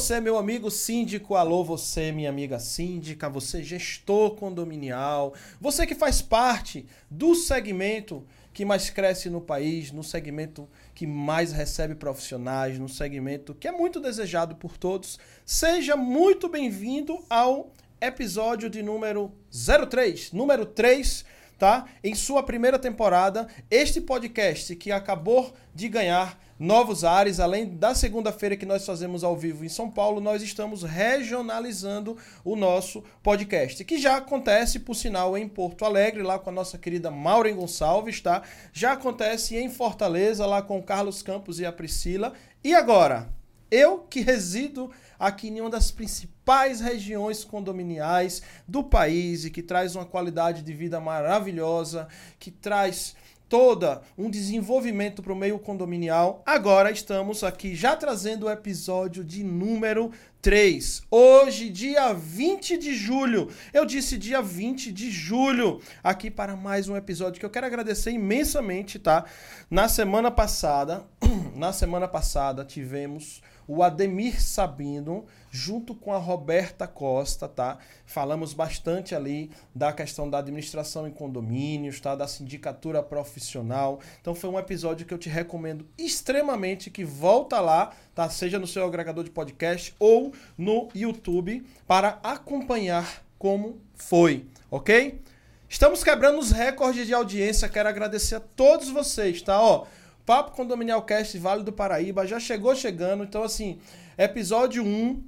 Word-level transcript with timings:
Você, 0.00 0.18
meu 0.18 0.38
amigo 0.38 0.70
síndico, 0.70 1.34
alô, 1.34 1.62
você, 1.62 2.10
minha 2.10 2.30
amiga 2.30 2.58
síndica, 2.58 3.28
você, 3.28 3.62
gestor 3.62 4.34
condominial, 4.34 5.34
você 5.60 5.86
que 5.86 5.94
faz 5.94 6.22
parte 6.22 6.86
do 7.10 7.34
segmento 7.34 8.26
que 8.50 8.64
mais 8.64 8.88
cresce 8.88 9.28
no 9.28 9.42
país, 9.42 9.92
no 9.92 10.02
segmento 10.02 10.66
que 10.94 11.06
mais 11.06 11.52
recebe 11.52 11.94
profissionais, 11.94 12.78
no 12.78 12.88
segmento 12.88 13.54
que 13.54 13.68
é 13.68 13.72
muito 13.72 14.00
desejado 14.00 14.56
por 14.56 14.78
todos. 14.78 15.18
Seja 15.44 15.96
muito 15.96 16.48
bem-vindo 16.48 17.22
ao 17.28 17.70
episódio 18.00 18.70
de 18.70 18.82
número 18.82 19.30
03, 19.50 20.32
número 20.32 20.64
3, 20.64 21.26
tá? 21.60 21.84
Em 22.02 22.14
sua 22.14 22.42
primeira 22.42 22.78
temporada, 22.78 23.46
este 23.70 24.00
podcast 24.00 24.74
que 24.76 24.90
acabou 24.90 25.52
de 25.74 25.90
ganhar 25.90 26.40
novos 26.58 27.04
ares. 27.04 27.38
Além 27.38 27.76
da 27.76 27.94
segunda-feira 27.94 28.56
que 28.56 28.64
nós 28.64 28.86
fazemos 28.86 29.22
ao 29.22 29.36
vivo 29.36 29.62
em 29.62 29.68
São 29.68 29.90
Paulo, 29.90 30.22
nós 30.22 30.42
estamos 30.42 30.82
regionalizando 30.82 32.16
o 32.42 32.56
nosso 32.56 33.04
podcast, 33.22 33.84
que 33.84 33.98
já 33.98 34.16
acontece, 34.16 34.80
por 34.80 34.94
sinal, 34.94 35.36
em 35.36 35.46
Porto 35.46 35.84
Alegre, 35.84 36.22
lá 36.22 36.38
com 36.38 36.48
a 36.48 36.52
nossa 36.52 36.78
querida 36.78 37.10
Maureen 37.10 37.56
Gonçalves, 37.56 38.22
tá? 38.22 38.42
Já 38.72 38.92
acontece 38.92 39.54
em 39.54 39.68
Fortaleza, 39.68 40.46
lá 40.46 40.62
com 40.62 40.78
o 40.78 40.82
Carlos 40.82 41.20
Campos 41.22 41.60
e 41.60 41.66
a 41.66 41.72
Priscila. 41.72 42.32
E 42.64 42.74
agora, 42.74 43.28
eu 43.70 43.98
que 43.98 44.22
resido 44.22 44.90
aqui 45.20 45.48
em 45.48 45.60
uma 45.60 45.68
das 45.68 45.90
principais 45.90 46.80
regiões 46.80 47.44
condominiais 47.44 48.40
do 48.66 48.82
país 48.82 49.44
e 49.44 49.50
que 49.50 49.62
traz 49.62 49.94
uma 49.94 50.06
qualidade 50.06 50.62
de 50.62 50.72
vida 50.72 50.98
maravilhosa, 50.98 52.08
que 52.38 52.50
traz 52.50 53.14
toda 53.50 54.00
um 54.16 54.30
desenvolvimento 54.30 55.22
para 55.22 55.32
o 55.32 55.36
meio 55.36 55.58
condominial. 55.58 56.40
Agora 56.46 56.90
estamos 56.90 57.42
aqui 57.42 57.74
já 57.74 57.96
trazendo 57.96 58.46
o 58.46 58.50
episódio 58.50 59.24
de 59.24 59.42
número 59.42 60.12
3. 60.40 61.02
Hoje, 61.10 61.68
dia 61.68 62.12
20 62.12 62.78
de 62.78 62.94
julho. 62.94 63.50
Eu 63.74 63.84
disse 63.84 64.16
dia 64.16 64.40
20 64.40 64.92
de 64.92 65.10
julho, 65.10 65.82
aqui 66.02 66.30
para 66.30 66.56
mais 66.56 66.88
um 66.88 66.96
episódio 66.96 67.40
que 67.40 67.44
eu 67.44 67.50
quero 67.50 67.66
agradecer 67.66 68.12
imensamente, 68.12 69.00
tá? 69.00 69.24
Na 69.68 69.88
semana 69.88 70.30
passada, 70.30 71.04
na 71.54 71.72
semana 71.72 72.06
passada 72.06 72.64
tivemos 72.64 73.42
o 73.72 73.84
Ademir 73.84 74.42
Sabino, 74.42 75.26
junto 75.48 75.94
com 75.94 76.12
a 76.12 76.18
Roberta 76.18 76.88
Costa, 76.88 77.46
tá? 77.46 77.78
Falamos 78.04 78.52
bastante 78.52 79.14
ali 79.14 79.48
da 79.72 79.92
questão 79.92 80.28
da 80.28 80.38
administração 80.38 81.06
em 81.06 81.12
condomínios, 81.12 82.00
tá? 82.00 82.16
Da 82.16 82.26
sindicatura 82.26 83.00
profissional. 83.00 84.00
Então 84.20 84.34
foi 84.34 84.50
um 84.50 84.58
episódio 84.58 85.06
que 85.06 85.14
eu 85.14 85.18
te 85.18 85.28
recomendo 85.28 85.86
extremamente 85.96 86.90
que 86.90 87.04
volta 87.04 87.60
lá, 87.60 87.92
tá? 88.12 88.28
Seja 88.28 88.58
no 88.58 88.66
seu 88.66 88.84
agregador 88.84 89.22
de 89.22 89.30
podcast 89.30 89.94
ou 90.00 90.32
no 90.58 90.88
YouTube 90.92 91.64
para 91.86 92.18
acompanhar 92.24 93.22
como 93.38 93.80
foi, 93.94 94.46
ok? 94.68 95.22
Estamos 95.68 96.02
quebrando 96.02 96.40
os 96.40 96.50
recordes 96.50 97.06
de 97.06 97.14
audiência. 97.14 97.68
Quero 97.68 97.88
agradecer 97.88 98.34
a 98.34 98.40
todos 98.40 98.88
vocês, 98.88 99.40
tá? 99.40 99.62
Ó, 99.62 99.86
Papo 100.26 100.52
Condominial 100.52 101.02
Cast 101.02 101.36
Vale 101.38 101.62
do 101.62 101.72
Paraíba 101.72 102.26
já 102.26 102.38
chegou 102.38 102.74
chegando. 102.74 103.24
Então, 103.24 103.42
assim, 103.42 103.78
episódio 104.16 104.84
1, 104.84 105.22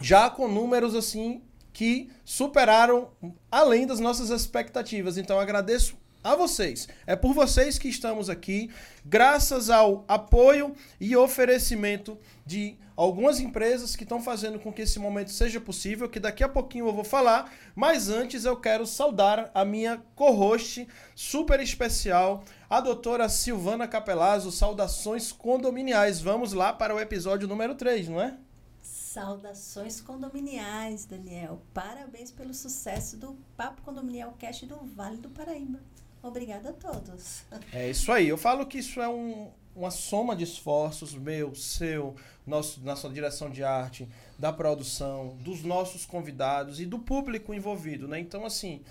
já 0.00 0.30
com 0.30 0.48
números 0.48 0.94
assim 0.94 1.42
que 1.72 2.10
superaram 2.24 3.10
além 3.50 3.86
das 3.86 4.00
nossas 4.00 4.30
expectativas. 4.30 5.18
Então, 5.18 5.38
agradeço 5.38 5.96
a 6.26 6.34
vocês. 6.34 6.88
É 7.06 7.14
por 7.14 7.32
vocês 7.32 7.78
que 7.78 7.88
estamos 7.88 8.28
aqui, 8.28 8.68
graças 9.04 9.70
ao 9.70 10.04
apoio 10.08 10.74
e 11.00 11.16
oferecimento 11.16 12.18
de 12.44 12.76
algumas 12.96 13.38
empresas 13.38 13.94
que 13.94 14.02
estão 14.02 14.20
fazendo 14.20 14.58
com 14.58 14.72
que 14.72 14.82
esse 14.82 14.98
momento 14.98 15.30
seja 15.30 15.60
possível, 15.60 16.08
que 16.08 16.18
daqui 16.18 16.42
a 16.42 16.48
pouquinho 16.48 16.88
eu 16.88 16.92
vou 16.92 17.04
falar, 17.04 17.52
mas 17.76 18.08
antes 18.08 18.44
eu 18.44 18.56
quero 18.56 18.86
saudar 18.86 19.50
a 19.54 19.64
minha 19.64 20.02
co-host 20.16 20.88
super 21.14 21.60
especial, 21.60 22.42
a 22.68 22.80
doutora 22.80 23.28
Silvana 23.28 23.86
Capelazzo, 23.86 24.50
saudações 24.50 25.30
condominiais. 25.30 26.20
Vamos 26.20 26.52
lá 26.52 26.72
para 26.72 26.94
o 26.94 27.00
episódio 27.00 27.46
número 27.46 27.74
3, 27.74 28.08
não 28.08 28.20
é? 28.20 28.36
Saudações 28.82 30.00
condominiais, 30.00 31.04
Daniel. 31.04 31.62
Parabéns 31.72 32.30
pelo 32.30 32.52
sucesso 32.52 33.16
do 33.16 33.36
Papo 33.56 33.82
Condominial 33.82 34.34
Cast 34.38 34.66
do 34.66 34.76
Vale 34.84 35.18
do 35.18 35.30
Paraíba. 35.30 35.78
Obrigada 36.22 36.70
a 36.70 36.72
todos. 36.72 37.44
É 37.72 37.88
isso 37.88 38.10
aí. 38.10 38.28
Eu 38.28 38.36
falo 38.36 38.66
que 38.66 38.78
isso 38.78 39.00
é 39.00 39.08
um, 39.08 39.48
uma 39.74 39.92
soma 39.92 40.34
de 40.34 40.42
esforços 40.42 41.14
meu, 41.14 41.54
seu, 41.54 42.16
nosso, 42.44 42.80
nossa 42.80 43.08
direção 43.08 43.48
de 43.48 43.62
arte, 43.62 44.08
da 44.36 44.52
produção, 44.52 45.36
dos 45.40 45.62
nossos 45.62 46.04
convidados 46.04 46.80
e 46.80 46.84
do 46.84 46.98
público 46.98 47.54
envolvido, 47.54 48.08
né? 48.08 48.18
Então, 48.18 48.44
assim, 48.44 48.82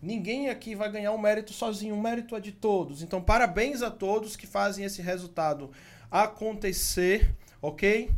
Ninguém 0.00 0.48
aqui 0.48 0.74
vai 0.74 0.90
ganhar 0.90 1.12
um 1.12 1.18
mérito 1.18 1.52
sozinho, 1.52 1.94
o 1.94 2.00
mérito 2.00 2.36
é 2.36 2.40
de 2.40 2.52
todos. 2.52 3.02
Então, 3.02 3.20
parabéns 3.20 3.82
a 3.82 3.90
todos 3.90 4.36
que 4.36 4.46
fazem 4.46 4.84
esse 4.84 5.02
resultado 5.02 5.70
acontecer, 6.10 7.34
ok? 7.60 8.10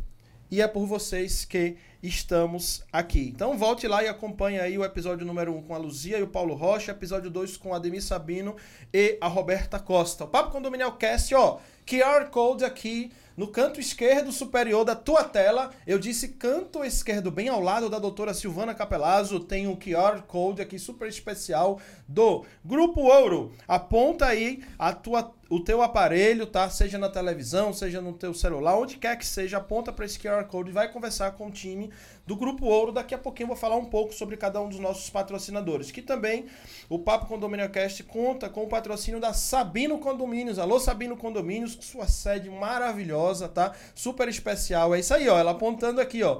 E 0.49 0.61
é 0.61 0.67
por 0.67 0.85
vocês 0.85 1.45
que 1.45 1.77
estamos 2.03 2.83
aqui. 2.91 3.31
Então 3.33 3.57
volte 3.57 3.87
lá 3.87 4.03
e 4.03 4.07
acompanhe 4.07 4.59
aí 4.59 4.77
o 4.77 4.83
episódio 4.83 5.25
número 5.25 5.53
1 5.53 5.57
um 5.57 5.61
com 5.61 5.75
a 5.75 5.77
Luzia 5.77 6.17
e 6.17 6.23
o 6.23 6.27
Paulo 6.27 6.55
Rocha, 6.55 6.91
episódio 6.91 7.29
2 7.29 7.57
com 7.57 7.73
a 7.73 7.77
Ademir 7.77 8.03
Sabino 8.03 8.55
e 8.93 9.17
a 9.21 9.27
Roberta 9.27 9.79
Costa. 9.79 10.25
O 10.25 10.27
Papo 10.27 10.51
Condominial 10.51 10.91
Cast, 10.97 11.33
ó, 11.35 11.59
QR 11.85 12.29
Code 12.29 12.65
aqui 12.65 13.11
no 13.35 13.47
canto 13.47 13.79
esquerdo 13.79 14.31
superior 14.31 14.83
da 14.83 14.95
tua 14.95 15.23
tela, 15.23 15.71
eu 15.85 15.97
disse 15.97 16.29
canto 16.29 16.83
esquerdo, 16.83 17.31
bem 17.31 17.49
ao 17.49 17.61
lado 17.61 17.89
da 17.89 17.99
doutora 17.99 18.33
Silvana 18.33 18.73
Capelazzo, 18.73 19.39
tem 19.39 19.67
um 19.67 19.75
QR 19.75 20.21
Code 20.23 20.61
aqui 20.61 20.77
super 20.77 21.07
especial 21.07 21.79
do 22.07 22.45
Grupo 22.63 23.01
Ouro. 23.01 23.51
Aponta 23.67 24.25
aí 24.25 24.63
a 24.77 24.93
tua 24.93 25.33
o 25.51 25.59
teu 25.59 25.81
aparelho, 25.81 26.47
tá? 26.47 26.69
Seja 26.69 26.97
na 26.97 27.09
televisão, 27.09 27.73
seja 27.73 27.99
no 27.99 28.13
teu 28.13 28.33
celular, 28.33 28.79
onde 28.79 28.95
quer 28.95 29.17
que 29.17 29.25
seja, 29.25 29.57
aponta 29.57 29.91
para 29.91 30.05
esse 30.05 30.17
QR 30.17 30.45
Code 30.45 30.69
e 30.69 30.73
vai 30.73 30.89
conversar 30.89 31.31
com 31.33 31.47
o 31.47 31.51
time 31.51 31.91
do 32.25 32.37
Grupo 32.37 32.65
Ouro. 32.65 32.93
Daqui 32.93 33.13
a 33.13 33.17
pouquinho 33.17 33.43
eu 33.43 33.47
vou 33.49 33.57
falar 33.57 33.75
um 33.75 33.83
pouco 33.83 34.13
sobre 34.13 34.37
cada 34.37 34.61
um 34.61 34.69
dos 34.69 34.79
nossos 34.79 35.09
patrocinadores. 35.09 35.91
Que 35.91 36.01
também 36.01 36.45
o 36.87 36.97
Papo 36.97 37.25
Condomínio 37.25 37.69
Cast 37.69 38.01
conta 38.03 38.49
com 38.49 38.63
o 38.63 38.69
patrocínio 38.69 39.19
da 39.19 39.33
Sabino 39.33 39.99
Condomínios. 39.99 40.57
Alô, 40.57 40.79
Sabino 40.79 41.17
Condomínios, 41.17 41.77
sua 41.81 42.07
sede 42.07 42.49
maravilhosa, 42.49 43.49
tá? 43.49 43.73
Super 43.93 44.29
especial. 44.29 44.95
É 44.95 45.01
isso 45.01 45.13
aí, 45.13 45.27
ó. 45.27 45.37
Ela 45.37 45.51
apontando 45.51 45.99
aqui, 45.99 46.23
ó. 46.23 46.39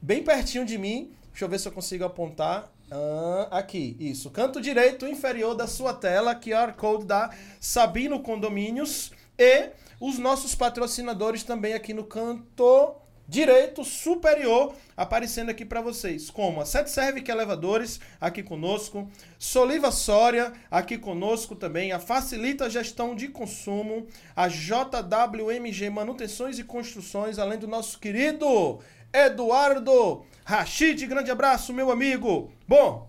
Bem 0.00 0.22
pertinho 0.22 0.64
de 0.64 0.78
mim. 0.78 1.12
Deixa 1.32 1.44
eu 1.44 1.48
ver 1.48 1.58
se 1.58 1.66
eu 1.66 1.72
consigo 1.72 2.04
apontar. 2.04 2.72
Ah, 2.90 3.48
aqui, 3.50 3.96
isso. 3.98 4.30
Canto 4.30 4.60
direito 4.60 5.06
inferior 5.06 5.54
da 5.54 5.66
sua 5.66 5.94
tela, 5.94 6.34
QR 6.34 6.72
Code 6.76 7.06
da 7.06 7.30
Sabino 7.60 8.20
Condomínios. 8.20 9.12
E 9.38 9.70
os 10.00 10.18
nossos 10.18 10.54
patrocinadores 10.54 11.42
também 11.42 11.74
aqui 11.74 11.92
no 11.94 12.04
canto 12.04 12.94
direito 13.26 13.82
superior 13.84 14.74
aparecendo 14.96 15.48
aqui 15.48 15.64
para 15.64 15.80
vocês, 15.80 16.30
como 16.30 16.60
a 16.60 16.66
Sete 16.66 16.90
Servic 16.90 17.28
Elevadores 17.28 17.98
aqui 18.20 18.42
conosco, 18.42 19.10
Soliva 19.38 19.90
Soria 19.90 20.52
aqui 20.70 20.98
conosco 20.98 21.56
também, 21.56 21.90
a 21.90 21.98
Facilita 21.98 22.68
Gestão 22.68 23.14
de 23.14 23.28
Consumo, 23.28 24.06
a 24.36 24.46
JWMG 24.46 25.90
Manutenções 25.90 26.58
e 26.58 26.64
Construções, 26.64 27.38
além 27.38 27.58
do 27.58 27.66
nosso 27.66 27.98
querido 27.98 28.78
Eduardo 29.12 30.24
Rachid, 30.46 31.06
grande 31.06 31.30
abraço, 31.30 31.72
meu 31.72 31.90
amigo. 31.90 32.52
Bom, 32.68 33.08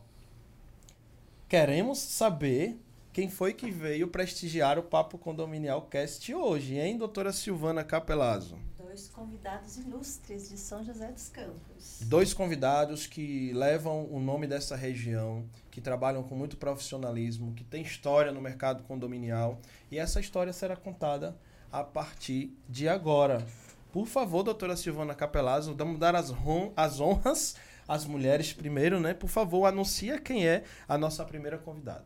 queremos 1.50 2.00
saber 2.00 2.80
quem 3.12 3.30
foi 3.30 3.54
que 3.54 3.70
veio 3.70 4.08
prestigiar 4.08 4.80
o 4.80 4.84
Papo 4.84 5.18
Condominial 5.18 5.82
Cast 5.82 6.34
hoje, 6.34 6.80
hein, 6.80 6.98
doutora 6.98 7.34
Silvana 7.34 7.84
Capelazzo? 7.84 8.58
Dois 8.78 9.10
convidados 9.10 9.76
ilustres 9.76 10.48
de 10.48 10.58
São 10.58 10.82
José 10.82 11.12
dos 11.12 11.28
Campos. 11.28 12.00
Dois 12.04 12.34
convidados 12.34 13.06
que 13.06 13.52
levam 13.52 14.08
o 14.10 14.22
nome 14.22 14.48
dessa 14.48 14.78
região, 14.78 15.44
que 15.70 15.82
trabalham 15.82 16.24
com 16.24 16.36
muito 16.36 16.56
profissionalismo, 16.56 17.54
que 17.54 17.66
tem 17.66 17.82
história 17.82 18.32
no 18.32 18.40
mercado 18.40 18.82
condominial. 18.84 19.60
E 19.92 20.00
essa 20.00 20.22
história 20.22 20.54
será 20.54 20.78
contada 20.78 21.38
a 21.70 21.84
partir 21.84 22.58
de 22.70 22.88
agora. 22.88 23.46
Por 23.96 24.08
favor, 24.08 24.44
doutora 24.44 24.76
Silvana 24.76 25.16
Capelazzo, 25.16 25.74
vamos 25.74 25.98
dar 25.98 26.18
as, 26.18 26.34
as 26.76 27.00
honras 27.00 27.56
às 27.88 28.06
mulheres 28.06 28.52
primeiro, 28.52 29.00
né? 29.00 29.14
Por 29.14 29.30
favor, 29.30 29.66
anuncia 29.66 30.20
quem 30.20 30.46
é 30.46 30.66
a 30.86 30.98
nossa 30.98 31.24
primeira 31.24 31.58
convidada. 31.58 32.04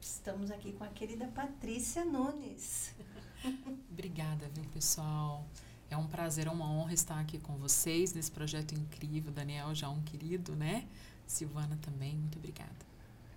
Estamos 0.00 0.50
aqui 0.50 0.72
com 0.72 0.82
a 0.82 0.88
querida 0.88 1.28
Patrícia 1.28 2.04
Nunes. 2.04 2.92
Obrigada, 3.88 4.50
viu, 4.52 4.64
pessoal? 4.74 5.46
É 5.88 5.96
um 5.96 6.08
prazer, 6.08 6.48
é 6.48 6.50
uma 6.50 6.68
honra 6.68 6.92
estar 6.92 7.20
aqui 7.20 7.38
com 7.38 7.56
vocês 7.56 8.12
nesse 8.12 8.32
projeto 8.32 8.74
incrível. 8.74 9.30
Daniel 9.30 9.72
já 9.76 9.86
é 9.86 9.90
um 9.90 10.02
querido, 10.02 10.56
né? 10.56 10.88
Silvana 11.24 11.78
também, 11.80 12.16
muito 12.16 12.36
obrigada. 12.36 12.87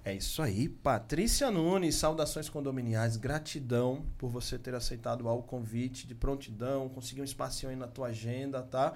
É 0.04 0.16
isso 0.16 0.42
aí, 0.42 0.68
Patrícia 0.68 1.52
Nunes, 1.52 1.94
saudações 1.94 2.50
condominiais, 2.50 3.18
gratidão 3.18 4.04
por 4.18 4.30
você 4.30 4.58
ter 4.58 4.74
aceitado 4.74 5.28
o 5.28 5.44
convite 5.44 6.08
de 6.08 6.16
prontidão, 6.16 6.90
conseguir 6.90 7.22
um 7.22 7.24
espacinho 7.24 7.70
aí 7.70 7.76
na 7.76 7.88
tua 7.88 8.08
agenda, 8.08 8.64
tá? 8.64 8.96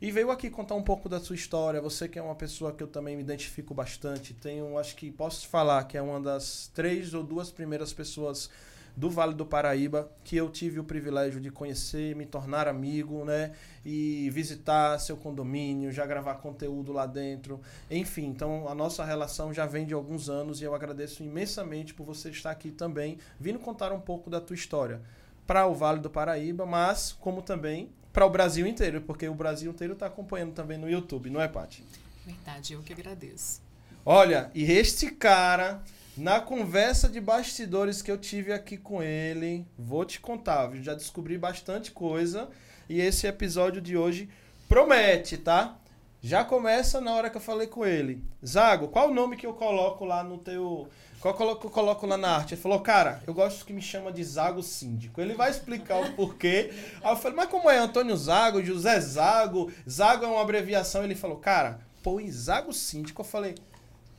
E 0.00 0.10
veio 0.10 0.30
aqui 0.30 0.50
contar 0.50 0.74
um 0.74 0.82
pouco 0.82 1.08
da 1.08 1.20
sua 1.20 1.36
história. 1.36 1.80
Você 1.80 2.08
que 2.08 2.18
é 2.18 2.22
uma 2.22 2.34
pessoa 2.34 2.72
que 2.72 2.82
eu 2.82 2.88
também 2.88 3.16
me 3.16 3.22
identifico 3.22 3.72
bastante. 3.74 4.34
Tenho, 4.34 4.76
acho 4.76 4.96
que 4.96 5.10
posso 5.12 5.46
falar 5.46 5.84
que 5.84 5.96
é 5.96 6.02
uma 6.02 6.18
das 6.18 6.68
três 6.74 7.14
ou 7.14 7.22
duas 7.22 7.52
primeiras 7.52 7.92
pessoas 7.92 8.50
do 8.96 9.10
Vale 9.10 9.34
do 9.34 9.46
Paraíba, 9.46 10.10
que 10.24 10.36
eu 10.36 10.48
tive 10.50 10.80
o 10.80 10.84
privilégio 10.84 11.40
de 11.40 11.50
conhecer, 11.50 12.14
me 12.14 12.26
tornar 12.26 12.68
amigo, 12.68 13.24
né? 13.24 13.52
E 13.84 14.28
visitar 14.30 14.98
seu 14.98 15.16
condomínio, 15.16 15.92
já 15.92 16.04
gravar 16.04 16.34
conteúdo 16.34 16.92
lá 16.92 17.06
dentro. 17.06 17.60
Enfim, 17.90 18.26
então 18.26 18.68
a 18.68 18.74
nossa 18.74 19.04
relação 19.04 19.52
já 19.52 19.66
vem 19.66 19.86
de 19.86 19.94
alguns 19.94 20.28
anos 20.28 20.60
e 20.60 20.64
eu 20.64 20.74
agradeço 20.74 21.22
imensamente 21.22 21.94
por 21.94 22.04
você 22.04 22.30
estar 22.30 22.50
aqui 22.50 22.70
também, 22.70 23.18
vindo 23.38 23.58
contar 23.58 23.92
um 23.92 24.00
pouco 24.00 24.28
da 24.28 24.40
tua 24.40 24.54
história 24.54 25.00
para 25.46 25.66
o 25.66 25.74
Vale 25.74 26.00
do 26.00 26.08
Paraíba, 26.08 26.64
mas 26.64 27.12
como 27.12 27.42
também 27.42 27.90
para 28.12 28.26
o 28.26 28.30
Brasil 28.30 28.66
inteiro, 28.66 29.00
porque 29.00 29.28
o 29.28 29.34
Brasil 29.34 29.70
inteiro 29.70 29.94
está 29.94 30.06
acompanhando 30.06 30.52
também 30.52 30.78
no 30.78 30.88
YouTube, 30.88 31.30
não 31.30 31.40
é, 31.40 31.48
Paty? 31.48 31.84
Verdade, 32.24 32.74
eu 32.74 32.82
que 32.82 32.92
agradeço. 32.92 33.60
Olha, 34.04 34.50
e 34.54 34.64
este 34.70 35.10
cara 35.10 35.82
na 36.20 36.38
conversa 36.38 37.08
de 37.08 37.18
bastidores 37.18 38.02
que 38.02 38.12
eu 38.12 38.18
tive 38.18 38.52
aqui 38.52 38.76
com 38.76 39.02
ele, 39.02 39.66
vou 39.78 40.04
te 40.04 40.20
contar, 40.20 40.70
já 40.76 40.92
descobri 40.92 41.38
bastante 41.38 41.90
coisa 41.90 42.50
e 42.90 43.00
esse 43.00 43.26
episódio 43.26 43.80
de 43.80 43.96
hoje 43.96 44.28
promete, 44.68 45.38
tá? 45.38 45.78
Já 46.20 46.44
começa 46.44 47.00
na 47.00 47.14
hora 47.14 47.30
que 47.30 47.38
eu 47.38 47.40
falei 47.40 47.66
com 47.66 47.86
ele. 47.86 48.22
Zago, 48.44 48.88
qual 48.88 49.08
o 49.08 49.14
nome 49.14 49.34
que 49.34 49.46
eu 49.46 49.54
coloco 49.54 50.04
lá 50.04 50.22
no 50.22 50.36
teu. 50.36 50.86
Qual 51.20 51.34
que 51.34 51.42
eu 51.42 51.70
coloco 51.70 52.06
lá 52.06 52.18
na 52.18 52.36
arte? 52.36 52.52
Ele 52.52 52.60
falou, 52.60 52.80
cara, 52.80 53.22
eu 53.26 53.32
gosto 53.32 53.64
que 53.64 53.72
me 53.72 53.80
chama 53.80 54.12
de 54.12 54.22
Zago 54.22 54.62
Síndico. 54.62 55.20
Ele 55.22 55.34
vai 55.34 55.50
explicar 55.50 56.02
o 56.02 56.12
porquê. 56.12 56.70
Aí 57.02 57.12
eu 57.12 57.16
falei, 57.16 57.36
mas 57.36 57.48
como 57.48 57.70
é 57.70 57.78
Antônio 57.78 58.16
Zago, 58.16 58.62
José 58.62 59.00
Zago? 59.00 59.72
Zago 59.88 60.24
é 60.26 60.28
uma 60.28 60.42
abreviação. 60.42 61.02
Ele 61.02 61.14
falou, 61.14 61.38
cara, 61.38 61.80
põe 62.02 62.30
Zago 62.30 62.72
Síndico. 62.72 63.22
Eu 63.22 63.26
falei, 63.26 63.54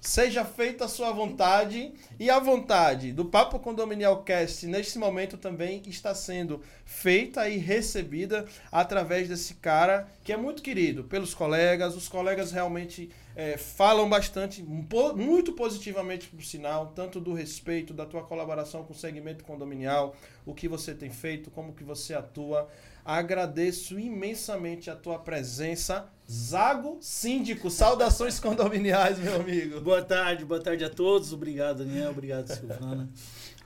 Seja 0.02 0.44
feita 0.44 0.86
a 0.86 0.88
sua 0.88 1.12
vontade 1.12 1.94
e 2.20 2.28
a 2.28 2.40
vontade 2.40 3.14
do 3.14 3.24
Papo 3.24 3.60
Condominial 3.60 4.24
Cast 4.24 4.66
neste 4.66 4.98
momento 4.98 5.38
também 5.38 5.84
está 5.86 6.16
sendo 6.16 6.60
feita 6.84 7.48
e 7.48 7.58
recebida 7.58 8.48
através 8.72 9.30
desse 9.30 9.54
cara 9.54 10.08
que 10.24 10.34
é 10.34 10.38
muito 10.38 10.64
querido 10.64 11.04
pelos 11.04 11.36
colegas. 11.36 11.96
Os 11.96 12.08
colegas 12.08 12.52
realmente 12.52 13.12
é, 13.36 13.58
falam 13.58 14.10
bastante, 14.10 14.64
muito 14.64 15.54
positivamente 15.54 16.28
por 16.30 16.44
sinal, 16.44 16.94
tanto 16.96 17.20
do 17.20 17.32
respeito, 17.32 17.94
da 17.94 18.06
tua 18.06 18.24
colaboração 18.24 18.84
com 18.84 18.94
o 18.94 18.98
segmento 18.98 19.44
condominial, 19.44 20.16
o 20.48 20.56
que 20.56 20.68
você 20.68 20.96
tem 20.96 21.12
feito, 21.12 21.52
como 21.52 21.74
que 21.74 21.84
você 21.84 22.16
atua. 22.16 22.68
Agradeço 23.06 24.00
imensamente 24.00 24.90
a 24.90 24.96
tua 24.96 25.20
presença. 25.20 26.10
Zago 26.32 26.98
Síndico, 27.02 27.70
saudações 27.70 28.40
condominiais, 28.40 29.20
meu 29.20 29.36
amigo. 29.36 29.82
Boa 29.82 30.02
tarde, 30.02 30.46
boa 30.46 30.62
tarde 30.62 30.86
a 30.86 30.90
todos. 30.90 31.34
Obrigado, 31.34 31.80
Daniel. 31.80 32.12
Obrigado, 32.12 32.48
Silvana. 32.48 33.10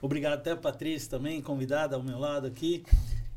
Obrigado 0.02 0.32
até 0.32 0.50
a 0.50 0.56
Patrícia 0.56 1.08
também, 1.08 1.40
convidada 1.40 1.94
ao 1.94 2.02
meu 2.02 2.18
lado 2.18 2.44
aqui. 2.48 2.84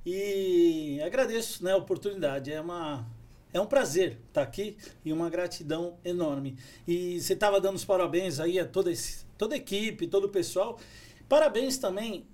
E 0.03 0.99
agradeço 1.05 1.63
né, 1.63 1.73
a 1.73 1.77
oportunidade. 1.77 2.51
É, 2.51 2.59
uma, 2.59 3.05
é 3.53 3.61
um 3.61 3.67
prazer 3.67 4.17
estar 4.29 4.41
aqui 4.41 4.75
e 5.05 5.13
uma 5.13 5.29
gratidão 5.29 5.99
enorme. 6.03 6.57
E 6.87 7.21
você 7.21 7.33
estava 7.33 7.61
dando 7.61 7.75
os 7.75 7.85
parabéns 7.85 8.39
aí 8.39 8.57
a 8.57 8.65
toda, 8.65 8.91
esse, 8.91 9.25
toda 9.37 9.53
a 9.53 9.57
equipe, 9.57 10.07
todo 10.07 10.23
o 10.23 10.29
pessoal. 10.29 10.79
Parabéns 11.27 11.77
também 11.77 12.25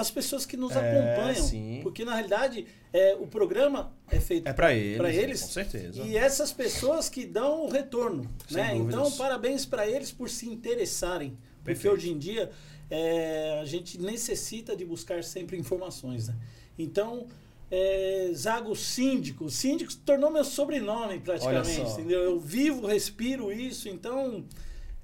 as 0.00 0.10
pessoas 0.10 0.46
que 0.46 0.56
nos 0.56 0.74
é, 0.74 0.78
acompanham. 0.78 1.46
Sim. 1.46 1.80
Porque, 1.82 2.04
na 2.04 2.14
realidade, 2.14 2.66
é, 2.92 3.14
o 3.20 3.26
programa 3.26 3.92
é 4.10 4.18
feito 4.18 4.48
é 4.48 4.52
para 4.52 4.74
eles, 4.74 5.16
eles. 5.16 5.42
Com 5.42 5.48
certeza. 5.48 6.02
E 6.02 6.16
essas 6.16 6.52
pessoas 6.52 7.08
que 7.08 7.26
dão 7.26 7.66
o 7.66 7.68
retorno. 7.68 8.28
né? 8.50 8.74
Então, 8.76 9.10
parabéns 9.12 9.64
para 9.64 9.86
eles 9.86 10.10
por 10.10 10.28
se 10.28 10.48
interessarem. 10.48 11.36
Perfeito. 11.62 11.64
Porque 11.64 11.88
hoje 11.88 12.10
em 12.10 12.18
dia 12.18 12.50
é, 12.90 13.60
a 13.60 13.64
gente 13.64 14.00
necessita 14.00 14.74
de 14.74 14.84
buscar 14.84 15.22
sempre 15.22 15.56
informações. 15.56 16.28
Né? 16.28 16.34
Então, 16.78 17.26
é, 17.70 18.30
Zago 18.34 18.74
Síndico. 18.74 19.48
Síndico 19.48 19.92
se 19.92 19.98
tornou 19.98 20.30
meu 20.30 20.44
sobrenome 20.44 21.20
praticamente. 21.20 21.92
Entendeu? 21.92 22.22
Eu 22.22 22.40
vivo, 22.40 22.86
respiro 22.86 23.52
isso. 23.52 23.88
Então, 23.88 24.44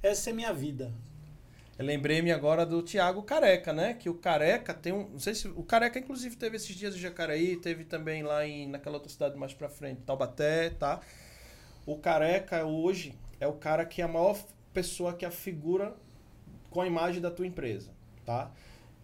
essa 0.03 0.31
é 0.31 0.33
minha 0.33 0.53
vida. 0.53 0.93
Lembrei-me 1.79 2.33
agora 2.33 2.65
do 2.65 2.83
Tiago 2.83 3.23
Careca, 3.23 3.73
né? 3.73 3.93
Que 3.93 4.09
o 4.09 4.15
Careca 4.15 4.73
tem 4.73 4.93
um. 4.93 5.11
Não 5.11 5.19
sei 5.19 5.35
se. 5.35 5.49
O 5.49 5.63
Careca, 5.63 5.99
inclusive, 5.99 6.35
teve 6.37 6.57
esses 6.57 6.75
dias 6.75 6.95
em 6.95 6.99
Jacareí, 6.99 7.57
teve 7.57 7.85
também 7.85 8.23
lá 8.23 8.47
em, 8.47 8.67
naquela 8.67 8.97
outra 8.97 9.11
cidade 9.11 9.37
mais 9.37 9.53
pra 9.53 9.69
frente, 9.69 10.01
Taubaté, 10.01 10.71
tá? 10.71 11.01
O 11.85 11.99
Careca 11.99 12.65
hoje 12.65 13.15
é 13.39 13.47
o 13.47 13.53
cara 13.53 13.85
que 13.85 14.01
é 14.01 14.05
a 14.05 14.09
maior 14.09 14.39
pessoa 14.73 15.13
que 15.13 15.25
é 15.25 15.29
a 15.29 15.31
figura 15.31 15.95
com 16.71 16.81
a 16.81 16.87
imagem 16.87 17.21
da 17.21 17.31
tua 17.31 17.47
empresa, 17.47 17.91
tá? 18.25 18.51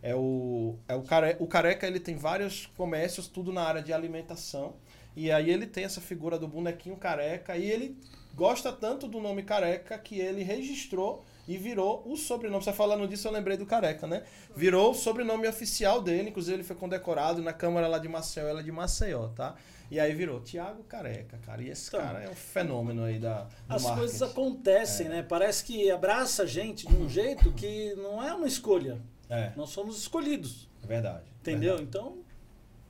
É 0.02 0.14
o, 0.14 0.76
é 0.88 0.94
o, 0.94 1.02
care, 1.02 1.36
o 1.38 1.46
Careca, 1.46 1.86
ele 1.86 2.00
tem 2.00 2.16
vários 2.16 2.66
comércios, 2.76 3.28
tudo 3.28 3.52
na 3.52 3.62
área 3.62 3.82
de 3.82 3.92
alimentação. 3.92 4.74
E 5.14 5.30
aí 5.30 5.50
ele 5.50 5.66
tem 5.66 5.84
essa 5.84 6.00
figura 6.00 6.38
do 6.38 6.48
bonequinho 6.48 6.96
careca 6.96 7.56
e 7.56 7.70
ele 7.70 7.98
gosta 8.34 8.72
tanto 8.72 9.06
do 9.06 9.20
nome 9.20 9.42
careca 9.42 9.98
que 9.98 10.18
ele 10.18 10.42
registrou 10.42 11.22
e 11.46 11.56
virou 11.56 12.02
o 12.06 12.16
sobrenome. 12.16 12.62
Você 12.62 12.72
falando 12.72 13.06
disso, 13.06 13.28
eu 13.28 13.32
lembrei 13.32 13.56
do 13.56 13.66
Careca, 13.66 14.06
né? 14.06 14.22
Virou 14.54 14.92
o 14.92 14.94
sobrenome 14.94 15.46
oficial 15.48 16.00
dele, 16.00 16.30
inclusive 16.30 16.56
ele 16.56 16.64
foi 16.64 16.76
condecorado 16.76 17.42
na 17.42 17.52
Câmara 17.52 17.88
lá 17.88 17.98
de 17.98 18.08
Maceió, 18.08 18.46
ela 18.46 18.60
é 18.60 18.62
de 18.62 18.72
Maceió, 18.72 19.28
tá? 19.28 19.54
E 19.90 20.00
aí 20.00 20.14
virou 20.14 20.40
Tiago 20.40 20.82
Careca, 20.84 21.38
cara. 21.44 21.62
E 21.62 21.68
esse 21.68 21.88
então, 21.88 22.00
cara 22.00 22.22
é 22.22 22.30
um 22.30 22.34
fenômeno 22.34 23.04
aí 23.04 23.18
da. 23.18 23.46
as 23.68 23.82
marketing. 23.82 23.98
coisas 23.98 24.22
acontecem, 24.22 25.06
é. 25.06 25.08
né? 25.10 25.22
Parece 25.22 25.64
que 25.64 25.90
abraça 25.90 26.44
a 26.44 26.46
gente 26.46 26.86
de 26.86 26.96
um 26.96 27.08
jeito 27.08 27.52
que 27.52 27.94
não 27.96 28.22
é 28.22 28.32
uma 28.32 28.46
escolha. 28.46 28.98
É. 29.28 29.52
Nós 29.54 29.68
somos 29.68 29.98
escolhidos. 29.98 30.66
É 30.82 30.86
verdade. 30.86 31.24
Entendeu? 31.40 31.76
Verdade. 31.76 31.82
Então, 31.82 32.21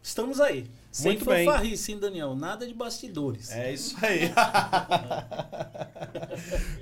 estamos 0.02 0.40
aí. 0.40 0.70
Sem 0.90 1.12
Muito 1.12 1.24
fanfarrice, 1.24 1.92
hein, 1.92 1.98
Daniel? 1.98 2.34
Nada 2.34 2.66
de 2.66 2.74
bastidores. 2.74 3.50
É 3.50 3.72
isso 3.72 3.96
aí. 4.04 4.30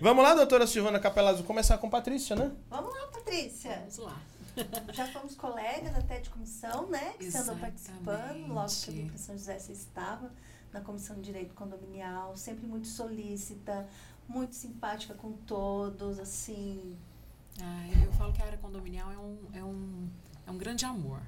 Vamos 0.01 0.25
lá, 0.25 0.35
doutora 0.35 0.67
Silvana 0.67 0.99
Capelazzo, 0.99 1.45
começar 1.45 1.79
com 1.79 1.89
Patrícia, 1.89 2.35
né? 2.35 2.51
Vamos 2.69 2.93
lá, 2.93 3.07
Patrícia. 3.07 3.85
Vamos 3.89 3.99
lá. 3.99 4.21
Já 4.93 5.07
fomos 5.07 5.37
colegas 5.37 5.95
até 5.95 6.19
de 6.19 6.31
comissão, 6.31 6.89
né? 6.89 7.15
Que 7.19 7.31
você 7.31 7.39
andou 7.39 7.57
participando. 7.57 8.49
Logo 8.49 8.69
que 8.69 8.91
eu 8.91 8.95
vim 8.95 9.07
para 9.07 9.19
São 9.19 9.39
José, 9.39 9.59
você 9.59 9.73
estava 9.73 10.33
na 10.73 10.81
Comissão 10.81 11.17
de 11.17 11.23
Direito 11.23 11.55
Condominial, 11.55 12.37
sempre 12.37 12.67
muito 12.67 12.89
solícita, 12.89 13.87
muito 14.29 14.55
simpática 14.55 15.15
com 15.15 15.33
todos, 15.33 16.19
assim. 16.19 16.97
Ah, 17.61 17.89
eu 18.05 18.13
falo 18.13 18.33
que 18.33 18.43
a 18.43 18.47
área 18.47 18.59
condominial 18.59 19.11
é 19.13 19.19
um, 19.19 19.39
é 19.55 19.65
um, 19.65 20.09
é 20.47 20.51
um 20.51 20.57
grande 20.57 20.85
amor. 20.85 21.21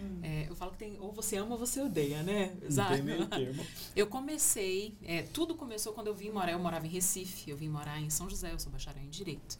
Hum. 0.00 0.20
É, 0.22 0.46
eu 0.48 0.54
falo 0.54 0.72
que 0.72 0.78
tem 0.78 0.96
ou 1.00 1.12
você 1.12 1.36
ama 1.36 1.52
ou 1.52 1.58
você 1.58 1.80
odeia, 1.80 2.22
né? 2.22 2.52
Exato. 2.62 2.94
termo. 3.30 3.66
Eu 3.94 4.06
comecei, 4.06 4.94
é, 5.04 5.22
tudo 5.22 5.54
começou 5.54 5.92
quando 5.92 6.06
eu 6.06 6.14
vim 6.14 6.30
morar, 6.30 6.52
eu 6.52 6.58
morava 6.58 6.86
em 6.86 6.90
Recife, 6.90 7.50
eu 7.50 7.56
vim 7.56 7.68
morar 7.68 8.00
em 8.00 8.08
São 8.08 8.30
José, 8.30 8.52
eu 8.52 8.58
sou 8.58 8.70
bacharel 8.70 9.02
em 9.02 9.08
Direito. 9.08 9.58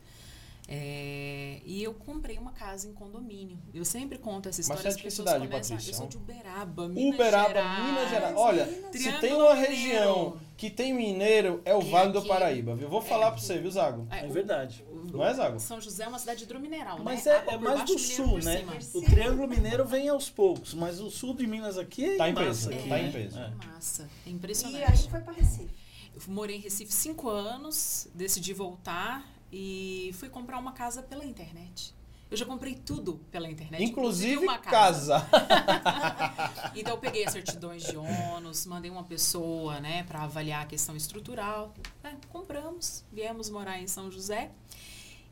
É, 0.73 1.61
e 1.65 1.83
eu 1.83 1.93
comprei 1.93 2.39
uma 2.39 2.53
casa 2.53 2.87
em 2.87 2.93
condomínio. 2.93 3.59
Eu 3.75 3.85
sempre 3.85 4.17
conto 4.19 4.49
essa 4.49 4.61
história. 4.61 4.81
Mas 4.85 4.95
você 4.95 5.01
é 5.01 5.03
de 5.03 5.03
que 5.03 5.11
cidade, 5.11 5.45
começam, 5.45 5.77
Patrícia? 5.77 5.91
Eu 5.91 5.95
sou 5.97 6.07
de 6.07 6.17
Uberaba, 6.17 6.89
Minas 6.89 7.15
Uberaba, 7.15 7.49
Gerais. 7.49 7.85
Minas 7.85 8.11
Gerais. 8.11 8.37
Olha, 8.37 8.67
se 8.93 9.13
tem 9.19 9.33
uma 9.33 9.53
região 9.53 10.39
que 10.57 10.71
tem 10.71 10.95
mineiro, 10.95 11.61
é 11.65 11.75
o 11.75 11.81
Vale 11.81 12.13
do 12.13 12.25
Paraíba, 12.25 12.77
viu? 12.77 12.89
Vou 12.89 13.03
falar 13.03 13.27
é, 13.27 13.31
para 13.31 13.41
você, 13.41 13.59
viu, 13.59 13.69
Zago? 13.69 14.07
É, 14.11 14.27
é 14.27 14.29
verdade. 14.29 14.85
Não 15.05 15.25
é, 15.25 15.33
Zago? 15.35 15.61
São 15.61 15.81
José 15.81 16.05
é 16.05 16.09
uma 16.09 16.19
cidade 16.19 16.45
hidromineral, 16.45 16.99
mas 17.03 17.25
né? 17.25 17.45
é, 17.47 17.55
é 17.55 17.59
mais 17.59 17.85
do 17.85 17.99
sul, 17.99 18.39
né? 18.39 18.67
O 18.95 19.03
Triângulo 19.03 19.49
Mineiro 19.49 19.85
vem 19.85 20.09
aos 20.09 20.29
poucos, 20.29 20.75
mas 20.75 21.01
o 21.01 21.11
sul 21.11 21.35
de 21.35 21.47
Minas 21.47 21.79
aqui 21.79 22.05
é 22.05 22.17
tá 22.17 22.29
em 22.29 22.35
peso. 22.35 22.71
Aqui, 22.71 22.89
tá 22.89 23.01
em 23.01 23.13
peso. 23.13 23.39
É. 23.39 23.53
massa. 23.67 24.09
É 24.27 24.31
impressionante. 24.31 24.81
E 24.81 24.85
aí 24.85 25.11
foi 25.11 25.21
para 25.21 25.33
Recife. 25.33 25.71
Eu 26.15 26.21
morei 26.29 26.57
em 26.57 26.61
Recife 26.61 26.93
cinco 26.93 27.29
anos, 27.29 28.09
decidi 28.15 28.53
voltar 28.53 29.27
e 29.53 30.11
fui 30.15 30.29
comprar 30.29 30.59
uma 30.59 30.73
casa 30.73 31.03
pela 31.03 31.25
internet. 31.25 31.95
Eu 32.31 32.37
já 32.37 32.47
comprei 32.47 32.75
tudo 32.75 33.21
pela 33.31 33.51
internet. 33.51 33.83
Inclusive, 33.83 34.35
inclusive 34.35 34.37
uma 34.37 34.59
casa. 34.59 35.21
casa. 35.21 36.73
então 36.77 36.95
eu 36.95 36.99
peguei 36.99 37.25
as 37.25 37.33
certidões 37.33 37.83
de 37.83 37.97
ônus, 37.97 38.67
mandei 38.67 38.91
uma 38.91 39.03
pessoa, 39.03 39.81
né, 39.81 40.05
para 40.05 40.23
avaliar 40.23 40.63
a 40.63 40.67
questão 40.67 40.97
estrutural. 40.97 41.75
É, 42.05 42.13
compramos, 42.29 43.05
viemos 43.13 43.51
morar 43.51 43.81
em 43.81 43.89
São 43.89 44.11
José. 44.11 44.51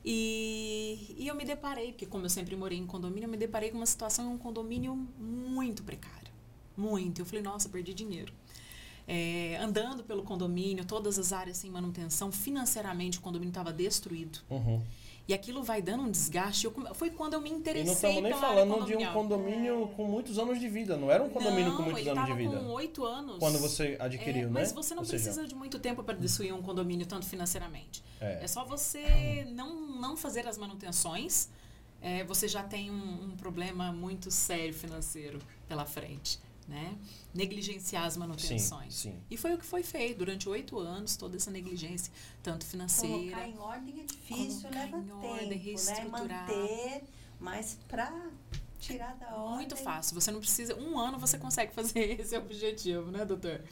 E, 0.04 1.14
e 1.18 1.28
eu 1.28 1.34
me 1.34 1.44
deparei, 1.44 1.92
porque 1.92 2.06
como 2.06 2.24
eu 2.24 2.30
sempre 2.30 2.56
morei 2.56 2.78
em 2.78 2.86
condomínio, 2.86 3.26
eu 3.26 3.30
me 3.30 3.36
deparei 3.36 3.70
com 3.70 3.76
uma 3.76 3.86
situação 3.86 4.24
em 4.26 4.34
um 4.34 4.38
condomínio 4.38 4.94
muito 5.18 5.82
precário. 5.82 6.32
Muito. 6.76 7.20
Eu 7.20 7.26
falei, 7.26 7.42
nossa, 7.42 7.68
perdi 7.68 7.94
dinheiro 7.94 8.32
é, 9.08 9.56
andando 9.56 10.04
pelo 10.04 10.22
condomínio, 10.22 10.84
todas 10.84 11.18
as 11.18 11.32
áreas 11.32 11.56
sem 11.56 11.70
manutenção, 11.70 12.30
financeiramente 12.30 13.18
o 13.18 13.22
condomínio 13.22 13.50
estava 13.50 13.72
destruído. 13.72 14.40
Uhum. 14.50 14.82
E 15.28 15.34
aquilo 15.34 15.62
vai 15.62 15.82
dando 15.82 16.04
um 16.04 16.10
desgaste. 16.10 16.64
Eu 16.64 16.72
foi 16.94 17.10
quando 17.10 17.34
eu 17.34 17.40
me 17.42 17.50
E 17.50 17.52
interessei 17.52 17.84
não 17.84 17.92
estamos 17.92 18.22
nem 18.22 18.32
falando 18.32 18.86
de 18.86 18.96
um 18.96 19.12
condomínio 19.12 19.88
com 19.94 20.04
muitos 20.04 20.38
anos 20.38 20.58
de 20.58 20.66
vida. 20.70 20.96
Não 20.96 21.10
era 21.10 21.22
um 21.22 21.28
condomínio 21.28 21.68
não, 21.68 21.76
com 21.76 21.82
muitos 21.82 22.06
anos 22.08 22.24
de 22.24 22.32
vida. 22.32 22.58
com 22.58 22.66
oito 22.68 23.04
anos. 23.04 23.38
Quando 23.38 23.58
você 23.58 23.98
adquiriu, 24.00 24.44
É, 24.44 24.46
né? 24.46 24.50
Mas 24.52 24.72
você 24.72 24.94
não 24.94 25.02
Ou 25.02 25.06
seja, 25.06 25.24
precisa 25.24 25.46
de 25.46 25.54
muito 25.54 25.78
tempo 25.78 26.02
para 26.02 26.16
destruir 26.16 26.54
um 26.54 26.62
condomínio, 26.62 27.04
tanto 27.06 27.26
financeiramente. 27.26 28.02
É. 28.18 28.42
É, 28.42 28.48
só 28.48 28.64
você 28.64 29.46
não, 29.50 30.00
não 30.00 30.16
fazer 30.16 30.48
as 30.48 30.56
manutenções. 30.56 31.50
é, 32.00 32.24
você 32.24 32.48
já 32.48 32.62
tem 32.62 32.90
um, 32.90 33.24
um 33.24 33.36
problema 33.36 33.92
muito 33.92 34.30
sério 34.30 34.72
financeiro 34.72 35.40
pela 35.68 35.84
frente. 35.84 36.40
Né? 36.68 36.98
Negligenciar 37.32 38.04
as 38.04 38.14
manutenções. 38.18 38.94
Sim, 38.94 39.10
sim. 39.10 39.22
E 39.30 39.38
foi 39.38 39.54
o 39.54 39.58
que 39.58 39.64
foi 39.64 39.82
feito 39.82 40.18
durante 40.18 40.46
oito 40.50 40.78
anos, 40.78 41.16
toda 41.16 41.34
essa 41.34 41.50
negligência, 41.50 42.12
tanto 42.42 42.66
financeira. 42.66 43.16
Colocar 43.16 43.48
em 43.48 43.58
ordem 43.58 44.00
é 44.00 44.04
difícil, 44.04 44.68
leva 44.70 44.98
em 44.98 45.02
tempo, 45.02 45.26
ordem, 45.26 45.48
né? 45.48 45.56
reestruturar. 45.56 46.46
Manter, 46.46 47.04
mas 47.40 47.78
pra 47.88 48.12
tirar 48.78 49.14
da 49.16 49.34
ordem... 49.34 49.56
Muito 49.56 49.76
fácil. 49.76 50.14
Você 50.14 50.30
não 50.30 50.40
precisa. 50.40 50.74
Um 50.76 50.98
ano 50.98 51.18
você 51.18 51.38
consegue 51.38 51.72
fazer 51.72 52.20
esse 52.20 52.36
objetivo, 52.36 53.10
né, 53.10 53.24
doutor? 53.24 53.62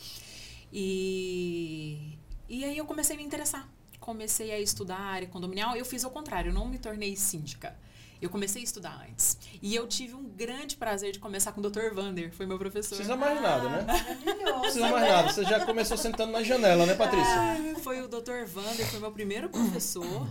E, 0.72 2.18
e 2.48 2.64
aí 2.64 2.76
eu 2.78 2.86
comecei 2.86 3.14
a 3.14 3.18
me 3.18 3.24
interessar. 3.24 3.68
Comecei 4.00 4.52
a 4.52 4.58
estudar 4.58 4.96
a 4.96 5.04
área 5.04 5.28
condominial. 5.28 5.76
Eu 5.76 5.84
fiz 5.84 6.04
ao 6.04 6.10
contrário, 6.10 6.50
eu 6.50 6.54
não 6.54 6.66
me 6.66 6.78
tornei 6.78 7.16
síndica. 7.16 7.76
Eu 8.20 8.30
comecei 8.30 8.62
a 8.62 8.64
estudar 8.64 9.06
antes. 9.08 9.36
E 9.60 9.74
eu 9.74 9.86
tive 9.86 10.14
um 10.14 10.24
grande 10.24 10.76
prazer 10.76 11.12
de 11.12 11.18
começar 11.18 11.52
com 11.52 11.60
o 11.60 11.70
Dr. 11.70 11.92
Vander, 11.94 12.32
foi 12.32 12.46
meu 12.46 12.58
professor. 12.58 12.96
Precisa 12.96 13.16
mais 13.16 13.40
nada, 13.40 13.68
né? 13.68 13.86
Ah, 13.88 14.24
Maravilhoso. 14.24 14.60
Precisa 14.60 14.88
mais 14.88 15.08
nada. 15.08 15.32
Você 15.32 15.44
já 15.44 15.64
começou 15.66 15.96
sentando 15.96 16.32
na 16.32 16.42
janela, 16.42 16.86
né, 16.86 16.94
Patrícia? 16.94 17.26
Ah, 17.26 17.56
Foi 17.82 18.00
o 18.00 18.08
Dr. 18.08 18.44
Vander, 18.46 18.86
foi 18.86 19.00
meu 19.00 19.12
primeiro 19.12 19.48
professor. 19.48 20.26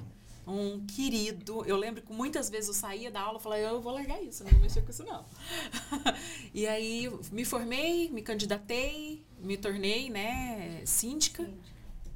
Um 0.47 0.85
querido. 0.85 1.63
Eu 1.65 1.75
lembro 1.75 2.03
que 2.03 2.13
muitas 2.13 2.49
vezes 2.51 2.67
eu 2.67 2.73
saía 2.75 3.09
da 3.09 3.19
aula 3.19 3.39
e 3.39 3.41
falava, 3.41 3.61
eu 3.61 3.81
vou 3.81 3.91
largar 3.93 4.21
isso, 4.21 4.43
não 4.43 4.51
vou 4.51 4.59
mexer 4.61 4.81
com 4.83 4.91
isso 4.91 5.03
não. 5.03 5.25
e 6.53 6.67
aí 6.67 7.11
me 7.31 7.43
formei, 7.43 8.09
me 8.11 8.21
candidatei, 8.21 9.25
me 9.39 9.57
tornei, 9.57 10.09
né, 10.09 10.81
síndica. 10.85 11.49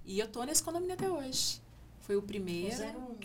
E 0.05 0.19
eu 0.19 0.27
tô 0.27 0.43
nesse 0.43 0.61
condomínio 0.61 0.93
até 0.93 1.09
hoje. 1.09 1.59
Foi 2.09 2.15
o 2.15 2.23
primeiro. 2.23 2.75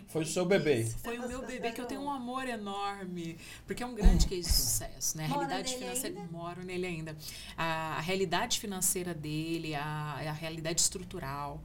Foi 0.08 0.24
o 0.24 0.26
seu 0.26 0.44
bebê. 0.44 0.82
Isso. 0.82 0.98
Foi 0.98 1.18
o 1.18 1.26
meu 1.26 1.40
bebê 1.40 1.72
que 1.72 1.80
eu 1.80 1.86
tenho 1.86 2.02
um 2.02 2.10
amor 2.10 2.46
enorme, 2.46 3.38
porque 3.66 3.82
é 3.82 3.86
um 3.86 3.94
grande 3.94 4.26
case 4.26 4.42
de 4.42 4.54
sucesso, 4.54 5.16
né? 5.16 5.24
A 5.24 5.28
Mora 5.28 5.46
realidade 5.46 5.74
financeira 5.78 6.20
ainda? 6.20 6.30
moro 6.30 6.62
nele 6.62 6.86
ainda. 6.86 7.16
A, 7.56 7.96
a 7.96 8.00
realidade 8.00 8.60
financeira 8.60 9.14
dele, 9.14 9.74
a, 9.74 10.16
a 10.28 10.32
realidade 10.32 10.82
estrutural. 10.82 11.62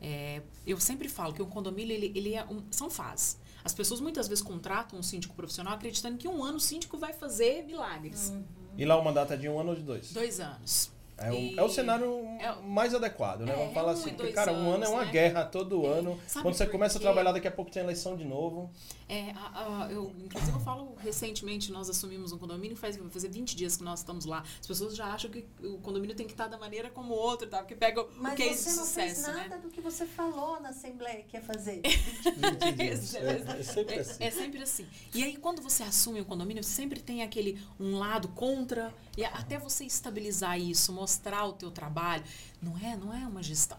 É, 0.00 0.40
eu 0.64 0.78
sempre 0.78 1.08
falo 1.08 1.32
que 1.32 1.42
um 1.42 1.50
condomínio 1.50 1.96
ele, 1.96 2.12
ele 2.14 2.34
é 2.36 2.44
um, 2.44 2.62
são 2.70 2.88
fases. 2.88 3.40
As 3.64 3.74
pessoas 3.74 4.00
muitas 4.00 4.28
vezes 4.28 4.40
contratam 4.40 4.96
um 5.00 5.02
síndico 5.02 5.34
profissional 5.34 5.74
acreditando 5.74 6.16
que 6.16 6.28
um 6.28 6.44
ano 6.44 6.58
o 6.58 6.60
síndico 6.60 6.96
vai 6.96 7.12
fazer 7.12 7.64
milagres. 7.64 8.28
Uhum. 8.28 8.44
E 8.78 8.84
lá 8.84 8.96
o 8.96 9.02
mandato 9.04 9.32
é 9.32 9.36
de 9.36 9.48
um 9.48 9.58
ano 9.58 9.70
ou 9.70 9.74
de 9.74 9.82
dois? 9.82 10.12
Dois 10.12 10.38
anos. 10.38 10.91
É 11.18 11.30
o, 11.30 11.60
é 11.60 11.62
o 11.62 11.68
cenário 11.68 12.24
É- 12.40 12.54
mais 12.62 12.94
adequado, 12.94 13.40
né? 13.42 13.52
É, 13.52 13.56
Vamos 13.56 13.74
falar 13.74 13.92
é 13.92 13.94
um 13.94 13.98
assim. 13.98 14.10
Porque, 14.14 14.32
cara, 14.32 14.52
um 14.52 14.56
ano 14.70 14.84
é 14.84 14.86
anos, 14.86 14.88
uma 14.90 15.04
né? 15.04 15.10
guerra 15.12 15.44
todo 15.44 15.86
ano. 15.86 16.18
Sabe 16.26 16.42
Quando 16.42 16.54
você 16.54 16.66
começa 16.66 16.98
a 16.98 17.00
trabalhar, 17.00 17.32
daqui 17.32 17.46
a 17.46 17.50
pouco 17.52 17.70
tem 17.70 17.82
eleição 17.82 18.16
de 18.16 18.24
novo. 18.24 18.70
É, 19.08 19.30
a- 19.32 19.84
a- 19.84 19.92
eu, 19.92 20.10
inclusive, 20.24 20.52
eu 20.52 20.60
falo 20.60 20.96
recentemente, 20.98 21.70
nós 21.70 21.88
assumimos 21.90 22.32
um 22.32 22.38
condomínio, 22.38 22.76
faz 22.76 22.96
vai 22.96 23.08
fazer 23.10 23.28
20 23.28 23.54
dias 23.54 23.76
que 23.76 23.84
nós 23.84 24.00
estamos 24.00 24.24
lá. 24.24 24.42
As 24.60 24.66
pessoas 24.66 24.96
já 24.96 25.06
acham 25.06 25.30
que 25.30 25.44
o 25.62 25.78
condomínio 25.78 26.16
tem 26.16 26.26
que 26.26 26.32
estar 26.32 26.48
da 26.48 26.56
maneira 26.58 26.88
como 26.90 27.12
o 27.12 27.16
outro, 27.16 27.46
tá? 27.46 27.58
Porque 27.58 27.74
pega 27.76 28.02
o 28.02 28.08
Mas 28.16 28.34
case 28.34 28.54
você 28.56 28.70
de 28.70 28.76
não 28.76 28.86
fez 28.86 29.12
sucesso, 29.18 29.36
nada 29.36 29.48
né? 29.56 29.58
do 29.62 29.68
que 29.68 29.80
você 29.80 30.06
falou 30.06 30.60
na 30.60 30.70
Assembleia 30.70 31.22
que 31.28 31.36
ia 31.36 31.42
fazer. 31.42 31.82
20 32.24 32.72
dias. 32.72 33.12
É, 33.22 33.60
é 33.60 33.62
sempre 33.62 33.94
É, 33.96 34.00
assim. 34.00 34.24
é 34.24 34.30
sempre 34.30 34.62
assim. 34.62 34.86
E 35.14 35.22
aí, 35.22 35.36
quando 35.36 35.60
você 35.62 35.82
assume 35.82 36.20
o 36.20 36.24
condomínio, 36.24 36.64
sempre 36.64 37.00
tem 37.00 37.22
aquele 37.22 37.60
um 37.78 37.98
lado 37.98 38.28
contra, 38.28 38.92
e 39.16 39.24
até 39.24 39.58
você 39.58 39.84
estabilizar 39.84 40.58
isso, 40.58 40.92
mostrar 41.02 41.44
o 41.46 41.52
teu 41.52 41.70
trabalho, 41.70 42.22
não 42.60 42.78
é, 42.78 42.96
não 42.96 43.12
é 43.12 43.26
uma 43.26 43.42
gestão. 43.42 43.78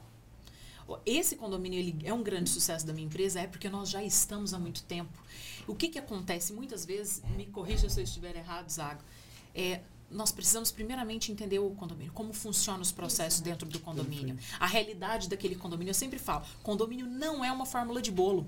Esse 1.05 1.37
condomínio 1.37 1.79
ele 1.79 1.95
é 2.03 2.13
um 2.13 2.21
grande 2.21 2.49
sucesso 2.49 2.85
da 2.85 2.91
minha 2.91 3.07
empresa, 3.07 3.39
é 3.39 3.47
porque 3.47 3.69
nós 3.69 3.89
já 3.89 4.03
estamos 4.03 4.53
há 4.53 4.59
muito 4.59 4.83
tempo. 4.83 5.17
O 5.65 5.73
que, 5.73 5.87
que 5.87 5.97
acontece? 5.97 6.51
Muitas 6.51 6.85
vezes, 6.85 7.21
me 7.37 7.45
corrija 7.45 7.89
se 7.89 7.97
eu 7.99 8.03
estiver 8.03 8.35
errado, 8.35 8.69
Zago, 8.69 9.01
é, 9.55 9.79
nós 10.11 10.31
precisamos 10.31 10.71
primeiramente 10.71 11.31
entender 11.31 11.59
o 11.59 11.69
condomínio, 11.71 12.11
como 12.11 12.33
funcionam 12.33 12.81
os 12.81 12.91
processos 12.91 13.39
dentro 13.39 13.67
do 13.67 13.79
condomínio, 13.79 14.37
a 14.59 14.67
realidade 14.67 15.29
daquele 15.29 15.55
condomínio. 15.55 15.91
Eu 15.91 15.95
sempre 15.95 16.19
falo, 16.19 16.43
condomínio 16.61 17.07
não 17.07 17.43
é 17.45 17.51
uma 17.51 17.65
fórmula 17.65 18.01
de 18.01 18.11
bolo. 18.11 18.45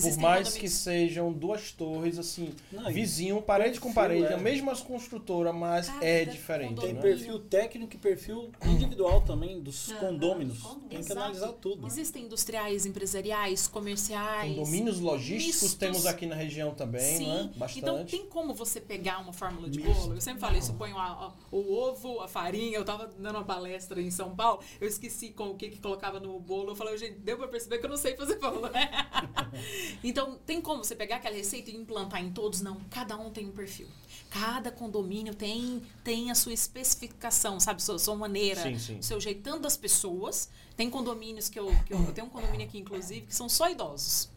Por 0.00 0.16
mais 0.18 0.54
que 0.54 0.68
sejam 0.68 1.32
duas 1.32 1.72
torres, 1.72 2.18
assim, 2.18 2.54
Não, 2.72 2.90
vizinho, 2.92 3.40
parede 3.42 3.80
com 3.80 3.92
parede, 3.92 4.26
é. 4.26 4.34
a 4.34 4.38
mesma 4.38 4.74
construtora, 4.76 5.52
mas 5.52 5.88
Cada 5.88 6.04
é 6.04 6.24
diferente, 6.24 6.74
condomínio. 6.74 7.00
Tem 7.02 7.10
né? 7.10 7.16
perfil 7.16 7.38
técnico 7.40 7.94
e 7.94 7.98
perfil 7.98 8.50
individual 8.64 9.20
também 9.22 9.60
dos 9.60 9.90
Aham, 9.90 10.00
condôminos. 10.00 10.62
Tem 10.62 10.78
que 10.88 10.96
Exato. 10.96 11.20
analisar 11.20 11.52
tudo. 11.54 11.86
Existem 11.86 12.24
industriais, 12.24 12.86
empresariais, 12.86 13.66
comerciais. 13.68 14.56
Condomínios 14.56 15.00
logísticos 15.00 15.62
mistos. 15.62 15.74
temos 15.74 16.06
aqui 16.06 16.26
na 16.26 16.34
região 16.34 16.74
também, 16.74 17.16
Sim. 17.18 17.26
né? 17.28 17.50
Bastante. 17.56 17.78
Então 17.80 18.04
tem 18.04 18.26
como 18.26 18.54
você 18.54 18.80
pegar 18.80 19.18
uma 19.20 19.32
fórmula 19.32 19.68
de 19.68 19.80
Misto. 19.80 20.00
bolo? 20.02 20.14
Eu 20.14 20.20
sempre 20.20 20.40
falo 20.40 20.56
isso, 20.56 20.72
eu 20.72 20.76
ponho 20.76 20.96
a- 20.98 21.04
a- 21.04 21.32
o 21.50 21.72
ovo, 21.74 22.20
a 22.20 22.28
farinha. 22.28 22.76
Eu 22.78 22.84
tava 22.84 23.06
dando 23.18 23.36
uma 23.36 23.44
palestra 23.44 24.00
em 24.00 24.10
São 24.10 24.34
Paulo, 24.34 24.60
eu 24.80 24.88
esqueci 24.88 25.30
com 25.30 25.50
o 25.50 25.56
que, 25.56 25.68
que 25.70 25.78
colocava 25.80 26.18
no 26.20 26.38
bolo. 26.40 26.70
Eu 26.70 26.76
falei, 26.76 26.96
gente, 26.98 27.18
deu 27.18 27.36
pra 27.36 27.48
perceber 27.48 27.78
que 27.78 27.86
eu 27.86 27.90
não 27.90 27.96
sei 27.96 28.16
fazer 28.16 28.38
bolo, 28.38 28.68
né? 28.68 28.90
então 30.02 30.38
tem 30.46 30.60
como 30.60 30.84
você 30.84 30.94
pegar 30.94 31.16
aquela 31.16 31.36
receita 31.36 31.70
e 31.70 31.76
implantar 31.76 32.22
em 32.22 32.30
todos? 32.30 32.60
Não, 32.60 32.80
cada 32.90 33.16
um 33.16 33.30
tem 33.30 33.46
um 33.46 33.52
perfil. 33.52 33.88
Cada 34.30 34.70
condomínio 34.70 35.34
tem, 35.34 35.82
tem 36.02 36.30
a 36.30 36.34
sua 36.34 36.52
especificação, 36.52 37.60
sabe? 37.60 37.82
Sua, 37.82 37.98
sua 37.98 38.16
maneira, 38.16 38.62
Sim, 38.62 38.78
sim. 38.78 38.98
o 38.98 39.02
seu 39.02 39.20
jeitando 39.20 39.60
das 39.60 39.76
pessoas. 39.76 40.48
Tem 40.76 40.90
condomínios 40.90 41.48
que 41.48 41.58
eu, 41.58 41.72
que 41.86 41.94
eu, 41.94 42.02
eu 42.02 42.12
tenho 42.12 42.26
um 42.26 42.30
condomínio 42.30 42.66
aqui, 42.66 42.78
inclusive, 42.78 43.26
que 43.26 43.34
são 43.34 43.48
só 43.48 43.70
idosos. 43.70 44.28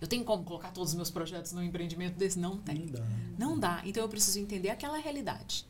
Eu 0.00 0.08
tenho 0.08 0.24
como 0.24 0.42
colocar 0.42 0.70
todos 0.70 0.90
os 0.90 0.96
meus 0.96 1.10
projetos 1.10 1.52
num 1.52 1.62
empreendimento 1.62 2.16
desse? 2.16 2.38
Não 2.38 2.56
tem. 2.56 2.78
Não 2.78 2.86
dá. 2.86 3.06
Não 3.38 3.58
dá. 3.58 3.82
Então 3.84 4.02
eu 4.02 4.08
preciso 4.08 4.38
entender 4.38 4.70
aquela 4.70 4.98
realidade. 4.98 5.66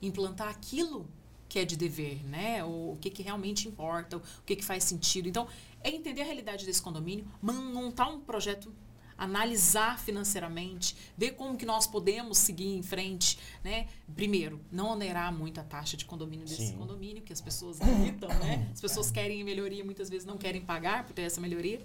Implantar 0.00 0.48
aquilo 0.48 1.06
que 1.48 1.58
é 1.58 1.64
de 1.64 1.76
dever, 1.76 2.24
né? 2.24 2.64
O, 2.64 2.92
o 2.92 2.98
que, 3.00 3.10
que 3.10 3.22
realmente 3.22 3.68
importa, 3.68 4.16
o 4.16 4.22
que, 4.44 4.56
que 4.56 4.64
faz 4.64 4.84
sentido. 4.84 5.28
Então, 5.28 5.46
é 5.84 5.90
entender 5.90 6.22
a 6.22 6.24
realidade 6.24 6.64
desse 6.64 6.82
condomínio, 6.82 7.26
montar 7.40 8.08
um 8.08 8.18
projeto, 8.18 8.74
analisar 9.16 9.98
financeiramente, 9.98 10.96
ver 11.16 11.32
como 11.32 11.56
que 11.56 11.66
nós 11.66 11.86
podemos 11.86 12.38
seguir 12.38 12.74
em 12.74 12.82
frente, 12.82 13.38
né? 13.62 13.86
Primeiro, 14.14 14.60
não 14.72 14.88
onerar 14.88 15.32
muito 15.32 15.60
a 15.60 15.62
taxa 15.62 15.96
de 15.96 16.04
condomínio 16.04 16.46
desse 16.46 16.68
Sim. 16.68 16.76
condomínio, 16.76 17.22
que 17.22 17.32
as 17.32 17.40
pessoas 17.40 17.78
gritam, 17.78 18.28
né? 18.30 18.68
As 18.74 18.80
pessoas 18.80 19.10
querem 19.10 19.44
melhoria, 19.44 19.84
muitas 19.84 20.10
vezes 20.10 20.26
não 20.26 20.36
querem 20.36 20.62
pagar 20.62 21.04
por 21.04 21.12
ter 21.12 21.22
essa 21.22 21.40
melhoria. 21.40 21.80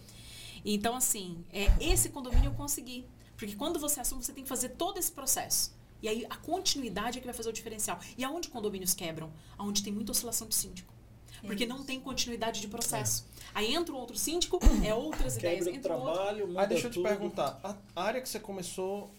Então, 0.66 0.96
assim, 0.96 1.44
é, 1.52 1.68
esse 1.80 2.10
condomínio 2.10 2.48
eu 2.48 2.54
consegui. 2.54 3.06
Porque 3.38 3.56
quando 3.56 3.80
você 3.80 4.00
assume, 4.00 4.24
você 4.24 4.34
tem 4.34 4.44
que 4.44 4.50
fazer 4.50 4.70
todo 4.70 4.98
esse 4.98 5.12
processo. 5.12 5.74
E 6.02 6.08
aí 6.08 6.26
a 6.30 6.36
continuidade 6.36 7.18
é 7.18 7.22
que 7.22 7.28
vai 7.28 7.34
fazer 7.34 7.50
o 7.50 7.54
diferencial. 7.54 8.00
E 8.18 8.24
aonde 8.24 8.50
condomínios 8.50 8.94
quebram? 8.94 9.32
Aonde 9.58 9.84
tem 9.84 9.94
muita 9.94 10.12
oscilação 10.12 10.48
de 10.48 10.56
síndico. 10.56 10.94
Porque 11.42 11.66
não 11.66 11.84
tem 11.84 12.00
continuidade 12.00 12.60
de 12.60 12.68
processo. 12.68 13.26
Aí 13.54 13.74
entra 13.74 13.94
um 13.94 13.98
outro 13.98 14.18
síndico, 14.18 14.60
é 14.86 14.94
outras 14.94 15.38
ideias. 15.38 15.66
Quebra 15.66 15.74
o 15.74 15.76
Entra 15.76 15.94
um 15.94 16.00
outro. 16.00 16.14
trabalho, 16.16 16.48
muda 16.48 16.62
Aí 16.62 16.68
deixa 16.68 16.88
eu 16.88 16.92
te 16.92 16.96
tudo. 16.96 17.08
perguntar, 17.10 17.60
a 17.64 17.76
a 17.96 18.04
área 18.04 18.22
que 18.22 18.30
você 18.30 18.40
começou 18.40 19.12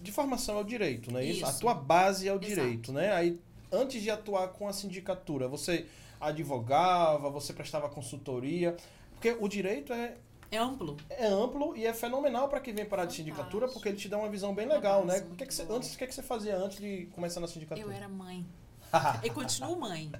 de 0.00 0.12
formação 0.12 0.58
é 0.58 0.60
o 0.60 0.64
direito, 0.64 1.12
não 1.12 1.18
é 1.20 1.24
isso? 1.24 1.44
A 1.46 1.52
tua 1.52 1.74
base 1.74 2.28
é 2.28 2.32
o 2.32 2.36
Exato. 2.36 2.46
direito, 2.48 2.92
né? 2.92 3.12
Aí 3.12 3.38
antes 3.72 4.00
de 4.02 4.10
atuar 4.10 4.48
com 4.48 4.68
a 4.68 4.72
sindicatura, 4.72 5.48
você 5.48 5.86
advogava, 6.20 7.28
você 7.30 7.52
prestava 7.52 7.88
consultoria, 7.88 8.76
porque 9.14 9.36
o 9.40 9.48
direito 9.48 9.92
é, 9.92 10.16
É 10.50 10.56
amplo. 10.58 10.96
é 11.10 11.26
amplo 11.26 11.76
e 11.76 11.84
é 11.84 11.92
fenomenal 11.92 12.48
para 12.48 12.60
quem 12.60 12.72
vem 12.72 12.84
parar 12.86 13.04
de 13.06 13.14
sindicatura, 13.14 13.66
porque 13.68 13.88
ele 13.88 13.96
te 13.98 14.08
dá 14.08 14.16
uma 14.18 14.28
visão 14.28 14.54
bem 14.54 14.66
legal, 14.66 15.04
né? 15.04 15.14
Nossa, 15.20 15.32
O 15.32 15.36
que, 15.36 15.46
que 15.46 15.54
você, 15.54 15.66
antes, 15.68 15.94
o 15.94 15.98
que, 15.98 16.06
que 16.06 16.14
você 16.14 16.22
fazia 16.22 16.56
antes 16.56 16.78
de 16.78 17.06
começar 17.14 17.40
na 17.40 17.48
sindicatura? 17.48 17.86
Eu 17.86 17.92
era 17.92 18.08
mãe. 18.08 18.46
E 19.22 19.30
continuo 19.30 19.78
mãe. 19.78 20.10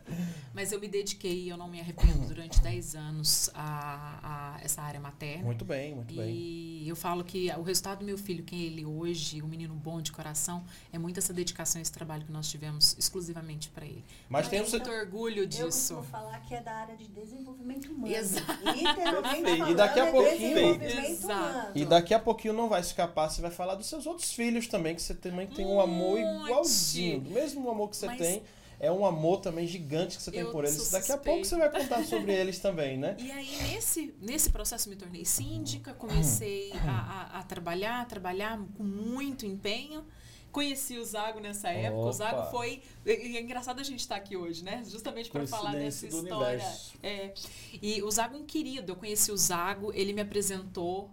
Mas 0.53 0.73
eu 0.73 0.81
me 0.81 0.89
dediquei, 0.89 1.51
eu 1.51 1.57
não 1.57 1.69
me 1.69 1.81
arrependo, 1.81 2.27
durante 2.27 2.61
10 2.61 2.95
anos 2.97 3.51
a, 3.55 4.57
a 4.57 4.61
essa 4.65 4.83
área 4.83 4.99
materna. 5.01 5.45
Muito 5.45 5.65
bem, 5.65 5.95
muito 5.95 6.15
bem. 6.15 6.29
E 6.35 6.89
eu 6.89 6.97
falo 6.97 7.23
que 7.25 7.51
o 7.57 7.63
resultado 7.63 8.01
do 8.01 8.05
meu 8.05 8.19
filho, 8.19 8.43
quem 8.45 8.61
ele 8.63 8.85
hoje, 8.85 9.41
um 9.43 9.47
menino 9.47 9.75
bom 9.75 10.01
de 10.01 10.11
coração, 10.13 10.65
é 10.93 10.99
muito 10.99 11.19
essa 11.19 11.33
dedicação, 11.33 11.81
esse 11.81 11.93
trabalho 11.93 12.25
que 12.25 12.33
nós 12.33 12.49
tivemos 12.49 12.97
exclusivamente 12.99 13.69
para 13.71 13.85
ele. 13.87 14.05
Mas 14.29 14.49
tem 14.49 14.61
o 14.61 14.65
Tenho 14.65 14.71
setor. 14.71 14.89
muito 14.95 15.01
orgulho 15.07 15.43
Eu 15.43 15.47
disso. 15.47 15.95
costumo 15.95 16.03
falar 16.03 16.41
que 16.41 16.55
é 16.55 16.61
da 16.61 16.73
área 16.73 16.97
de 16.97 17.07
desenvolvimento 17.09 17.91
humano. 17.93 18.13
Exato. 18.15 18.53
Literalmente 18.65 19.71
E 19.71 19.75
daqui 19.75 20.01
a 20.01 20.07
é 20.07 20.11
pouquinho- 20.11 20.39
desenvolvimento 20.55 21.09
Exato. 21.09 21.79
E 21.79 21.85
daqui 21.85 22.15
a 22.15 22.19
pouquinho 22.19 22.55
não 22.55 22.69
vai 22.69 22.81
escapar, 22.81 23.29
você 23.31 23.41
vai 23.41 23.51
falar 23.51 23.75
dos 23.75 23.87
seus 23.87 24.07
outros 24.07 24.33
filhos 24.33 24.67
também, 24.67 24.95
que 24.95 25.03
você 25.03 25.15
também 25.15 25.47
tem 25.47 25.65
um 25.67 25.81
amor 25.81 26.19
igualzinho. 26.19 27.21
Do 27.21 27.31
mesmo 27.31 27.69
amor 27.71 27.89
que 27.91 27.97
você 27.97 28.07
Mas 28.07 28.19
tem, 28.19 28.43
é 28.81 28.91
um 28.93 29.05
amor 29.05 29.41
também 29.41 29.67
gigante 29.67 30.17
que 30.17 30.23
você 30.23 30.31
tem 30.31 30.41
Eu 30.41 30.53
por 30.53 30.65
eles. 30.65 30.91
Daqui 30.91 31.11
a 31.11 31.19
pouco 31.19 31.45
você 31.45 31.57
vai 31.57 31.71
contar 31.71 32.05
sobre 32.05 32.33
eles 32.35 32.59
também, 32.59 32.97
né? 32.97 33.17
E 33.19 33.31
aí, 33.31 33.63
nesse, 33.63 34.15
nesse 34.21 34.51
processo, 34.51 34.89
me 34.89 34.97
tornei 34.97 35.25
síndica, 35.25 35.93
comecei 35.95 36.73
a, 36.87 36.91
a, 36.91 37.39
a 37.41 37.43
trabalhar, 37.43 38.01
a 38.01 38.05
trabalhar 38.05 38.61
com 38.77 38.85
muito 38.85 39.45
empenho. 39.45 40.05
Conheci 40.53 40.97
o 40.97 41.05
Zago 41.05 41.41
nessa 41.41 41.69
época. 41.69 42.07
O 42.07 42.13
Zago 42.13 42.41
Opa. 42.41 42.51
foi. 42.51 42.81
E 43.05 43.37
é 43.37 43.41
engraçado 43.41 43.81
a 43.81 43.83
gente 43.83 44.01
estar 44.01 44.17
aqui 44.17 44.37
hoje, 44.37 44.65
né? 44.65 44.83
Justamente 44.89 45.29
para 45.29 45.47
falar 45.47 45.75
dessa 45.75 46.07
história. 46.07 46.65
É, 47.03 47.35
e 47.83 48.03
o 48.03 48.11
Zago 48.11 48.37
é 48.37 48.39
um 48.39 48.47
querido. 48.47 48.93
Eu 48.93 48.97
conheci 48.97 49.31
o 49.31 49.37
Zago, 49.37 49.93
ele 49.93 50.13
me 50.13 50.21
apresentou 50.21 51.11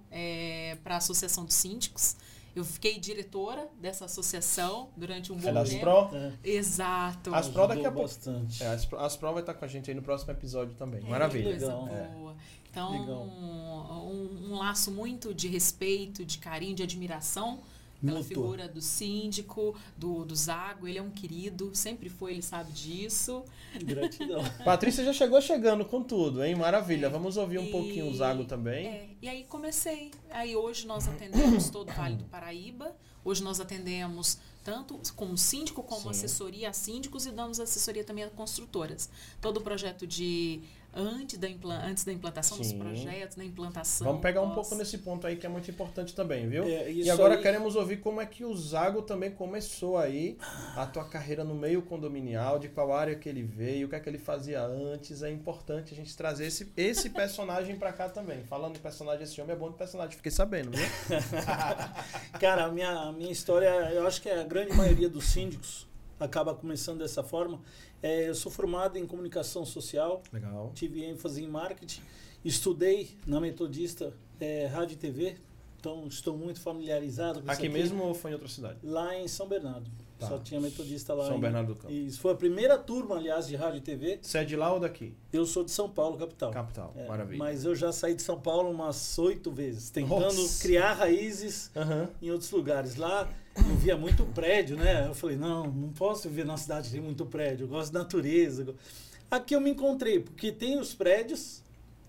para 0.83 0.95
a 0.95 0.97
Associação 0.97 1.43
dos 1.43 1.55
Síndicos. 1.55 2.15
Eu 2.55 2.63
fiquei 2.63 2.97
diretora 2.99 3.67
dessa 3.81 4.05
associação 4.05 4.89
durante 4.95 5.31
um 5.33 5.35
bom 5.37 5.49
É 5.49 5.53
das 5.53 5.69
tempo. 5.69 5.81
Pro? 5.81 6.15
É, 6.17 6.31
Exato. 6.43 7.35
As 7.35 7.47
Pro 7.49 7.67
daqui 7.67 7.85
a 7.85 7.91
pouco. 7.91 8.07
bastante. 8.07 8.63
É, 8.63 8.67
as, 8.67 8.85
Pro- 8.85 8.99
as 8.99 9.17
Pro 9.17 9.33
vai 9.33 9.41
estar 9.41 9.53
com 9.53 9.65
a 9.65 9.67
gente 9.67 9.89
aí 9.91 9.95
no 9.95 10.01
próximo 10.01 10.31
episódio 10.31 10.73
também. 10.75 11.01
É, 11.05 11.09
Maravilha. 11.09 11.49
Coisa 11.51 11.65
Legal. 11.83 12.09
boa. 12.11 12.35
Então, 12.71 12.91
Legal. 13.01 13.23
um, 13.23 14.51
um 14.51 14.57
laço 14.57 14.89
muito 14.91 15.33
de 15.33 15.47
respeito, 15.47 16.23
de 16.25 16.37
carinho, 16.37 16.75
de 16.75 16.83
admiração 16.83 17.59
pela 18.01 18.19
Mútua. 18.19 18.27
figura 18.27 18.67
do 18.67 18.81
síndico, 18.81 19.75
do, 19.97 20.25
do 20.25 20.35
Zago. 20.35 20.87
Ele 20.87 20.97
é 20.97 21.01
um 21.01 21.09
querido, 21.09 21.71
sempre 21.73 22.09
foi, 22.09 22.31
ele 22.33 22.41
sabe 22.41 22.71
disso. 22.71 23.43
Gratidão. 23.83 24.43
Patrícia 24.63 25.03
já 25.03 25.13
chegou 25.13 25.41
chegando 25.41 25.85
com 25.85 26.01
tudo, 26.03 26.43
hein? 26.43 26.55
Maravilha. 26.55 27.07
É. 27.07 27.09
Vamos 27.09 27.37
ouvir 27.37 27.59
um 27.59 27.65
E- 27.65 27.71
pouquinho 27.71 28.09
o 28.09 28.13
Zago 28.15 28.45
também. 28.45 28.87
É, 28.87 29.09
e 29.21 29.29
aí 29.29 29.43
comecei. 29.45 30.11
Aí 30.29 30.55
hoje 30.55 30.85
nós 30.87 31.07
atendemos 31.07 31.69
todo 31.69 31.89
o 31.89 31.93
Vale 31.95 32.15
do 32.15 32.25
Paraíba. 32.25 32.95
Hoje 33.23 33.43
nós 33.43 33.59
atendemos 33.59 34.37
tanto 34.63 34.99
como 35.15 35.35
síndico, 35.37 35.81
como 35.83 36.01
Sim. 36.01 36.09
assessoria 36.09 36.69
a 36.69 36.73
síndicos 36.73 37.25
e 37.25 37.31
damos 37.31 37.59
assessoria 37.59 38.03
também 38.03 38.23
a 38.23 38.29
construtoras. 38.29 39.09
Todo 39.41 39.57
o 39.57 39.61
projeto 39.61 40.05
de 40.05 40.61
antes 40.95 41.37
da, 41.37 41.47
antes 41.85 42.03
da 42.05 42.11
implantação 42.13 42.57
Sim. 42.57 42.63
dos 42.63 42.73
projetos, 42.73 43.35
da 43.35 43.43
implantação. 43.43 44.07
Vamos 44.07 44.21
pegar 44.21 44.41
um 44.41 44.51
pós- 44.55 44.67
pouco 44.69 44.75
nesse 44.75 44.97
ponto 44.99 45.27
aí 45.27 45.35
que 45.35 45.45
é 45.45 45.49
muito 45.49 45.69
importante 45.69 46.15
também, 46.15 46.47
viu? 46.47 46.63
É, 46.63 46.91
e 46.91 47.09
agora 47.09 47.35
aí- 47.35 47.41
queremos 47.41 47.75
ouvir 47.75 47.97
como 47.97 48.21
é 48.21 48.25
que 48.25 48.45
o 48.45 48.55
Zago 48.55 49.01
também 49.01 49.29
começou 49.31 49.97
aí 49.97 50.37
a 50.75 50.85
tua 50.85 51.03
carreira 51.05 51.43
no 51.43 51.53
meio 51.53 51.81
condominial, 51.81 52.57
de 52.57 52.69
qual 52.69 52.93
área 52.93 53.15
que 53.15 53.27
ele 53.27 53.43
veio, 53.43 53.87
o 53.87 53.89
que 53.89 53.95
é 53.95 53.99
que 53.99 54.07
ele 54.09 54.17
fazia 54.19 54.63
antes. 54.63 55.21
É 55.21 55.29
importante 55.29 55.93
a 55.93 55.95
gente 55.97 56.15
trazer 56.15 56.45
esse, 56.45 56.71
esse 56.77 57.09
personagem 57.09 57.75
pra 57.77 57.91
cá 57.91 58.07
também. 58.09 58.43
Falando 58.45 58.77
em 58.77 58.79
personagem, 58.79 59.23
esse 59.23 59.39
homem 59.41 59.55
é 59.55 59.59
bom 59.59 59.69
de 59.69 59.77
personagem, 59.77 60.15
fiquei 60.15 60.31
sabendo, 60.31 60.71
viu? 60.71 60.85
Cara, 62.39 62.65
a 62.65 62.71
minha, 62.71 62.89
a 62.91 63.11
minha 63.11 63.31
história, 63.31 63.67
eu 63.91 64.05
acho 64.07 64.21
que 64.21 64.29
a 64.29 64.43
grande 64.43 64.73
maioria 64.73 65.09
dos 65.09 65.25
síndicos 65.25 65.87
acaba 66.19 66.53
começando 66.53 66.99
dessa 66.99 67.23
forma. 67.23 67.61
É, 68.05 68.29
eu 68.29 68.35
sou 68.35 68.51
formado 68.51 68.97
em 68.99 69.05
comunicação 69.07 69.65
social, 69.65 70.21
Legal. 70.31 70.71
tive 70.75 71.03
ênfase 71.03 71.43
em 71.43 71.47
marketing, 71.47 72.01
estudei 72.43 73.09
na 73.25 73.39
Metodista 73.41 74.13
é, 74.39 74.67
Rádio 74.67 74.93
e 74.93 74.97
TV, 74.97 75.37
então 75.79 76.05
estou 76.07 76.37
muito 76.37 76.59
familiarizado 76.61 77.41
com 77.41 77.49
Aqui 77.49 77.65
isso 77.65 77.73
mesmo 77.73 78.03
ou 78.03 78.13
foi 78.13 78.29
em 78.29 78.33
outra 78.35 78.47
cidade? 78.47 78.77
Lá 78.83 79.17
em 79.17 79.27
São 79.27 79.47
Bernardo. 79.47 79.89
Tá. 80.19 80.27
Só 80.27 80.37
tinha 80.37 80.61
Metodista 80.61 81.15
lá. 81.15 81.25
São 81.25 81.37
em- 81.37 81.39
Bernardo 81.39 81.73
do 81.73 81.79
Campo. 81.79 81.91
Isso 81.91 82.19
foi 82.21 82.31
a 82.33 82.35
primeira 82.35 82.77
turma, 82.77 83.15
aliás, 83.17 83.47
de 83.47 83.55
rádio 83.55 83.79
e 83.79 83.81
TV. 83.81 84.19
Você 84.21 84.37
é 84.37 84.43
de 84.45 84.55
lá 84.55 84.71
ou 84.71 84.79
daqui? 84.79 85.15
Eu 85.33 85.45
sou 85.47 85.63
de 85.63 85.71
São 85.71 85.89
Paulo, 85.89 86.15
capital. 86.15 86.51
Capital. 86.51 86.93
É, 86.95 87.07
Maravilha. 87.07 87.39
Mas 87.39 87.65
eu 87.65 87.73
já 87.75 87.91
saí 87.91 88.13
de 88.13 88.21
São 88.21 88.39
Paulo 88.39 88.69
umas 88.69 89.17
oito 89.17 89.51
vezes, 89.51 89.89
tentando 89.89 90.19
Nossa. 90.21 90.61
criar 90.61 90.93
raízes 90.93 91.69
Aham. 91.75 92.07
em 92.21 92.29
outros 92.31 92.51
lugares. 92.51 92.95
Lá 92.95 93.27
eu 93.57 93.75
via 93.77 93.97
muito 93.97 94.25
prédio, 94.27 94.75
né? 94.77 95.07
Eu 95.07 95.13
falei, 95.13 95.37
não, 95.37 95.65
não 95.67 95.89
posso 95.89 96.27
viver 96.29 96.45
na 96.45 96.57
cidade 96.57 96.89
tem 96.91 97.01
muito 97.01 97.25
prédio, 97.25 97.63
eu 97.65 97.67
gosto 97.67 97.87
de 97.91 97.93
natureza. 97.97 98.75
Aqui 99.29 99.55
eu 99.55 99.61
me 99.61 99.69
encontrei, 99.71 100.19
porque 100.19 100.51
tem 100.51 100.79
os 100.79 100.93
prédios, 100.93 101.63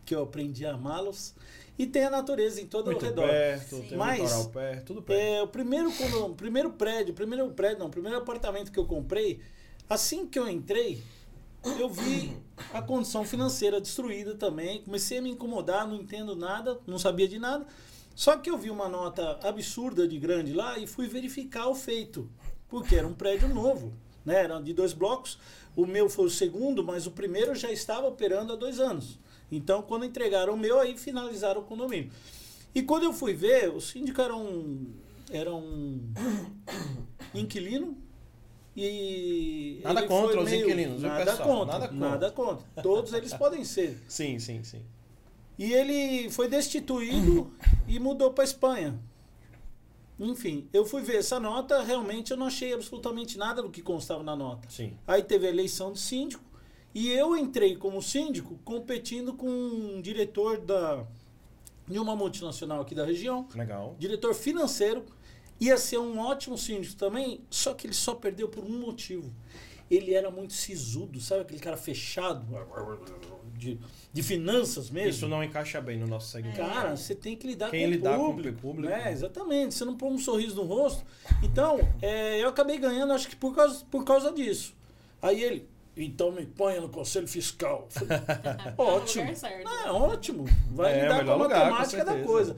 que 0.05 0.15
eu 0.15 0.23
aprendi 0.23 0.67
a 0.67 0.75
amá-los, 0.75 1.35
e 1.79 1.87
tem 1.87 2.05
a 2.05 2.11
natureza 2.11 2.61
em 2.61 2.67
todo 2.67 2.87
Muito 2.87 3.03
o 3.03 3.05
redor. 3.05 3.29
perto, 3.29 3.77
Sim. 3.77 3.83
tem 3.89 3.99
Mas- 3.99 4.47
perto, 4.47 4.85
tudo 4.87 5.03
perto. 5.03 5.21
É, 5.21 5.43
o 5.43 5.47
primeiro, 5.47 5.93
quando, 5.93 6.35
primeiro 6.35 6.71
prédio, 6.73 7.13
o 7.13 7.15
primeiro 7.15 7.49
prédio, 7.51 7.79
não, 7.81 7.91
primeiro 7.91 8.17
apartamento 8.19 8.73
que 8.73 8.79
eu 8.79 8.87
comprei, 8.87 9.41
assim 9.89 10.27
que 10.27 10.39
eu 10.39 10.49
entrei, 10.49 11.03
eu 11.79 11.89
vi 11.89 12.37
a 12.73 12.81
condição 12.81 13.25
financeira 13.25 13.81
destruída 13.81 14.35
também. 14.35 14.83
Comecei 14.83 15.19
a 15.19 15.23
me 15.23 15.31
incomodar, 15.31 15.87
não 15.87 15.97
entendo 15.97 16.35
nada, 16.37 16.79
não 16.87 16.99
sabia 16.99 17.27
de 17.29 17.39
nada. 17.39 17.67
Só 18.17 18.35
que 18.39 18.49
eu 18.49 18.57
vi 18.57 18.71
uma 18.71 18.89
nota 18.89 19.39
absurda 19.47 20.09
de 20.09 20.19
grande 20.19 20.55
lá 20.55 20.79
e 20.79 20.87
fui 20.87 21.07
verificar 21.07 21.69
o 21.69 21.75
feito, 21.75 22.27
porque 22.67 22.97
era 22.97 23.07
um 23.07 23.13
prédio 23.13 23.47
novo, 23.47 23.93
né? 24.25 24.43
Era 24.45 24.59
de 24.59 24.73
dois 24.73 24.95
blocos. 24.95 25.39
O 25.77 25.85
meu 25.85 26.09
foi 26.09 26.25
o 26.25 26.31
segundo, 26.31 26.83
mas 26.83 27.07
o 27.07 27.11
primeiro 27.11 27.55
já 27.55 27.71
estava 27.71 28.07
operando 28.09 28.55
há 28.55 28.57
dois 28.57 28.81
anos. 28.81 29.19
Então, 29.53 29.83
quando 29.83 30.07
entregaram 30.07 30.55
o 30.55 30.57
meu, 30.57 30.81
aí 30.81 30.97
finalizaram 30.97 31.61
o 31.61 31.65
condomínio. 31.65 32.11
E 32.75 32.81
quando 32.83 33.03
eu 33.03 33.13
fui 33.13 33.35
ver, 33.35 33.69
o 33.69 33.83
síndico 33.83 34.19
era 34.23 34.35
um, 34.35 34.87
era 35.31 35.55
um 35.55 36.01
inquilino 37.35 37.99
e... 38.75 39.81
Nada 39.85 40.07
contra 40.07 40.41
os 40.41 40.51
inquilinos, 40.51 41.01
viu, 41.03 41.09
Nada 41.11 41.25
pessoal? 41.33 41.49
contra, 41.49 41.79
Nada 41.81 41.93
nada 41.93 42.31
contra. 42.31 42.55
contra. 42.65 42.83
Todos 42.83 43.13
eles 43.13 43.35
podem 43.35 43.63
ser. 43.63 44.03
Sim, 44.09 44.39
sim, 44.39 44.65
sim. 44.65 44.83
E 45.59 45.73
ele 45.73 46.31
foi 46.31 46.49
destituído 46.49 47.51
e 47.89 47.99
mudou 47.99 48.33
para 48.33 48.45
Espanha. 48.45 48.99
Enfim, 50.19 50.69
eu 50.73 50.85
fui 50.85 51.03
ver 51.03 51.17
essa 51.17 51.39
nota, 51.39 51.83
realmente 51.83 52.31
eu 52.31 52.37
não 52.37 52.47
achei 52.47 52.73
absolutamente 52.73 53.37
nada 53.37 53.63
do 53.63 53.71
que 53.71 53.83
constava 53.83 54.23
na 54.23 54.35
nota. 54.35 54.69
Sim. 54.71 54.97
Aí 55.07 55.23
teve 55.23 55.47
a 55.47 55.51
eleição 55.51 55.93
de 55.93 55.99
síndico 55.99 56.43
e 56.95 57.11
eu 57.11 57.37
entrei 57.37 57.77
como 57.77 58.01
síndico 58.01 58.59
competindo 58.65 59.35
com 59.35 59.47
um 59.47 60.01
diretor 60.01 60.59
da, 60.59 61.07
de 61.87 61.99
uma 61.99 62.17
multinacional 62.17 62.81
aqui 62.81 62.95
da 62.95 63.05
região, 63.05 63.47
Legal. 63.55 63.95
diretor 63.99 64.35
financeiro, 64.35 65.05
ia 65.61 65.77
ser 65.77 65.99
um 65.99 66.19
ótimo 66.19 66.57
síndico 66.57 66.97
também, 66.97 67.43
só 67.51 67.75
que 67.75 67.87
ele 67.87 67.95
só 67.95 68.15
perdeu 68.15 68.49
por 68.49 68.65
um 68.65 68.81
motivo. 68.81 69.31
Ele 69.91 70.15
era 70.15 70.31
muito 70.31 70.55
sisudo, 70.55 71.21
sabe 71.21 71.43
aquele 71.43 71.61
cara 71.61 71.77
fechado 71.77 72.47
de, 73.57 73.79
de 74.13 74.23
finanças 74.23 74.91
mesmo? 74.91 75.11
Isso 75.11 75.29
não 75.29 75.43
encaixa 75.43 75.81
bem 75.81 75.99
no 75.99 76.07
nosso 76.07 76.31
segmento. 76.31 76.59
Cara, 76.59 76.97
você 76.97 77.15
tem 77.15 77.37
que 77.37 77.47
lidar 77.47 77.71
Quem 77.71 77.85
com 77.85 77.91
lidar 77.91 78.15
o 78.15 78.17
com 78.19 78.23
o 78.25 78.27
público. 78.35 78.61
público. 78.61 78.89
Né? 78.89 79.13
Exatamente. 79.13 79.75
Você 79.75 79.85
não 79.85 79.97
põe 79.97 80.11
um 80.11 80.19
sorriso 80.19 80.57
no 80.57 80.65
rosto. 80.65 81.05
Então, 81.43 81.79
é, 82.03 82.43
eu 82.43 82.49
acabei 82.49 82.79
ganhando, 82.79 83.13
acho 83.13 83.29
que 83.29 83.37
por 83.37 83.55
causa, 83.55 83.85
por 83.91 84.05
causa 84.05 84.33
disso. 84.33 84.75
Aí 85.23 85.43
ele, 85.43 85.69
então 85.97 86.31
me 86.31 86.45
ponha 86.47 86.81
no 86.81 86.89
conselho 86.89 87.27
fiscal. 87.27 87.87
Falei, 87.91 88.19
ótimo. 88.77 89.31
É, 89.87 89.91
ótimo. 89.91 90.45
Vai 90.73 90.93
É, 90.99 91.03
lidar 91.03 91.25
com 91.25 91.31
a 91.31 91.35
lugar, 91.37 91.61
com 91.65 91.71
matemática 91.71 92.05
da 92.05 92.23
coisa. 92.23 92.57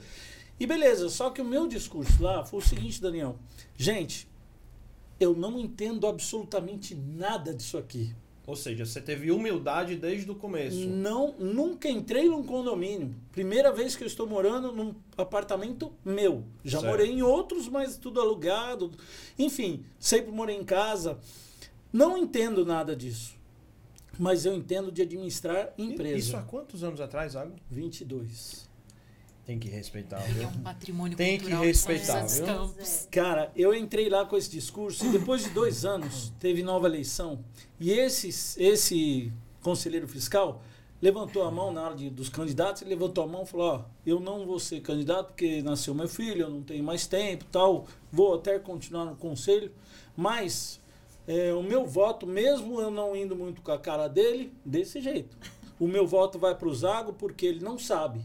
E 0.61 0.67
beleza, 0.67 1.09
só 1.09 1.31
que 1.31 1.41
o 1.41 1.45
meu 1.45 1.69
discurso 1.69 2.21
lá 2.21 2.45
foi 2.45 2.59
o 2.59 2.63
seguinte, 2.63 3.01
Daniel. 3.01 3.39
Gente, 3.77 4.29
eu 5.21 5.33
não 5.35 5.59
entendo 5.59 6.05
absolutamente 6.07 6.95
nada 6.97 7.55
disso 7.55 7.79
aqui. 7.79 8.13
Ou 8.49 8.57
seja, 8.57 8.87
você 8.87 8.99
teve 8.99 9.31
humildade 9.31 9.95
desde 9.95 10.31
o 10.31 10.35
começo. 10.35 10.89
Não, 10.89 11.35
nunca 11.39 11.87
entrei 11.87 12.31
num 12.31 12.43
condomínio. 12.43 13.15
Primeira 13.31 13.71
vez 13.71 13.95
que 13.95 14.03
eu 14.03 14.07
estou 14.07 14.27
morando 14.27 14.73
num 14.73 14.95
apartamento 15.19 15.93
meu. 16.03 16.43
Já 16.65 16.81
Certo. 16.81 16.91
morei 16.91 17.11
em 17.11 17.21
outros, 17.21 17.69
mas 17.69 17.99
tudo 17.99 18.19
alugado. 18.19 18.91
Enfim, 19.39 19.85
sempre 19.99 20.33
morei 20.33 20.57
em 20.57 20.65
casa. 20.65 21.19
Não 21.93 22.17
entendo 22.17 22.65
nada 22.65 22.97
disso. 22.97 23.35
Mas 24.19 24.47
eu 24.47 24.55
entendo 24.55 24.91
de 24.91 25.03
administrar 25.03 25.75
empresa. 25.77 26.17
Isso 26.17 26.35
há 26.35 26.41
quantos 26.41 26.83
anos 26.83 27.03
atrás, 27.03 27.37
Água? 27.37 27.55
22. 27.71 28.67
Tem 29.49 29.59
que 29.59 29.67
respeitar, 29.71 30.23
Ele 30.27 30.35
viu? 30.35 30.43
é 30.43 30.47
um 30.47 30.61
patrimônio 30.61 31.17
Tem 31.17 31.39
que 31.39 31.49
respeitar, 31.49 32.27
viu? 32.27 32.45
Campos. 32.45 33.09
Cara, 33.11 33.51
eu 33.57 33.75
entrei 33.75 34.07
lá 34.11 34.27
com 34.27 34.37
esse 34.37 34.51
discurso 34.51 35.07
e 35.07 35.09
depois 35.09 35.43
de 35.43 35.49
dois 35.49 35.87
anos 35.87 36.31
teve 36.39 36.63
nova 36.63 36.87
eleição. 36.87 37.43
E 37.81 37.91
esse, 37.91 38.29
esse 38.63 39.33
conselheiro 39.63 40.07
fiscal 40.07 40.63
levantou 41.01 41.45
a 41.45 41.51
mão 41.51 41.73
na 41.73 41.83
hora 41.83 41.95
de, 41.95 42.11
dos 42.11 42.29
candidatos, 42.29 42.83
ele 42.83 42.91
levantou 42.91 43.25
a 43.25 43.27
mão 43.27 43.45
e 43.45 43.47
falou, 43.47 43.67
ó, 43.69 43.85
eu 44.05 44.21
não 44.21 44.45
vou 44.45 44.59
ser 44.59 44.83
candidato 44.83 45.29
porque 45.29 45.63
nasceu 45.63 45.95
meu 45.95 46.11
filho, 46.11 46.43
eu 46.43 46.51
não 46.51 46.61
tenho 46.61 46.85
mais 46.85 47.07
tempo 47.07 47.47
tal, 47.51 47.87
vou 48.13 48.35
até 48.35 48.59
continuar 48.59 49.07
no 49.07 49.17
conselho, 49.17 49.73
mas 50.15 50.79
é, 51.27 51.55
o 51.55 51.63
meu 51.63 51.87
voto, 51.87 52.27
mesmo 52.27 52.83
eu 52.83 52.91
não 52.91 53.17
indo 53.17 53.35
muito 53.35 53.63
com 53.63 53.73
a 53.73 53.79
cara 53.79 54.09
dele, 54.09 54.53
desse 54.63 55.01
jeito. 55.01 55.35
O 55.81 55.89
meu 55.89 56.07
voto 56.07 56.39
vai 56.39 56.55
para 56.55 56.69
o 56.69 56.75
Zago 56.75 57.15
porque 57.15 57.47
ele 57.47 57.65
não 57.65 57.79
sabe. 57.79 58.21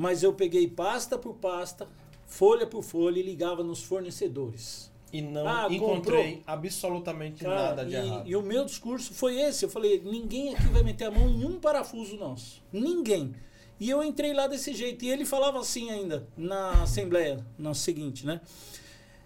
Mas 0.00 0.22
eu 0.22 0.32
peguei 0.32 0.66
pasta 0.66 1.18
por 1.18 1.34
pasta, 1.34 1.86
folha 2.26 2.66
por 2.66 2.82
folha 2.82 3.18
e 3.18 3.22
ligava 3.22 3.62
nos 3.62 3.82
fornecedores. 3.82 4.90
E 5.12 5.20
não 5.20 5.46
Ah, 5.46 5.66
encontrei 5.70 6.36
comprou. 6.36 6.42
absolutamente 6.46 7.44
Cara, 7.44 7.54
nada 7.62 7.84
de 7.84 7.92
e, 7.92 7.94
errado. 7.96 8.26
e 8.30 8.34
o 8.34 8.40
meu 8.40 8.64
discurso 8.64 9.12
foi 9.12 9.38
esse. 9.38 9.62
Eu 9.62 9.68
falei, 9.68 10.00
ninguém 10.02 10.54
aqui 10.54 10.68
vai 10.68 10.82
meter 10.82 11.04
a 11.04 11.10
mão 11.10 11.28
em 11.28 11.44
um 11.44 11.60
parafuso 11.60 12.16
nosso. 12.16 12.62
Ninguém. 12.72 13.34
E 13.78 13.90
eu 13.90 14.02
entrei 14.02 14.32
lá 14.32 14.46
desse 14.46 14.72
jeito. 14.72 15.04
E 15.04 15.10
ele 15.10 15.26
falava 15.26 15.60
assim 15.60 15.90
ainda, 15.90 16.26
na 16.34 16.82
assembleia, 16.84 17.44
no 17.58 17.74
seguinte, 17.74 18.24
né? 18.24 18.40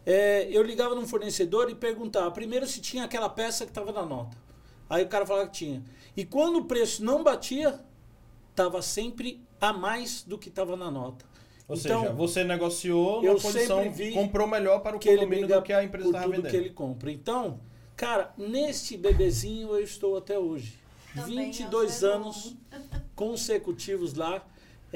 É, 0.04 0.48
eu 0.50 0.60
ligava 0.64 0.96
num 0.96 1.06
fornecedor 1.06 1.70
e 1.70 1.74
perguntava, 1.76 2.32
primeiro 2.32 2.66
se 2.66 2.80
tinha 2.80 3.04
aquela 3.04 3.28
peça 3.28 3.64
que 3.64 3.70
estava 3.70 3.92
na 3.92 4.04
nota. 4.04 4.36
Aí 4.90 5.04
o 5.04 5.08
cara 5.08 5.24
falava 5.24 5.46
que 5.48 5.54
tinha. 5.58 5.84
E 6.16 6.24
quando 6.24 6.56
o 6.56 6.64
preço 6.64 7.04
não 7.04 7.22
batia, 7.22 7.78
tava 8.56 8.82
sempre 8.82 9.40
a 9.68 9.72
mais 9.72 10.22
do 10.22 10.38
que 10.38 10.50
tava 10.50 10.76
na 10.76 10.90
nota. 10.90 11.24
Ou 11.66 11.76
Então, 11.76 12.00
seja, 12.02 12.12
você 12.12 12.44
negociou 12.44 13.24
eu 13.24 13.34
na 13.34 13.40
condição, 13.40 13.82
comprou 14.12 14.46
melhor 14.46 14.80
para 14.80 14.96
o 14.96 14.98
que 14.98 15.08
ele 15.08 15.18
condomínio 15.20 15.48
do 15.48 15.62
que 15.62 15.72
a 15.72 15.82
empresa 15.82 16.08
estava 16.08 16.28
vendendo. 16.28 16.50
que 16.50 16.56
ele 16.56 16.70
compra. 16.70 17.10
Então, 17.10 17.58
cara, 17.96 18.32
neste 18.36 18.96
bebezinho 18.98 19.68
eu 19.70 19.80
estou 19.82 20.16
até 20.18 20.38
hoje. 20.38 20.78
Também 21.14 21.38
é 21.38 21.40
um 21.42 21.44
22 21.44 21.92
ser 21.92 22.06
bom. 22.08 22.14
anos 22.16 22.56
consecutivos 23.14 24.14
lá. 24.14 24.44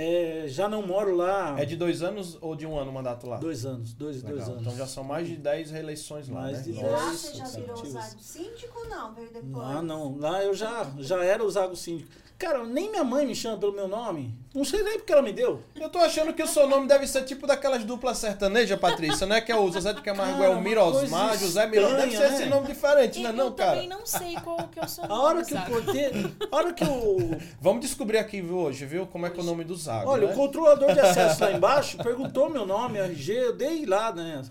É, 0.00 0.44
já 0.46 0.68
não 0.68 0.86
moro 0.86 1.16
lá 1.16 1.58
É 1.60 1.64
de 1.64 1.74
dois 1.74 2.04
anos 2.04 2.38
ou 2.40 2.54
de 2.54 2.64
um 2.64 2.78
ano 2.78 2.92
o 2.92 2.94
mandato 2.94 3.26
lá? 3.26 3.36
dois 3.38 3.66
anos, 3.66 3.92
dois, 3.94 4.22
dois 4.22 4.48
anos. 4.48 4.60
Então 4.60 4.76
já 4.76 4.86
são 4.86 5.02
mais 5.02 5.26
de 5.26 5.34
10 5.36 5.72
reeleições 5.72 6.28
lá, 6.28 6.42
Mais 6.42 6.58
né? 6.58 6.62
de 6.62 6.70
E 6.70 6.72
dez. 6.74 6.84
lá 6.84 7.04
Nossa, 7.06 7.16
você 7.16 7.34
já 7.34 7.44
virou 7.46 7.66
consecutivos. 7.70 8.04
usado 8.04 8.20
síndico 8.20 8.78
ou 8.78 8.88
não? 8.88 9.12
Veio 9.14 9.32
depois? 9.32 9.56
Lá 9.56 9.82
não, 9.82 10.16
lá 10.16 10.44
eu 10.44 10.54
já, 10.54 10.88
já 10.98 11.24
era 11.24 11.42
o 11.44 11.50
Zago 11.50 11.74
Síndico. 11.74 12.10
Cara, 12.38 12.64
nem 12.64 12.88
minha 12.88 13.02
mãe 13.02 13.26
me 13.26 13.34
chama 13.34 13.56
pelo 13.56 13.72
meu 13.72 13.88
nome. 13.88 14.32
Não 14.54 14.64
sei 14.64 14.80
nem 14.84 14.96
porque 14.98 15.12
ela 15.12 15.22
me 15.22 15.32
deu. 15.32 15.60
Eu 15.74 15.88
tô 15.88 15.98
achando 15.98 16.32
que 16.32 16.40
o 16.40 16.46
seu 16.46 16.68
nome 16.68 16.86
deve 16.86 17.04
ser 17.04 17.24
tipo 17.24 17.48
daquelas 17.48 17.82
duplas 17.82 18.16
sertanejas, 18.18 18.78
Patrícia, 18.78 19.26
né? 19.26 19.40
Que 19.40 19.50
é 19.50 19.56
o 19.56 19.68
José 19.72 19.92
de 19.92 20.00
Camargo, 20.02 20.44
é 20.44 20.48
o 20.48 20.60
Mirosmar, 20.60 21.36
José 21.36 21.66
Mirosmar. 21.66 22.00
Deve 22.02 22.16
ser 22.16 22.32
esse 22.32 22.44
né? 22.44 22.46
nome 22.46 22.68
diferente, 22.68 23.20
né? 23.20 23.30
eu 23.30 23.32
Não, 23.32 23.52
cara. 23.52 23.72
também 23.72 23.88
não 23.88 24.06
sei 24.06 24.36
qual 24.36 24.68
que 24.68 24.78
é 24.78 24.84
o 24.84 24.88
seu 24.88 25.04
A 25.04 25.08
nome, 25.08 25.22
hora 25.24 25.44
que 25.44 25.52
o 25.52 25.56
sabe? 25.56 25.70
porteiro. 25.72 26.36
A 26.50 26.56
hora 26.56 26.72
que 26.72 26.84
o. 26.84 27.36
Vamos 27.60 27.80
descobrir 27.80 28.18
aqui 28.18 28.40
hoje, 28.40 28.86
viu? 28.86 29.04
Como 29.08 29.26
é 29.26 29.30
que 29.30 29.38
é 29.40 29.42
o 29.42 29.46
nome 29.46 29.64
do 29.64 29.74
Zago, 29.74 30.08
Olha, 30.08 30.28
né? 30.28 30.32
o 30.32 30.36
controlador 30.36 30.92
de 30.92 31.00
acesso 31.00 31.42
lá 31.42 31.50
embaixo 31.52 31.98
perguntou 31.98 32.48
meu 32.48 32.64
nome, 32.64 33.00
RG, 33.00 33.32
eu 33.32 33.56
dei 33.56 33.84
lá, 33.84 34.12
né? 34.12 34.42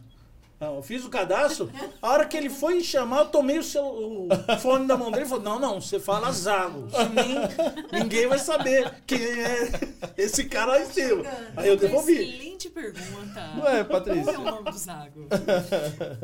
Eu 0.59 0.81
fiz 0.81 1.05
o 1.05 1.09
cadastro. 1.09 1.69
A 2.01 2.09
hora 2.09 2.25
que 2.25 2.35
ele 2.35 2.49
foi 2.49 2.81
chamar, 2.83 3.19
eu 3.19 3.25
tomei 3.27 3.59
o, 3.59 3.63
celu- 3.63 4.27
o 4.27 4.57
fone 4.59 4.87
da 4.87 4.97
mão 4.97 5.11
dele 5.11 5.25
e 5.25 5.29
falou: 5.29 5.43
Não, 5.43 5.59
não, 5.59 5.79
você 5.79 5.99
fala 5.99 6.31
Zago. 6.31 6.87
Nem, 7.13 8.01
ninguém 8.01 8.25
vai 8.27 8.39
saber 8.39 8.91
quem 9.05 9.19
é 9.21 9.69
esse 10.17 10.45
cara 10.45 10.73
aí 10.73 10.85
seu. 10.87 11.23
Aí 11.55 11.67
eu 11.69 11.77
devolvi. 11.77 12.13
Excelente 12.13 12.69
pergunta. 12.69 13.47
Não 13.55 13.67
é, 13.67 13.83
Qual 13.83 14.01
Patrícia? 14.01 14.31
é 14.31 14.37
o 14.37 14.43
nome 14.43 14.71
do 14.71 14.77
Zago? 14.77 15.27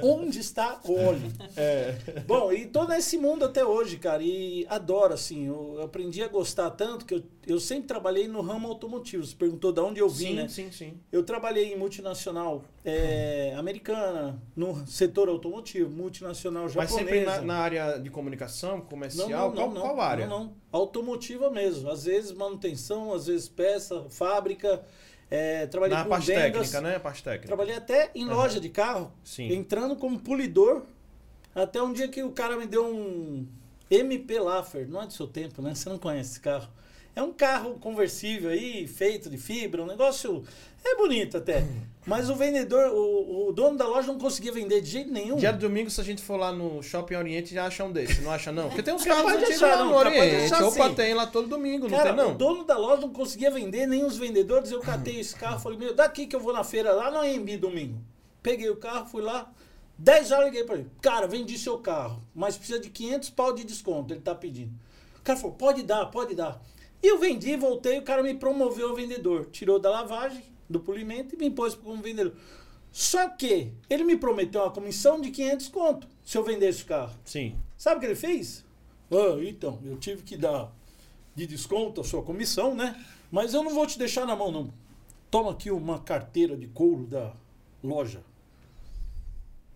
Onde 0.01 0.39
está 0.39 0.79
o 0.83 0.93
óleo? 0.93 1.31
É. 1.55 1.95
Bom, 2.25 2.51
e 2.51 2.65
tô 2.65 2.85
nesse 2.87 3.17
mundo 3.17 3.45
até 3.45 3.63
hoje, 3.63 3.97
cara, 3.97 4.23
e 4.23 4.65
adoro, 4.69 5.13
assim, 5.13 5.45
eu 5.47 5.79
aprendi 5.83 6.23
a 6.23 6.27
gostar 6.27 6.71
tanto 6.71 7.05
que 7.05 7.13
eu, 7.13 7.23
eu 7.47 7.59
sempre 7.59 7.87
trabalhei 7.87 8.27
no 8.27 8.41
ramo 8.41 8.67
automotivo. 8.67 9.25
Você 9.25 9.35
perguntou 9.35 9.71
de 9.71 9.79
onde 9.81 9.99
eu 9.99 10.09
vim, 10.09 10.27
Sim, 10.27 10.33
né? 10.35 10.47
sim, 10.47 10.71
sim. 10.71 10.99
Eu 11.11 11.23
trabalhei 11.23 11.73
em 11.73 11.77
multinacional 11.77 12.63
é, 12.85 13.53
americana, 13.57 14.41
no 14.55 14.85
setor 14.87 15.29
automotivo, 15.29 15.89
multinacional 15.89 16.63
Mas 16.63 16.73
japonesa. 16.73 16.97
sempre 16.99 17.25
na, 17.25 17.41
na 17.41 17.55
área 17.57 17.97
de 17.97 18.09
comunicação, 18.09 18.81
comercial, 18.81 19.51
qual, 19.51 19.71
qual 19.71 19.99
área? 20.01 20.27
Não, 20.27 20.43
não. 20.45 20.53
Automotiva 20.71 21.49
mesmo. 21.49 21.89
Às 21.89 22.05
vezes 22.05 22.31
manutenção, 22.31 23.13
às 23.13 23.27
vezes 23.27 23.47
peça, 23.49 24.05
fábrica. 24.09 24.83
É, 25.29 25.65
trabalhei 25.67 25.97
Na 25.97 26.03
com 26.03 26.09
parte 26.09 26.27
vendas. 26.27 26.43
técnica, 26.71 26.81
né? 26.81 26.99
Parte 26.99 27.23
técnica. 27.23 27.47
Trabalhei 27.47 27.75
até 27.75 28.11
em 28.13 28.23
Aham. 28.25 28.35
loja 28.35 28.59
de 28.59 28.69
carro, 28.69 29.11
Sim. 29.23 29.51
entrando 29.53 29.95
como 29.95 30.19
polidor. 30.19 30.83
Até 31.55 31.81
um 31.81 31.91
dia 31.93 32.07
que 32.07 32.21
o 32.23 32.31
cara 32.31 32.55
me 32.57 32.65
deu 32.67 32.85
um 32.85 33.47
MP 33.89 34.39
Laffer. 34.39 34.87
Não 34.87 35.01
é 35.01 35.07
do 35.07 35.13
seu 35.13 35.27
tempo, 35.27 35.61
né? 35.61 35.73
Você 35.75 35.87
não 35.89 35.97
conhece 35.97 36.31
esse 36.31 36.39
carro. 36.39 36.67
É 37.15 37.21
um 37.21 37.31
carro 37.31 37.75
conversível 37.79 38.49
aí, 38.49 38.87
feito 38.87 39.29
de 39.29 39.37
fibra, 39.37 39.83
um 39.83 39.85
negócio. 39.85 40.43
É 40.83 40.95
bonito 40.95 41.37
até. 41.37 41.63
Mas 42.05 42.29
o 42.29 42.35
vendedor, 42.35 42.91
o, 42.91 43.47
o 43.47 43.53
dono 43.53 43.77
da 43.77 43.87
loja 43.87 44.07
não 44.07 44.19
conseguia 44.19 44.51
vender 44.51 44.81
de 44.81 44.89
jeito 44.89 45.11
nenhum. 45.11 45.37
Dia 45.37 45.53
de 45.53 45.59
domingo, 45.59 45.89
se 45.89 46.01
a 46.01 46.03
gente 46.03 46.21
for 46.21 46.35
lá 46.35 46.51
no 46.51 46.83
Shopping 46.83 47.15
Oriente, 47.15 47.53
já 47.53 47.65
acha 47.65 47.83
um 47.85 47.91
desse, 47.91 48.19
não 48.21 48.31
acha 48.31 48.51
não? 48.51 48.67
Porque 48.67 48.83
tem 48.83 48.93
uns 48.93 49.05
carros 49.05 49.31
antigos 49.31 49.61
lá 49.61 49.77
não, 49.77 49.85
no 49.85 49.91
de 49.91 49.95
Oriente. 50.07 50.53
achar 50.53 50.65
Opa, 50.65 50.89
sim. 50.89 50.95
tem 50.95 51.13
lá 51.13 51.27
todo 51.27 51.47
domingo, 51.47 51.87
não 51.87 51.97
Cara, 51.97 52.13
tem 52.13 52.17
não? 52.17 52.31
o 52.33 52.35
dono 52.35 52.65
da 52.65 52.77
loja 52.77 53.01
não 53.03 53.13
conseguia 53.13 53.49
vender, 53.49 53.87
nem 53.87 54.03
os 54.03 54.17
vendedores. 54.17 54.69
Eu 54.71 54.81
catei 54.81 55.19
esse 55.19 55.33
carro, 55.35 55.59
falei, 55.59 55.77
meu, 55.77 55.93
daqui 55.93 56.27
que 56.27 56.35
eu 56.35 56.41
vou 56.41 56.51
na 56.51 56.63
feira 56.65 56.91
lá 56.91 57.09
no 57.09 57.19
AMB 57.19 57.57
domingo. 57.57 58.01
Peguei 58.41 58.69
o 58.69 58.75
carro, 58.75 59.05
fui 59.05 59.21
lá, 59.21 59.49
10 59.97 60.31
horas 60.31 60.45
liguei 60.47 60.65
pra 60.65 60.75
ele. 60.75 60.89
Cara, 61.01 61.25
vendi 61.25 61.57
seu 61.57 61.77
carro, 61.77 62.21
mas 62.35 62.57
precisa 62.57 62.79
de 62.79 62.89
500 62.89 63.29
pau 63.29 63.53
de 63.53 63.63
desconto, 63.63 64.13
ele 64.13 64.19
tá 64.19 64.35
pedindo. 64.35 64.73
O 65.19 65.23
cara 65.23 65.39
falou, 65.39 65.55
pode 65.55 65.83
dar, 65.83 66.07
pode 66.07 66.35
dar. 66.35 66.61
E 67.03 67.07
eu 67.07 67.19
vendi, 67.19 67.57
voltei, 67.57 67.99
o 67.99 68.03
cara 68.03 68.23
me 68.23 68.33
promoveu 68.33 68.91
a 68.91 68.95
vendedor. 68.95 69.47
Tirou 69.51 69.77
da 69.77 69.89
lavagem, 69.89 70.41
do 70.69 70.79
polimento 70.79 71.35
e 71.35 71.37
me 71.37 71.47
impôs 71.47 71.75
como 71.75 72.01
vendedor. 72.01 72.33
Só 72.93 73.27
que 73.27 73.73
ele 73.89 74.05
me 74.05 74.15
prometeu 74.15 74.61
uma 74.61 74.71
comissão 74.71 75.19
de 75.19 75.29
500 75.29 75.67
conto 75.67 76.07
se 76.23 76.37
eu 76.37 76.43
vendesse 76.45 76.83
o 76.83 76.85
carro. 76.85 77.13
Sim. 77.25 77.57
Sabe 77.77 77.97
o 77.97 77.99
que 77.99 78.05
ele 78.05 78.15
fez? 78.15 78.63
Ah, 79.11 79.37
então, 79.43 79.79
eu 79.83 79.97
tive 79.97 80.23
que 80.23 80.37
dar 80.37 80.71
de 81.35 81.45
desconto 81.45 81.99
a 81.99 82.03
sua 82.05 82.23
comissão, 82.23 82.73
né? 82.73 83.03
Mas 83.29 83.53
eu 83.53 83.63
não 83.63 83.73
vou 83.73 83.85
te 83.85 83.99
deixar 83.99 84.25
na 84.25 84.35
mão, 84.35 84.49
não. 84.49 84.73
Toma 85.29 85.51
aqui 85.51 85.71
uma 85.71 85.99
carteira 85.99 86.55
de 86.55 86.67
couro 86.67 87.05
da 87.05 87.33
loja. 87.83 88.23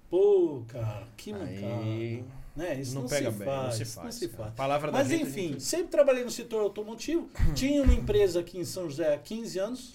Pô, 0.10 0.64
cara, 0.68 1.06
que 1.18 1.34
mancada. 1.34 2.24
Né? 2.58 2.82
Isso 2.82 2.96
não, 2.96 3.04
não, 3.04 3.08
pega 3.10 3.32
se 3.32 3.38
bem, 3.38 3.46
faz, 3.46 3.66
não 3.66 3.72
se 3.72 3.86
faz. 3.94 4.16
se 4.16 4.28
cara. 4.30 4.44
faz. 4.46 4.56
Palavra 4.56 4.92
Mas 4.92 5.08
gente, 5.08 5.30
enfim, 5.30 5.48
gente- 5.50 5.64
sempre 5.64 5.90
trabalhei 5.90 6.24
no 6.24 6.32
setor 6.32 6.62
automotivo. 6.62 7.30
Tinha 7.54 7.84
uma 7.84 7.94
empresa 7.94 8.40
aqui 8.40 8.58
em 8.58 8.66
São 8.66 8.90
José 8.90 9.14
há 9.14 9.18
15 9.20 9.60
anos, 9.60 9.94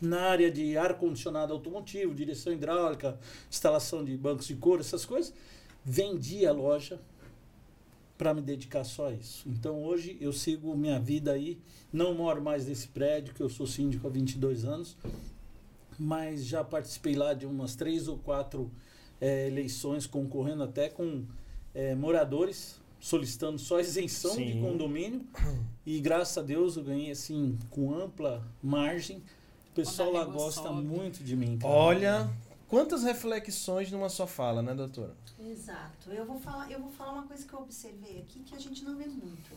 na 0.00 0.20
área 0.20 0.52
de 0.52 0.78
ar-condicionado 0.78 1.52
automotivo, 1.52 2.14
direção 2.14 2.52
hidráulica, 2.52 3.18
instalação 3.50 4.04
de 4.04 4.16
bancos 4.16 4.46
de 4.46 4.54
couro, 4.54 4.80
essas 4.80 5.04
coisas. 5.04 5.34
Vendi 5.84 6.46
a 6.46 6.52
loja 6.52 7.00
para 8.16 8.32
me 8.32 8.40
dedicar 8.40 8.84
só 8.84 9.08
a 9.08 9.12
isso. 9.12 9.48
Então 9.48 9.82
hoje 9.82 10.16
eu 10.20 10.32
sigo 10.32 10.76
minha 10.76 11.00
vida 11.00 11.32
aí. 11.32 11.58
Não 11.92 12.14
moro 12.14 12.40
mais 12.40 12.66
nesse 12.66 12.86
prédio, 12.86 13.34
que 13.34 13.42
eu 13.42 13.48
sou 13.48 13.66
síndico 13.66 14.06
há 14.06 14.10
22 14.10 14.64
anos, 14.64 14.96
mas 15.98 16.46
já 16.46 16.62
participei 16.62 17.16
lá 17.16 17.34
de 17.34 17.46
umas 17.46 17.74
três 17.74 18.06
ou 18.06 18.16
quatro 18.16 18.70
eh, 19.20 19.48
eleições, 19.48 20.06
concorrendo 20.06 20.62
até 20.62 20.88
com 20.88 21.24
eh, 21.74 21.94
moradores, 21.94 22.80
solicitando 22.98 23.58
só 23.58 23.80
isenção 23.80 24.36
de 24.36 24.52
Sim. 24.52 24.60
condomínio. 24.60 25.26
E 25.86 26.00
graças 26.00 26.36
a 26.38 26.42
Deus 26.42 26.76
eu 26.76 26.84
ganhei 26.84 27.10
assim, 27.10 27.58
com 27.70 27.94
ampla 27.94 28.46
margem. 28.62 29.22
O 29.70 29.74
pessoal 29.74 30.12
lá 30.12 30.24
gosta 30.24 30.62
sobe. 30.68 30.82
muito 30.82 31.22
de 31.24 31.36
mim. 31.36 31.56
cara. 31.58 31.72
Olha, 31.72 32.30
quantas 32.68 33.02
reflexões 33.02 33.90
numa 33.90 34.08
só 34.08 34.26
fala, 34.26 34.62
né, 34.62 34.74
doutora? 34.74 35.14
Exato. 35.38 36.10
Eu 36.10 36.26
vou 36.26 36.38
falar, 36.38 36.70
eu 36.70 36.80
vou 36.80 36.90
falar 36.90 37.12
uma 37.12 37.22
coisa 37.22 37.46
que 37.46 37.52
eu 37.52 37.60
observei 37.60 38.18
aqui 38.20 38.40
que 38.40 38.54
a 38.54 38.58
gente 38.58 38.84
não 38.84 38.96
vê 38.96 39.06
muito. 39.06 39.50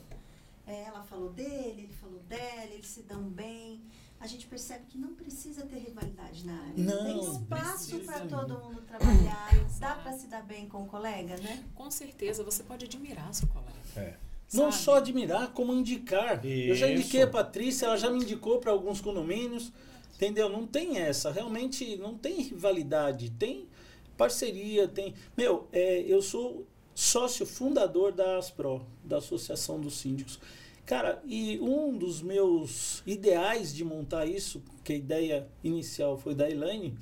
É, 0.66 0.84
ela 0.84 1.04
falou 1.04 1.30
dele, 1.32 1.82
ele 1.84 1.94
falou 2.00 2.20
dela, 2.30 2.72
eles 2.72 2.88
se 2.88 3.02
dão 3.02 3.24
bem. 3.24 3.82
A 4.24 4.28
gente 4.28 4.48
percebe 4.48 4.86
que 4.88 4.98
não 4.98 5.14
precisa 5.16 5.66
ter 5.66 5.80
rivalidade 5.80 6.46
na 6.46 6.54
área. 6.54 6.74
Não, 6.78 7.04
Tem 7.04 7.34
espaço 7.34 8.00
para 8.00 8.22
todo 8.22 8.58
mundo 8.58 8.82
trabalhar. 8.84 9.50
e 9.54 9.80
Dá 9.82 9.96
para 9.96 10.14
se 10.14 10.28
dar 10.28 10.42
bem 10.44 10.66
com 10.66 10.84
o 10.84 10.86
colega, 10.86 11.36
né? 11.36 11.62
Com 11.76 11.92
certeza, 11.92 12.42
você 12.42 12.64
pode 12.64 12.86
admirar 12.86 13.34
seu 13.34 13.50
colega. 13.50 13.74
É. 13.98 14.16
Não 14.54 14.72
sabe? 14.72 14.84
só 14.86 14.96
admirar, 14.96 15.52
como 15.52 15.74
indicar. 15.74 16.46
Eu 16.46 16.74
já 16.74 16.90
indiquei 16.90 17.20
Isso. 17.20 17.28
a 17.30 17.32
Patrícia, 17.32 17.86
ela 17.86 17.98
já 17.98 18.10
me 18.10 18.24
indicou 18.24 18.60
para 18.60 18.72
alguns 18.72 19.02
condomínios. 19.02 19.74
Entendeu? 20.16 20.48
Não 20.48 20.66
tem 20.66 21.00
essa. 21.00 21.30
Realmente 21.30 21.98
não 21.98 22.18
tem 22.18 22.44
rivalidade. 22.44 23.30
Tem 23.32 23.68
parceria, 24.16 24.88
tem. 24.88 25.14
Meu, 25.36 25.68
é, 25.74 26.00
eu 26.00 26.22
sou 26.22 26.66
sócio 26.96 27.46
fundador 27.46 28.14
da 28.14 28.38
ASPRO, 28.38 28.88
da 29.04 29.18
Associação 29.18 29.82
dos 29.82 29.98
Síndicos. 29.98 30.40
Cara, 30.86 31.22
e 31.26 31.60
um 31.62 31.98
dos 31.98 32.22
meus 32.22 33.02
ideais 33.06 33.74
de 33.74 33.86
montar 33.86 34.26
isso, 34.26 34.62
que 34.84 34.94
a 34.94 34.96
ideia 34.96 35.48
inicial 35.64 36.18
foi 36.18 36.36
da 36.36 36.50
Elaine, 36.50 36.98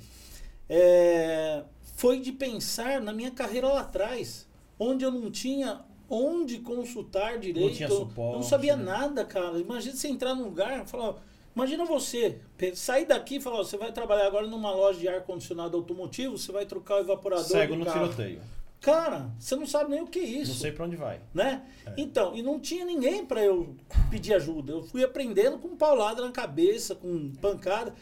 é, 0.68 1.64
foi 1.96 2.20
de 2.20 2.30
pensar 2.32 3.00
na 3.00 3.12
minha 3.12 3.30
carreira 3.30 3.66
lá 3.68 3.80
atrás, 3.80 4.46
onde 4.78 5.04
eu 5.04 5.10
não 5.10 5.30
tinha 5.30 5.80
onde 6.08 6.58
consultar 6.58 7.38
direito. 7.38 7.74
tinha 7.74 7.88
eu 7.88 7.96
suporte, 7.96 8.36
não 8.36 8.42
sabia 8.42 8.76
né? 8.76 8.84
nada, 8.84 9.24
cara. 9.24 9.58
Imagina 9.58 9.96
você 9.96 10.08
entrar 10.08 10.34
num 10.34 10.44
lugar 10.44 10.84
e 10.84 10.88
falar. 10.88 11.16
Imagina 11.54 11.84
você, 11.84 12.38
sair 12.74 13.04
daqui 13.04 13.36
e 13.36 13.40
falar, 13.40 13.60
ó, 13.60 13.64
você 13.64 13.76
vai 13.76 13.92
trabalhar 13.92 14.26
agora 14.26 14.46
numa 14.46 14.70
loja 14.70 14.98
de 14.98 15.06
ar-condicionado 15.06 15.76
automotivo, 15.76 16.38
você 16.38 16.50
vai 16.50 16.64
trocar 16.64 16.96
o 16.96 17.00
evaporador 17.00 17.44
Cego 17.44 17.74
do 17.74 17.80
no 17.80 17.84
carro. 17.84 18.06
tiroteio. 18.06 18.40
Cara, 18.82 19.30
você 19.38 19.54
não 19.56 19.64
sabe 19.66 19.90
nem 19.90 20.02
o 20.02 20.06
que 20.08 20.18
é 20.18 20.24
isso 20.24 20.50
Não 20.52 20.58
sei 20.58 20.72
pra 20.72 20.84
onde 20.84 20.96
vai. 20.96 21.20
né? 21.32 21.64
É. 21.86 21.94
Então, 21.96 22.36
e 22.36 22.42
não 22.42 22.58
tinha 22.60 22.84
ninguém 22.84 23.24
para 23.24 23.42
eu 23.42 23.74
pedir 24.10 24.34
ajuda. 24.34 24.72
Eu 24.72 24.82
fui 24.82 25.02
aprendendo 25.04 25.56
com 25.58 25.76
paulada 25.76 26.20
na 26.20 26.32
cabeça, 26.32 26.94
com 26.94 27.30
pancada. 27.40 27.94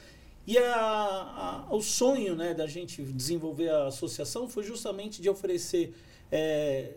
E 0.46 0.56
a, 0.58 0.74
a- 0.74 1.66
o 1.70 1.82
sonho 1.82 2.34
né, 2.34 2.54
da 2.54 2.66
gente 2.66 3.02
desenvolver 3.02 3.68
a 3.68 3.86
associação 3.88 4.48
foi 4.48 4.64
justamente 4.64 5.20
de 5.20 5.28
oferecer 5.28 5.94
é, 6.32 6.94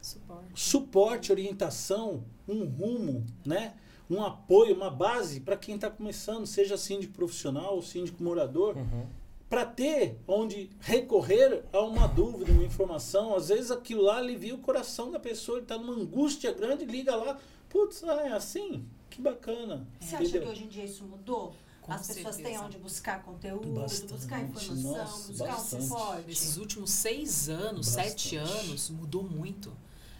Suporte. 0.00 0.46
suporte, 0.54 1.32
orientação, 1.32 2.22
um 2.48 2.64
rumo, 2.64 3.26
né? 3.44 3.74
um 4.08 4.22
apoio, 4.22 4.72
uma 4.72 4.88
base 4.88 5.40
para 5.40 5.56
quem 5.56 5.74
está 5.74 5.90
começando, 5.90 6.46
seja 6.46 6.76
síndico 6.76 7.12
profissional 7.14 7.74
ou 7.74 7.82
síndico 7.82 8.22
morador, 8.22 8.76
Uhum. 8.76 9.04
Para 9.48 9.64
ter 9.64 10.18
onde 10.26 10.70
recorrer 10.80 11.64
a 11.72 11.80
uma 11.80 12.06
dúvida, 12.06 12.50
uma 12.52 12.64
informação. 12.64 13.34
Às 13.34 13.48
vezes 13.48 13.70
aquilo 13.70 14.02
lá 14.02 14.18
alivia 14.18 14.54
o 14.54 14.58
coração 14.58 15.10
da 15.10 15.20
pessoa, 15.20 15.58
ele 15.58 15.64
está 15.64 15.78
numa 15.78 15.92
angústia 15.94 16.52
grande, 16.52 16.84
liga 16.84 17.14
lá, 17.14 17.38
putz, 17.68 18.02
ah, 18.04 18.26
é 18.26 18.32
assim? 18.32 18.84
Que 19.08 19.20
bacana. 19.20 19.86
Você 20.00 20.16
acha 20.16 20.38
que 20.40 20.46
hoje 20.46 20.64
em 20.64 20.68
dia 20.68 20.84
isso 20.84 21.04
mudou? 21.04 21.54
Com 21.80 21.92
As 21.92 22.04
pessoas 22.08 22.34
certeza. 22.34 22.58
têm 22.58 22.66
onde 22.66 22.78
buscar 22.78 23.22
conteúdo, 23.22 23.80
bastante. 23.80 24.12
buscar 24.12 24.42
informação, 24.42 24.92
Nossa, 24.92 25.28
buscar 25.28 25.46
bastante. 25.46 25.82
um 25.84 25.86
suporte. 25.86 26.26
Nesses 26.26 26.56
últimos 26.56 26.90
seis 26.90 27.48
anos, 27.48 27.86
bastante. 27.94 28.10
sete 28.22 28.36
anos, 28.36 28.90
mudou 28.90 29.22
muito. 29.22 29.72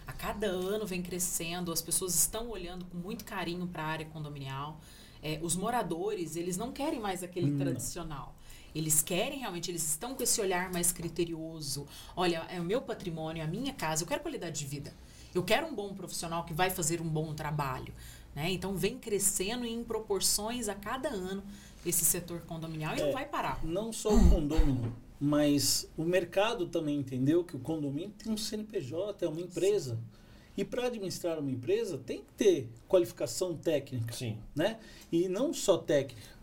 A 0.07 0.13
cada 0.13 0.47
ano 0.47 0.85
vem 0.85 1.01
crescendo, 1.01 1.69
as 1.73 1.81
pessoas 1.81 2.15
estão 2.15 2.47
olhando 2.49 2.85
com 2.85 2.97
muito 2.97 3.25
carinho 3.25 3.67
para 3.67 3.83
a 3.83 3.87
área 3.87 4.05
condominial. 4.05 4.79
É, 5.21 5.39
os 5.43 5.57
moradores, 5.57 6.37
eles 6.37 6.55
não 6.55 6.71
querem 6.71 7.01
mais 7.01 7.21
aquele 7.21 7.51
hum. 7.51 7.57
tradicional. 7.57 8.36
Eles 8.77 9.01
querem 9.01 9.39
realmente, 9.39 9.71
eles 9.71 9.83
estão 9.83 10.13
com 10.13 10.21
esse 10.21 10.39
olhar 10.39 10.71
mais 10.71 10.91
criterioso. 10.91 11.87
Olha, 12.15 12.45
é 12.49 12.61
o 12.61 12.63
meu 12.63 12.79
patrimônio, 12.79 13.41
é 13.41 13.43
a 13.43 13.47
minha 13.47 13.73
casa, 13.73 14.03
eu 14.03 14.07
quero 14.07 14.21
qualidade 14.21 14.59
de 14.59 14.65
vida. 14.67 14.93
Eu 15.33 15.43
quero 15.43 15.65
um 15.65 15.73
bom 15.73 15.95
profissional 15.95 16.43
que 16.43 16.53
vai 16.53 16.69
fazer 16.69 17.01
um 17.01 17.07
bom 17.07 17.33
trabalho. 17.33 17.91
Né? 18.35 18.51
Então 18.51 18.75
vem 18.75 18.99
crescendo 18.99 19.65
em 19.65 19.83
proporções 19.83 20.69
a 20.69 20.75
cada 20.75 21.09
ano 21.09 21.43
esse 21.83 22.05
setor 22.05 22.41
condominial 22.41 22.95
e 22.95 23.01
é, 23.01 23.05
não 23.05 23.13
vai 23.13 23.25
parar. 23.25 23.63
Não 23.65 23.91
só 23.91 24.09
o 24.13 24.29
condomínio, 24.29 24.93
mas 25.19 25.89
o 25.97 26.03
mercado 26.03 26.67
também 26.67 26.99
entendeu 26.99 27.43
que 27.43 27.55
o 27.55 27.59
condomínio 27.59 28.13
tem 28.15 28.31
um 28.31 28.37
CNPJ, 28.37 29.25
é 29.25 29.27
uma 29.27 29.41
empresa. 29.41 29.95
Sim. 29.95 30.17
E 30.55 30.63
para 30.63 30.87
administrar 30.87 31.39
uma 31.39 31.51
empresa 31.51 31.97
tem 31.99 32.19
que 32.19 32.33
ter 32.33 32.69
qualificação 32.87 33.55
técnica. 33.55 34.13
Sim. 34.13 34.37
Né? 34.55 34.77
E 35.11 35.27
não 35.27 35.53
só 35.53 35.77
técnica 35.77 36.36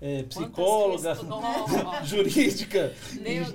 é, 0.00 0.22
psicóloga, 0.24 1.16
jurídica, 2.04 2.94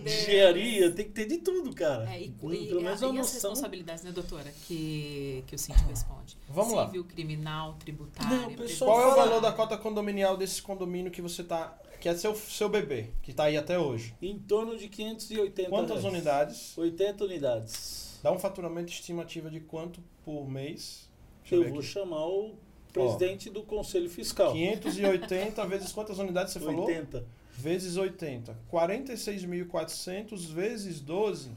engenharia, 0.05 0.91
tem 0.91 1.05
que 1.05 1.11
ter 1.11 1.25
de 1.27 1.37
tudo, 1.37 1.73
cara. 1.75 2.09
É, 2.13 2.21
e, 2.23 2.29
Pelo 2.29 2.53
e, 2.53 2.83
menos 2.83 3.01
e 3.01 3.05
as 3.05 3.33
responsabilidades, 3.33 4.03
né, 4.03 4.11
doutora, 4.11 4.51
que, 4.67 5.43
que 5.45 5.55
o 5.55 5.59
síndico 5.59 5.87
responde? 5.89 6.37
Vamos 6.47 6.69
Civil, 6.69 6.75
lá. 6.77 6.85
Civil, 6.87 7.03
criminal, 7.03 7.75
tributária. 7.79 8.57
Qual 8.79 9.01
é 9.01 9.07
o 9.07 9.15
valor 9.15 9.41
da 9.41 9.51
cota 9.51 9.77
condominial 9.77 10.37
desse 10.37 10.61
condomínio 10.61 11.11
que 11.11 11.21
você 11.21 11.43
tá 11.43 11.77
que 11.99 12.07
é 12.07 12.15
seu, 12.15 12.33
seu 12.33 12.69
bebê, 12.69 13.09
que 13.21 13.31
está 13.31 13.43
aí 13.43 13.57
até 13.57 13.77
hoje? 13.77 14.15
Em 14.21 14.39
torno 14.39 14.77
de 14.77 14.87
580 14.87 15.69
Quantas 15.69 16.01
reais. 16.01 16.05
unidades? 16.05 16.77
80 16.77 17.25
unidades. 17.25 18.19
Dá 18.23 18.31
um 18.31 18.39
faturamento 18.39 18.91
estimativa 18.91 19.49
de 19.49 19.59
quanto 19.59 20.01
por 20.23 20.49
mês? 20.49 21.09
Deixa 21.41 21.55
eu, 21.55 21.63
eu 21.63 21.73
vou 21.73 21.81
chamar 21.81 22.25
o 22.25 22.55
presidente 22.91 23.49
Ó, 23.49 23.53
do 23.53 23.63
Conselho 23.63 24.09
Fiscal. 24.09 24.53
580 24.53 25.65
vezes 25.65 25.91
quantas 25.91 26.17
unidades 26.19 26.53
você 26.53 26.59
80. 26.59 26.71
falou? 26.73 26.87
80. 26.87 27.25
Vezes 27.57 27.97
80. 27.97 28.55
46.400 28.71 30.53
vezes 30.53 30.99
12. 30.99 31.51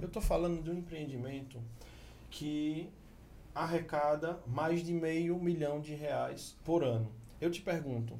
Eu 0.00 0.06
estou 0.06 0.22
falando 0.22 0.62
de 0.62 0.70
um 0.70 0.74
empreendimento 0.74 1.58
que 2.30 2.88
arrecada 3.54 4.38
mais 4.46 4.84
de 4.84 4.92
meio 4.92 5.36
milhão 5.38 5.80
de 5.80 5.94
reais 5.94 6.54
por 6.64 6.84
ano. 6.84 7.10
Eu 7.40 7.50
te 7.50 7.60
pergunto, 7.60 8.14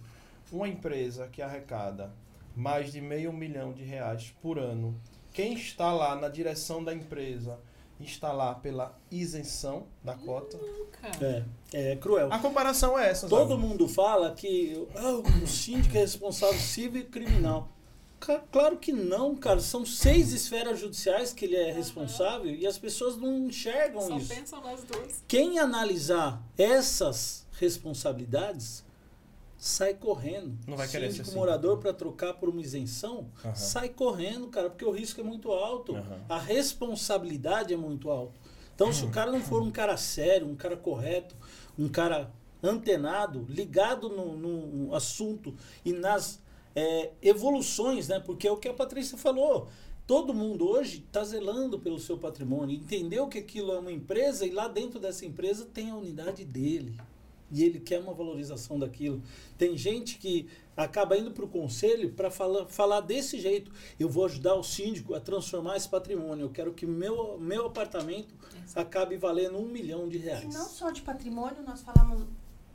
uma 0.51 0.69
empresa 0.69 1.29
que 1.29 1.43
arrecada 1.43 2.13
mais 2.57 2.91
de 2.91 3.01
meio 3.01 3.33
milhão 3.33 3.73
de 3.73 3.85
reais 3.85 4.35
por 4.43 4.59
ano, 4.59 4.99
quem 5.33 5.55
está 5.55 5.93
lá 5.93 6.17
na 6.17 6.29
direção 6.29 6.83
da 6.83 6.93
empresa 6.93 7.59
instalar 8.01 8.61
pela 8.61 8.97
isenção 9.11 9.87
da 10.03 10.15
cota. 10.15 10.59
É, 11.21 11.43
é 11.73 11.97
cruel. 11.97 12.33
A 12.33 12.39
comparação 12.39 12.99
é 12.99 13.11
essa. 13.11 13.29
Todo 13.29 13.51
sabe? 13.51 13.63
mundo 13.63 13.89
fala 13.89 14.35
que 14.35 14.87
oh, 14.95 15.45
o 15.45 15.47
síndico 15.47 15.97
é 15.97 16.01
responsável 16.01 16.59
civil 16.59 17.03
e 17.03 17.05
criminal. 17.05 17.69
Claro 18.51 18.77
que 18.79 18.93
não, 18.93 19.37
cara. 19.37 19.61
São 19.61 19.87
seis 19.87 20.33
esferas 20.33 20.81
judiciais 20.81 21.33
que 21.33 21.45
ele 21.45 21.57
é 21.57 21.73
responsável 21.73 22.53
e 22.53 22.67
as 22.67 22.77
pessoas 22.77 23.17
não 23.17 23.47
enxergam 23.47 24.01
Só 24.01 24.17
isso. 24.17 24.27
Só 24.27 24.35
pensam 24.35 24.61
nas 24.61 24.83
duas. 24.83 25.23
Quem 25.29 25.59
analisar 25.59 26.43
essas 26.57 27.47
responsabilidades 27.53 28.85
sai 29.59 29.95
correndo. 29.95 30.57
Não 30.67 30.77
vai 30.77 30.87
querer 30.87 31.13
ser 31.13 31.23
assim. 31.23 31.35
morador 31.35 31.79
para 31.79 31.93
trocar 31.93 32.35
por 32.35 32.49
uma 32.49 32.61
isenção, 32.61 33.29
uhum. 33.45 33.55
sai 33.57 33.89
correndo, 33.89 34.47
cara, 34.47 34.71
porque 34.71 34.85
o 34.85 34.93
risco 34.93 35.21
é 35.21 35.25
muito 35.25 35.51
alto. 35.51 35.93
Uhum. 35.93 36.19
A 36.29 36.39
responsabilidade 36.39 37.75
é 37.75 37.77
muito 37.77 38.09
alta. 38.09 38.39
Então, 38.75 38.93
se 38.93 39.05
o 39.05 39.11
cara 39.11 39.33
não 39.33 39.41
for 39.41 39.61
um 39.61 39.73
cara 39.73 39.97
sério, 39.97 40.47
um 40.47 40.55
cara 40.55 40.77
correto, 40.77 41.35
um 41.77 41.89
cara 41.89 42.33
antenado, 42.63 43.45
ligado 43.49 44.09
no, 44.09 44.37
no 44.37 44.95
assunto 44.95 45.53
e 45.85 45.93
nas 45.93 46.41
é, 46.77 47.11
evoluções, 47.21 48.07
né? 48.07 48.21
Porque 48.21 48.47
é 48.47 48.53
o 48.53 48.57
que 48.57 48.69
a 48.69 48.73
Patrícia 48.75 49.19
falou. 49.19 49.69
Todo 50.07 50.33
mundo 50.33 50.67
hoje 50.67 51.05
está 51.05 51.25
zelando 51.25 51.79
pelo 51.81 51.99
seu 51.99 52.17
patrimônio, 52.17 52.75
entendeu 52.75 53.27
que 53.27 53.39
aquilo 53.39 53.73
é 53.73 53.79
uma 53.81 53.93
empresa 53.93 54.47
e 54.47 54.51
lá 54.51 54.69
dentro 54.69 55.01
dessa 55.01 55.27
empresa 55.27 55.67
tem 55.67 55.91
a 55.91 55.97
unidade 55.97 56.45
dele 56.45 56.97
e 57.51 57.65
ele 57.65 57.81
quer 57.81 57.99
uma 58.01 58.13
valorização 58.13 58.79
daquilo. 58.79 59.23
Tem 59.57 59.77
gente 59.77 60.19
que 60.19 60.49
acaba 60.77 61.17
indo 61.17 61.31
para 61.31 61.45
o 61.45 61.49
conselho 61.49 62.13
para 62.13 62.31
falar, 62.31 62.67
falar 62.67 63.01
desse 63.01 63.41
jeito. 63.41 63.73
Eu 63.99 64.09
vou 64.09 64.25
ajudar 64.27 64.55
o 64.55 64.63
síndico 64.63 65.15
a 65.15 65.21
transformar 65.21 65.77
esse 65.77 65.89
patrimônio. 65.89 66.45
Eu 66.45 66.51
quero 66.51 66.73
que 66.73 66.87
o 66.87 66.89
meu, 66.89 67.39
meu 67.39 67.67
apartamento 67.67 68.35
Exato. 68.65 68.81
acabe 68.81 69.17
valendo 69.17 69.59
um 69.59 69.67
milhão 69.67 70.09
de 70.09 70.19
reais. 70.19 70.45
E 70.45 70.59
não 70.59 70.67
só 70.67 70.91
de 70.91 71.03
patrimônio, 71.03 71.63
nós 71.63 71.83
falamos, 71.83 72.27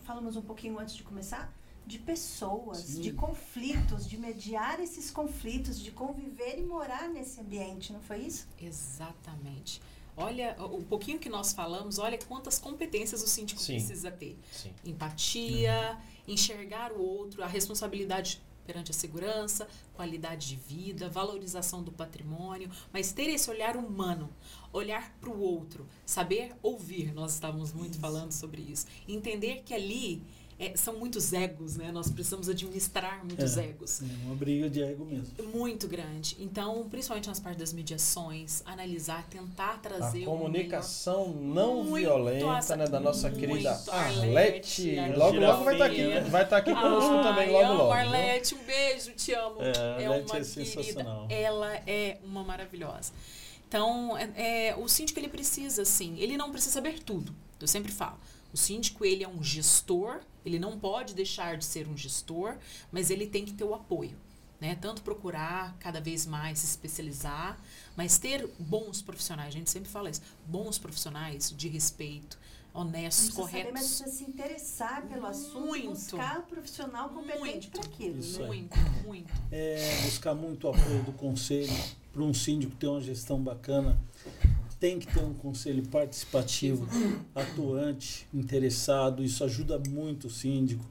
falamos 0.01 0.35
um 0.35 0.41
pouquinho 0.41 0.79
antes 0.79 0.95
de 0.95 1.03
começar, 1.03 1.53
de 1.85 1.99
pessoas, 1.99 2.79
Sim. 2.79 3.01
de 3.01 3.13
conflitos, 3.13 4.07
de 4.07 4.17
mediar 4.17 4.79
esses 4.79 5.11
conflitos, 5.11 5.79
de 5.79 5.91
conviver 5.91 6.57
e 6.57 6.63
morar 6.63 7.09
nesse 7.09 7.39
ambiente, 7.41 7.91
não 7.91 8.01
foi 8.01 8.19
isso? 8.19 8.47
Exatamente. 8.61 9.81
Olha, 10.15 10.55
o 10.59 10.83
pouquinho 10.83 11.19
que 11.19 11.29
nós 11.29 11.53
falamos, 11.53 11.97
olha 11.97 12.17
quantas 12.17 12.59
competências 12.59 13.23
o 13.23 13.27
síndico 13.27 13.59
Sim. 13.59 13.73
precisa 13.73 14.11
ter. 14.11 14.37
Sim. 14.51 14.71
Empatia, 14.85 15.97
uhum. 16.27 16.33
enxergar 16.33 16.91
o 16.91 17.01
outro, 17.01 17.43
a 17.43 17.47
responsabilidade 17.47 18.41
perante 18.65 18.91
a 18.91 18.93
segurança, 18.93 19.67
qualidade 19.93 20.47
de 20.47 20.55
vida, 20.55 21.09
valorização 21.09 21.83
do 21.83 21.91
patrimônio, 21.91 22.69
mas 22.91 23.11
ter 23.11 23.29
esse 23.29 23.49
olhar 23.49 23.75
humano, 23.75 24.29
olhar 24.71 25.13
para 25.19 25.29
o 25.29 25.39
outro, 25.39 25.85
saber 26.05 26.55
ouvir, 26.61 27.13
nós 27.13 27.33
estávamos 27.33 27.73
muito 27.73 27.93
isso. 27.93 28.01
falando 28.01 28.31
sobre 28.31 28.61
isso, 28.61 28.85
entender 29.07 29.63
que 29.65 29.73
ali 29.73 30.23
é, 30.63 30.77
são 30.77 30.97
muitos 30.97 31.33
egos, 31.33 31.75
né? 31.75 31.91
Nós 31.91 32.09
precisamos 32.09 32.47
administrar 32.47 33.23
muitos 33.25 33.57
é, 33.57 33.65
egos. 33.65 34.01
É 34.01 34.05
uma 34.25 34.35
briga 34.35 34.69
de 34.69 34.81
ego 34.81 35.05
mesmo. 35.05 35.27
Muito 35.53 35.87
grande. 35.87 36.37
Então, 36.39 36.87
principalmente 36.89 37.27
nas 37.27 37.39
partes 37.39 37.59
das 37.59 37.73
mediações, 37.73 38.61
analisar, 38.65 39.27
tentar 39.29 39.79
trazer 39.81 40.23
a 40.23 40.25
comunicação 40.25 41.25
um 41.25 41.53
não 41.53 41.93
violenta, 41.93 42.75
né, 42.75 42.87
da 42.87 42.99
nossa 42.99 43.29
querida 43.29 43.79
Arlete. 43.91 44.95
Logo, 45.17 45.39
logo 45.39 45.63
vai 45.63 45.73
estar 45.73 45.85
tá 45.85 45.91
aqui, 45.91 46.29
vai 46.29 46.43
estar 46.43 46.47
tá 46.47 46.57
aqui 46.57 46.73
conosco 46.73 47.13
ah, 47.13 47.23
também, 47.23 47.51
logo, 47.51 47.73
logo. 47.73 47.91
Arlete, 47.91 48.55
um 48.55 48.63
beijo, 48.63 49.11
te 49.11 49.33
amo. 49.33 49.57
É, 49.59 50.03
é 50.03 50.09
uma 50.09 50.37
é 50.37 50.43
querida. 50.43 51.05
Ela 51.29 51.75
é 51.87 52.17
uma 52.23 52.43
maravilhosa. 52.43 53.11
Então, 53.67 54.17
é, 54.17 54.69
é, 54.69 54.75
o 54.75 54.87
síndico 54.87 55.19
ele 55.19 55.29
precisa, 55.29 55.81
assim, 55.81 56.15
ele 56.19 56.37
não 56.37 56.51
precisa 56.51 56.73
saber 56.73 56.99
tudo. 56.99 57.33
Eu 57.59 57.67
sempre 57.67 57.91
falo. 57.91 58.17
O 58.53 58.57
síndico 58.57 59.03
ele 59.03 59.23
é 59.23 59.27
um 59.27 59.43
gestor 59.43 60.19
ele 60.45 60.59
não 60.59 60.79
pode 60.79 61.13
deixar 61.13 61.57
de 61.57 61.65
ser 61.65 61.87
um 61.87 61.97
gestor, 61.97 62.57
mas 62.91 63.09
ele 63.09 63.27
tem 63.27 63.45
que 63.45 63.53
ter 63.53 63.63
o 63.63 63.73
apoio. 63.73 64.17
Né? 64.59 64.75
Tanto 64.75 65.01
procurar 65.01 65.75
cada 65.77 65.99
vez 65.99 66.25
mais 66.25 66.59
se 66.59 66.65
especializar, 66.65 67.59
mas 67.97 68.17
ter 68.17 68.49
bons 68.57 69.01
profissionais. 69.01 69.49
A 69.49 69.51
gente 69.51 69.69
sempre 69.69 69.89
fala 69.89 70.09
isso. 70.09 70.21
Bons 70.45 70.77
profissionais 70.77 71.53
de 71.55 71.67
respeito, 71.67 72.39
honestos, 72.73 73.29
não 73.29 73.35
corretos. 73.35 73.59
Saber, 73.59 73.73
mas 73.73 73.87
precisa 73.87 74.09
se 74.09 74.23
interessar 74.23 75.05
pelo 75.07 75.25
assunto 75.25 75.67
muito, 75.67 75.89
buscar 75.89 76.39
um 76.39 76.43
profissional 76.43 77.09
competente 77.09 77.67
para 77.67 77.81
aquilo. 77.81 78.19
Isso 78.19 78.39
né? 78.39 78.47
Muito, 78.47 78.77
muito. 79.05 79.33
É, 79.51 80.01
buscar 80.05 80.33
muito 80.33 80.67
apoio 80.69 81.03
do 81.03 81.11
conselho 81.11 81.73
para 82.13 82.23
um 82.23 82.33
síndico 82.33 82.75
ter 82.75 82.87
uma 82.87 83.01
gestão 83.01 83.41
bacana 83.41 83.99
tem 84.83 84.99
que 84.99 85.07
ter 85.07 85.23
um 85.23 85.33
conselho 85.33 85.81
participativo, 85.87 86.85
atuante, 87.33 88.27
interessado. 88.33 89.23
Isso 89.23 89.41
ajuda 89.45 89.81
muito 89.87 90.27
o 90.27 90.29
síndico. 90.29 90.83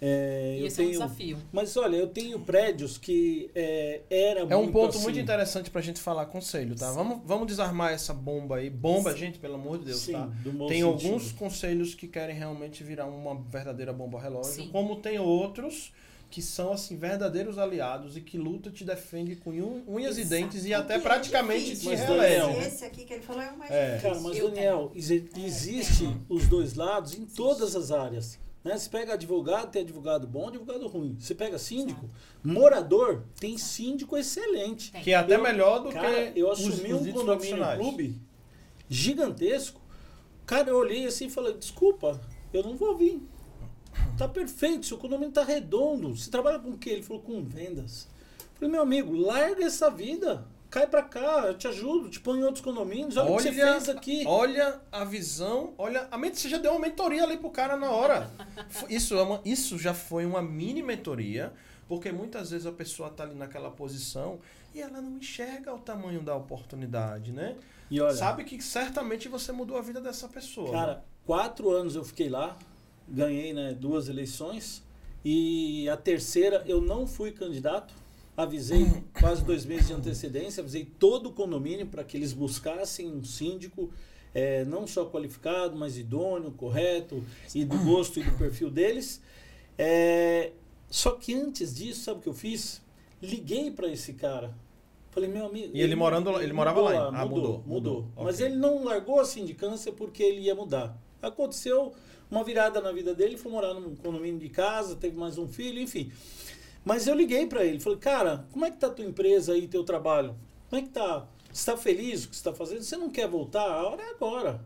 É, 0.00 0.58
e 0.60 0.66
esse 0.66 0.78
tenho, 0.78 0.86
é 0.86 0.88
um 0.88 0.92
desafio. 0.92 1.38
Mas 1.52 1.76
olha, 1.76 1.94
eu 1.94 2.08
tenho 2.08 2.40
prédios 2.40 2.98
que 2.98 3.48
é, 3.54 4.00
era 4.10 4.40
É 4.40 4.56
um 4.56 4.72
ponto 4.72 4.96
assim. 4.96 5.04
muito 5.04 5.20
interessante 5.20 5.70
para 5.70 5.80
a 5.80 5.84
gente 5.84 6.00
falar 6.00 6.26
conselho, 6.26 6.74
tá? 6.74 6.90
Vamos, 6.90 7.20
vamos 7.24 7.46
desarmar 7.46 7.92
essa 7.92 8.12
bomba 8.12 8.56
aí. 8.56 8.68
Bomba, 8.68 9.12
Sim. 9.12 9.18
gente, 9.18 9.38
pelo 9.38 9.54
amor 9.54 9.78
de 9.78 9.84
Deus, 9.84 10.00
Sim, 10.00 10.14
tá? 10.14 10.28
Tem 10.42 10.82
sentido. 10.82 10.86
alguns 10.86 11.30
conselhos 11.30 11.94
que 11.94 12.08
querem 12.08 12.34
realmente 12.34 12.82
virar 12.82 13.06
uma 13.06 13.40
verdadeira 13.40 13.92
bomba 13.92 14.20
relógio, 14.20 14.52
Sim. 14.52 14.68
como 14.72 14.96
tem 14.96 15.20
outros 15.20 15.92
que 16.30 16.42
são 16.42 16.72
assim 16.72 16.96
verdadeiros 16.96 17.56
aliados 17.58 18.16
e 18.16 18.20
que 18.20 18.36
luta 18.36 18.70
te 18.70 18.84
defende 18.84 19.34
com 19.36 19.50
unhas 19.86 20.18
Exato. 20.18 20.34
e 20.34 20.38
dentes 20.38 20.64
e 20.66 20.74
até 20.74 20.98
praticamente 20.98 21.76
te 21.76 21.88
releva. 21.94 22.52
Esse 22.58 22.84
aqui 22.84 23.04
que 23.04 23.14
ele 23.14 23.22
falou 23.22 23.42
é 23.42 23.50
o 23.50 23.58
mais 23.58 23.70
é. 23.70 23.98
Cara, 24.02 24.20
mas 24.20 24.38
Daniel, 24.38 24.92
existe 24.94 26.08
os 26.28 26.46
dois 26.46 26.74
lados 26.74 27.14
em 27.14 27.24
todas 27.24 27.74
as 27.74 27.90
áreas. 27.90 28.38
Né? 28.62 28.76
Você 28.76 28.90
pega 28.90 29.14
advogado, 29.14 29.70
tem 29.70 29.82
advogado 29.82 30.26
bom, 30.26 30.48
advogado 30.48 30.86
ruim. 30.86 31.16
Você 31.18 31.34
pega 31.34 31.58
síndico, 31.58 32.10
morador, 32.44 33.22
tem 33.40 33.56
síndico 33.56 34.16
excelente. 34.16 34.92
Tem. 34.92 35.02
Que 35.02 35.12
é 35.12 35.14
até 35.14 35.36
Eu- 35.36 35.42
melhor 35.42 35.78
do 35.78 35.90
Cara, 35.90 36.30
que 36.30 36.38
eu 36.38 36.50
assumi 36.50 36.92
os 36.92 37.06
um 37.06 37.12
condomínio 37.12 37.64
clube 37.76 38.20
gigantesco. 38.88 39.80
Cara, 40.44 40.68
eu 40.70 40.76
olhei 40.76 41.06
assim 41.06 41.26
e 41.26 41.30
falei, 41.30 41.54
desculpa, 41.54 42.20
eu 42.52 42.62
não 42.62 42.76
vou 42.76 42.96
vir. 42.96 43.22
Tá 44.16 44.26
perfeito, 44.28 44.86
seu 44.86 44.98
condomínio 44.98 45.32
tá 45.32 45.44
redondo. 45.44 46.16
Você 46.16 46.30
trabalha 46.30 46.58
com 46.58 46.70
o 46.70 46.78
quê? 46.78 46.90
Ele 46.90 47.02
falou, 47.02 47.22
com 47.22 47.42
vendas. 47.42 48.08
Eu 48.40 48.46
falei, 48.54 48.70
meu 48.72 48.82
amigo, 48.82 49.12
larga 49.16 49.64
essa 49.64 49.90
vida. 49.90 50.44
Cai 50.70 50.86
pra 50.86 51.02
cá, 51.02 51.44
eu 51.46 51.56
te 51.56 51.66
ajudo, 51.66 52.10
te 52.10 52.20
põe 52.20 52.40
em 52.40 52.44
outros 52.44 52.62
condomínios. 52.62 53.16
Olha, 53.16 53.30
o 53.30 53.36
que 53.38 53.44
você 53.44 53.52
fez 53.52 53.88
aqui. 53.88 54.24
Olha 54.26 54.80
a 54.92 55.02
visão, 55.02 55.72
olha. 55.78 56.06
A 56.10 56.18
mente, 56.18 56.38
você 56.38 56.48
já 56.48 56.58
deu 56.58 56.72
uma 56.72 56.80
mentoria 56.80 57.22
ali 57.22 57.38
pro 57.38 57.48
cara 57.48 57.74
na 57.76 57.90
hora. 57.90 58.30
Isso, 58.88 59.14
é 59.14 59.22
uma, 59.22 59.40
isso 59.46 59.78
já 59.78 59.94
foi 59.94 60.26
uma 60.26 60.42
mini 60.42 60.82
mentoria, 60.82 61.54
porque 61.88 62.12
muitas 62.12 62.50
vezes 62.50 62.66
a 62.66 62.72
pessoa 62.72 63.08
tá 63.08 63.22
ali 63.22 63.34
naquela 63.34 63.70
posição 63.70 64.40
e 64.74 64.80
ela 64.82 65.00
não 65.00 65.16
enxerga 65.16 65.74
o 65.74 65.78
tamanho 65.78 66.20
da 66.20 66.34
oportunidade, 66.34 67.32
né? 67.32 67.56
E 67.90 67.98
olha, 68.00 68.14
Sabe 68.14 68.44
que 68.44 68.60
certamente 68.62 69.26
você 69.26 69.52
mudou 69.52 69.78
a 69.78 69.80
vida 69.80 70.02
dessa 70.02 70.28
pessoa. 70.28 70.70
Cara, 70.70 71.04
quatro 71.24 71.70
anos 71.70 71.96
eu 71.96 72.04
fiquei 72.04 72.28
lá, 72.28 72.56
ganhei 73.10 73.52
né, 73.52 73.74
duas 73.78 74.08
eleições 74.08 74.82
e 75.24 75.88
a 75.88 75.96
terceira 75.96 76.62
eu 76.66 76.80
não 76.80 77.06
fui 77.06 77.32
candidato. 77.32 77.94
Avisei 78.36 78.86
quase 79.18 79.44
dois 79.44 79.64
meses 79.64 79.88
de 79.88 79.92
antecedência, 79.92 80.60
avisei 80.60 80.84
todo 80.84 81.28
o 81.28 81.32
condomínio 81.32 81.86
para 81.86 82.04
que 82.04 82.16
eles 82.16 82.32
buscassem 82.32 83.10
um 83.10 83.24
síndico 83.24 83.90
eh, 84.34 84.64
não 84.64 84.86
só 84.86 85.04
qualificado, 85.06 85.76
mas 85.76 85.98
idôneo, 85.98 86.52
correto 86.52 87.24
e 87.54 87.64
do 87.64 87.78
gosto 87.78 88.20
e 88.20 88.22
do 88.22 88.32
perfil 88.38 88.70
deles. 88.70 89.20
Eh, 89.76 90.52
só 90.90 91.12
que 91.12 91.34
antes 91.34 91.74
disso, 91.74 92.02
sabe 92.04 92.20
o 92.20 92.22
que 92.22 92.28
eu 92.28 92.34
fiz? 92.34 92.80
Liguei 93.20 93.70
para 93.70 93.88
esse 93.90 94.12
cara. 94.12 94.54
Falei, 95.10 95.28
meu 95.28 95.46
amigo. 95.46 95.76
E 95.76 95.80
ele 95.80 95.96
morando 95.96 96.30
lá- 96.30 96.42
ele 96.42 96.52
morava 96.52 96.80
mudou 96.80 96.94
lá. 96.94 97.08
Ah, 97.08 97.26
mudou, 97.26 97.26
mudou, 97.26 97.62
mudou. 97.66 97.94
mudou. 98.02 98.24
Mas 98.24 98.40
ele 98.40 98.54
não 98.54 98.84
largou 98.84 99.18
a 99.18 99.24
sindicância 99.24 99.90
porque 99.90 100.22
ele 100.22 100.42
ia 100.42 100.54
mudar. 100.54 100.96
Aconteceu 101.20 101.92
uma 102.30 102.44
virada 102.44 102.80
na 102.80 102.92
vida 102.92 103.14
dele, 103.14 103.36
foi 103.36 103.50
morar 103.50 103.74
num 103.74 103.96
condomínio 103.96 104.38
de 104.38 104.48
casa, 104.48 104.96
teve 104.96 105.16
mais 105.16 105.38
um 105.38 105.48
filho, 105.48 105.80
enfim. 105.80 106.12
Mas 106.84 107.06
eu 107.06 107.14
liguei 107.14 107.46
para 107.46 107.64
ele, 107.64 107.80
falei, 107.80 107.98
cara, 107.98 108.46
como 108.52 108.64
é 108.64 108.70
que 108.70 108.78
tá 108.78 108.88
tua 108.88 109.04
empresa 109.04 109.52
aí, 109.52 109.66
teu 109.66 109.84
trabalho? 109.84 110.36
Como 110.68 110.80
é 110.80 110.84
que 110.84 110.90
tá? 110.90 111.26
Você 111.52 111.60
está 111.60 111.76
feliz 111.76 112.24
o 112.24 112.28
que 112.28 112.34
está 112.34 112.52
fazendo? 112.52 112.82
Você 112.82 112.96
não 112.96 113.10
quer 113.10 113.28
voltar? 113.28 113.62
A 113.62 113.88
hora 113.88 114.02
é 114.02 114.10
agora. 114.10 114.64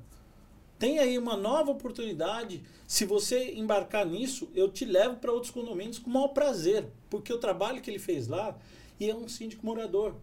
Tem 0.78 0.98
aí 0.98 1.16
uma 1.16 1.36
nova 1.36 1.70
oportunidade. 1.70 2.62
Se 2.88 3.04
você 3.04 3.52
embarcar 3.54 4.04
nisso, 4.04 4.48
eu 4.54 4.68
te 4.68 4.84
levo 4.84 5.16
para 5.16 5.32
outros 5.32 5.52
condomínios 5.52 5.98
com 5.98 6.10
o 6.10 6.12
maior 6.12 6.28
prazer, 6.28 6.86
porque 7.08 7.32
o 7.32 7.38
trabalho 7.38 7.80
que 7.80 7.88
ele 7.88 8.00
fez 8.00 8.26
lá 8.26 8.58
e 8.98 9.08
é 9.08 9.14
um 9.14 9.28
síndico 9.28 9.64
morador. 9.64 10.16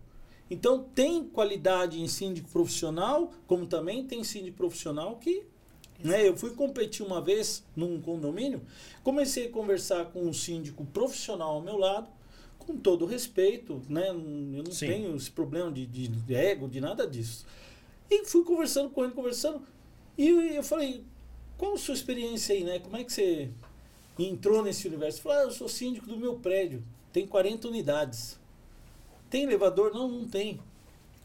Então 0.51 0.83
tem 0.83 1.23
qualidade 1.23 2.01
em 2.01 2.07
síndico 2.07 2.49
profissional, 2.49 3.31
como 3.47 3.67
também 3.67 4.05
tem 4.05 4.23
síndico 4.23 4.57
profissional 4.57 5.15
que 5.15 5.43
né, 6.03 6.27
eu 6.27 6.35
fui 6.35 6.51
competir 6.51 7.05
uma 7.05 7.21
vez 7.21 7.63
num 7.75 7.99
condomínio, 8.01 8.61
comecei 9.03 9.47
a 9.47 9.51
conversar 9.51 10.05
com 10.05 10.21
um 10.21 10.33
síndico 10.33 10.85
profissional 10.85 11.55
ao 11.55 11.61
meu 11.61 11.77
lado, 11.77 12.07
com 12.57 12.77
todo 12.77 13.05
respeito, 13.05 13.81
né? 13.89 14.09
Eu 14.09 14.13
não 14.13 14.71
Sim. 14.71 14.87
tenho 14.87 15.15
esse 15.15 15.31
problema 15.31 15.71
de, 15.71 15.85
de 15.85 16.35
ego, 16.35 16.67
de 16.67 16.79
nada 16.79 17.07
disso. 17.07 17.45
E 18.09 18.25
fui 18.25 18.43
conversando 18.43 18.89
com 18.89 19.03
ele, 19.03 19.13
conversando, 19.13 19.61
e 20.17 20.27
eu 20.55 20.63
falei, 20.63 21.03
qual 21.57 21.73
a 21.73 21.77
sua 21.77 21.93
experiência 21.93 22.53
aí, 22.55 22.63
né? 22.63 22.79
Como 22.79 22.95
é 22.95 23.03
que 23.03 23.11
você 23.11 23.49
entrou 24.17 24.63
nesse 24.63 24.87
universo? 24.87 25.17
Ele 25.17 25.23
falou, 25.23 25.37
ah, 25.39 25.43
eu 25.43 25.51
sou 25.51 25.67
síndico 25.67 26.07
do 26.07 26.17
meu 26.17 26.35
prédio, 26.35 26.83
tem 27.11 27.25
40 27.25 27.67
unidades. 27.67 28.39
Tem 29.29 29.43
elevador? 29.43 29.93
Não, 29.93 30.07
não 30.07 30.27
tem. 30.27 30.59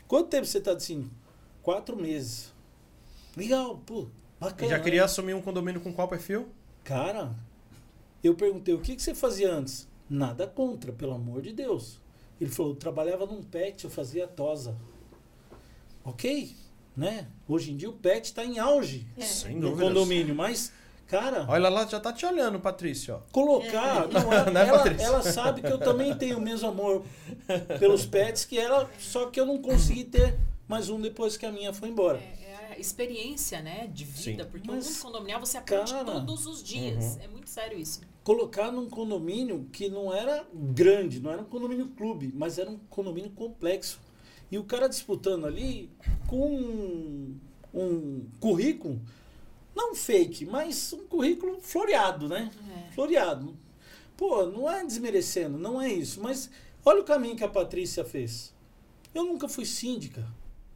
Quanto 0.06 0.28
tempo 0.28 0.46
você 0.46 0.58
está 0.58 0.74
de 0.74 0.82
síndico? 0.82 1.14
Quatro 1.62 1.96
meses. 1.96 2.52
Legal, 3.36 3.80
pô, 3.84 4.06
E 4.48 4.50
bacana. 4.50 4.70
já 4.70 4.78
né? 4.78 4.84
queria 4.84 5.04
assumir 5.04 5.34
um 5.34 5.42
condomínio 5.42 5.80
com 5.80 5.92
qual 5.92 6.08
perfil? 6.08 6.48
Cara, 6.82 7.34
eu 8.22 8.34
perguntei, 8.34 8.74
o 8.74 8.80
que, 8.80 8.94
que 8.96 9.02
você 9.02 9.14
fazia 9.14 9.52
antes? 9.52 9.88
Nada 10.08 10.46
contra, 10.46 10.92
pelo 10.92 11.12
amor 11.14 11.40
de 11.42 11.52
Deus. 11.52 12.00
Ele 12.40 12.50
falou, 12.50 12.72
eu 12.72 12.76
trabalhava 12.76 13.24
num 13.26 13.42
pet, 13.42 13.84
eu 13.84 13.90
fazia 13.90 14.26
tosa. 14.26 14.76
Ok, 16.04 16.54
né? 16.96 17.26
Hoje 17.48 17.72
em 17.72 17.76
dia 17.76 17.88
o 17.88 17.92
pet 17.94 18.26
está 18.26 18.44
em 18.44 18.58
auge 18.58 19.06
É. 19.16 19.22
Sem 19.22 19.56
no 19.56 19.70
dúvidas. 19.70 19.88
condomínio, 19.88 20.34
mas, 20.34 20.70
cara, 21.06 21.46
Olha 21.48 21.68
lá, 21.68 21.86
já 21.86 21.98
tá 21.98 22.12
te 22.12 22.26
olhando, 22.26 22.60
Patrícia. 22.60 23.16
ó. 23.16 23.18
colocar. 23.32 24.06
Não, 24.08 24.20
ela, 24.32 24.50
Né, 24.50 24.68
ela- 24.68 24.78
Patrícia? 24.78 25.04
ela 25.06 25.22
sabe 25.22 25.62
que 25.62 25.72
eu 25.72 25.78
também 25.78 26.14
tenho 26.16 26.36
o 26.38 26.40
mesmo 26.40 26.68
amor 26.68 27.04
pelos 27.78 28.04
pets 28.04 28.44
que 28.44 28.58
ela, 28.58 28.90
só 28.98 29.26
que 29.30 29.40
eu 29.40 29.46
não 29.46 29.58
consegui 29.62 30.04
ter 30.04 30.38
mais 30.68 30.90
um 30.90 31.00
depois 31.00 31.36
que 31.36 31.46
a 31.46 31.52
minha 31.52 31.72
foi 31.72 31.88
embora. 31.88 32.18
É, 32.18 32.43
é 32.43 32.43
experiência, 32.78 33.60
né, 33.62 33.86
de 33.86 34.04
vida, 34.04 34.44
Sim. 34.44 34.50
porque 34.50 34.70
Mas, 34.70 34.86
o 34.86 34.88
mundo 34.90 35.02
condominial 35.02 35.40
você 35.40 35.58
aprende 35.58 35.92
cara, 35.92 36.04
todos 36.04 36.46
os 36.46 36.62
dias. 36.62 37.16
Uhum. 37.16 37.22
É 37.22 37.28
muito 37.28 37.48
sério 37.50 37.78
isso. 37.78 38.00
colocar 38.22 38.72
num 38.72 38.88
condomínio 38.88 39.68
que 39.72 39.88
não 39.88 40.12
era 40.12 40.46
grande, 40.52 41.20
não 41.20 41.30
era 41.30 41.42
um 41.42 41.46
condomínio 41.46 41.88
clube, 41.88 42.32
mas 42.34 42.58
era 42.58 42.70
um 42.70 42.78
condomínio 42.90 43.30
complexo. 43.30 44.00
E 44.50 44.58
o 44.58 44.64
cara 44.64 44.88
disputando 44.88 45.46
ali 45.46 45.90
com 46.26 46.48
um, 46.48 47.38
um 47.72 48.26
currículo, 48.40 49.00
não 49.74 49.94
fake, 49.94 50.46
mas 50.46 50.92
um 50.92 51.06
currículo 51.06 51.60
floreado, 51.60 52.28
né? 52.28 52.50
É. 52.88 52.92
Floreado. 52.92 53.56
Pô, 54.16 54.46
não 54.46 54.70
é 54.70 54.84
desmerecendo, 54.84 55.58
não 55.58 55.80
é 55.80 55.92
isso. 55.92 56.20
Mas 56.20 56.48
olha 56.84 57.00
o 57.00 57.04
caminho 57.04 57.36
que 57.36 57.42
a 57.42 57.48
Patrícia 57.48 58.04
fez. 58.04 58.54
Eu 59.12 59.24
nunca 59.24 59.48
fui 59.48 59.64
síndica, 59.64 60.26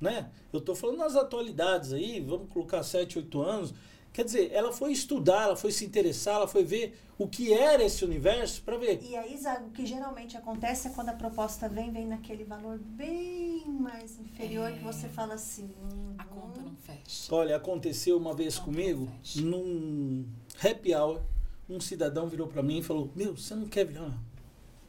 né? 0.01 0.31
Eu 0.53 0.61
tô 0.61 0.75
falando 0.75 0.99
nas 0.99 1.17
atualidades 1.17 1.93
aí, 1.93 2.21
vamos 2.21 2.51
colocar 2.53 2.83
7, 2.83 3.19
8 3.19 3.43
anos. 3.43 3.75
Quer 4.13 4.25
dizer, 4.25 4.51
ela 4.53 4.73
foi 4.73 4.91
estudar, 4.93 5.45
ela 5.45 5.57
foi 5.57 5.71
se 5.71 5.85
interessar, 5.85 6.37
ela 6.37 6.49
foi 6.49 6.65
ver 6.65 6.99
o 7.19 7.29
que 7.29 7.53
era 7.53 7.85
esse 7.85 8.05
universo 8.05 8.63
para 8.63 8.77
ver. 8.77 9.01
E 9.03 9.15
aí, 9.15 9.37
Zago, 9.37 9.69
o 9.69 9.71
que 9.71 9.85
geralmente 9.87 10.37
acontece 10.37 10.89
é 10.89 10.91
quando 10.91 11.11
a 11.11 11.13
proposta 11.13 11.69
vem, 11.69 11.93
vem 11.93 12.07
naquele 12.07 12.43
valor 12.43 12.79
bem 12.79 13.65
mais 13.69 14.19
inferior 14.19 14.71
É. 14.71 14.73
que 14.73 14.83
você 14.83 15.09
fala 15.09 15.35
assim. 15.35 15.65
hum, 15.93 16.15
A 16.17 16.25
conta 16.25 16.61
não 16.63 16.75
fecha. 16.77 17.33
Olha, 17.35 17.55
aconteceu 17.57 18.17
uma 18.17 18.35
vez 18.35 18.59
comigo, 18.59 19.09
num 19.37 20.27
happy 20.65 20.95
hour, 20.95 21.21
um 21.69 21.79
cidadão 21.79 22.29
virou 22.29 22.47
para 22.49 22.63
mim 22.63 22.79
e 22.79 22.83
falou: 22.83 23.11
Meu, 23.15 23.37
você 23.37 23.55
não 23.55 23.67
quer 23.69 23.85
virar? 23.85 24.19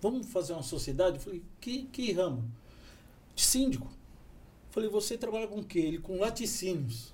Vamos 0.01 0.28
fazer 0.28 0.53
uma 0.53 0.64
sociedade? 0.64 1.18
Eu 1.18 1.22
falei: 1.22 1.43
Que, 1.60 1.84
que 1.84 2.12
ramo? 2.14 2.49
De 3.36 3.43
síndico. 3.43 3.91
Falei: 4.72 4.90
Você 4.90 5.18
trabalha 5.18 5.48
com 5.48 5.60
o 5.60 5.64
quê? 5.64 5.80
Ele 5.80 5.98
com 5.98 6.20
laticínios. 6.20 7.14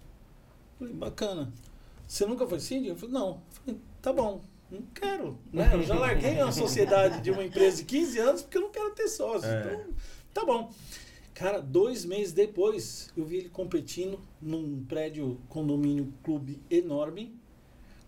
Falei: 0.78 0.94
Bacana. 0.94 1.52
Você 2.08 2.26
nunca 2.26 2.46
foi 2.48 2.60
síndico? 2.60 2.92
Eu 2.92 2.96
falei: 2.96 3.14
Não. 3.14 3.42
Falei: 3.50 3.80
Tá 4.02 4.14
bom. 4.14 4.42
Não 4.70 4.82
quero. 4.94 5.38
Né? 5.54 5.70
Eu 5.74 5.84
já 5.84 5.96
larguei 5.96 6.42
uma 6.42 6.52
sociedade 6.52 7.22
de 7.22 7.32
uma 7.32 7.44
empresa 7.44 7.78
de 7.78 7.86
15 7.86 8.20
anos 8.20 8.42
porque 8.42 8.58
eu 8.58 8.62
não 8.62 8.72
quero 8.72 8.92
ter 8.92 9.08
sócio. 9.08 9.48
É. 9.48 9.62
Então, 9.62 9.94
tá 10.34 10.46
bom. 10.46 10.72
Cara, 11.34 11.62
dois 11.62 12.06
meses 12.06 12.34
depois, 12.34 13.12
eu 13.16 13.26
vi 13.26 13.38
ele 13.38 13.50
competindo 13.50 14.20
num 14.42 14.84
prédio 14.86 15.40
condomínio 15.50 16.14
clube 16.24 16.62
enorme, 16.70 17.36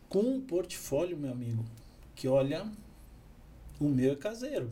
com 0.08 0.22
um 0.22 0.39
portfólio, 0.39 1.18
meu 1.18 1.34
amigo, 1.34 1.66
que 2.16 2.28
olha, 2.28 2.66
o 3.80 3.89
meu 3.89 4.14
é 4.14 4.16
caseiro. 4.16 4.72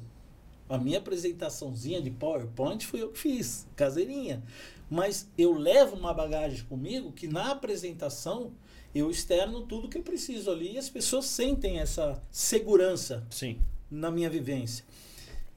A 0.67 0.77
minha 0.77 0.97
apresentaçãozinha 0.97 2.01
de 2.01 2.09
PowerPoint 2.09 2.85
foi 2.85 3.01
eu 3.01 3.09
que 3.09 3.19
fiz, 3.19 3.67
caseirinha. 3.75 4.43
Mas 4.89 5.29
eu 5.37 5.53
levo 5.53 5.95
uma 5.95 6.13
bagagem 6.13 6.63
comigo 6.65 7.11
que 7.11 7.27
na 7.27 7.51
apresentação 7.51 8.51
eu 8.93 9.11
externo 9.11 9.61
tudo 9.61 9.89
que 9.89 9.97
eu 9.97 10.03
preciso 10.03 10.49
ali 10.49 10.73
e 10.73 10.77
as 10.77 10.89
pessoas 10.89 11.25
sentem 11.25 11.79
essa 11.79 12.21
segurança 12.31 13.25
Sim. 13.29 13.59
na 13.91 14.09
minha 14.09 14.29
vivência. 14.29 14.85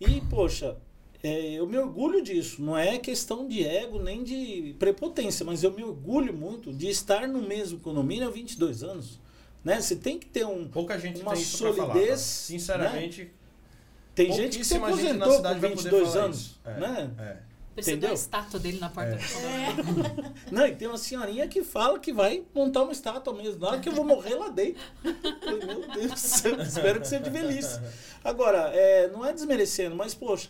E, 0.01 0.21
poxa, 0.23 0.77
é, 1.23 1.53
eu 1.53 1.67
me 1.67 1.79
orgulho 1.79 2.23
disso. 2.23 2.63
Não 2.63 2.77
é 2.77 2.99
questão 2.99 3.49
de 3.49 3.65
ego 3.65 4.01
nem 4.03 4.23
de 4.23 4.75
prepotência, 4.79 5.45
mas 5.45 5.63
eu 5.63 5.73
me 5.73 5.83
orgulho 5.85 6.33
muito 6.33 6.73
de 6.73 6.89
estar 6.89 7.27
no 7.27 7.43
mesmo 7.43 7.81
condomínio 7.81 8.29
há 8.29 8.31
22 8.31 8.83
anos. 8.83 9.21
Né? 9.65 9.81
Você 9.81 9.97
tem 9.97 10.19
que 10.19 10.27
ter 10.27 10.47
um. 10.47 10.69
Pouca 10.69 10.99
gente 10.99 11.21
Uma 11.21 11.35
tem 11.35 11.45
pra 11.45 11.73
falar. 11.73 11.75
solidez, 11.75 12.11
tá? 12.11 12.17
Sinceramente, 12.17 13.31
Tem 14.19 14.33
gente 14.33 14.59
que 14.59 14.65
se 14.65 14.77
aposentou 14.77 15.33
cidade 15.33 15.55
com 15.55 15.61
vai 15.61 15.71
poder 15.71 15.77
22 15.91 16.09
falar 16.13 16.25
anos. 16.25 16.61
É, 16.65 16.75
Né? 16.81 17.11
é. 17.19 17.37
Precisa 17.75 17.93
Entendeu? 17.97 18.09
da 18.09 18.15
estátua 18.17 18.59
dele 18.59 18.79
na 18.81 18.89
porta 18.89 19.11
É. 19.13 19.73
do 19.73 19.85
condomínio. 19.85 20.35
Não, 20.51 20.67
e 20.67 20.75
tem 20.75 20.89
uma 20.89 20.99
senhorinha 20.99 21.47
que 21.47 21.63
fala 21.63 22.01
que 22.01 22.13
vai 22.13 22.43
montar 22.53 22.83
uma 22.83 22.91
estátua 22.91 23.33
mesmo. 23.33 23.61
Na 23.61 23.69
hora 23.69 23.79
que 23.79 23.89
eu 23.89 23.93
vou 23.93 24.05
morrer 24.05 24.35
lá 24.35 24.49
dentro. 24.49 24.83
Falei, 25.01 25.65
meu 25.65 25.89
Deus 25.93 26.11
do 26.11 26.19
céu, 26.19 26.59
espero 26.61 27.01
que 27.01 27.07
seja 27.07 27.23
de 27.23 27.31
velhice. 27.31 27.79
Agora, 28.25 28.73
é, 28.75 29.07
não 29.09 29.25
é 29.25 29.33
desmerecendo, 29.33 29.95
mas, 29.95 30.13
poxa, 30.13 30.49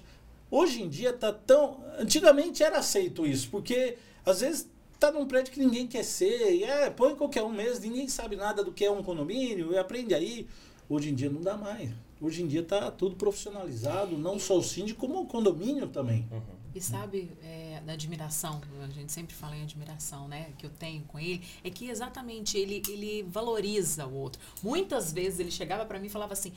hoje 0.50 0.82
em 0.82 0.88
dia 0.88 1.12
tá 1.12 1.30
tão. 1.30 1.84
Antigamente 1.98 2.62
era 2.62 2.78
aceito 2.78 3.26
isso, 3.26 3.50
porque 3.50 3.98
às 4.24 4.40
vezes 4.40 4.66
tá 4.98 5.12
num 5.12 5.26
prédio 5.26 5.52
que 5.52 5.60
ninguém 5.60 5.86
quer 5.86 6.04
ser, 6.04 6.54
e 6.54 6.64
é, 6.64 6.88
põe 6.88 7.14
qualquer 7.14 7.42
um 7.42 7.50
mesmo, 7.50 7.84
ninguém 7.84 8.08
sabe 8.08 8.36
nada 8.36 8.64
do 8.64 8.72
que 8.72 8.86
é 8.86 8.90
um 8.90 9.02
condomínio, 9.02 9.70
e 9.74 9.76
aprende 9.76 10.14
aí. 10.14 10.48
Hoje 10.88 11.10
em 11.10 11.14
dia 11.14 11.28
não 11.28 11.42
dá 11.42 11.58
mais. 11.58 11.90
Hoje 12.20 12.42
em 12.42 12.46
dia 12.46 12.60
está 12.60 12.90
tudo 12.90 13.16
profissionalizado, 13.16 14.18
não 14.18 14.38
só 14.38 14.58
o 14.58 14.62
síndico, 14.62 15.00
como 15.00 15.22
o 15.22 15.26
condomínio 15.26 15.88
também. 15.88 16.26
Uhum. 16.30 16.58
E 16.74 16.80
sabe, 16.80 17.32
é, 17.42 17.80
da 17.84 17.94
admiração, 17.94 18.60
a 18.82 18.86
gente 18.88 19.10
sempre 19.10 19.34
fala 19.34 19.56
em 19.56 19.62
admiração, 19.62 20.28
né, 20.28 20.50
que 20.58 20.66
eu 20.66 20.70
tenho 20.70 21.02
com 21.04 21.18
ele, 21.18 21.42
é 21.64 21.70
que 21.70 21.88
exatamente 21.88 22.58
ele, 22.58 22.82
ele 22.88 23.22
valoriza 23.28 24.06
o 24.06 24.14
outro. 24.14 24.40
Muitas 24.62 25.12
vezes 25.12 25.40
ele 25.40 25.50
chegava 25.50 25.84
para 25.86 25.98
mim 25.98 26.06
e 26.06 26.10
falava 26.10 26.34
assim: 26.34 26.52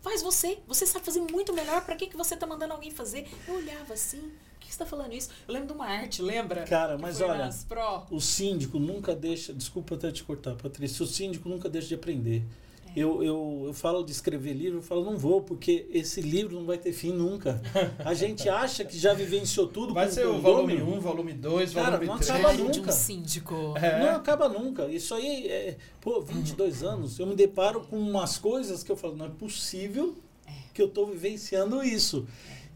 faz 0.00 0.22
você, 0.22 0.58
você 0.66 0.86
sabe 0.86 1.04
fazer 1.04 1.20
muito 1.20 1.52
melhor, 1.52 1.84
para 1.84 1.94
que, 1.94 2.06
que 2.06 2.16
você 2.16 2.36
tá 2.36 2.46
mandando 2.46 2.72
alguém 2.72 2.90
fazer? 2.90 3.28
Eu 3.46 3.54
olhava 3.54 3.94
assim, 3.94 4.20
por 4.20 4.60
que 4.60 4.72
você 4.72 4.78
tá 4.78 4.86
falando 4.86 5.12
isso? 5.12 5.30
Eu 5.46 5.54
lembro 5.54 5.68
de 5.68 5.74
uma 5.74 5.86
arte, 5.86 6.22
lembra? 6.22 6.64
Cara, 6.64 6.96
Que 6.96 7.02
mas 7.02 7.20
olha, 7.20 7.50
o 8.10 8.20
síndico 8.20 8.78
nunca 8.78 9.14
deixa. 9.14 9.52
Desculpa 9.52 9.94
até 9.94 10.10
te 10.10 10.24
cortar, 10.24 10.54
Patrícia. 10.56 11.04
O 11.04 11.06
síndico 11.06 11.48
nunca 11.48 11.68
deixa 11.68 11.88
de 11.88 11.94
aprender. 11.94 12.44
Eu, 12.96 13.22
eu, 13.22 13.62
eu 13.66 13.72
falo 13.72 14.02
de 14.02 14.10
escrever 14.10 14.52
livro, 14.52 14.78
eu 14.78 14.82
falo, 14.82 15.04
não 15.04 15.16
vou, 15.16 15.40
porque 15.42 15.86
esse 15.92 16.20
livro 16.20 16.56
não 16.56 16.64
vai 16.66 16.76
ter 16.76 16.92
fim 16.92 17.12
nunca. 17.12 17.60
A 18.04 18.14
gente 18.14 18.48
acha 18.48 18.84
que 18.84 18.98
já 18.98 19.14
vivenciou 19.14 19.68
tudo 19.68 19.94
Vai 19.94 20.06
com 20.06 20.12
ser 20.12 20.26
o 20.26 20.40
volume 20.40 20.82
1, 20.82 21.00
volume 21.00 21.32
2, 21.32 21.72
Cara, 21.72 21.90
volume 21.92 22.06
não 22.06 22.16
3. 22.18 22.30
acaba 22.30 22.54
de 22.56 22.62
um 22.62 22.66
nunca. 22.66 22.92
síndico. 22.92 23.74
É. 23.76 24.00
Não 24.00 24.16
acaba 24.16 24.48
nunca. 24.48 24.86
Isso 24.86 25.14
aí 25.14 25.46
é. 25.46 25.76
Pô, 26.00 26.20
22 26.20 26.82
anos, 26.82 27.18
eu 27.18 27.26
me 27.26 27.36
deparo 27.36 27.80
com 27.82 27.96
umas 27.96 28.38
coisas 28.38 28.82
que 28.82 28.90
eu 28.90 28.96
falo, 28.96 29.14
não 29.16 29.26
é 29.26 29.30
possível 29.30 30.14
É. 30.46 30.50
que 30.74 30.82
eu 30.82 30.86
estou 30.86 31.06
vivenciando 31.06 31.82
isso. 31.84 32.26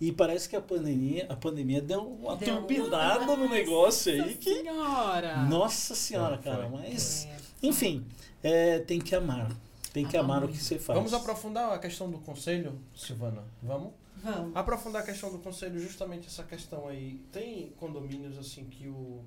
E 0.01 0.13
parece 0.13 0.49
que 0.49 0.57
a 0.57 0.61
pandemia, 0.61 1.27
a 1.29 1.37
pandemia 1.37 1.81
deu 1.81 2.01
uma 2.03 2.37
Deu. 2.37 2.57
turbinada 2.57 3.37
no 3.37 3.49
negócio 3.49 4.13
aí 4.13 4.19
Nossa 4.19 4.33
que. 4.35 4.55
senhora! 4.55 5.37
Nossa 5.45 5.95
senhora, 5.95 6.39
cara. 6.39 6.69
Mas. 6.69 7.27
É, 7.27 7.67
Enfim, 7.67 8.05
é, 8.43 8.79
tem 8.81 9.01
que 9.01 9.15
amar. 9.15 9.51
Tem 9.95 10.07
que 10.07 10.17
Amar 10.17 10.43
o 10.45 10.49
que 10.49 10.59
você 10.59 10.79
faz. 10.79 10.97
Vamos 10.99 11.15
aprofundar 11.15 11.73
a 11.73 11.79
questão 11.79 12.11
do 12.11 12.19
conselho, 12.19 12.79
Silvana? 12.95 13.45
Vamos? 13.63 13.93
Vamos. 14.17 14.55
Aprofundar 14.57 15.03
a 15.03 15.05
questão 15.07 15.31
do 15.31 15.39
conselho, 15.39 15.79
justamente 15.79 16.27
essa 16.27 16.43
questão 16.43 16.89
aí. 16.89 17.21
Tem 17.33 17.71
condomínios 17.79 18.37
assim 18.37 18.65
que 18.65 18.89
o. 18.89 19.23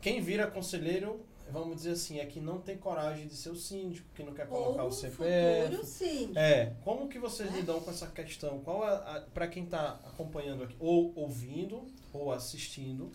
Quem 0.00 0.22
vira 0.22 0.46
conselheiro, 0.46 1.20
vamos 1.50 1.76
dizer 1.76 1.90
assim, 1.90 2.18
é 2.20 2.24
que 2.24 2.40
não 2.40 2.58
tem 2.58 2.78
coragem 2.78 3.26
de 3.26 3.34
ser 3.34 3.50
o 3.50 3.56
síndico, 3.56 4.08
que 4.14 4.22
não 4.22 4.32
quer 4.32 4.46
colocar 4.46 4.82
Ou 4.84 4.88
o 4.88 4.92
CPF. 4.92 5.66
futuro, 5.68 5.84
sim. 5.86 6.32
É, 6.36 6.72
como 6.82 7.06
que 7.08 7.18
vocês 7.18 7.50
Né? 7.50 7.58
lidam 7.58 7.78
com 7.80 7.90
essa 7.90 8.06
questão? 8.06 8.60
Qual 8.60 8.88
é, 8.88 9.20
para 9.34 9.46
quem 9.46 9.64
está 9.64 10.00
acompanhando 10.06 10.62
aqui, 10.62 10.76
ou 10.80 11.12
ouvindo, 11.16 11.84
ou 12.14 12.32
assistindo, 12.32 13.10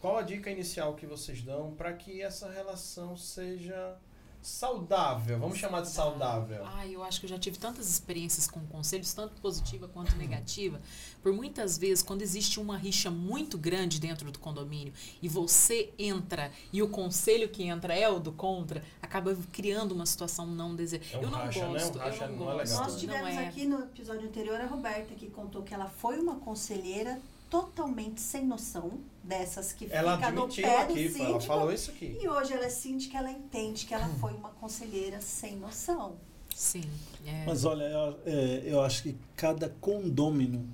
qual 0.00 0.16
a 0.16 0.22
dica 0.22 0.50
inicial 0.50 0.94
que 0.94 1.06
vocês 1.06 1.42
dão 1.42 1.72
para 1.74 1.92
que 1.92 2.20
essa 2.22 2.50
relação 2.50 3.16
seja 3.16 3.96
saudável? 4.42 5.38
Vamos 5.38 5.58
chamar 5.58 5.82
de 5.82 5.88
saudável. 5.88 6.64
Ah, 6.66 6.86
eu 6.86 7.02
acho 7.02 7.20
que 7.20 7.26
eu 7.26 7.30
já 7.30 7.38
tive 7.38 7.58
tantas 7.58 7.88
experiências 7.90 8.46
com 8.46 8.60
conselhos, 8.66 9.12
tanto 9.12 9.40
positiva 9.40 9.88
quanto 9.88 10.16
negativa. 10.16 10.80
Por 11.22 11.32
muitas 11.32 11.76
vezes, 11.76 12.02
quando 12.02 12.22
existe 12.22 12.58
uma 12.58 12.76
rixa 12.76 13.10
muito 13.10 13.58
grande 13.58 14.00
dentro 14.00 14.30
do 14.30 14.38
condomínio 14.38 14.92
e 15.20 15.28
você 15.28 15.92
entra 15.98 16.50
e 16.72 16.82
o 16.82 16.88
conselho 16.88 17.48
que 17.48 17.64
entra 17.64 17.94
é 17.94 18.08
o 18.08 18.18
do 18.18 18.32
contra, 18.32 18.82
acaba 19.02 19.36
criando 19.52 19.92
uma 19.92 20.06
situação 20.06 20.46
não 20.46 20.74
desejada. 20.74 21.14
É 21.14 21.18
um 21.18 21.22
eu 21.22 21.30
não 21.30 21.38
racha, 21.38 21.60
né? 21.60 21.68
Um 21.68 21.72
gosto, 21.72 21.98
racha 21.98 22.24
eu 22.24 22.30
não 22.30 22.36
não 22.38 22.50
é 22.50 22.54
gosto. 22.54 22.68
legal. 22.70 22.84
Nós 22.84 23.00
tivemos 23.00 23.34
não 23.34 23.40
é. 23.40 23.48
aqui 23.48 23.66
no 23.66 23.80
episódio 23.80 24.28
anterior 24.28 24.60
a 24.60 24.66
Roberta 24.66 25.14
que 25.14 25.28
contou 25.28 25.62
que 25.62 25.74
ela 25.74 25.88
foi 25.88 26.18
uma 26.18 26.36
conselheira 26.36 27.20
totalmente 27.50 28.20
sem 28.20 28.46
noção, 28.46 29.00
dessas 29.30 29.72
que 29.72 29.86
Ela 29.90 30.16
fica 30.16 30.30
no 30.32 30.48
pé 30.48 30.62
do 30.86 30.92
aqui, 30.92 31.08
síndico. 31.08 31.24
ela 31.24 31.40
falou 31.40 31.72
isso 31.72 31.90
aqui. 31.92 32.18
E 32.20 32.28
hoje 32.28 32.52
ela 32.52 32.66
é 32.66 32.68
síndica, 32.68 33.16
ela 33.18 33.30
entende 33.30 33.86
que 33.86 33.94
ela 33.94 34.08
foi 34.20 34.32
uma 34.34 34.50
conselheira 34.50 35.20
sem 35.20 35.56
noção. 35.56 36.16
Sim. 36.54 36.82
é. 37.24 37.44
Mas 37.46 37.64
olha, 37.64 37.84
eu, 37.84 38.18
é, 38.26 38.62
eu 38.64 38.80
acho 38.82 39.04
que 39.04 39.16
cada 39.36 39.68
condômino 39.80 40.68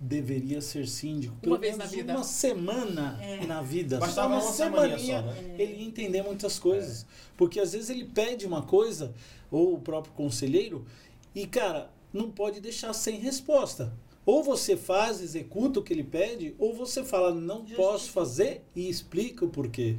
deveria 0.00 0.60
ser 0.60 0.88
síndico. 0.88 1.36
Pelo 1.36 1.54
Uma 1.54 1.60
vez 1.60 1.76
menos 1.76 1.90
na 1.92 1.96
vida. 1.96 2.14
Uma 2.14 2.24
semana 2.24 3.18
É. 3.22 3.46
na 3.46 3.62
vida. 3.62 3.98
Bastava 3.98 4.40
Só 4.40 4.46
uma 4.46 4.52
semaninha 4.52 4.98
semaninha, 4.98 5.20
só, 5.22 5.42
né? 5.42 5.54
Ele 5.58 5.74
ia 5.76 5.86
entender 5.86 6.22
muitas 6.22 6.58
coisas. 6.58 7.06
Porque 7.36 7.60
às 7.60 7.72
vezes 7.72 7.90
ele 7.90 8.04
pede 8.04 8.44
uma 8.46 8.62
coisa, 8.62 9.14
ou 9.50 9.74
o 9.74 9.80
próprio 9.80 10.12
conselheiro, 10.14 10.84
e 11.34 11.46
cara, 11.46 11.90
não 12.12 12.30
pode 12.30 12.60
deixar 12.60 12.92
sem 12.92 13.18
resposta. 13.18 13.92
Ou 14.26 14.42
você 14.42 14.76
faz, 14.76 15.20
executa 15.20 15.80
o 15.80 15.82
que 15.82 15.92
ele 15.92 16.04
pede, 16.04 16.54
ou 16.58 16.72
você 16.74 17.04
fala, 17.04 17.32
não 17.34 17.58
Justifica. 17.58 17.82
posso 17.82 18.10
fazer 18.10 18.62
e 18.74 18.88
explica 18.88 19.44
o 19.44 19.48
porquê. 19.50 19.96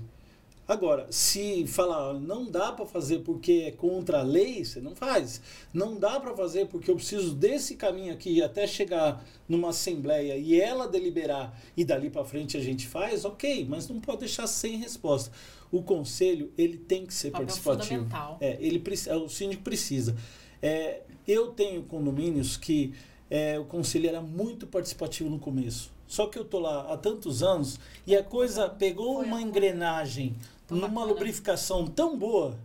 Agora, 0.68 1.06
se 1.12 1.68
falar, 1.68 2.10
"Olha, 2.10 2.20
não 2.20 2.50
dá 2.50 2.72
para 2.72 2.88
fazer 2.88 3.20
porque 3.20 3.66
é 3.68 3.72
contra 3.72 4.22
a 4.22 4.24
lei, 4.24 4.66
você 4.66 4.82
não 4.82 4.96
faz. 4.96 5.40
Não 5.72 5.96
dá 5.96 6.20
para 6.20 6.36
fazer 6.36 6.66
porque 6.66 6.90
eu 6.90 6.96
preciso 6.96 7.36
desse 7.36 7.76
caminho 7.76 8.12
aqui 8.12 8.42
até 8.42 8.66
chegar 8.66 9.24
numa 9.48 9.70
assembleia 9.70 10.36
e 10.36 10.60
ela 10.60 10.88
deliberar 10.88 11.56
e 11.78 11.86
dali 11.86 12.10
para 12.10 12.26
frente 12.26 12.58
a 12.58 12.60
gente 12.60 12.88
faz, 12.88 13.26
ok, 13.26 13.64
mas 13.70 13.88
não 13.88 14.00
pode 14.02 14.22
deixar 14.22 14.48
sem 14.48 14.78
resposta. 14.78 15.32
O 15.72 15.84
conselho, 15.84 16.52
ele 16.58 16.78
tem 16.78 17.06
que 17.06 17.14
ser 17.14 17.30
Papel 17.30 17.46
participativo. 17.46 18.06
É, 18.42 18.58
ele, 18.60 18.80
preci- 18.80 19.12
o 19.12 19.30
síndico 19.30 19.62
precisa. 19.62 20.16
É, 20.64 21.02
eu 21.28 21.50
tenho 21.50 21.84
condomínios 21.84 22.58
que 22.58 22.92
é, 23.30 23.58
o 23.60 23.66
conselho 23.66 24.08
era 24.08 24.22
muito 24.22 24.68
participativo 24.68 25.30
no 25.30 25.40
começo. 25.40 25.92
Só 26.08 26.28
que 26.28 26.38
eu 26.38 26.46
tô 26.46 26.60
lá 26.60 26.94
há 26.94 26.98
tantos 26.98 27.42
anos 27.42 27.80
e 28.06 28.16
a 28.16 28.24
coisa 28.24 28.70
pegou 28.70 29.16
Foi 29.16 29.26
uma 29.26 29.42
engrenagem 29.42 30.36
numa 30.70 30.88
bacana. 30.88 31.06
lubrificação 31.06 31.88
tão 31.88 32.18
boa 32.18 32.58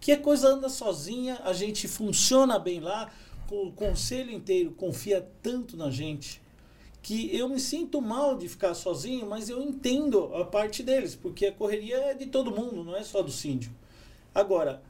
que 0.00 0.12
a 0.12 0.20
coisa 0.20 0.48
anda 0.48 0.68
sozinha, 0.68 1.40
a 1.44 1.52
gente 1.52 1.88
funciona 1.88 2.58
bem 2.58 2.78
lá, 2.78 3.10
o 3.50 3.72
conselho 3.72 4.30
inteiro 4.30 4.70
confia 4.72 5.26
tanto 5.42 5.76
na 5.76 5.90
gente 5.90 6.42
que 7.02 7.34
eu 7.36 7.48
me 7.48 7.60
sinto 7.60 8.00
mal 8.00 8.36
de 8.36 8.48
ficar 8.48 8.74
sozinho, 8.74 9.26
mas 9.26 9.48
eu 9.50 9.60
entendo 9.60 10.34
a 10.36 10.44
parte 10.44 10.82
deles, 10.82 11.14
porque 11.14 11.46
a 11.46 11.52
correria 11.52 11.96
é 11.96 12.14
de 12.14 12.26
todo 12.26 12.50
mundo, 12.50 12.82
não 12.82 12.96
é 12.96 13.02
só 13.02 13.22
do 13.22 13.30
síndico. 13.30 13.74
Agora, 14.34 14.82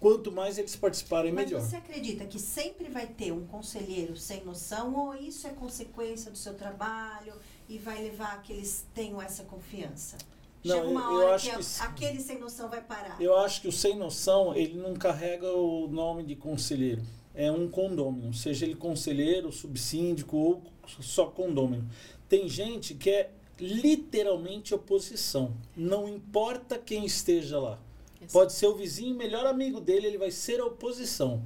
quanto 0.00 0.32
mais 0.32 0.56
eles 0.58 0.74
participarem, 0.74 1.30
Mas 1.32 1.46
melhor. 1.50 1.60
você 1.62 1.76
acredita 1.76 2.24
que 2.24 2.38
sempre 2.38 2.88
vai 2.88 3.06
ter 3.06 3.32
um 3.32 3.44
conselheiro 3.46 4.16
sem 4.16 4.42
noção 4.44 4.94
ou 4.96 5.14
isso 5.14 5.46
é 5.46 5.50
consequência 5.50 6.30
do 6.30 6.38
seu 6.38 6.54
trabalho 6.54 7.34
e 7.68 7.78
vai 7.78 8.02
levar 8.02 8.42
que 8.42 8.52
eles 8.52 8.84
tenham 8.94 9.20
essa 9.20 9.44
confiança? 9.44 10.16
Não, 10.64 10.76
Chega 10.76 10.88
uma 10.88 11.00
eu- 11.02 11.10
eu 11.10 11.16
hora 11.26 11.34
acho 11.36 11.44
que, 11.50 11.56
a- 11.56 11.58
que 11.58 12.04
aquele 12.06 12.20
sem 12.20 12.38
noção 12.38 12.68
vai 12.68 12.82
parar. 12.82 13.20
Eu 13.20 13.36
acho 13.38 13.60
que 13.62 13.68
o 13.68 13.72
sem 13.72 13.96
noção, 13.96 14.54
ele 14.54 14.74
não 14.78 14.94
carrega 14.94 15.52
o 15.52 15.86
nome 15.88 16.22
de 16.22 16.34
conselheiro. 16.34 17.02
É 17.34 17.50
um 17.52 17.68
condômino, 17.68 18.34
seja 18.34 18.64
ele 18.66 18.74
conselheiro, 18.74 19.52
subsíndico 19.52 20.36
ou 20.36 20.62
só 21.00 21.26
condômino. 21.26 21.88
Tem 22.28 22.48
gente 22.48 22.94
que 22.94 23.08
é 23.08 23.30
literalmente 23.58 24.74
oposição. 24.74 25.54
Não 25.76 26.08
importa 26.08 26.76
quem 26.78 27.04
esteja 27.04 27.58
lá. 27.58 27.78
Pode 28.32 28.52
ser 28.52 28.66
o 28.66 28.74
vizinho, 28.74 29.14
melhor 29.16 29.46
amigo 29.46 29.80
dele, 29.80 30.06
ele 30.06 30.18
vai 30.18 30.30
ser 30.30 30.60
a 30.60 30.66
oposição. 30.66 31.42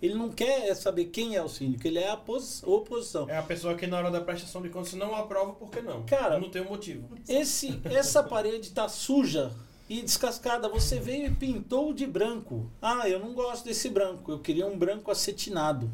Ele 0.00 0.14
não 0.14 0.30
quer 0.30 0.74
saber 0.74 1.06
quem 1.06 1.36
é 1.36 1.42
o 1.42 1.48
síndico, 1.48 1.86
ele 1.86 1.98
é 1.98 2.08
a 2.10 2.16
posi- 2.16 2.62
oposição. 2.64 3.28
É 3.28 3.36
a 3.36 3.42
pessoa 3.42 3.74
que 3.74 3.86
na 3.86 3.98
hora 3.98 4.10
da 4.10 4.20
prestação 4.22 4.62
de 4.62 4.70
contas 4.70 4.94
não 4.94 5.14
aprova 5.14 5.52
porque 5.52 5.82
não. 5.82 6.04
Cara, 6.04 6.38
não 6.38 6.48
tem 6.48 6.62
um 6.62 6.68
motivo. 6.70 7.06
Esse, 7.28 7.78
essa 7.84 8.22
parede 8.22 8.68
está 8.68 8.88
suja 8.88 9.52
e 9.90 10.00
descascada. 10.00 10.70
Você 10.70 10.98
veio 10.98 11.26
e 11.26 11.30
pintou 11.34 11.92
de 11.92 12.06
branco. 12.06 12.70
Ah, 12.80 13.06
eu 13.10 13.18
não 13.20 13.34
gosto 13.34 13.66
desse 13.66 13.90
branco. 13.90 14.32
Eu 14.32 14.38
queria 14.38 14.66
um 14.66 14.78
branco 14.78 15.10
acetinado. 15.10 15.90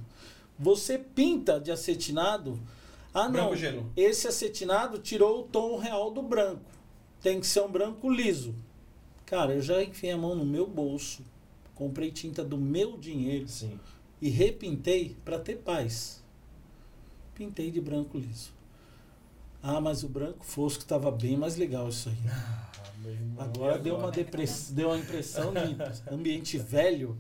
Você 0.56 0.98
pinta 0.98 1.58
de 1.58 1.72
acetinado. 1.72 2.60
Ah, 3.12 3.24
não. 3.24 3.32
Branco 3.32 3.56
gelo. 3.56 3.90
Esse 3.96 4.28
acetinado 4.28 4.98
tirou 5.00 5.40
o 5.40 5.42
tom 5.48 5.78
real 5.78 6.12
do 6.12 6.22
branco. 6.22 6.62
Tem 7.20 7.40
que 7.40 7.46
ser 7.46 7.62
um 7.62 7.68
branco 7.68 8.08
liso. 8.08 8.54
Cara, 9.26 9.54
eu 9.54 9.60
já 9.60 9.82
enfiei 9.82 10.12
a 10.12 10.16
mão 10.16 10.34
no 10.34 10.44
meu 10.46 10.66
bolso, 10.66 11.22
comprei 11.74 12.10
tinta 12.10 12.44
do 12.44 12.56
meu 12.56 12.96
dinheiro 12.96 13.48
Sim. 13.48 13.78
e 14.22 14.28
repintei 14.30 15.16
para 15.24 15.38
ter 15.38 15.56
paz. 15.56 16.22
Pintei 17.34 17.70
de 17.70 17.80
branco 17.80 18.16
liso. 18.16 18.50
Ah, 19.62 19.80
mas 19.80 20.04
o 20.04 20.08
branco 20.08 20.44
fosco 20.44 20.82
estava 20.82 21.10
bem 21.10 21.36
mais 21.36 21.56
legal 21.56 21.88
isso 21.88 22.08
aí. 22.08 22.16
Ah, 22.30 22.70
irmão, 23.08 23.44
Agora 23.44 23.76
e 23.78 23.82
deu 23.82 23.96
uma, 23.96 24.10
depress... 24.10 24.70
deu 24.70 24.88
uma 24.88 24.98
impressão 24.98 25.52
de 25.52 25.76
ambiente 26.10 26.56
velho. 26.56 27.18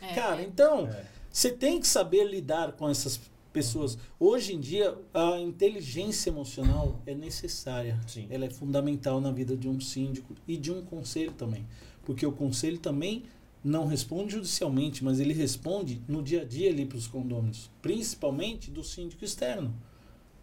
É, 0.00 0.14
Cara, 0.14 0.40
é. 0.40 0.44
então, 0.44 0.86
É. 0.88 1.04
você 1.30 1.50
tem 1.50 1.78
que 1.78 1.86
saber 1.86 2.24
lidar 2.24 2.72
com 2.72 2.88
essas 2.88 3.20
pessoas. 3.56 3.96
Hoje 4.20 4.52
em 4.52 4.60
dia, 4.60 4.94
a 5.14 5.40
inteligência 5.40 6.28
emocional 6.28 7.00
é 7.06 7.14
necessária. 7.14 7.98
Sim. 8.06 8.26
Ela 8.28 8.44
é 8.44 8.50
fundamental 8.50 9.18
na 9.18 9.30
vida 9.30 9.56
de 9.56 9.66
um 9.66 9.80
síndico 9.80 10.34
e 10.46 10.58
de 10.58 10.70
um 10.70 10.84
conselho 10.84 11.32
também. 11.32 11.66
Porque 12.04 12.26
o 12.26 12.32
conselho 12.32 12.78
também 12.78 13.22
não 13.64 13.86
responde 13.86 14.34
judicialmente, 14.34 15.02
mas 15.02 15.20
ele 15.20 15.32
responde 15.32 16.02
no 16.06 16.22
dia 16.22 16.42
a 16.42 16.44
dia 16.44 16.68
ali 16.68 16.84
para 16.84 16.98
os 16.98 17.06
condôminos, 17.06 17.70
principalmente 17.80 18.70
do 18.70 18.84
síndico 18.84 19.24
externo. 19.24 19.74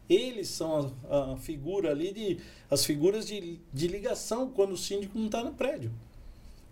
Eles 0.09 0.47
são 0.47 0.91
a, 1.07 1.34
a 1.34 1.38
figura 1.38 1.91
ali 1.91 2.11
de 2.11 2.39
as 2.68 2.84
figuras 2.84 3.28
de, 3.28 3.59
de 3.72 3.88
ligação 3.88 4.49
quando 4.49 4.72
o 4.72 4.78
síndico 4.78 5.20
não 5.20 5.28
está 5.28 5.43
no 5.43 5.53
prédio. 5.53 5.91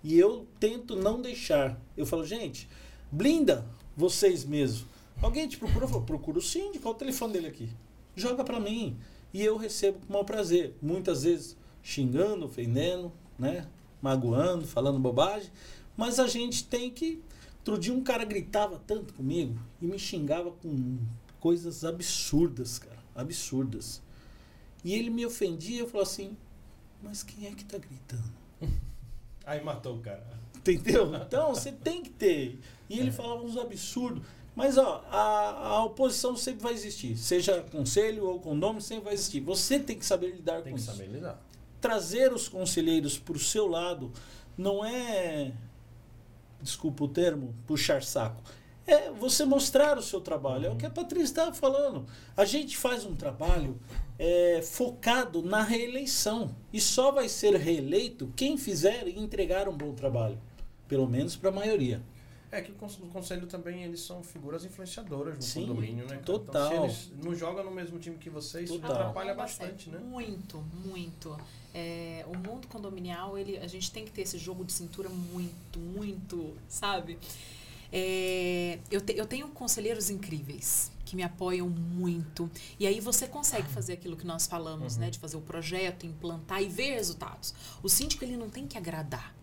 E 0.03 0.17
eu 0.17 0.47
tento 0.59 0.95
não 0.95 1.21
deixar. 1.21 1.79
Eu 1.95 2.07
falo, 2.07 2.25
gente, 2.25 2.67
blinda, 3.11 3.63
vocês 3.95 4.43
mesmos. 4.43 4.89
Alguém 5.21 5.47
te 5.47 5.57
procura, 5.57 5.87
fala, 5.87 6.01
procura 6.01 6.39
o 6.39 6.41
síndico, 6.41 6.87
olha 6.87 6.95
o 6.95 6.99
telefone 6.99 7.33
dele 7.33 7.47
aqui. 7.47 7.69
Joga 8.15 8.43
para 8.43 8.59
mim. 8.59 8.97
E 9.33 9.43
eu 9.43 9.55
recebo 9.55 9.99
com 9.99 10.07
o 10.07 10.11
maior 10.13 10.23
prazer. 10.23 10.75
Muitas 10.81 11.23
vezes 11.23 11.55
xingando, 11.83 12.45
ofendendo, 12.45 13.11
né? 13.37 13.67
magoando, 14.01 14.65
falando 14.65 14.99
bobagem. 14.99 15.51
Mas 15.95 16.19
a 16.19 16.27
gente 16.27 16.65
tem 16.65 16.89
que. 16.89 17.21
Outro 17.59 17.77
dia 17.77 17.93
um 17.93 18.01
cara 18.01 18.25
gritava 18.25 18.81
tanto 18.87 19.13
comigo 19.13 19.59
e 19.79 19.85
me 19.85 19.99
xingava 19.99 20.51
com 20.51 20.97
coisas 21.39 21.85
absurdas, 21.85 22.79
cara. 22.79 22.97
Absurdas. 23.15 24.01
E 24.83 24.95
ele 24.95 25.11
me 25.11 25.23
ofendia 25.25 25.75
e 25.75 25.79
eu 25.79 25.87
falava 25.87 26.09
assim, 26.09 26.35
mas 27.03 27.21
quem 27.21 27.45
é 27.45 27.51
que 27.51 27.63
tá 27.63 27.77
gritando? 27.77 28.31
Aí 29.45 29.63
matou 29.63 29.97
o 29.97 29.99
cara. 29.99 30.25
Entendeu? 30.55 31.11
Então 31.27 31.53
você 31.53 31.71
tem 31.71 32.01
que 32.01 32.09
ter. 32.09 32.59
E 32.89 32.99
ele 32.99 33.11
falava 33.11 33.43
uns 33.43 33.57
absurdos. 33.57 34.23
Mas 34.55 34.77
ó, 34.77 35.03
a, 35.09 35.67
a 35.67 35.85
oposição 35.85 36.35
sempre 36.35 36.61
vai 36.61 36.73
existir. 36.73 37.17
Seja 37.17 37.61
conselho 37.71 38.25
ou 38.25 38.39
condomínio, 38.39 38.81
sempre 38.81 39.05
vai 39.05 39.13
existir. 39.13 39.39
Você 39.41 39.79
tem 39.79 39.97
que 39.97 40.05
saber 40.05 40.31
lidar 40.31 40.61
tem 40.61 40.73
com 40.73 40.77
que 40.77 40.83
isso. 40.83 40.91
Saber 40.91 41.07
lidar. 41.07 41.41
Trazer 41.79 42.33
os 42.33 42.47
conselheiros 42.47 43.17
para 43.17 43.35
o 43.35 43.39
seu 43.39 43.67
lado 43.67 44.11
não 44.57 44.83
é, 44.85 45.51
desculpa 46.61 47.05
o 47.05 47.07
termo, 47.07 47.55
puxar 47.65 48.03
saco. 48.03 48.41
É 48.85 49.09
você 49.11 49.45
mostrar 49.45 49.97
o 49.97 50.01
seu 50.01 50.19
trabalho. 50.19 50.65
Uhum. 50.65 50.71
É 50.71 50.73
o 50.73 50.77
que 50.77 50.85
a 50.85 50.89
Patrícia 50.89 51.25
estava 51.25 51.53
falando. 51.53 52.05
A 52.35 52.45
gente 52.45 52.75
faz 52.75 53.05
um 53.05 53.15
trabalho 53.15 53.79
é, 54.19 54.61
focado 54.61 55.41
na 55.41 55.63
reeleição. 55.63 56.53
E 56.73 56.81
só 56.81 57.11
vai 57.11 57.29
ser 57.29 57.55
reeleito 57.55 58.31
quem 58.35 58.57
fizer 58.57 59.07
e 59.07 59.17
entregar 59.17 59.69
um 59.69 59.77
bom 59.77 59.93
trabalho. 59.93 60.39
Pelo 60.87 61.07
menos 61.07 61.35
para 61.35 61.49
a 61.49 61.53
maioria. 61.53 62.01
É 62.51 62.61
que 62.61 62.71
o 62.71 63.07
conselho 63.07 63.47
também, 63.47 63.83
eles 63.83 64.01
são 64.01 64.21
figuras 64.21 64.65
influenciadoras 64.65 65.37
no 65.37 65.41
Sim, 65.41 65.67
condomínio, 65.67 66.05
né? 66.05 66.17
Total. 66.17 66.73
Então, 66.73 66.89
se 66.89 67.09
eles 67.09 67.23
não 67.23 67.33
jogam 67.33 67.63
no 67.63 67.71
mesmo 67.71 67.97
time 67.97 68.17
que 68.17 68.29
vocês, 68.29 68.69
isso 68.69 68.85
atrapalha 68.85 69.33
bastante, 69.33 69.89
né? 69.89 69.99
Muito, 69.99 70.61
muito. 70.85 71.37
É, 71.73 72.25
o 72.27 72.37
mundo 72.37 72.67
condominial, 72.67 73.37
ele, 73.37 73.57
a 73.57 73.67
gente 73.67 73.89
tem 73.89 74.03
que 74.03 74.11
ter 74.11 74.23
esse 74.23 74.37
jogo 74.37 74.65
de 74.65 74.73
cintura 74.73 75.07
muito, 75.07 75.79
muito, 75.79 76.53
sabe? 76.67 77.17
É, 77.89 78.79
eu, 78.89 78.99
te, 78.99 79.15
eu 79.15 79.25
tenho 79.25 79.47
conselheiros 79.49 80.09
incríveis 80.09 80.91
que 81.05 81.15
me 81.15 81.23
apoiam 81.23 81.69
muito. 81.69 82.51
E 82.77 82.85
aí 82.85 82.99
você 82.99 83.29
consegue 83.29 83.69
fazer 83.69 83.93
aquilo 83.93 84.17
que 84.17 84.25
nós 84.25 84.45
falamos, 84.45 84.95
uhum. 84.95 85.01
né? 85.01 85.09
De 85.09 85.19
fazer 85.19 85.37
o 85.37 85.41
projeto, 85.41 86.05
implantar 86.05 86.61
e 86.61 86.67
ver 86.67 86.95
resultados. 86.95 87.53
O 87.81 87.87
síndico, 87.87 88.25
ele 88.25 88.35
não 88.35 88.49
tem 88.49 88.67
que 88.67 88.77
agradar. 88.77 89.33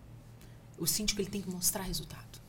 O 0.76 0.86
síndico, 0.86 1.22
ele 1.22 1.30
tem 1.30 1.40
que 1.40 1.48
mostrar 1.48 1.84
resultado 1.84 2.47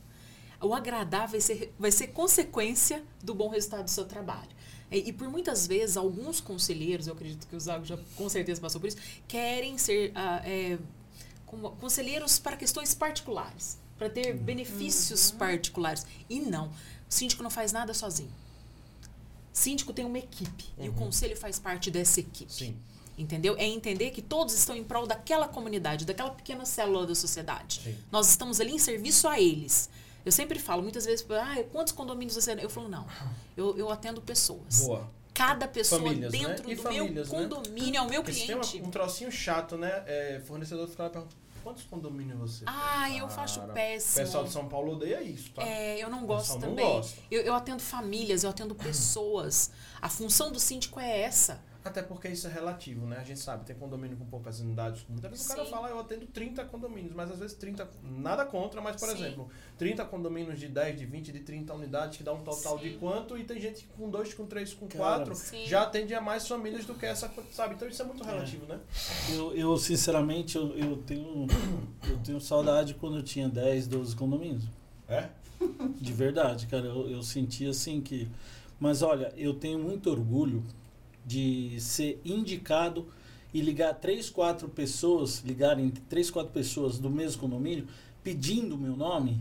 o 0.60 0.74
agradar 0.74 1.26
vai 1.26 1.40
ser, 1.40 1.74
vai 1.78 1.90
ser 1.90 2.08
consequência 2.08 3.02
do 3.22 3.34
bom 3.34 3.48
resultado 3.48 3.84
do 3.84 3.90
seu 3.90 4.04
trabalho. 4.04 4.50
E, 4.90 5.08
e 5.08 5.12
por 5.12 5.28
muitas 5.28 5.66
vezes, 5.66 5.96
alguns 5.96 6.40
conselheiros, 6.40 7.06
eu 7.06 7.14
acredito 7.14 7.46
que 7.46 7.56
o 7.56 7.60
Zago 7.60 7.84
já 7.84 7.98
com 8.16 8.28
certeza 8.28 8.60
passou 8.60 8.80
por 8.80 8.88
isso, 8.88 8.98
querem 9.26 9.78
ser 9.78 10.10
uh, 10.10 10.42
é, 10.44 10.78
como, 11.46 11.70
conselheiros 11.72 12.38
para 12.38 12.56
questões 12.56 12.94
particulares, 12.94 13.78
para 13.98 14.10
ter 14.10 14.34
uhum. 14.34 14.42
benefícios 14.42 15.30
uhum. 15.30 15.38
particulares. 15.38 16.04
E 16.28 16.40
não, 16.40 16.68
o 16.68 16.72
síndico 17.08 17.42
não 17.42 17.50
faz 17.50 17.72
nada 17.72 17.94
sozinho. 17.94 18.32
O 19.52 19.56
síndico 19.56 19.92
tem 19.92 20.04
uma 20.04 20.18
equipe 20.18 20.64
uhum. 20.76 20.84
e 20.84 20.88
o 20.88 20.92
uhum. 20.92 20.98
conselho 20.98 21.36
faz 21.36 21.58
parte 21.58 21.90
dessa 21.90 22.20
equipe. 22.20 22.52
Sim. 22.52 22.76
Entendeu? 23.16 23.54
É 23.58 23.66
entender 23.66 24.10
que 24.12 24.22
todos 24.22 24.54
estão 24.54 24.74
em 24.74 24.82
prol 24.82 25.06
daquela 25.06 25.46
comunidade, 25.46 26.06
daquela 26.06 26.30
pequena 26.30 26.64
célula 26.64 27.06
da 27.06 27.14
sociedade. 27.14 27.82
Sim. 27.84 27.96
Nós 28.10 28.30
estamos 28.30 28.60
ali 28.60 28.72
em 28.72 28.78
serviço 28.78 29.28
a 29.28 29.38
eles. 29.38 29.90
Eu 30.24 30.32
sempre 30.32 30.58
falo, 30.58 30.82
muitas 30.82 31.06
vezes, 31.06 31.26
ah, 31.30 31.62
quantos 31.72 31.92
condomínios 31.92 32.34
você. 32.34 32.52
Eu 32.60 32.70
falo, 32.70 32.88
não, 32.88 33.06
eu, 33.56 33.76
eu 33.76 33.90
atendo 33.90 34.20
pessoas. 34.20 34.82
Boa. 34.82 35.10
Cada 35.32 35.66
pessoa 35.66 36.02
famílias, 36.02 36.32
dentro 36.32 36.68
né? 36.68 36.74
do 36.74 36.82
famílias, 36.82 37.30
meu 37.30 37.40
condomínio 37.40 37.92
né? 37.92 37.98
é 37.98 38.02
o 38.02 38.10
meu 38.10 38.22
cliente. 38.22 38.72
Tem 38.72 38.82
um 38.82 38.90
trocinho 38.90 39.32
chato, 39.32 39.78
né? 39.78 40.02
É, 40.06 40.42
fornecedor 40.44 40.86
fica 40.88 41.04
lá 41.04 41.10
perguntando. 41.10 41.40
Quantos 41.62 41.82
condomínios 41.84 42.38
você 42.38 42.64
Ah, 42.66 43.10
eu 43.10 43.28
faço 43.28 43.60
péssimo. 43.74 44.22
O 44.22 44.26
pessoal 44.26 44.44
de 44.44 44.50
São 44.50 44.66
Paulo 44.66 44.92
odeia 44.92 45.22
isso, 45.22 45.50
tá? 45.50 45.62
É, 45.62 46.02
eu 46.02 46.08
não 46.08 46.24
gosto 46.24 46.58
também. 46.58 46.84
Não. 46.84 47.06
Eu, 47.30 47.42
eu 47.42 47.54
atendo 47.54 47.82
famílias, 47.82 48.44
eu 48.44 48.50
atendo 48.50 48.74
pessoas. 48.74 49.70
A 50.00 50.08
função 50.08 50.50
do 50.50 50.58
síndico 50.58 50.98
é 50.98 51.20
essa. 51.20 51.62
Até 51.82 52.02
porque 52.02 52.28
isso 52.28 52.46
é 52.46 52.50
relativo, 52.50 53.06
né? 53.06 53.16
A 53.18 53.24
gente 53.24 53.40
sabe, 53.40 53.64
tem 53.64 53.74
condomínio 53.74 54.16
com 54.16 54.26
poucas 54.26 54.60
unidades. 54.60 55.04
Muitas 55.08 55.30
vezes 55.30 55.46
o 55.46 55.48
cara 55.48 55.64
fala, 55.64 55.88
eu 55.88 55.98
atendo 55.98 56.26
30 56.26 56.64
condomínios, 56.66 57.14
mas 57.14 57.30
às 57.30 57.38
vezes 57.38 57.56
30, 57.56 57.88
nada 58.02 58.44
contra, 58.44 58.82
mas 58.82 58.96
por 58.96 59.08
Sim. 59.08 59.14
exemplo, 59.14 59.48
30 59.78 60.04
condomínios 60.04 60.60
de 60.60 60.68
10, 60.68 60.98
de 60.98 61.06
20, 61.06 61.32
de 61.32 61.40
30 61.40 61.72
unidades, 61.72 62.18
que 62.18 62.22
dá 62.22 62.34
um 62.34 62.42
total 62.42 62.78
Sim. 62.78 62.84
de 62.84 62.98
quanto, 62.98 63.38
e 63.38 63.44
tem 63.44 63.58
gente 63.58 63.86
com 63.96 64.10
2, 64.10 64.34
com 64.34 64.46
3, 64.46 64.74
com 64.74 64.88
4, 64.88 65.34
já 65.66 65.82
atende 65.82 66.14
a 66.14 66.20
mais 66.20 66.46
famílias 66.46 66.84
do 66.84 66.94
que 66.94 67.06
essa, 67.06 67.30
sabe? 67.50 67.74
Então 67.74 67.88
isso 67.88 68.02
é 68.02 68.04
muito 68.04 68.22
relativo, 68.22 68.66
é. 68.66 68.74
né? 68.74 68.80
Eu, 69.30 69.54
eu 69.54 69.76
sinceramente, 69.78 70.56
eu, 70.56 70.76
eu, 70.76 70.98
tenho, 70.98 71.46
eu 72.06 72.18
tenho 72.18 72.40
saudade 72.40 72.92
quando 72.94 73.16
eu 73.16 73.22
tinha 73.22 73.48
10, 73.48 73.86
12 73.86 74.14
condomínios. 74.16 74.64
É? 75.08 75.28
De 75.96 76.12
verdade, 76.12 76.66
cara. 76.66 76.86
Eu, 76.86 77.10
eu 77.10 77.22
senti 77.22 77.66
assim 77.66 78.00
que. 78.00 78.28
Mas 78.78 79.02
olha, 79.02 79.32
eu 79.36 79.54
tenho 79.54 79.78
muito 79.78 80.10
orgulho 80.10 80.64
de 81.24 81.80
ser 81.80 82.20
indicado 82.24 83.06
e 83.52 83.60
ligar 83.60 83.94
três, 83.94 84.30
quatro 84.30 84.68
pessoas, 84.68 85.42
ligarem 85.44 85.90
três, 86.08 86.30
quatro 86.30 86.52
pessoas 86.52 86.98
do 86.98 87.10
mesmo 87.10 87.40
condomínio 87.40 87.86
pedindo 88.22 88.74
o 88.74 88.78
meu 88.78 88.96
nome 88.96 89.40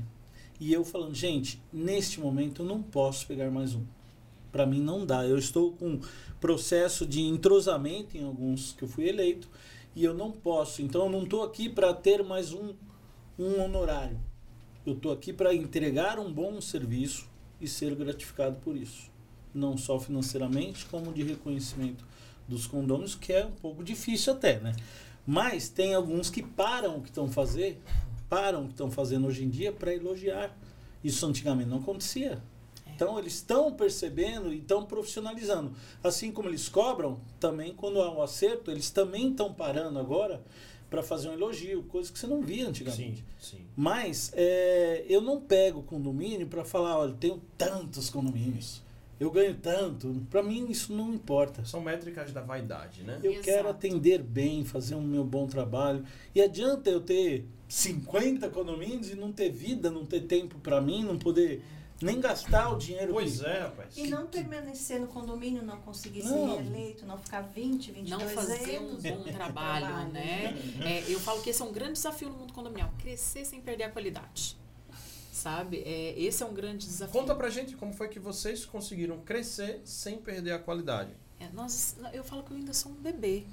e 0.59 0.73
eu 0.73 0.84
falando, 0.84 1.15
gente, 1.15 1.61
neste 1.71 2.19
momento 2.19 2.63
eu 2.63 2.65
não 2.65 2.82
posso 2.82 3.25
pegar 3.27 3.49
mais 3.49 3.75
um. 3.75 3.84
Para 4.51 4.65
mim 4.65 4.82
não 4.82 5.05
dá. 5.05 5.25
Eu 5.25 5.38
estou 5.38 5.71
com 5.73 5.99
processo 6.39 7.05
de 7.05 7.21
entrosamento 7.21 8.17
em 8.17 8.23
alguns 8.23 8.73
que 8.73 8.84
eu 8.84 8.88
fui 8.88 9.07
eleito 9.07 9.47
e 9.95 10.03
eu 10.03 10.13
não 10.13 10.32
posso. 10.32 10.82
Então 10.82 11.03
eu 11.03 11.09
não 11.09 11.23
estou 11.23 11.43
aqui 11.43 11.69
para 11.69 11.93
ter 11.93 12.23
mais 12.23 12.51
um, 12.51 12.73
um 13.38 13.61
honorário. 13.61 14.19
Eu 14.86 14.93
estou 14.93 15.11
aqui 15.11 15.32
para 15.32 15.53
entregar 15.53 16.19
um 16.19 16.32
bom 16.32 16.59
serviço 16.59 17.30
e 17.61 17.67
ser 17.67 17.93
gratificado 17.95 18.57
por 18.57 18.75
isso 18.75 19.09
não 19.54 19.78
só 19.78 20.00
financeiramente, 20.00 20.86
como 20.86 21.14
de 21.14 21.24
reconhecimento 21.24 22.04
dos 22.47 22.66
condôminos, 22.66 23.16
que 23.16 23.32
é 23.32 23.45
um 23.45 23.52
pouco 23.52 23.84
difícil 23.84 24.34
até, 24.34 24.60
né? 24.60 24.76
Mas 25.26 25.70
tem 25.70 25.93
alguns 25.93 26.30
que 26.30 26.41
param 26.41 26.97
o 26.97 27.02
que 27.02 27.10
estão 27.10 27.30
fazendo, 27.30 27.78
param 28.28 28.64
o 28.64 28.66
que 28.66 28.72
estão 28.72 28.89
fazendo 28.89 29.28
hoje 29.28 29.43
em 29.43 29.50
dia 29.50 29.72
para 29.72 29.93
elogiar. 29.93 30.58
Isso 31.04 31.26
antigamente 31.26 31.70
não 31.70 31.78
acontecia. 31.78 32.41
É. 32.86 32.91
Então 32.95 33.20
eles 33.20 33.36
estão 33.36 33.72
percebendo 33.72 34.52
e 34.52 34.58
estão 34.58 34.86
profissionalizando. 34.86 35.72
Assim 36.04 36.32
como 36.32 36.50
eles 36.50 36.68
cobram, 36.68 37.20
também 37.39 37.74
quando 37.74 38.02
há 38.02 38.12
um 38.12 38.22
acerto, 38.22 38.72
eles 38.72 38.89
também 38.89 39.30
estão 39.30 39.54
parando 39.54 40.00
agora 40.00 40.41
para 40.89 41.04
fazer 41.04 41.30
um 41.30 41.34
elogio, 41.34 41.84
coisa 41.84 42.12
que 42.12 42.18
você 42.18 42.26
não 42.26 42.41
via 42.41 42.68
antigamente. 42.68 43.24
Sim, 43.39 43.58
sim. 43.58 43.66
Mas 43.76 44.32
é, 44.34 45.06
eu 45.08 45.22
não 45.22 45.39
pego 45.39 45.84
condomínio 45.84 46.47
para 46.47 46.66
falar, 46.66 46.97
olha, 46.97 47.14
tenho 47.14 47.39
tantos 47.56 48.10
condomínios 48.10 48.82
eu 49.20 49.30
ganho 49.30 49.55
tanto. 49.55 50.26
Para 50.30 50.41
mim 50.41 50.67
isso 50.70 50.93
não 50.93 51.13
importa. 51.13 51.65
São 51.65 51.82
métricas 51.82 52.32
da 52.32 52.41
vaidade, 52.41 53.03
né? 53.03 53.20
Eu 53.22 53.32
Exato. 53.32 53.45
quero 53.45 53.70
atender 53.70 54.24
bem, 54.24 54.63
fazer 54.63 54.95
um 54.95 55.01
meu 55.01 55.26
bom 55.26 55.45
trabalho. 55.45 56.05
E 56.34 56.41
adianta 56.41 56.89
eu 56.89 57.01
ter 57.01 57.45
50 57.67 58.49
condomínios 58.49 59.09
e 59.09 59.15
não 59.15 59.32
ter 59.32 59.49
vida, 59.51 59.91
não 59.91 60.05
ter 60.05 60.22
tempo 60.22 60.57
para 60.59 60.80
mim, 60.80 61.03
não 61.03 61.20
poder 61.20 61.61
nem 62.01 62.22
gastar 62.22 62.70
o 62.72 62.78
dinheiro. 62.78 63.11
Pois 63.11 63.41
que... 63.41 63.45
é, 63.45 63.59
rapaz. 63.59 63.97
E 63.97 64.07
não 64.07 64.26
permanecer 64.26 65.01
no 65.01 65.07
condomínio, 65.07 65.61
não 65.63 65.82
conseguir 65.82 66.22
ser 66.22 66.34
reeleito, 66.34 67.05
não 67.05 67.17
ficar 67.17 67.41
20, 67.41 67.91
22 67.91 68.09
Não 68.09 68.30
fazer 68.30 68.78
anos, 68.78 69.03
um 69.03 69.09
bom 69.09 69.24
trabalho, 69.24 69.86
trabalho, 69.86 70.13
né? 70.13 70.57
É, 70.80 71.03
eu 71.11 71.20
falo 71.20 71.41
que 71.41 71.49
esse 71.49 71.61
é 71.61 71.65
um 71.65 71.74
grande 71.74 71.93
desafio 71.93 72.30
no 72.30 72.38
mundo 72.38 72.53
condominial. 72.53 72.93
Crescer 72.99 73.43
sem 73.43 73.59
perder 73.59 73.84
a 73.84 73.89
qualidade 73.89 74.59
sabe? 75.39 75.77
É, 75.85 76.13
esse 76.19 76.43
é 76.43 76.45
um 76.45 76.53
grande 76.53 76.85
desafio. 76.85 77.19
Conta 77.19 77.33
pra 77.33 77.49
gente 77.49 77.75
como 77.75 77.93
foi 77.93 78.09
que 78.09 78.19
vocês 78.19 78.65
conseguiram 78.65 79.19
crescer 79.19 79.81
sem 79.85 80.17
perder 80.17 80.51
a 80.51 80.59
qualidade. 80.59 81.11
É, 81.39 81.47
nós, 81.53 81.95
eu 82.11 82.23
falo 82.23 82.43
que 82.43 82.51
eu 82.51 82.57
ainda 82.57 82.73
sou 82.73 82.91
um 82.91 82.95
bebê 82.95 83.45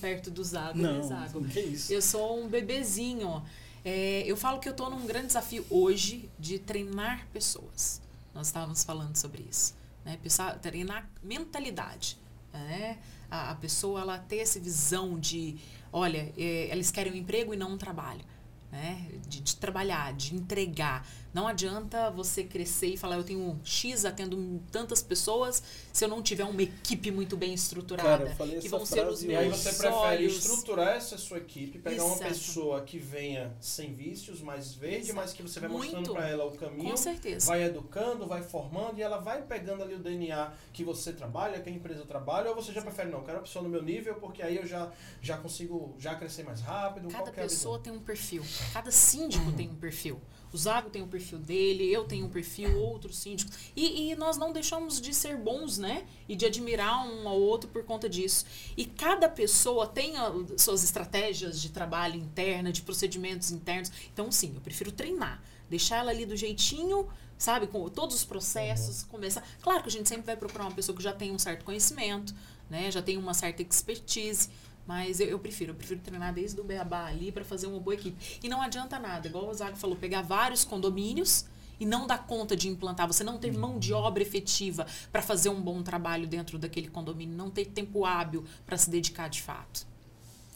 perto 0.00 0.30
do 0.30 0.44
Zago. 0.44 0.78
Não, 0.78 0.98
né, 0.98 1.02
Zago? 1.02 1.44
que 1.44 1.60
isso? 1.60 1.92
Eu 1.92 2.00
sou 2.00 2.40
um 2.40 2.48
bebezinho. 2.48 3.42
É, 3.84 4.22
eu 4.24 4.36
falo 4.36 4.60
que 4.60 4.68
eu 4.68 4.72
estou 4.72 4.88
num 4.88 5.04
grande 5.04 5.26
desafio 5.26 5.66
hoje 5.68 6.30
de 6.38 6.60
treinar 6.60 7.26
pessoas. 7.32 8.00
Nós 8.32 8.46
estávamos 8.46 8.84
falando 8.84 9.16
sobre 9.16 9.44
isso. 9.50 9.74
Né? 10.04 10.18
Pensar, 10.22 10.56
treinar 10.60 11.10
mentalidade. 11.20 12.16
Né? 12.52 12.98
A, 13.28 13.50
a 13.50 13.54
pessoa 13.56 14.00
ela 14.00 14.18
ter 14.18 14.38
essa 14.38 14.60
visão 14.60 15.18
de, 15.18 15.56
olha, 15.92 16.32
é, 16.38 16.68
eles 16.70 16.92
querem 16.92 17.12
um 17.12 17.16
emprego 17.16 17.52
e 17.52 17.56
não 17.56 17.72
um 17.72 17.78
trabalho 17.78 18.24
né? 18.72 19.06
De, 19.28 19.40
de, 19.42 19.56
trabalhar, 19.56 20.14
de 20.14 20.34
entregar. 20.34 21.06
Não 21.32 21.48
adianta 21.48 22.10
você 22.10 22.44
crescer 22.44 22.88
e 22.88 22.96
falar, 22.96 23.16
eu 23.16 23.24
tenho 23.24 23.58
X 23.64 24.04
atendo 24.04 24.62
tantas 24.70 25.02
pessoas, 25.02 25.62
se 25.92 26.04
eu 26.04 26.08
não 26.08 26.22
tiver 26.22 26.44
uma 26.44 26.62
equipe 26.62 27.10
muito 27.10 27.36
bem 27.36 27.54
estruturada. 27.54 28.34
Cara, 28.34 28.60
que 28.60 28.68
vão 28.68 28.84
ser 28.84 29.06
os 29.06 29.22
E 29.22 29.34
aí 29.34 29.48
você 29.48 29.72
prefere 29.72 30.26
estruturar 30.26 30.96
essa 30.96 31.16
sua 31.16 31.38
equipe, 31.38 31.78
pegar 31.78 31.96
Exato. 31.96 32.10
uma 32.10 32.28
pessoa 32.28 32.82
que 32.82 32.98
venha 32.98 33.56
sem 33.60 33.94
vícios, 33.94 34.42
mais 34.42 34.74
verde, 34.74 35.10
Exato. 35.10 35.16
mas 35.16 35.32
que 35.32 35.42
você 35.42 35.60
vai 35.60 35.70
muito. 35.70 35.96
mostrando 35.96 36.12
para 36.12 36.28
ela 36.28 36.44
o 36.44 36.52
caminho. 36.52 36.90
Com 36.90 36.96
certeza. 36.96 37.46
Vai 37.46 37.62
educando, 37.64 38.26
vai 38.26 38.42
formando 38.42 38.98
e 38.98 39.02
ela 39.02 39.18
vai 39.18 39.42
pegando 39.42 39.82
ali 39.82 39.94
o 39.94 39.98
DNA 39.98 40.52
que 40.72 40.84
você 40.84 41.12
trabalha, 41.12 41.60
que 41.60 41.68
a 41.70 41.72
empresa 41.72 42.04
trabalha, 42.04 42.50
ou 42.50 42.56
você 42.56 42.72
já 42.72 42.82
prefere, 42.82 43.10
não, 43.10 43.22
quero 43.22 43.38
a 43.38 43.42
pessoa 43.42 43.62
no 43.62 43.70
meu 43.70 43.82
nível, 43.82 44.16
porque 44.16 44.42
aí 44.42 44.56
eu 44.56 44.66
já, 44.66 44.92
já 45.22 45.38
consigo 45.38 45.94
já 45.98 46.14
crescer 46.14 46.42
mais 46.42 46.60
rápido. 46.60 47.08
Cada 47.08 47.32
pessoa 47.32 47.78
tem 47.78 47.92
um 47.92 48.00
perfil. 48.00 48.44
Cada 48.72 48.90
síndico 48.90 49.50
tem 49.52 49.70
um 49.70 49.76
perfil. 49.76 50.20
O 50.52 50.58
Zago 50.58 50.90
tem 50.90 51.02
um 51.02 51.08
perfil 51.08 51.38
dele, 51.38 51.90
eu 51.90 52.04
tenho 52.04 52.26
um 52.26 52.28
perfil, 52.28 52.78
outros 52.78 53.16
síndicos. 53.16 53.56
E, 53.74 54.10
e, 54.10 54.16
nós 54.16 54.36
não 54.36 54.52
deixamos 54.52 55.00
de 55.00 55.14
ser 55.14 55.36
bons, 55.38 55.78
né? 55.78 56.04
E 56.28 56.36
de 56.36 56.44
admirar 56.44 57.06
um 57.06 57.26
ao 57.26 57.40
outro 57.40 57.70
por 57.70 57.84
conta 57.84 58.08
disso. 58.08 58.44
E 58.76 58.84
cada 58.84 59.28
pessoa 59.28 59.86
tem 59.86 60.16
a, 60.16 60.30
suas 60.58 60.84
estratégias 60.84 61.60
de 61.60 61.70
trabalho 61.70 62.16
interna, 62.16 62.70
de 62.70 62.82
procedimentos 62.82 63.50
internos. 63.50 63.90
Então, 64.12 64.30
sim, 64.30 64.52
eu 64.54 64.60
prefiro 64.60 64.92
treinar. 64.92 65.42
Deixar 65.70 65.98
ela 65.98 66.10
ali 66.10 66.26
do 66.26 66.36
jeitinho, 66.36 67.08
sabe? 67.38 67.66
Com 67.66 67.88
todos 67.88 68.14
os 68.16 68.24
processos, 68.24 69.02
uhum. 69.02 69.08
começar. 69.08 69.42
Claro 69.62 69.82
que 69.82 69.88
a 69.88 69.92
gente 69.92 70.08
sempre 70.08 70.26
vai 70.26 70.36
procurar 70.36 70.64
uma 70.64 70.74
pessoa 70.74 70.94
que 70.94 71.02
já 71.02 71.14
tem 71.14 71.32
um 71.32 71.38
certo 71.38 71.64
conhecimento, 71.64 72.34
né? 72.68 72.90
Já 72.90 73.00
tem 73.00 73.16
uma 73.16 73.32
certa 73.32 73.62
expertise 73.62 74.50
mas 74.86 75.20
eu, 75.20 75.28
eu, 75.28 75.38
prefiro, 75.38 75.72
eu 75.72 75.74
prefiro 75.74 76.00
treinar 76.00 76.32
desde 76.34 76.60
o 76.60 76.64
beabá 76.64 77.06
ali 77.06 77.30
para 77.30 77.44
fazer 77.44 77.66
uma 77.66 77.78
boa 77.78 77.94
equipe. 77.94 78.38
E 78.42 78.48
não 78.48 78.60
adianta 78.60 78.98
nada, 78.98 79.28
igual 79.28 79.48
o 79.48 79.54
Zago 79.54 79.76
falou, 79.76 79.96
pegar 79.96 80.22
vários 80.22 80.64
condomínios 80.64 81.44
e 81.78 81.86
não 81.86 82.06
dar 82.06 82.26
conta 82.26 82.56
de 82.56 82.68
implantar. 82.68 83.06
Você 83.06 83.24
não 83.24 83.38
ter 83.38 83.52
mão 83.52 83.78
de 83.78 83.92
obra 83.92 84.22
efetiva 84.22 84.86
para 85.10 85.22
fazer 85.22 85.48
um 85.48 85.60
bom 85.60 85.82
trabalho 85.82 86.26
dentro 86.26 86.58
daquele 86.58 86.88
condomínio, 86.88 87.36
não 87.36 87.50
ter 87.50 87.66
tempo 87.66 88.04
hábil 88.04 88.44
para 88.64 88.76
se 88.76 88.90
dedicar 88.90 89.28
de 89.28 89.42
fato. 89.42 89.86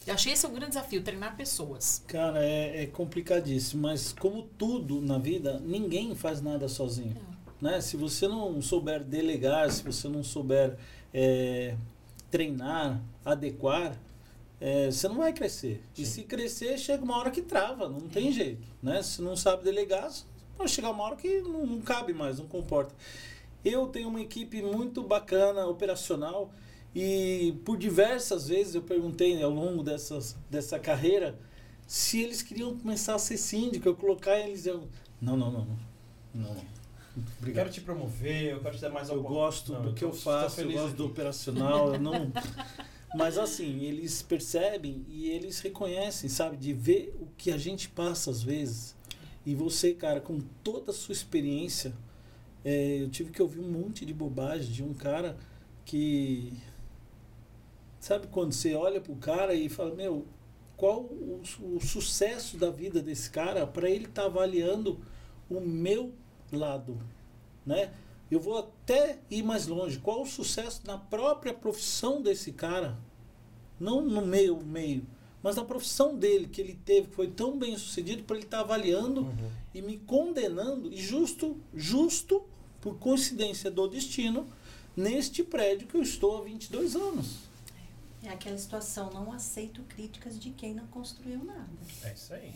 Eu 0.07 0.14
achei 0.14 0.33
esse 0.33 0.47
é 0.47 0.49
o 0.49 0.53
grande 0.53 0.68
desafio, 0.68 1.03
treinar 1.03 1.37
pessoas. 1.37 2.05
Cara, 2.07 2.45
é, 2.45 2.85
é 2.85 2.87
complicadíssimo, 2.87 3.83
mas 3.83 4.12
como 4.12 4.43
tudo 4.57 5.01
na 5.01 5.18
vida, 5.18 5.59
ninguém 5.59 6.14
faz 6.14 6.41
nada 6.41 6.68
sozinho. 6.68 7.16
Né? 7.61 7.81
Se 7.81 7.97
você 7.97 8.29
não 8.29 8.62
souber 8.62 9.03
delegar, 9.03 9.68
se 9.68 9.83
você 9.83 10.09
não 10.09 10.22
souber 10.22 10.77
é, 11.12 11.77
treinar, 12.31 13.03
adequar, 13.24 13.99
é, 14.61 14.91
você 14.91 15.09
não 15.09 15.17
vai 15.17 15.33
crescer. 15.33 15.83
Sim. 15.95 16.03
E 16.03 16.07
se 16.07 16.23
crescer, 16.23 16.79
chega 16.79 17.05
uma 17.05 17.19
hora 17.19 17.31
que 17.31 17.43
trava, 17.43 17.89
não 17.89 18.01
tem 18.01 18.33
jeito. 18.33 18.67
Né? 18.83 19.03
Se 19.03 19.21
não 19.23 19.37
sabe 19.37 19.65
delegar, 19.65 20.11
pode 20.57 20.71
chegar 20.71 20.91
uma 20.91 21.05
hora 21.05 21.17
que 21.17 21.41
não, 21.43 21.67
não 21.67 21.81
cabe 21.81 22.13
mais, 22.13 22.39
não 22.39 22.47
comporta. 22.47 22.95
Eu 23.65 23.87
tenho 23.89 24.09
uma 24.09 24.21
equipe 24.21 24.63
muito 24.63 25.03
bacana, 25.03 25.67
operacional, 25.67 26.53
e 26.95 27.55
por 27.65 27.77
diversas 27.77 28.49
vezes 28.49 28.75
eu 28.75 28.83
perguntei 28.83 29.43
ao 29.43 29.51
longo 29.51 29.83
dessas, 29.83 30.37
dessa 30.49 30.79
carreira 30.79 31.39
se 31.87 32.21
eles 32.21 32.43
queriam 32.43 32.77
começar 32.77 33.15
a 33.15 33.19
ser 33.19 33.37
síndico, 33.37 33.89
eu 33.89 33.95
colocar 33.95 34.39
eles. 34.39 34.67
Eu, 34.67 34.89
não, 35.21 35.37
não, 35.37 35.51
não. 35.51 35.67
não. 36.35 36.55
não. 36.55 36.77
Obrigado. 37.39 37.65
Quero 37.65 37.71
te 37.71 37.81
promover, 37.81 38.53
eu 38.53 38.61
quero 38.61 38.77
te 38.77 38.81
dar 38.83 38.91
mais 38.91 39.09
Eu 39.09 39.23
gosto 39.23 39.73
não, 39.73 39.83
do 39.83 39.95
que 39.95 40.05
eu 40.05 40.13
faço, 40.13 40.61
eu 40.61 40.71
gosto 40.71 40.87
aqui. 40.89 40.97
do 40.97 41.07
operacional, 41.07 41.95
eu 41.95 42.01
não. 42.01 42.33
Mas 43.17 43.39
assim, 43.39 43.81
eles 43.81 44.21
percebem 44.21 45.07
e 45.09 45.31
eles 45.31 45.61
reconhecem, 45.61 46.29
sabe, 46.29 46.59
de 46.59 46.75
ver 46.75 47.17
o 47.19 47.27
que 47.35 47.51
a 47.51 47.57
gente 47.57 47.89
passa 47.89 48.31
às 48.31 48.43
vezes. 48.43 48.95
E 49.45 49.55
você, 49.55 49.95
cara, 49.95 50.21
com 50.21 50.39
toda 50.62 50.91
a 50.91 50.95
sua 50.95 51.14
experiência, 51.14 51.95
é, 52.62 53.01
eu 53.01 53.09
tive 53.09 53.31
que 53.31 53.41
ouvir 53.41 53.61
um 53.61 53.71
monte 53.71 54.05
de 54.05 54.12
bobagem 54.12 54.71
de 54.71 54.85
um 54.85 54.93
cara 54.93 55.39
que. 55.83 56.53
Sabe 57.99 58.27
quando 58.27 58.53
você 58.53 58.75
olha 58.75 59.01
pro 59.01 59.17
cara 59.17 59.55
e 59.55 59.71
fala, 59.71 59.95
meu, 59.95 60.27
qual 60.77 61.01
o, 61.01 61.41
o 61.75 61.81
sucesso 61.81 62.59
da 62.59 62.71
vida 62.71 63.01
desse 63.01 63.31
cara 63.31 63.67
para 63.67 63.89
ele 63.89 64.05
estar 64.05 64.23
tá 64.23 64.29
avaliando 64.29 65.01
o 65.49 65.59
meu 65.59 66.12
lado, 66.53 67.01
né? 67.64 67.95
Eu 68.31 68.41
vou 68.41 68.59
até 68.59 69.21
ir 69.31 69.43
mais 69.43 69.67
longe. 69.67 69.99
Qual 70.01 70.21
o 70.21 70.27
sucesso 70.27 70.83
na 70.85 70.99
própria 70.99 71.55
profissão 71.55 72.21
desse 72.21 72.53
cara? 72.53 72.99
Não 73.79 74.01
no 74.03 74.24
meio, 74.24 74.57
meio, 74.64 75.07
mas 75.43 75.57
na 75.57 75.64
profissão 75.64 76.16
dele, 76.16 76.49
que 76.49 76.61
ele 76.61 76.79
teve, 76.85 77.09
que 77.09 77.14
foi 77.14 77.29
tão 77.29 77.59
bem 77.59 77.77
sucedido, 77.77 78.24
para 78.24 78.37
ele 78.37 78.47
estar 78.47 78.59
tá 78.59 78.62
avaliando 78.64 79.20
uhum. 79.22 79.51
e 79.74 79.83
me 79.83 79.99
condenando, 79.99 80.93
e 80.93 80.97
justo, 80.97 81.57
justo, 81.74 82.43
por 82.81 82.99
coincidência 82.99 83.70
do 83.70 83.87
destino, 83.87 84.49
neste 84.97 85.43
prédio 85.43 85.87
que 85.87 85.97
eu 85.97 86.03
estou 86.03 86.39
há 86.39 86.43
22 86.43 86.97
anos. 86.97 87.37
É 88.22 88.31
aquela 88.31 88.59
situação, 88.59 89.11
não 89.12 89.33
aceito 89.33 89.83
críticas 89.83 90.39
de 90.39 90.51
quem 90.51 90.74
não 90.74 90.87
construiu 90.89 91.45
nada. 91.45 91.68
É 92.03 92.12
isso 92.12 92.35
aí. 92.35 92.53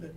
É. 0.00 0.10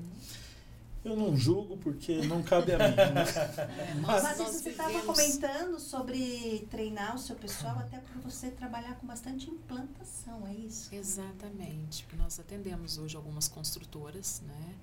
Eu 1.06 1.16
não 1.16 1.38
julgo 1.38 1.78
porque 1.78 2.18
não 2.26 2.42
cabe 2.42 2.74
a 2.74 2.80
mim. 2.80 2.96
Né? 2.96 3.26
Mas, 4.02 4.24
Mas 4.24 4.38
você 4.40 4.70
estava 4.70 5.00
comentando 5.04 5.80
sobre 5.80 6.68
treinar 6.72 7.14
o 7.16 7.20
seu 7.20 7.36
pessoal 7.36 7.78
até 7.78 8.00
por 8.00 8.20
você 8.24 8.50
trabalhar 8.50 8.96
com 8.96 9.06
bastante 9.06 9.48
implantação, 9.48 10.48
é 10.48 10.54
isso? 10.56 10.94
Exatamente, 10.94 12.08
nós 12.18 12.40
atendemos 12.40 12.98
hoje 12.98 13.16
algumas 13.16 13.48
construtoras, 13.48 14.42
né? 14.48 14.76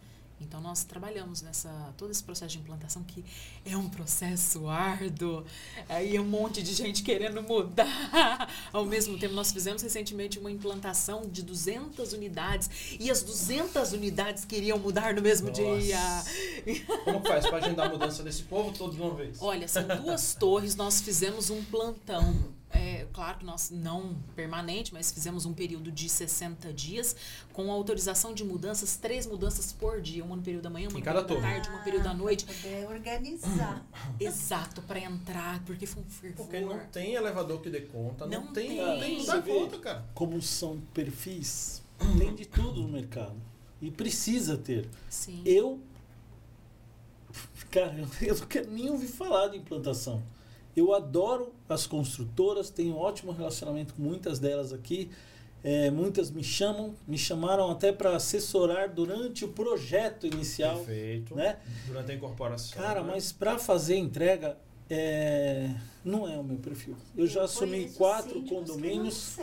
Então 0.43 0.61
nós 0.61 0.85
trabalhamos 0.85 1.43
nessa 1.43 1.71
todo 1.97 2.11
esse 2.11 2.23
processo 2.23 2.53
de 2.53 2.59
implantação 2.59 3.03
que 3.03 3.25
é 3.65 3.77
um 3.77 3.89
processo 3.89 4.69
árduo, 4.69 5.45
aí 5.89 6.19
um 6.19 6.25
monte 6.25 6.63
de 6.63 6.75
gente 6.75 7.03
querendo 7.03 7.43
mudar. 7.43 8.49
Ao 8.73 8.85
mesmo 8.85 9.19
tempo 9.19 9.35
nós 9.35 9.53
fizemos 9.53 9.83
recentemente 9.83 10.39
uma 10.39 10.51
implantação 10.51 11.29
de 11.29 11.43
200 11.43 12.13
unidades 12.13 12.97
e 12.99 13.11
as 13.11 13.23
200 13.23 13.93
unidades 13.93 14.45
queriam 14.45 14.79
mudar 14.79 15.15
no 15.15 15.23
mesmo 15.23 15.49
Nossa. 15.49 15.63
dia. 15.63 15.99
Como 17.05 17.21
faz 17.25 17.47
para 17.47 17.59
agendar 17.59 17.87
a 17.87 17.91
mudança 17.91 18.23
desse 18.23 18.43
povo 18.43 18.77
todo 18.77 18.95
de 18.95 19.01
uma 19.01 19.15
vez? 19.15 19.41
Olha, 19.41 19.69
são 19.69 19.87
duas 19.87 20.35
torres, 20.35 20.77
nós 20.77 21.01
fizemos 21.01 21.51
um 21.51 21.63
plantão 21.65 22.62
é, 22.73 23.07
claro 23.13 23.39
que 23.39 23.45
nós 23.45 23.71
não 23.71 24.17
permanente, 24.35 24.93
mas 24.93 25.13
fizemos 25.13 25.47
um 25.47 25.53
período 25.53 25.93
de 25.93 26.09
60 26.09 26.73
dias 26.73 27.15
com 27.53 27.71
autorização 27.71 28.33
de 28.33 28.45
mudanças, 28.45 28.97
três 28.97 29.27
mudanças 29.27 29.73
por 29.73 30.01
dia, 30.01 30.25
uma 30.25 30.37
no 30.37 30.43
período 30.43 30.63
da 30.63 30.71
manhã, 30.71 30.89
uma 30.89 30.99
no 30.99 31.05
período 31.05 31.27
da 31.27 31.41
tarde, 31.41 31.69
uma 31.69 31.79
no 31.79 31.85
período 31.85 32.05
da 32.05 32.15
noite. 32.15 32.47
Ah, 32.49 32.55
poder 32.55 32.87
organizar. 32.87 33.87
Exato, 34.19 34.83
para 34.83 35.01
entrar, 35.01 35.63
porque 35.65 35.87
foi 35.87 36.03
um 36.03 36.07
fervor. 36.07 36.47
Porque 36.47 36.61
não 36.61 36.79
tem 36.87 37.15
elevador 37.15 37.61
que 37.61 37.71
dê 37.71 37.83
conta, 37.83 38.27
não, 38.27 38.47
não 38.47 38.53
tem, 38.53 38.69
tem, 38.69 38.79
não 38.79 38.99
tem, 38.99 39.19
não 39.19 39.27
dá 39.27 39.43
conta, 39.43 39.79
cara. 39.79 40.05
Como 40.15 40.41
são 40.41 40.81
perfis, 40.95 41.83
tem 42.19 42.35
de 42.35 42.47
tudo 42.47 42.83
no 42.83 42.89
mercado. 42.89 43.37
E 43.81 43.91
precisa 43.91 44.57
ter. 44.57 44.89
Sim. 45.09 45.43
Eu 45.45 45.81
Cara, 47.71 47.95
eu 48.21 48.37
não 48.37 48.47
quero 48.47 48.71
nem 48.71 48.91
ouvir 48.91 49.09
falar 49.09 49.49
de 49.49 49.59
implantação. 49.59 50.23
Eu 50.77 50.95
adoro 50.95 51.53
as 51.69 51.87
construtoras, 51.87 52.71
tenho 52.71 52.95
um 52.95 52.99
ótimo 52.99 53.33
relacionamento 53.33 53.95
com 53.95 54.03
muitas 54.03 54.39
delas 54.39 54.73
aqui. 54.73 55.11
É, 55.65 55.91
muitas 55.91 56.31
me 56.31 56.43
chamam, 56.43 56.95
me 57.07 57.17
chamaram 57.17 57.71
até 57.71 57.93
para 57.93 58.17
assessorar 58.17 58.93
durante 58.93 59.45
o 59.45 59.49
projeto 59.49 60.27
inicial. 60.27 60.77
Perfeito. 60.79 61.37
Né? 61.37 61.59
Durante 61.87 62.11
a 62.11 62.15
incorporação. 62.15 62.83
Cara, 62.83 63.03
né? 63.03 63.13
mas 63.13 63.31
para 63.31 63.59
fazer 63.59 63.97
entrega, 63.97 64.57
é, 64.91 65.71
não 66.05 66.29
é 66.29 66.37
o 66.37 66.45
meu 66.45 66.59
perfil. 66.59 66.97
Eu 67.17 67.27
já 67.27 67.45
assumi 67.45 67.89
quatro 67.91 68.43
condomínios. 68.43 69.37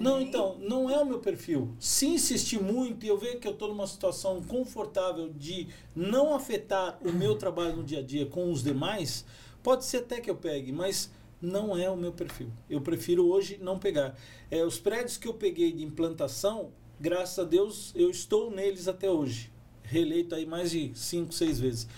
Não, 0.00 0.12
não, 0.12 0.20
então, 0.20 0.56
não 0.58 0.90
é 0.90 0.98
o 0.98 1.04
meu 1.04 1.18
perfil. 1.18 1.74
Se 1.78 2.06
insistir 2.06 2.60
muito 2.60 3.04
e 3.04 3.08
eu 3.08 3.18
ver 3.18 3.38
que 3.38 3.46
eu 3.46 3.52
estou 3.52 3.68
numa 3.68 3.86
situação 3.86 4.42
confortável 4.42 5.30
de 5.32 5.68
não 5.94 6.34
afetar 6.34 6.98
o 7.04 7.12
meu 7.12 7.36
trabalho 7.36 7.76
no 7.76 7.84
dia 7.84 7.98
a 7.98 8.02
dia 8.02 8.26
com 8.26 8.50
os 8.50 8.62
demais, 8.62 9.24
Pode 9.68 9.84
ser 9.84 9.98
até 9.98 10.18
que 10.18 10.30
eu 10.30 10.34
pegue, 10.34 10.72
mas 10.72 11.10
não 11.42 11.76
é 11.76 11.90
o 11.90 11.94
meu 11.94 12.10
perfil. 12.10 12.50
Eu 12.70 12.80
prefiro 12.80 13.26
hoje 13.26 13.58
não 13.60 13.78
pegar. 13.78 14.16
É, 14.50 14.64
os 14.64 14.78
prédios 14.78 15.18
que 15.18 15.28
eu 15.28 15.34
peguei 15.34 15.70
de 15.70 15.84
implantação, 15.84 16.72
graças 16.98 17.38
a 17.38 17.44
Deus, 17.46 17.92
eu 17.94 18.08
estou 18.08 18.50
neles 18.50 18.88
até 18.88 19.10
hoje. 19.10 19.52
Reeleito 19.82 20.34
aí 20.34 20.46
mais 20.46 20.70
de 20.70 20.90
5, 20.94 21.34
6 21.34 21.60
vezes. 21.60 21.88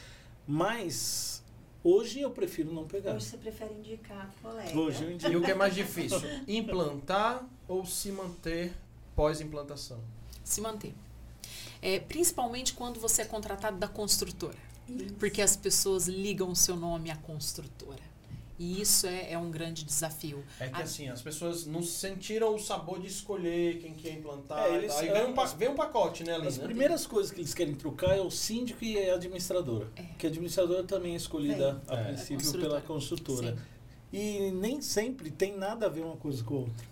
Mas 0.48 1.44
hoje 1.84 2.20
eu 2.20 2.32
prefiro 2.32 2.74
não 2.74 2.88
pegar. 2.88 3.14
Hoje 3.14 3.26
você 3.26 3.36
prefere 3.36 3.72
indicar 3.72 4.28
colega. 4.42 4.76
Hoje 4.76 5.04
eu 5.04 5.12
indico. 5.12 5.30
E 5.30 5.36
o 5.36 5.40
que 5.40 5.52
é 5.52 5.54
mais 5.54 5.72
difícil? 5.72 6.18
implantar 6.48 7.48
ou 7.68 7.86
se 7.86 8.10
manter 8.10 8.72
pós-implantação? 9.14 10.00
Se 10.42 10.60
manter. 10.60 10.92
É, 11.80 12.00
principalmente 12.00 12.72
quando 12.72 12.98
você 12.98 13.22
é 13.22 13.24
contratado 13.24 13.78
da 13.78 13.86
construtora. 13.86 14.58
Porque 15.18 15.42
as 15.42 15.56
pessoas 15.56 16.06
ligam 16.08 16.50
o 16.50 16.56
seu 16.56 16.76
nome 16.76 17.10
à 17.10 17.16
construtora. 17.16 18.10
E 18.58 18.78
isso 18.82 19.06
é, 19.06 19.32
é 19.32 19.38
um 19.38 19.50
grande 19.50 19.84
desafio. 19.84 20.44
É 20.58 20.68
que 20.68 20.74
A- 20.80 20.84
assim, 20.84 21.08
as 21.08 21.22
pessoas 21.22 21.64
não 21.64 21.82
sentiram 21.82 22.54
o 22.54 22.58
sabor 22.58 23.00
de 23.00 23.06
escolher 23.06 23.78
quem 23.78 23.94
quer 23.94 24.12
implantar. 24.12 24.66
É, 24.66 24.72
e 24.72 24.76
eles-. 24.76 24.92
Aí 24.98 25.10
vem 25.10 25.26
um, 25.28 25.32
pa- 25.32 25.46
vem 25.46 25.68
um 25.70 25.74
pacote, 25.74 26.24
né, 26.24 26.34
ali, 26.34 26.46
As 26.46 26.58
primeiras 26.58 27.06
coisas 27.06 27.32
que 27.32 27.40
eles 27.40 27.54
querem 27.54 27.74
trocar 27.74 28.14
é 28.16 28.20
o 28.20 28.30
síndico 28.30 28.84
e 28.84 28.98
a 29.08 29.14
administradora. 29.14 29.88
Que 30.18 30.26
a 30.26 30.28
administradora 30.28 30.84
também 30.84 31.14
é 31.14 31.16
escolhida 31.16 31.80
a 31.88 31.96
É. 31.96 32.04
princípio 32.04 32.36
A 32.36 32.38
construtora. 32.40 32.68
pela 32.68 32.80
construtora. 32.82 33.52
Sim. 33.56 33.58
E 34.12 34.50
nem 34.50 34.82
sempre 34.82 35.30
tem 35.30 35.56
nada 35.56 35.86
a 35.86 35.88
ver 35.88 36.00
uma 36.02 36.16
coisa 36.16 36.44
com 36.44 36.54
a 36.56 36.58
outra. 36.58 36.84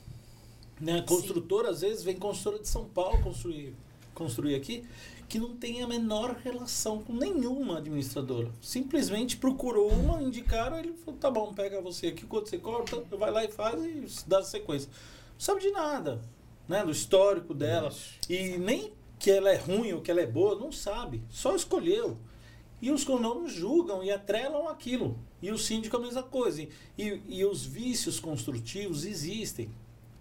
Né? 0.80 1.00
A 1.00 1.02
construtora, 1.02 1.68
às 1.70 1.82
vezes, 1.82 2.02
vem 2.02 2.16
construtora 2.16 2.62
de 2.62 2.68
São 2.68 2.84
Paulo 2.86 3.20
construir, 3.22 3.74
construir 4.14 4.54
aqui, 4.54 4.84
que 5.28 5.38
não 5.38 5.54
tem 5.54 5.82
a 5.82 5.86
menor 5.86 6.36
relação 6.42 7.02
com 7.02 7.12
nenhuma 7.12 7.78
administradora. 7.78 8.50
Simplesmente 8.62 9.36
procurou 9.36 9.90
uma, 9.90 10.22
indicaram, 10.22 10.78
ele 10.78 10.94
falou, 11.04 11.20
tá 11.20 11.30
bom, 11.30 11.52
pega 11.52 11.82
você 11.82 12.08
aqui, 12.08 12.24
quando 12.24 12.48
você 12.48 12.56
corta, 12.56 13.00
vai 13.16 13.30
lá 13.30 13.44
e 13.44 13.48
faz 13.48 13.84
e 13.84 14.26
dá 14.26 14.42
sequência. 14.42 14.88
Não 14.88 15.40
sabe 15.40 15.60
de 15.60 15.70
nada, 15.70 16.22
né? 16.66 16.82
Do 16.82 16.90
histórico 16.90 17.52
dela. 17.52 17.92
E 18.28 18.56
nem 18.56 18.92
que 19.18 19.30
ela 19.30 19.50
é 19.50 19.56
ruim 19.56 19.92
ou 19.92 20.00
que 20.00 20.10
ela 20.10 20.20
é 20.20 20.26
boa, 20.26 20.58
não 20.58 20.72
sabe. 20.72 21.22
Só 21.28 21.54
escolheu. 21.54 22.16
E 22.80 22.90
os 22.90 23.04
condôminos 23.04 23.52
julgam 23.52 24.02
e 24.02 24.10
atrelam 24.10 24.68
aquilo. 24.68 25.18
E 25.42 25.50
o 25.50 25.58
síndico 25.58 25.96
a 25.96 26.00
mesma 26.00 26.22
coisa. 26.22 26.62
E, 26.62 26.68
e 27.28 27.44
os 27.44 27.66
vícios 27.66 28.18
construtivos 28.18 29.04
existem. 29.04 29.70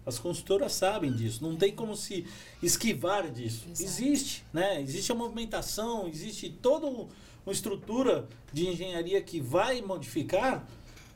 As 0.08 0.18
consultoras 0.18 0.72
sabem 0.72 1.12
disso. 1.12 1.42
Não 1.42 1.54
tem 1.54 1.72
como 1.72 1.94
se 1.94 2.26
esquivar 2.62 3.30
disso. 3.30 3.64
Exato. 3.70 3.82
Existe, 3.82 4.44
né? 4.52 4.80
Existe 4.80 5.12
a 5.12 5.14
movimentação, 5.14 6.08
existe 6.08 6.48
toda 6.50 6.86
um- 6.86 7.06
uma 7.44 7.52
estrutura 7.52 8.26
de 8.52 8.66
engenharia 8.68 9.20
que 9.22 9.40
vai 9.40 9.80
modificar. 9.82 10.66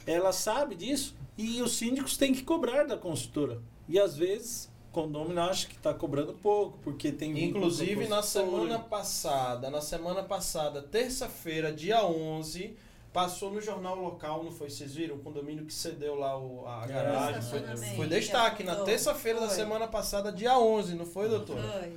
Ela 0.06 0.32
sabe 0.32 0.74
disso. 0.74 1.14
E 1.36 1.62
os 1.62 1.72
síndicos 1.72 2.16
têm 2.16 2.32
que 2.34 2.42
cobrar 2.42 2.84
da 2.84 2.96
consultora. 2.96 3.60
E 3.88 3.98
às 3.98 4.16
vezes 4.16 4.70
o 4.90 4.92
condômino 4.92 5.40
acha 5.40 5.66
que 5.66 5.74
está 5.76 5.94
cobrando 5.94 6.34
pouco, 6.34 6.78
porque 6.84 7.10
tem 7.10 7.44
Inclusive, 7.46 8.06
na 8.08 8.22
semana 8.22 8.78
passada, 8.78 9.70
na 9.70 9.80
semana 9.80 10.22
passada, 10.22 10.82
terça-feira, 10.82 11.72
dia 11.72 12.04
11, 12.04 12.76
passou 13.12 13.52
no 13.52 13.60
jornal 13.60 13.94
local, 13.96 14.42
não 14.42 14.50
foi? 14.50 14.70
Vocês 14.70 14.94
viram? 14.94 15.16
O 15.16 15.18
condomínio 15.18 15.64
que 15.66 15.74
cedeu 15.74 16.14
lá 16.14 16.38
o- 16.38 16.66
a 16.66 16.84
É, 16.84 16.88
garagem. 16.88 17.42
Foi, 17.42 17.60
foi 17.96 18.06
destaque 18.08 18.62
na 18.64 18.76
terça-feira 18.76 19.40
da 19.40 19.48
semana 19.48 19.86
passada, 19.86 20.32
dia 20.32 20.58
11, 20.58 20.94
não 20.94 21.04
foi, 21.04 21.28
doutor? 21.28 21.58
Foi. 21.58 21.92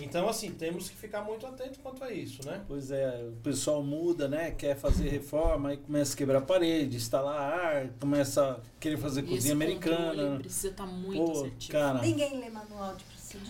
Então, 0.00 0.28
assim, 0.28 0.52
temos 0.52 0.88
que 0.88 0.96
ficar 0.96 1.22
muito 1.22 1.44
atento 1.46 1.80
quanto 1.80 2.04
a 2.04 2.12
isso, 2.12 2.46
né? 2.46 2.62
Pois 2.68 2.90
é, 2.92 3.24
o 3.28 3.32
pessoal 3.42 3.82
muda, 3.82 4.28
né? 4.28 4.52
Quer 4.52 4.76
fazer 4.76 5.08
reforma, 5.08 5.70
aí 5.70 5.76
começa 5.76 6.14
a 6.14 6.16
quebrar 6.16 6.40
parede, 6.42 6.96
instalar 6.96 7.36
ar, 7.36 7.88
começa 8.00 8.52
a 8.52 8.56
querer 8.78 8.96
fazer 8.96 9.20
E 9.20 9.24
cozinha 9.24 9.38
esse 9.38 9.52
americana. 9.52 10.06
controle 10.10 10.38
precisa 10.40 10.68
estar 10.68 10.86
muito 10.86 11.24
Pô, 11.24 11.32
assertivo. 11.32 11.72
cara. 11.72 12.00
Ninguém 12.00 12.38
lê 12.38 12.48
manual 12.48 12.94
de. 12.94 13.04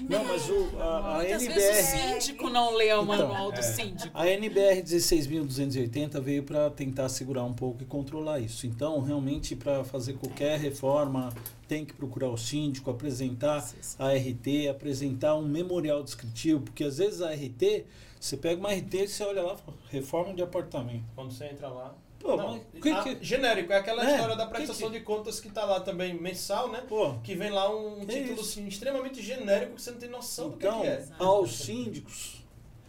Não, 0.09 0.24
mas 0.24 0.49
o, 0.49 0.78
a, 0.78 1.18
a 1.18 1.28
NBR. 1.28 1.55
vezes 1.55 1.95
o 1.95 2.20
síndico 2.20 2.51
não 2.51 2.74
lê 2.74 2.93
o 2.93 3.03
Então, 3.03 3.05
manual 3.05 3.53
do 3.53 3.59
é. 3.59 3.62
síndico. 3.62 4.11
A 4.12 4.28
NBR 4.28 4.83
16.280 4.83 6.20
veio 6.20 6.43
para 6.43 6.70
tentar 6.70 7.09
segurar 7.09 7.45
um 7.45 7.53
pouco 7.53 7.83
e 7.83 7.87
controlar 7.87 8.41
isso. 8.41 8.66
Então, 8.66 9.01
realmente, 9.01 9.57
para 9.57 9.85
fazer 9.85 10.14
qualquer 10.14 10.59
reforma, 10.59 11.33
tem 11.68 11.85
que 11.85 11.95
procurar 11.95 12.28
o 12.28 12.37
síndico, 12.37 12.91
apresentar 12.91 13.66
a 13.99 14.12
RT, 14.12 14.68
apresentar 14.70 15.35
um 15.37 15.47
memorial 15.47 16.03
descritivo, 16.03 16.61
porque 16.61 16.85
às 16.85 16.99
vezes 16.99 17.22
a 17.22 17.30
RT, 17.33 17.85
você 18.20 18.37
pega 18.37 18.61
uma 18.61 18.72
RT 18.72 18.95
e 18.95 19.09
você 19.09 19.24
olha 19.24 19.43
lá, 19.43 19.57
fala, 19.57 19.76
reforma 19.91 20.35
de 20.35 20.43
apartamento. 20.43 21.05
Quando 21.14 21.33
você 21.33 21.47
entra 21.47 21.68
lá. 21.68 21.95
Pô, 22.23 22.37
Não, 22.37 22.61
que 22.81 22.89
a- 22.89 23.03
que- 23.03 23.18
Genérico, 23.20 23.73
é 23.73 23.77
aquela 23.79 24.09
É, 24.09 24.14
história 24.14 24.37
da 24.37 24.47
prestação 24.47 24.91
que- 24.91 24.99
de 24.99 25.05
contas 25.05 25.41
que 25.41 25.51
tá 25.51 25.64
lá 25.64 25.81
também 25.81 26.14
mensal, 26.14 26.70
né? 26.70 26.83
Pô, 26.89 27.14
Que 27.25 27.35
vem 27.35 27.51
lá 27.51 27.68
um 27.68 28.07
título 28.07 28.41
assim, 28.41 28.66
extremamente 28.68 29.20
genérico 29.20 29.75
que 29.75 29.83
você 29.83 29.91
não 29.91 29.99
tem 29.99 30.09
noção 30.09 30.51
do 30.51 30.57
que 30.57 30.66
Então, 30.66 30.85
é. 30.85 31.05
Aos 31.18 31.53
síndicos 31.64 32.41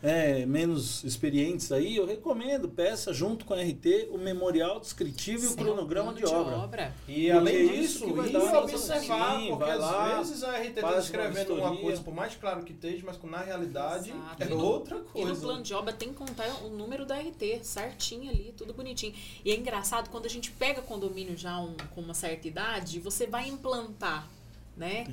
é, 0.06 0.46
menos 0.46 1.02
experientes 1.06 1.72
aí, 1.72 1.96
eu 1.96 2.06
recomendo, 2.06 2.68
peça 2.68 3.14
junto 3.14 3.46
com 3.46 3.54
a 3.54 3.62
RT 3.62 4.10
o 4.12 4.18
memorial 4.18 4.78
descritivo 4.82 5.44
e 5.46 5.48
o 5.48 5.50
Sim, 5.52 5.56
cronograma 5.56 6.12
plano 6.12 6.28
de 6.28 6.34
obra. 6.34 6.94
E 7.08 7.14
Porque 7.14 7.32
além 7.32 7.68
disso, 7.70 7.82
isso 7.84 8.06
que 8.06 8.12
vai 8.12 8.30
dar 8.30 8.60
observar, 8.64 9.40
sim, 9.40 9.48
porque 9.48 9.64
vai 9.64 9.72
às 9.72 9.80
lá, 9.80 10.18
vezes 10.18 10.44
a 10.44 10.52
RT 10.58 10.68
está 10.68 10.88
uma 10.92 11.00
escrevendo 11.00 11.54
uma 11.54 11.56
vistoria. 11.70 11.82
coisa, 11.82 12.02
por 12.04 12.14
mais 12.14 12.36
claro 12.36 12.64
que 12.66 12.74
esteja, 12.74 13.02
mas 13.06 13.18
na 13.24 13.38
realidade 13.40 14.10
Exato. 14.12 14.44
é 14.44 14.46
E 14.46 14.50
no- 14.50 14.58
outra 14.66 14.98
E 14.98 15.00
no 15.22 15.28
coisa. 15.28 15.42
plano 15.42 15.64
de 15.64 15.74
obra 15.74 15.94
tem 15.94 16.10
que 16.10 16.16
contar 16.16 16.50
o 16.66 16.70
número 16.70 17.06
da 17.06 17.16
RT, 17.18 17.62
certinho 17.64 18.30
ali, 18.30 18.54
tudo 18.58 18.74
bonitinho. 18.74 19.14
E 19.46 19.52
é 19.52 19.56
engraçado 19.56 20.10
quando 20.10 20.26
a 20.26 20.30
gente 20.30 20.52
pega 20.52 20.82
condomínio 20.82 21.38
já 21.38 21.58
um- 21.60 21.78
com 21.96 22.02
uma 22.02 22.14
certa 22.14 22.46
idade, 22.46 23.00
você 23.00 23.26
vai 23.26 23.48
implantar, 23.48 24.28
né? 24.76 25.08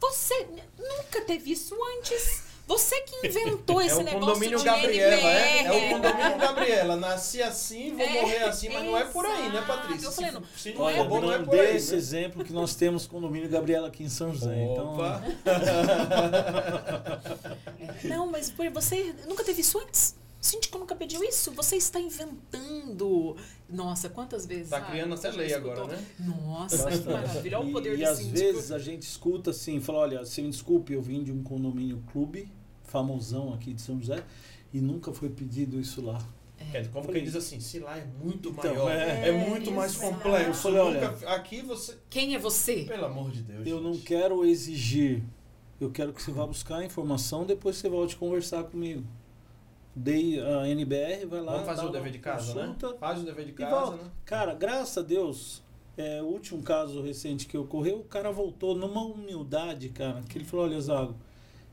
Você 0.00 0.48
nunca 0.76 1.20
teve 1.24 1.52
isso 1.52 1.76
antes. 1.98 2.50
Você 2.66 3.00
que 3.02 3.26
inventou 3.26 3.80
É 3.80 3.86
esse 3.86 3.96
o 3.96 4.02
negócio 4.02 4.20
condomínio 4.26 4.58
de 4.58 4.64
Gabriela, 4.64 5.14
é? 5.14 5.58
NBR. 5.60 5.66
É 5.66 5.72
o 5.72 5.90
condomínio 5.94 6.38
Gabriela. 6.38 6.96
Nasci 6.96 7.42
assim, 7.42 7.94
vou 7.96 8.06
É, 8.06 8.12
morrer 8.20 8.42
assim, 8.44 8.68
mas 8.70 8.84
não 8.84 8.96
é 8.96 9.04
por 9.04 9.26
aí, 9.26 9.48
né. 9.50 9.62
Patrícia? 9.66 10.06
Eu 10.06 10.12
falei, 10.12 10.30
Se- 10.30 10.36
não- 10.36 10.44
se 10.56 10.72
não 10.74 10.88
é 10.90 11.04
bom, 11.04 11.20
não 11.20 11.32
é 11.32 11.38
por 11.40 11.54
aí. 11.58 11.72
desse 11.74 11.92
né? 11.92 11.98
exemplo 11.98 12.44
que 12.44 12.52
nós 12.52 12.74
temos 12.74 13.06
condomínio 13.06 13.48
Gabriela 13.48 13.88
aqui 13.88 14.04
em 14.04 14.08
São 14.08 14.32
José. 14.32 14.54
Opa! 14.78 15.22
É, 18.04 18.08
Não, 18.08 18.26
mas 18.26 18.50
pô, 18.50 18.62
você 18.70 19.14
nunca 19.28 19.44
teve 19.44 19.60
isso 19.60 19.78
antes? 19.78 20.14
O 20.42 20.44
síndico 20.44 20.76
nunca 20.76 20.96
pediu 20.96 21.22
isso? 21.22 21.52
Você 21.52 21.76
está 21.76 22.00
inventando. 22.00 23.36
Nossa, 23.70 24.08
quantas 24.08 24.44
vezes? 24.44 24.70
Tá 24.70 24.78
ah, 24.78 24.90
criando 24.90 25.16
você 25.16 25.28
até 25.28 25.36
já 25.36 25.42
lei 25.42 25.50
escutou? 25.52 25.72
agora, 25.84 25.96
né? 25.96 26.06
Nossa, 26.18 26.74
Então, 26.90 26.98
que 26.98 27.08
maravilha. 27.12 27.58
Olha 27.60 27.68
o 27.68 27.72
poder 27.72 27.92
e, 27.92 27.96
do 27.96 28.00
e 28.00 28.04
às 28.04 28.18
síndico. 28.18 28.38
vezes 28.38 28.72
a 28.72 28.78
gente 28.78 29.02
escuta 29.02 29.50
assim, 29.50 29.80
fala, 29.80 29.98
olha, 29.98 30.24
você 30.24 30.42
me 30.42 30.50
desculpe, 30.50 30.92
eu 30.92 31.00
vim 31.00 31.22
de 31.22 31.30
um 31.30 31.42
condomínio 31.44 32.02
clube, 32.12 32.50
famosão 32.82 33.54
aqui 33.54 33.72
de 33.72 33.80
São 33.80 34.00
José, 34.00 34.24
e 34.72 34.80
nunca 34.80 35.12
foi 35.12 35.28
pedido 35.30 35.78
isso 35.80 36.02
lá. 36.04 36.18
É, 36.72 36.82
como 36.84 37.06
que 37.06 37.12
ele 37.18 37.22
diz 37.26 37.36
assim, 37.36 37.60
se 37.60 37.78
lá 37.80 37.96
é 37.98 38.04
muito 38.22 38.50
Então, 38.50 38.72
maior, 38.74 38.90
é. 38.90 39.28
é, 39.28 39.32
muito 39.32 39.70
mais 39.72 39.94
Exato. 39.94 40.12
complexo. 40.14 40.48
Eu 40.48 40.54
falei, 40.54 40.78
olha, 40.80 41.10
Nunca- 41.10 41.34
aqui 41.34 41.60
você. 41.62 41.96
Quem 42.10 42.34
é 42.34 42.38
você? 42.38 42.84
Pelo 42.84 43.04
amor 43.06 43.30
de 43.30 43.42
Deus. 43.42 43.66
Eu 43.66 43.80
não 43.80 43.92
gente. 43.94 44.04
quero 44.06 44.44
exigir, 44.44 45.22
eu 45.80 45.90
quero 45.90 46.12
que 46.12 46.20
você 46.22 46.30
vá 46.32 46.46
buscar 46.46 46.76
a 46.78 46.84
informação, 46.84 47.44
depois 47.46 47.76
você 47.76 47.88
volte 47.88 48.16
conversar 48.16 48.64
comigo. 48.64 49.04
Dei 49.94 50.40
a 50.40 50.66
NBR, 50.68 51.26
vai 51.26 51.40
lá. 51.42 51.52
Vamos 51.52 51.66
fazer 51.66 51.84
o 51.84 51.90
dever 51.90 52.10
de 52.12 52.18
casa, 52.18 52.54
consulta, 52.54 52.92
né? 52.92 52.96
Faz 52.98 53.20
o 53.20 53.24
dever 53.24 53.44
de 53.44 53.50
E 53.50 53.54
casa, 53.54 53.74
volta. 53.90 53.96
né? 54.04 54.10
Cara, 54.24 54.54
graças 54.54 54.96
a 54.96 55.02
Deus, 55.02 55.62
é, 55.98 56.22
o 56.22 56.26
último 56.26 56.62
caso 56.62 57.02
recente 57.02 57.46
que 57.46 57.58
ocorreu, 57.58 57.98
o 57.98 58.04
cara 58.04 58.30
voltou 58.32 58.74
numa 58.74 59.02
humildade, 59.04 59.90
cara, 59.90 60.22
que 60.22 60.38
ele 60.38 60.44
falou, 60.46 60.64
olha, 60.66 60.80
Zago, 60.80 61.14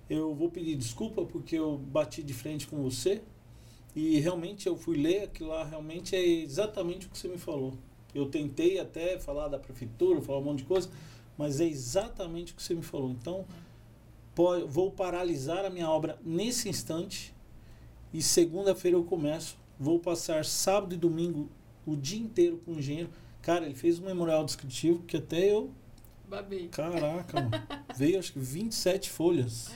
eu 0.09 0.33
vou 0.35 0.49
pedir 0.49 0.75
desculpa 0.75 1.23
porque 1.23 1.55
eu 1.55 1.77
bati 1.77 2.21
de 2.21 2.33
frente 2.33 2.67
com 2.67 2.81
você 2.83 3.21
e 3.95 4.19
realmente 4.19 4.67
eu 4.67 4.75
fui 4.75 4.97
ler 4.97 5.23
aquilo 5.23 5.49
lá, 5.49 5.63
realmente 5.63 6.13
é 6.15 6.21
exatamente 6.25 7.07
o 7.07 7.09
que 7.09 7.17
você 7.17 7.27
me 7.29 7.37
falou. 7.37 7.73
Eu 8.13 8.25
tentei 8.25 8.79
até 8.79 9.17
falar 9.17 9.47
da 9.47 9.57
prefeitura, 9.59 10.19
falar 10.21 10.39
um 10.39 10.43
monte 10.43 10.59
de 10.59 10.65
coisa, 10.65 10.89
mas 11.37 11.61
é 11.61 11.65
exatamente 11.65 12.51
o 12.51 12.55
que 12.55 12.61
você 12.63 12.73
me 12.73 12.81
falou. 12.81 13.11
Então, 13.11 13.45
po- 14.35 14.67
vou 14.67 14.91
paralisar 14.91 15.63
a 15.63 15.69
minha 15.69 15.89
obra 15.89 16.17
nesse 16.25 16.67
instante 16.67 17.33
e 18.13 18.21
segunda-feira 18.21 18.97
eu 18.97 19.03
começo. 19.03 19.57
Vou 19.79 19.99
passar 19.99 20.43
sábado 20.45 20.93
e 20.93 20.97
domingo 20.97 21.49
o 21.85 21.95
dia 21.95 22.19
inteiro 22.19 22.57
com 22.65 22.73
o 22.73 22.79
engenheiro. 22.79 23.09
Cara, 23.41 23.65
ele 23.65 23.75
fez 23.75 23.99
um 23.99 24.05
memorial 24.05 24.43
descritivo 24.43 25.03
que 25.03 25.17
até 25.17 25.51
eu. 25.51 25.71
Babei. 26.27 26.67
Caraca, 26.67 27.39
mano. 27.41 27.51
Veio 27.95 28.19
acho 28.19 28.33
que 28.33 28.39
27 28.39 29.09
folhas. 29.09 29.71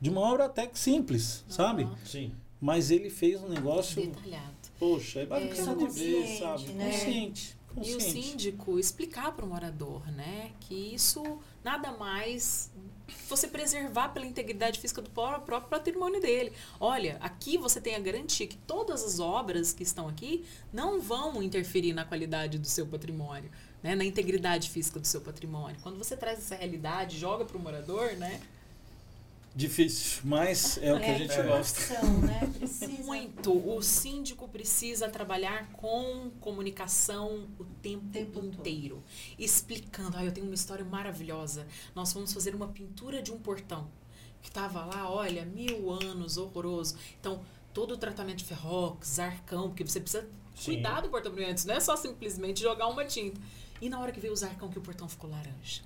De 0.00 0.08
uma 0.08 0.20
obra 0.20 0.46
até 0.46 0.66
que 0.66 0.78
simples, 0.78 1.44
sabe? 1.48 1.82
Aham. 1.84 1.96
Sim. 2.04 2.32
Mas 2.60 2.90
ele 2.90 3.10
fez 3.10 3.42
um 3.42 3.48
negócio. 3.48 4.00
Detalhado. 4.06 4.54
Poxa, 4.78 5.20
é 5.20 5.26
bacana 5.26 5.50
Pessoa 5.50 5.76
de 5.76 5.86
ver, 5.88 6.14
consciente, 6.20 6.38
sabe? 6.38 6.72
né? 6.72 6.90
Consciente. 6.90 7.56
E 7.70 7.72
o 7.72 7.74
Consciente. 7.94 8.02
síndico 8.28 8.78
explicar 8.78 9.32
para 9.36 9.44
o 9.44 9.48
morador, 9.48 10.04
né, 10.10 10.50
que 10.58 10.74
isso 10.74 11.22
nada 11.62 11.92
mais 11.92 12.68
você 13.28 13.48
preservar 13.48 14.10
pela 14.10 14.26
integridade 14.26 14.78
física 14.80 15.00
do 15.02 15.10
pró- 15.10 15.40
próprio 15.40 15.70
patrimônio 15.70 16.20
dele. 16.20 16.52
Olha, 16.78 17.16
aqui 17.20 17.56
você 17.58 17.80
tem 17.80 17.94
a 17.94 17.98
garantia 18.00 18.46
que 18.46 18.56
todas 18.56 19.02
as 19.04 19.20
obras 19.20 19.72
que 19.72 19.82
estão 19.82 20.08
aqui 20.08 20.44
não 20.72 21.00
vão 21.00 21.42
interferir 21.42 21.92
na 21.92 22.04
qualidade 22.04 22.58
do 22.58 22.66
seu 22.66 22.86
patrimônio, 22.86 23.50
né, 23.82 23.94
na 23.94 24.04
integridade 24.04 24.70
física 24.70 25.00
do 25.00 25.06
seu 25.06 25.20
patrimônio. 25.20 25.76
Quando 25.82 25.98
você 25.98 26.16
traz 26.16 26.38
essa 26.38 26.54
realidade, 26.54 27.18
joga 27.18 27.44
para 27.44 27.56
o 27.56 27.60
morador, 27.60 28.12
né, 28.16 28.40
Difícil, 29.54 30.22
mas 30.24 30.78
é 30.80 30.94
o 30.94 31.00
que 31.00 31.10
a 31.10 31.18
gente 31.18 31.32
é. 31.32 31.42
gosta. 31.42 32.00
Né? 32.02 32.40
Muito. 33.04 33.52
O 33.52 33.82
síndico 33.82 34.48
precisa 34.48 35.08
trabalhar 35.08 35.70
com 35.72 36.30
comunicação 36.40 37.48
o 37.58 37.64
tempo, 37.64 38.06
Tempo 38.12 38.32
todo. 38.40 38.46
inteiro. 38.46 39.02
Explicando. 39.36 40.16
Ah, 40.16 40.24
eu 40.24 40.32
tenho 40.32 40.46
uma 40.46 40.54
história 40.54 40.84
maravilhosa. 40.84 41.66
Nós 41.94 42.12
fomos 42.12 42.32
fazer 42.32 42.54
uma 42.54 42.68
pintura 42.68 43.20
de 43.20 43.32
um 43.32 43.38
portão. 43.38 43.88
Que 44.40 44.50
tava 44.50 44.84
lá, 44.84 45.10
olha, 45.10 45.44
mil 45.44 45.90
anos, 45.90 46.36
horroroso. 46.36 46.96
Então, 47.18 47.42
todo 47.74 47.94
o 47.94 47.96
tratamento 47.96 48.38
de 48.38 48.44
ferrox, 48.44 49.18
arcão, 49.18 49.68
porque 49.68 49.84
você 49.84 50.00
precisa 50.00 50.26
Sim. 50.54 50.74
cuidar 50.74 51.00
do 51.00 51.08
portão 51.08 51.32
brilhante, 51.32 51.66
não 51.66 51.74
é 51.74 51.80
só 51.80 51.96
simplesmente 51.96 52.60
jogar 52.60 52.86
uma 52.86 53.04
tinta. 53.04 53.40
E 53.80 53.88
na 53.88 53.98
hora 53.98 54.12
que 54.12 54.20
veio 54.20 54.32
o 54.34 54.44
arcão 54.44 54.68
que 54.68 54.78
o 54.78 54.82
portão 54.82 55.08
ficou 55.08 55.28
laranja. 55.28 55.82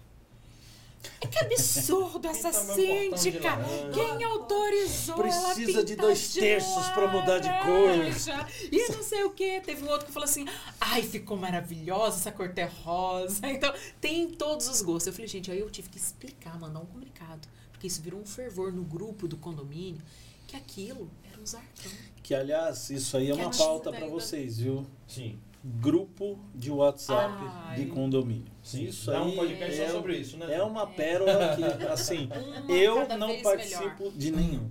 É 1.21 1.27
que 1.27 1.39
absurdo 1.39 2.29
essa 2.29 2.51
de 2.51 2.57
síndica! 2.57 3.59
Quem 3.93 4.25
autorizou 4.25 5.15
ela 5.17 5.55
Precisa 5.55 5.85
de 5.85 5.95
pintar 5.95 6.07
dois 6.07 6.33
de 6.33 6.41
terços 6.41 6.89
pra 6.89 7.11
mudar 7.11 7.39
de 7.39 7.49
laranja? 7.49 8.47
E 8.71 8.93
não 8.93 9.03
sei 9.03 9.25
o 9.25 9.31
que. 9.31 9.61
Teve 9.61 9.85
um 9.85 9.89
outro 9.89 10.07
que 10.07 10.13
falou 10.13 10.29
assim: 10.29 10.47
ai, 10.81 11.03
ficou 11.03 11.37
maravilhosa, 11.37 12.19
essa 12.19 12.33
cor 12.33 12.53
é 12.57 12.65
rosa. 12.65 13.41
Então, 13.55 13.73
tem 14.01 14.29
todos 14.29 14.69
os 14.69 14.83
gostos. 14.83 15.07
Eu 15.07 15.13
falei, 15.13 15.29
gente, 15.29 15.51
aí 15.51 15.61
eu 15.61 15.71
tive 15.71 15.89
que 15.89 15.97
explicar, 15.97 16.59
mandar 16.59 16.81
um 16.81 16.87
comunicado. 16.87 17.47
Porque 17.71 17.87
isso 17.87 18.03
virou 18.03 18.21
um 18.21 18.27
fervor 18.27 18.73
no 18.73 18.83
grupo 18.83 19.29
do 19.29 19.37
condomínio, 19.37 20.03
que 20.47 20.57
aquilo 20.57 21.11
era 21.31 21.41
um 21.41 21.47
zarcão. 21.47 21.93
Que, 22.23 22.35
aliás, 22.35 22.91
isso 22.91 23.17
aí 23.17 23.31
é 23.31 23.35
Que 23.35 23.41
uma 23.41 23.51
pauta 23.51 23.93
para 23.93 24.07
vocês, 24.07 24.59
viu? 24.59 24.87
Sim. 25.07 25.39
Grupo 25.67 26.39
de 26.55 26.71
WhatsApp 26.71 27.35
Ai. 27.41 27.77
de 27.77 27.87
condomínio. 27.87 28.53
Sim. 28.63 28.85
Isso 28.85 29.11
Dá 29.11 29.23
aí 29.23 29.33
um 29.33 29.35
podcast 29.35 29.81
é, 29.81 29.87
só 29.87 29.93
sobre 29.93 30.17
isso, 30.19 30.37
né? 30.37 30.55
é 30.55 30.63
uma 30.63 30.87
pérola 30.87 31.57
que, 31.57 31.87
assim, 31.87 32.29
Uma 32.69 32.73
eu 32.73 33.09
não 33.17 33.41
participo 33.41 34.13
de 34.15 34.31
nenhum. 34.31 34.71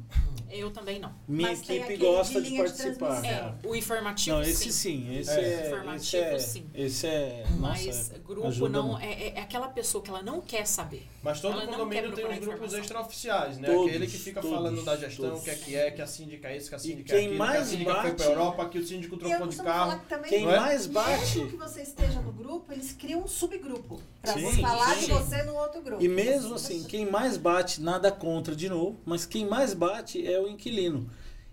Eu 0.55 0.69
também 0.71 0.99
não. 0.99 1.11
Minha 1.27 1.49
Mas 1.49 1.67
equipe 1.67 1.97
gosta 1.97 2.39
de 2.41 2.49
de, 2.49 2.51
de 2.51 2.57
participar. 2.63 3.07
transmissão. 3.21 3.57
É, 3.63 3.67
o 3.67 3.75
informativo 3.75 4.35
Não, 4.35 4.43
esse 4.43 4.71
sim. 4.71 4.71
sim, 4.71 5.17
esse 5.17 5.31
É. 5.31 5.33
é, 5.43 5.53
esse 5.59 5.67
Informativo, 5.67 6.23
é, 6.23 6.39
sim. 6.39 6.65
esse 6.75 7.07
é, 7.07 7.43
Mas 7.59 7.85
nossa, 7.87 8.19
grupo 8.19 8.47
ajuda 8.47 8.69
não 8.69 8.99
é, 8.99 9.05
é- 9.13 9.33
é 9.37 9.41
aquela 9.41 9.67
pessoa 9.69 10.03
que 10.03 10.09
ela 10.09 10.21
não 10.21 10.41
quer 10.41 10.65
saber. 10.67 11.07
Mas 11.23 11.39
todo 11.39 11.53
Ela 11.53 11.65
condomínio 11.67 12.11
tem 12.11 12.25
uns 12.25 12.39
grupos 12.39 12.73
extraoficiais, 12.73 13.57
né? 13.57 13.67
Todos, 13.69 13.87
Aquele 13.87 14.07
que 14.07 14.17
fica 14.17 14.41
todos, 14.41 14.55
falando 14.57 14.83
da 14.83 14.97
gestão, 14.97 15.35
o 15.35 15.41
que 15.41 15.49
é 15.49 15.55
que 15.55 15.75
é, 15.75 15.89
que 15.91 16.01
a 16.01 16.07
síndica 16.07 16.49
é 16.49 16.57
isso, 16.57 16.69
que 16.69 16.75
a 16.75 16.79
síndica 16.79 17.13
é 17.13 17.17
quem 17.17 17.25
aquilo, 17.27 17.39
mais 17.39 17.51
que 17.53 17.57
a 17.57 17.65
síndica 17.65 17.93
foi 17.93 18.03
bate- 18.03 18.15
pra 18.15 18.25
Europa, 18.25 18.69
que 18.69 18.77
o 18.79 18.85
síndico 18.85 19.15
E 19.15 19.19
trocou 19.19 19.47
de 19.47 19.57
carro. 19.57 20.01
também, 20.09 20.29
Quem 20.29 20.43
é? 20.49 20.59
mais 20.59 20.85
bate 20.85 21.37
mesmo 21.39 21.49
que 21.51 21.55
você 21.57 21.81
esteja 21.81 22.19
no 22.19 22.31
grupo, 22.33 22.71
eles 22.73 22.91
criam 22.91 23.21
um 23.23 23.27
subgrupo. 23.27 24.01
Pra 24.21 24.33
Sim, 24.33 24.61
falar 24.61 24.95
sim. 24.95 25.05
de 25.07 25.11
você 25.13 25.43
no 25.43 25.55
outro 25.55 25.81
grupo. 25.81 26.03
E 26.03 26.07
mesmo 26.09 26.55
assim, 26.55 26.83
quem 26.83 27.09
mais 27.09 27.37
bate, 27.37 27.81
nada 27.81 28.11
contra 28.11 28.53
de 28.55 28.67
novo, 28.69 28.97
mas 29.05 29.25
quem 29.25 29.45
mais 29.45 29.73
bate 29.73 30.25
é 30.25 30.39
o 30.43 30.49
inquilino. 30.49 31.09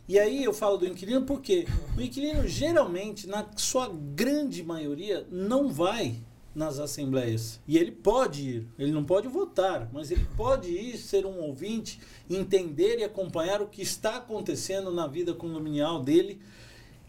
E 0.09 0.19
aí 0.19 0.43
eu 0.43 0.53
falo 0.53 0.77
do 0.77 0.87
inquilino 0.87 1.23
porque 1.23 1.67
o 1.97 2.01
inquilino 2.01 2.47
geralmente, 2.47 3.29
na 3.29 3.47
sua 3.57 3.89
grande 3.89 4.63
maioria, 4.63 5.27
não 5.31 5.73
vai 5.73 6.21
nas 6.55 6.79
assembleias. 6.79 7.61
E 7.67 7.79
ele 7.79 7.93
pode 7.93 8.43
ir, 8.43 8.69
ele 8.79 8.91
não 8.91 9.05
pode 9.05 9.29
votar, 9.29 9.89
mas 9.93 10.11
ele 10.11 10.27
pode 10.37 10.71
ir 10.71 10.97
ser 10.99 11.25
um 11.25 11.39
ouvinte, 11.41 12.01
entender 12.29 12.99
e 12.99 13.05
acompanhar 13.05 13.63
o 13.63 13.69
que 13.69 13.83
está 13.83 14.17
acontecendo 14.17 14.91
na 14.91 15.07
vida 15.07 15.33
condominial 15.33 16.03
dele. 16.03 16.41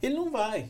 Ele 0.02 0.16
não 0.16 0.32
vai. 0.32 0.70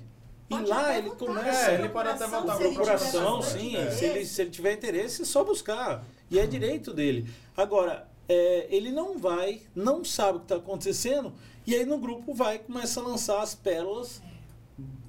E 0.49 0.55
Pode 0.55 0.69
lá 0.69 0.81
até 0.81 0.97
ele 0.97 1.09
votar, 1.09 1.27
começa. 1.27 1.71
É, 1.71 1.75
ele 1.75 1.89
pode 1.89 2.09
até 2.09 2.27
votar 2.27 2.57
procuração, 2.57 3.41
sim. 3.41 3.69
interesse. 3.69 3.97
Se 3.97 4.05
ele, 4.05 4.25
se 4.25 4.41
ele 4.41 4.49
tiver 4.49 4.73
interesse, 4.73 5.21
é 5.21 5.25
só 5.25 5.43
buscar. 5.43 6.05
E 6.29 6.39
é 6.39 6.45
direito 6.45 6.93
dele. 6.93 7.29
Agora, 7.55 8.09
é, 8.27 8.67
ele 8.69 8.91
não 8.91 9.17
vai, 9.17 9.61
não 9.75 10.03
sabe 10.05 10.37
o 10.37 10.39
que 10.41 10.45
está 10.45 10.55
acontecendo, 10.57 11.33
e 11.65 11.75
aí 11.75 11.85
no 11.85 11.97
grupo 11.97 12.33
vai 12.33 12.59
começa 12.59 12.99
a 12.99 13.03
lançar 13.03 13.41
as 13.41 13.53
pérolas, 13.55 14.21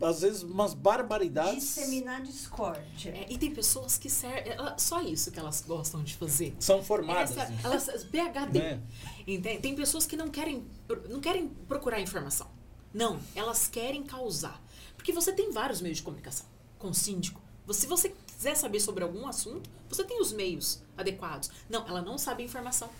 às 0.00 0.20
vezes 0.22 0.42
umas 0.42 0.74
barbaridades. 0.74 1.54
Disseminar 1.62 2.20
discórdia. 2.22 3.10
É, 3.12 3.26
e 3.32 3.38
tem 3.38 3.54
pessoas 3.54 3.96
que 3.96 4.10
servem. 4.10 4.52
ela- 4.52 4.76
Só 4.76 5.00
isso 5.00 5.30
que 5.30 5.38
elas 5.38 5.60
gostam 5.62 6.02
de 6.02 6.14
fazer. 6.14 6.54
São 6.58 6.82
formadas. 6.82 7.36
Essa, 7.36 7.54
elas, 7.64 8.04
PHD. 8.04 8.58
Né? 8.58 8.80
Entende? 9.26 9.60
Tem 9.60 9.74
pessoas 9.76 10.04
que 10.04 10.16
não 10.16 10.28
querem, 10.28 10.66
não 11.08 11.20
querem 11.20 11.48
procurar 11.68 12.00
informação. 12.00 12.48
Não, 12.92 13.18
elas 13.34 13.68
querem 13.68 14.02
causar. 14.02 14.60
Porque 14.96 15.12
você 15.12 15.32
tem 15.32 15.50
vários 15.52 15.80
meios 15.80 15.98
de 15.98 16.02
comunicação 16.02 16.46
com 16.78 16.88
o 16.90 16.94
síndico. 16.94 17.40
Se 17.70 17.86
você 17.86 18.12
quiser 18.42 18.56
saber 18.56 18.80
sobre 18.80 19.04
algum 19.04 19.28
assunto, 19.28 19.70
você 19.88 20.02
tem 20.02 20.20
os 20.20 20.32
meios 20.32 20.82
adequados. 20.96 21.48
Não, 21.70 21.86
ela 21.86 22.02
não 22.02 22.18
sabe 22.18 22.42
a 22.42 22.46
informação. 22.46 22.90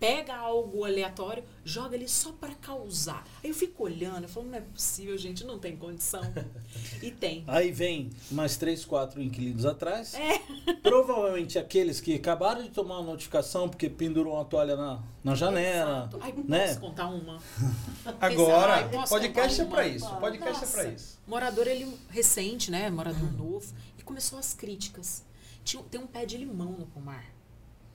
Pega 0.00 0.36
algo 0.36 0.84
aleatório, 0.84 1.42
joga 1.64 1.96
ali 1.96 2.08
só 2.08 2.30
para 2.32 2.54
causar. 2.54 3.24
Aí 3.42 3.50
eu 3.50 3.54
fico 3.54 3.82
olhando, 3.84 4.24
eu 4.24 4.28
falo, 4.28 4.46
não 4.46 4.56
é 4.56 4.60
possível, 4.60 5.16
gente, 5.18 5.44
não 5.44 5.58
tem 5.58 5.76
condição. 5.76 6.22
E 7.02 7.10
tem. 7.12 7.44
Aí 7.46 7.70
vem 7.70 8.10
mais 8.30 8.56
três, 8.56 8.84
quatro 8.84 9.22
inquilinos 9.22 9.64
atrás. 9.64 10.14
É. 10.14 10.40
Provavelmente 10.82 11.58
aqueles 11.58 12.00
que 12.00 12.14
acabaram 12.14 12.62
de 12.62 12.70
tomar 12.70 12.98
uma 12.98 13.12
notificação 13.12 13.68
porque 13.68 13.88
pendurou 13.88 14.34
uma 14.34 14.44
toalha 14.44 14.76
na, 14.76 15.02
na 15.22 15.34
janela. 15.34 16.08
Exato. 16.08 16.18
Ai, 16.20 16.32
posso 16.32 16.48
né? 16.48 16.74
contar 16.76 17.06
uma? 17.08 17.38
Agora, 18.20 18.74
Ai, 18.74 18.88
posso 18.90 19.12
podcast 19.12 19.62
contar 19.62 19.62
é 19.62 19.70
pra 19.70 19.86
uma? 19.86 19.96
isso. 19.96 20.16
Podcast 20.16 20.64
é 20.64 20.66
pra 20.66 20.82
Nossa. 20.82 20.94
isso. 20.94 21.18
Morador, 21.26 21.66
ele 21.68 21.98
recente, 22.10 22.70
né? 22.70 22.90
Morador 22.90 23.32
novo. 23.32 23.72
Começou 24.08 24.38
as 24.38 24.54
críticas. 24.54 25.22
Tinha, 25.62 25.82
tem 25.82 26.00
um 26.00 26.06
pé 26.06 26.24
de 26.24 26.38
limão 26.38 26.72
no 26.72 26.86
pomar. 26.86 27.26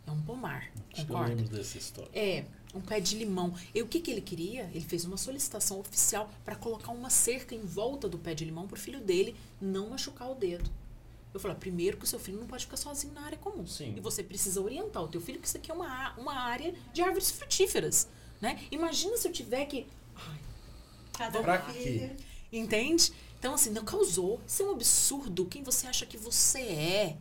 É 0.06 0.12
um 0.12 0.22
pomar, 0.22 0.70
Acho 0.92 0.94
que 0.94 1.02
eu 1.02 1.06
concorda? 1.08 1.34
lembro 1.34 1.48
dessa 1.58 1.76
história. 1.76 2.12
É, 2.14 2.46
um 2.72 2.82
pé 2.82 3.00
de 3.00 3.18
limão. 3.18 3.52
E 3.74 3.82
o 3.82 3.88
que, 3.88 4.00
que 4.00 4.12
ele 4.12 4.22
queria? 4.22 4.70
Ele 4.76 4.86
fez 4.86 5.06
uma 5.06 5.18
solicitação 5.18 5.80
oficial 5.80 6.30
para 6.46 6.56
colocar 6.56 6.92
uma 6.92 7.10
cerca 7.10 7.56
em 7.56 7.66
volta 7.66 8.08
do 8.08 8.20
pé 8.20 8.36
de 8.36 8.46
limão 8.46 8.68
pro 8.68 8.80
filho 8.80 9.00
dele 9.02 9.36
não 9.60 9.90
machucar 9.90 10.30
o 10.30 10.36
dedo. 10.36 10.70
Eu 11.34 11.40
falei, 11.40 11.58
primeiro 11.58 11.98
que 11.98 12.04
o 12.04 12.08
seu 12.08 12.20
filho 12.20 12.40
não 12.40 12.46
pode 12.46 12.66
ficar 12.66 12.78
sozinho 12.78 13.12
na 13.14 13.22
área 13.22 13.40
comum. 13.40 13.66
Sim. 13.66 13.96
E 13.98 14.00
você 14.00 14.22
precisa 14.22 14.62
orientar 14.62 15.02
o 15.02 15.08
teu 15.08 15.20
filho 15.20 15.40
que 15.40 15.48
isso 15.48 15.58
aqui 15.58 15.72
é 15.72 15.74
uma, 15.74 16.14
uma 16.16 16.36
área 16.36 16.76
de 16.94 17.02
árvores 17.02 17.32
frutíferas, 17.32 18.08
né? 18.40 18.60
Imagina 18.70 19.18
se 19.18 19.28
eu 19.28 19.32
tiver 19.32 19.66
que... 19.66 19.88
Ai, 20.16 20.40
Cada 21.18 21.42
Pra 21.42 21.60
filho. 21.72 22.10
quê? 22.10 22.16
Entende? 22.56 23.12
Então, 23.44 23.56
assim, 23.56 23.72
não 23.72 23.84
causou. 23.84 24.40
Isso 24.48 24.64
é 24.64 24.66
um 24.66 24.72
absurdo. 24.72 25.44
Quem 25.44 25.64
você 25.64 25.86
acha 25.86 26.06
que 26.06 26.16
você 26.16 26.60
é? 26.62 27.18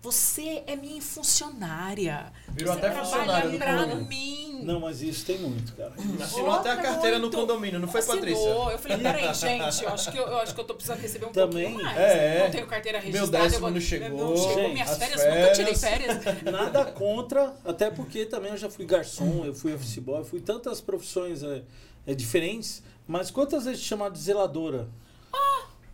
Você 0.00 0.62
é 0.64 0.76
minha 0.76 1.02
funcionária. 1.02 2.32
Virou 2.50 2.72
você 2.72 2.78
até 2.78 2.90
trabalha 2.90 3.04
funcionária 3.04 3.50
do 3.50 3.58
pra 3.58 3.76
condomínio. 3.78 4.06
mim. 4.06 4.64
Não, 4.64 4.78
mas 4.78 5.02
isso 5.02 5.26
tem 5.26 5.38
muito, 5.38 5.74
cara. 5.74 5.92
Assinou 6.22 6.52
até 6.52 6.70
a 6.70 6.76
carteira 6.76 7.16
no 7.18 7.22
muito. 7.22 7.36
condomínio, 7.36 7.80
não 7.80 7.88
foi, 7.88 7.98
Assinou. 7.98 8.16
Patrícia? 8.18 8.48
Eu 8.48 8.78
falei, 8.78 8.98
peraí, 8.98 9.34
gente, 9.34 9.82
eu 9.82 9.88
acho 9.88 10.12
que 10.12 10.16
eu, 10.18 10.26
eu 10.28 10.36
acho 10.38 10.54
que 10.54 10.60
eu 10.60 10.64
tô 10.64 10.74
precisando 10.74 11.00
receber 11.00 11.26
um 11.26 11.32
Também. 11.32 11.64
pouquinho 11.70 11.82
mais. 11.84 11.98
É, 11.98 12.36
é. 12.36 12.44
Não 12.44 12.50
tenho 12.52 12.66
carteira 12.68 12.98
Meu 13.00 13.10
registrada. 13.10 13.36
eu 13.38 13.42
décimo 13.42 13.60
vou- 13.62 13.70
não 13.72 13.80
chegou. 13.80 14.08
Não 14.10 14.36
chegou 14.36 14.54
Gente, 14.54 14.72
minhas 14.74 14.90
as 14.92 14.98
férias, 14.98 15.24
nunca 15.24 15.52
tirei 15.52 15.74
férias. 15.74 16.22
férias. 16.22 16.42
Nada 16.44 16.84
contra, 16.92 17.56
até 17.64 17.90
porque 17.90 18.24
também 18.24 18.52
eu 18.52 18.56
já 18.56 18.70
fui 18.70 18.86
garçom, 18.86 19.44
eu 19.44 19.52
fui 19.52 19.74
office 19.74 19.98
boy, 19.98 20.18
eu 20.20 20.24
fui 20.24 20.40
tantas 20.40 20.80
profissões 20.80 21.42
é, 21.42 21.64
é, 22.06 22.14
diferentes, 22.14 22.80
mas 23.08 23.32
quantas 23.32 23.64
vezes 23.64 23.80
te 23.82 23.88
chamaram 23.88 24.12
de 24.12 24.20
zeladora? 24.20 24.88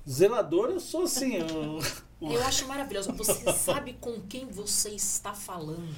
Zeladora 0.09 0.73
eu 0.73 0.81
sou 0.81 1.05
assim, 1.05 1.37
eu, 1.37 1.81
Eu 2.23 2.43
acho 2.45 2.67
maravilhoso. 2.69 3.13
Você 3.13 3.53
sabe 3.53 3.95
com 3.95 4.21
quem 4.21 4.47
você 4.47 4.91
está 4.91 5.35
falando. 5.35 5.95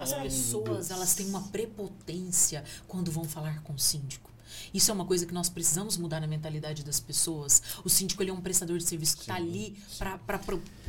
As 0.00 0.12
pessoas, 0.12 0.90
elas 0.90 1.14
têm 1.14 1.26
uma 1.26 1.42
prepotência 1.48 2.62
quando 2.86 3.10
vão 3.10 3.24
falar 3.24 3.62
com 3.62 3.72
o 3.72 3.78
síndico. 3.78 4.30
Isso 4.72 4.90
é 4.90 4.94
uma 4.94 5.06
coisa 5.06 5.24
que 5.24 5.32
nós 5.32 5.48
precisamos 5.48 5.96
mudar 5.96 6.20
na 6.20 6.26
mentalidade 6.26 6.84
das 6.84 7.00
pessoas. 7.00 7.62
O 7.84 7.88
síndico 7.88 8.22
ele 8.22 8.30
é 8.30 8.34
um 8.34 8.40
prestador 8.40 8.76
de 8.76 8.84
serviço 8.84 9.16
que 9.16 9.22
está 9.22 9.36
ali 9.36 9.76
para 9.98 10.18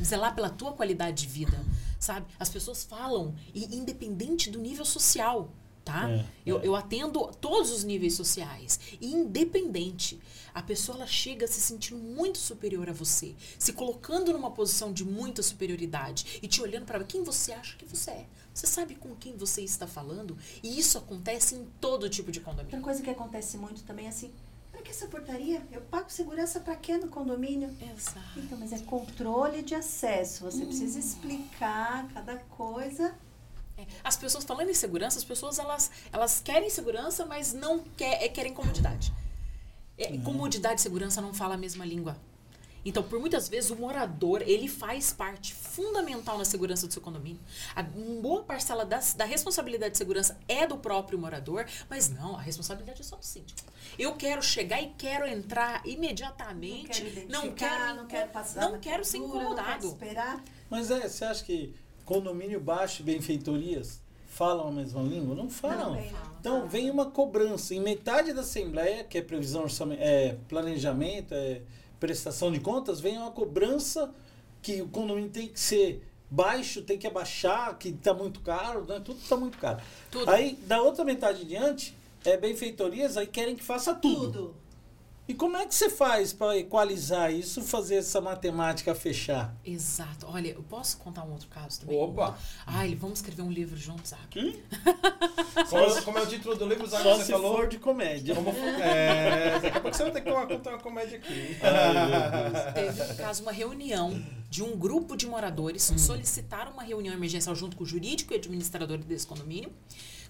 zelar 0.02 0.34
pela 0.34 0.50
tua 0.50 0.72
qualidade 0.72 1.26
de 1.26 1.32
vida, 1.32 1.58
sabe? 1.98 2.26
As 2.38 2.50
pessoas 2.50 2.84
falam, 2.84 3.34
e 3.54 3.74
independente 3.74 4.50
do 4.50 4.58
nível 4.58 4.84
social, 4.84 5.50
tá? 5.84 6.08
É, 6.10 6.24
eu, 6.46 6.60
é. 6.60 6.66
eu 6.66 6.74
atendo 6.74 7.26
todos 7.40 7.70
os 7.70 7.84
níveis 7.84 8.14
sociais. 8.14 8.80
E 9.00 9.12
independente, 9.12 10.18
a 10.54 10.62
pessoa 10.62 10.96
ela 10.96 11.06
chega 11.06 11.46
se 11.46 11.60
sentindo 11.60 11.98
muito 12.00 12.38
superior 12.38 12.88
a 12.88 12.92
você, 12.92 13.34
se 13.58 13.72
colocando 13.72 14.32
numa 14.32 14.50
posição 14.50 14.92
de 14.92 15.04
muita 15.04 15.42
superioridade 15.42 16.38
e 16.42 16.48
te 16.48 16.62
olhando 16.62 16.86
para 16.86 17.02
quem 17.04 17.22
você 17.22 17.52
acha 17.52 17.76
que 17.76 17.84
você 17.84 18.10
é. 18.10 18.26
Você 18.52 18.66
sabe 18.66 18.94
com 18.94 19.14
quem 19.16 19.36
você 19.36 19.62
está 19.62 19.86
falando? 19.86 20.38
E 20.62 20.78
isso 20.78 20.96
acontece 20.96 21.54
em 21.56 21.66
todo 21.80 22.08
tipo 22.08 22.30
de 22.30 22.38
outra 22.38 22.52
condomínio. 22.54 22.82
coisa 22.82 23.02
que 23.02 23.10
acontece 23.10 23.58
muito 23.58 23.82
também 23.82 24.06
é 24.06 24.10
assim, 24.10 24.30
pra 24.70 24.80
que 24.80 24.90
essa 24.90 25.08
portaria? 25.08 25.60
Eu 25.72 25.80
pago 25.82 26.08
segurança 26.08 26.60
pra 26.60 26.76
quê 26.76 26.96
no 26.96 27.08
condomínio? 27.08 27.76
Exato. 27.80 28.20
Então, 28.38 28.56
mas 28.56 28.72
é 28.72 28.78
controle 28.78 29.60
de 29.62 29.74
acesso. 29.74 30.44
Você 30.44 30.62
Hum. 30.62 30.66
precisa 30.66 30.98
explicar 31.00 32.08
cada 32.14 32.36
coisa. 32.36 33.14
É, 33.76 33.84
As 34.02 34.16
pessoas 34.16 34.44
falando 34.44 34.70
em 34.70 34.74
segurança, 34.74 35.18
as 35.18 35.24
pessoas 35.24 35.58
elas, 35.58 35.90
elas 36.12 36.40
querem 36.40 36.70
segurança, 36.70 37.26
mas 37.26 37.52
não 37.52 37.80
quer, 37.96 38.22
é, 38.22 38.28
querem 38.28 38.52
comodidade. 38.54 39.12
É, 39.96 40.16
Comodidade 40.18 40.80
e 40.80 40.82
segurança 40.82 41.20
não 41.20 41.32
fala 41.32 41.54
a 41.54 41.58
mesma 41.58 41.84
língua. 41.84 42.16
Então, 42.86 43.02
por 43.02 43.18
muitas 43.18 43.48
vezes, 43.48 43.70
o 43.70 43.76
morador, 43.76 44.42
ele 44.42 44.68
faz 44.68 45.10
parte 45.10 45.54
fundamental 45.54 46.36
na 46.36 46.44
segurança 46.44 46.86
do 46.86 46.92
seu 46.92 47.00
condomínio. 47.00 47.40
A 47.74 47.80
uma 47.80 48.20
boa 48.20 48.42
parcela 48.42 48.84
das, 48.84 49.14
da 49.14 49.24
responsabilidade 49.24 49.92
de 49.92 49.98
segurança 49.98 50.38
é 50.46 50.66
do 50.66 50.76
próprio 50.76 51.18
morador, 51.18 51.64
mas 51.88 52.10
não, 52.10 52.36
a 52.36 52.42
responsabilidade 52.42 53.00
é 53.00 53.04
só 53.04 53.16
do 53.16 53.24
síndico. 53.24 53.58
Eu 53.98 54.14
quero 54.16 54.42
chegar 54.42 54.82
e 54.82 54.92
quero 54.98 55.26
entrar 55.26 55.80
imediatamente. 55.86 57.02
Não 57.30 57.40
quero 57.40 57.48
não 57.48 57.54
quero, 57.54 57.94
não 57.96 58.06
quero 58.06 58.30
passar 58.30 58.70
não 58.70 58.78
quero 58.78 59.02
ser 59.04 59.18
pintura, 59.18 59.32
Não 59.44 59.52
incomodado. 59.52 59.80
quero 59.80 59.92
esperar. 59.92 60.44
Mas 60.68 60.90
é, 60.90 61.08
você 61.08 61.24
acha 61.24 61.42
que 61.42 61.74
condomínio 62.04 62.60
baixo 62.60 63.02
e 63.02 63.04
benfeitorias 63.04 64.02
falam 64.34 64.68
a 64.68 64.72
mesma 64.72 65.00
língua? 65.02 65.34
Não 65.34 65.48
falam. 65.48 65.94
Não, 65.94 66.00
Então 66.40 66.68
vem 66.68 66.90
uma 66.90 67.10
cobrança. 67.10 67.74
Em 67.74 67.80
metade 67.80 68.32
da 68.32 68.40
Assembleia, 68.40 69.04
que 69.04 69.18
é 69.18 69.22
previsão 69.22 69.66
é 69.98 70.36
planejamento, 70.48 71.32
é 71.32 71.62
prestação 72.00 72.50
de 72.50 72.60
contas, 72.60 73.00
vem 73.00 73.16
uma 73.16 73.30
cobrança 73.30 74.12
que 74.60 74.82
o 74.82 74.88
condomínio 74.88 75.30
tem 75.30 75.48
que 75.48 75.60
ser 75.60 76.04
baixo, 76.28 76.82
tem 76.82 76.98
que 76.98 77.06
abaixar, 77.06 77.78
que 77.78 77.90
está 77.90 78.12
muito 78.12 78.40
caro, 78.40 78.84
né? 78.86 79.00
tudo 79.04 79.20
está 79.20 79.36
muito 79.36 79.56
caro. 79.56 79.80
Tudo. 80.10 80.28
Aí, 80.28 80.58
da 80.66 80.82
outra 80.82 81.04
metade 81.04 81.42
em 81.42 81.46
diante, 81.46 81.94
é 82.24 82.36
benfeitorias, 82.36 83.16
aí 83.16 83.26
querem 83.26 83.54
que 83.54 83.62
faça 83.62 83.94
tudo. 83.94 84.32
Tudo. 84.32 84.54
E 85.26 85.32
como 85.32 85.56
é 85.56 85.64
que 85.64 85.74
você 85.74 85.88
faz 85.88 86.34
para 86.34 86.58
equalizar 86.58 87.32
isso, 87.32 87.62
fazer 87.62 87.94
essa 87.94 88.20
matemática 88.20 88.94
fechar? 88.94 89.56
Exato. 89.64 90.26
Olha, 90.28 90.48
eu 90.48 90.62
posso 90.62 90.98
contar 90.98 91.24
um 91.24 91.32
outro 91.32 91.48
caso 91.48 91.80
também? 91.80 91.96
Opa! 91.98 92.36
Ai, 92.66 92.94
vamos 92.94 93.20
escrever 93.20 93.40
um 93.40 93.50
livro 93.50 93.74
juntos, 93.74 94.10
Zac. 94.10 94.38
Hum? 94.38 94.52
Como, 95.70 96.02
como 96.02 96.18
é 96.18 96.22
o 96.22 96.26
título 96.26 96.56
do 96.56 96.66
livro, 96.66 96.86
Zac, 96.86 97.02
Só 97.02 97.14
você 97.16 97.24
se 97.26 97.32
falou? 97.32 97.56
for 97.56 97.68
de 97.68 97.78
comédia. 97.78 98.34
Como- 98.34 98.50
é, 98.82 99.58
daqui 99.60 99.78
a 99.78 99.80
pouco 99.80 99.96
você 99.96 100.02
vai 100.02 100.12
ter 100.12 100.20
que 100.22 100.30
contar 100.30 100.70
uma 100.70 100.78
comédia 100.80 101.16
aqui. 101.18 101.56
Teve, 102.74 103.04
no 103.04 103.16
caso, 103.16 103.42
uma 103.42 103.52
reunião 103.52 104.20
de 104.50 104.62
um 104.62 104.76
grupo 104.76 105.16
de 105.16 105.26
moradores 105.26 105.90
Hum. 105.90 105.96
solicitaram 105.96 106.72
uma 106.72 106.82
reunião 106.82 107.14
emergencial 107.14 107.54
junto 107.54 107.76
com 107.76 107.84
o 107.84 107.86
jurídico 107.86 108.32
e 108.34 108.36
administrador 108.36 108.98
desse 108.98 109.26
condomínio, 109.26 109.72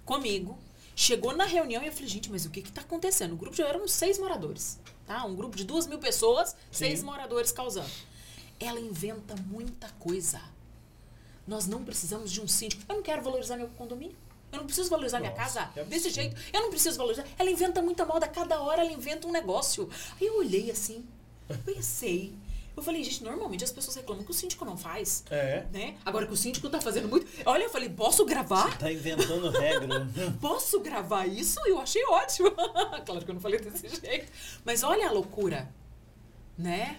comigo. 0.05 0.57
Chegou 0.97 1.37
na 1.37 1.45
reunião 1.45 1.83
e 1.83 1.87
eu 1.87 1.93
falei, 1.93 2.09
gente, 2.09 2.31
mas 2.31 2.45
o 2.47 2.51
que 2.51 2.63
que 2.63 2.71
tá 2.71 2.81
acontecendo? 2.81 3.33
O 3.33 3.37
grupo 3.37 3.57
já 3.57 3.67
eram 3.67 3.87
seis 3.89 4.19
moradores, 4.19 4.79
tá? 5.07 5.25
Um 5.25 5.35
grupo 5.35 5.57
de 5.57 5.65
duas 5.65 5.87
mil 5.87 5.99
pessoas, 5.99 6.55
seis 6.71 7.03
moradores 7.03 7.51
causando. 7.51 7.91
Ela 8.61 8.79
inventa 8.79 9.35
muita 9.47 9.89
coisa. 9.99 10.41
Nós 11.47 11.67
não 11.67 11.85
precisamos 11.85 12.31
de 12.31 12.41
um 12.41 12.47
síndico. 12.47 12.83
Eu 12.89 12.97
não 12.97 13.03
quero 13.03 13.23
valorizar 13.23 13.57
meu 13.57 13.69
condomínio. 13.69 14.17
Eu 14.53 14.59
não 14.59 14.67
preciso 14.67 14.89
valorizar 14.89 15.19
minha 15.19 15.33
Nossa, 15.33 15.43
casa 15.43 15.61
que 15.73 15.81
absurdo. 15.81 15.89
desse 15.91 16.11
jeito. 16.11 16.41
Eu 16.53 16.63
não 16.63 16.71
preciso 16.71 16.97
valorizar. 16.97 17.27
Ela 17.37 17.51
inventa 17.51 17.83
muita 17.83 18.07
moda. 18.07 18.29
Cada 18.29 18.61
hora 18.61 18.83
ela 18.83 18.93
inventa 18.93 19.27
um 19.27 19.33
negócio. 19.33 19.91
Aí 20.21 20.29
eu 20.29 20.39
olhei 20.39 20.71
assim, 20.71 21.05
pensei. 21.65 22.33
Eu 22.77 22.83
falei, 22.83 23.05
gente, 23.05 23.23
normalmente 23.23 23.63
as 23.63 23.71
pessoas 23.71 23.97
reclamam 23.97 24.25
que 24.25 24.31
o 24.31 24.35
síndico 24.35 24.65
não 24.65 24.77
faz. 24.77 25.25
É. 25.31 25.65
Né? 25.73 25.97
Agora 26.05 26.27
que 26.27 26.33
o 26.33 26.37
síndico 26.37 26.69
tá 26.69 26.81
fazendo 26.81 27.09
muito. 27.09 27.27
Olha, 27.47 27.65
eu 27.65 27.71
falei, 27.71 27.89
posso 27.89 28.25
gravar? 28.25 28.77
Tá 28.79 28.93
inventando 28.93 29.49
regra. 29.51 30.07
Posso 30.41 30.81
gravar 30.81 31.27
isso? 31.27 31.61
Eu 31.67 31.81
achei 31.81 32.05
ótimo. 32.05 32.51
claro 33.07 33.25
que 33.25 33.31
eu 33.31 33.35
não 33.35 33.41
falei 33.41 33.61
desse 33.61 33.89
jeito. 34.01 34.31
Mas 34.65 34.83
olha 34.83 35.09
a 35.09 35.13
loucura. 35.13 35.73
Né? 36.59 36.99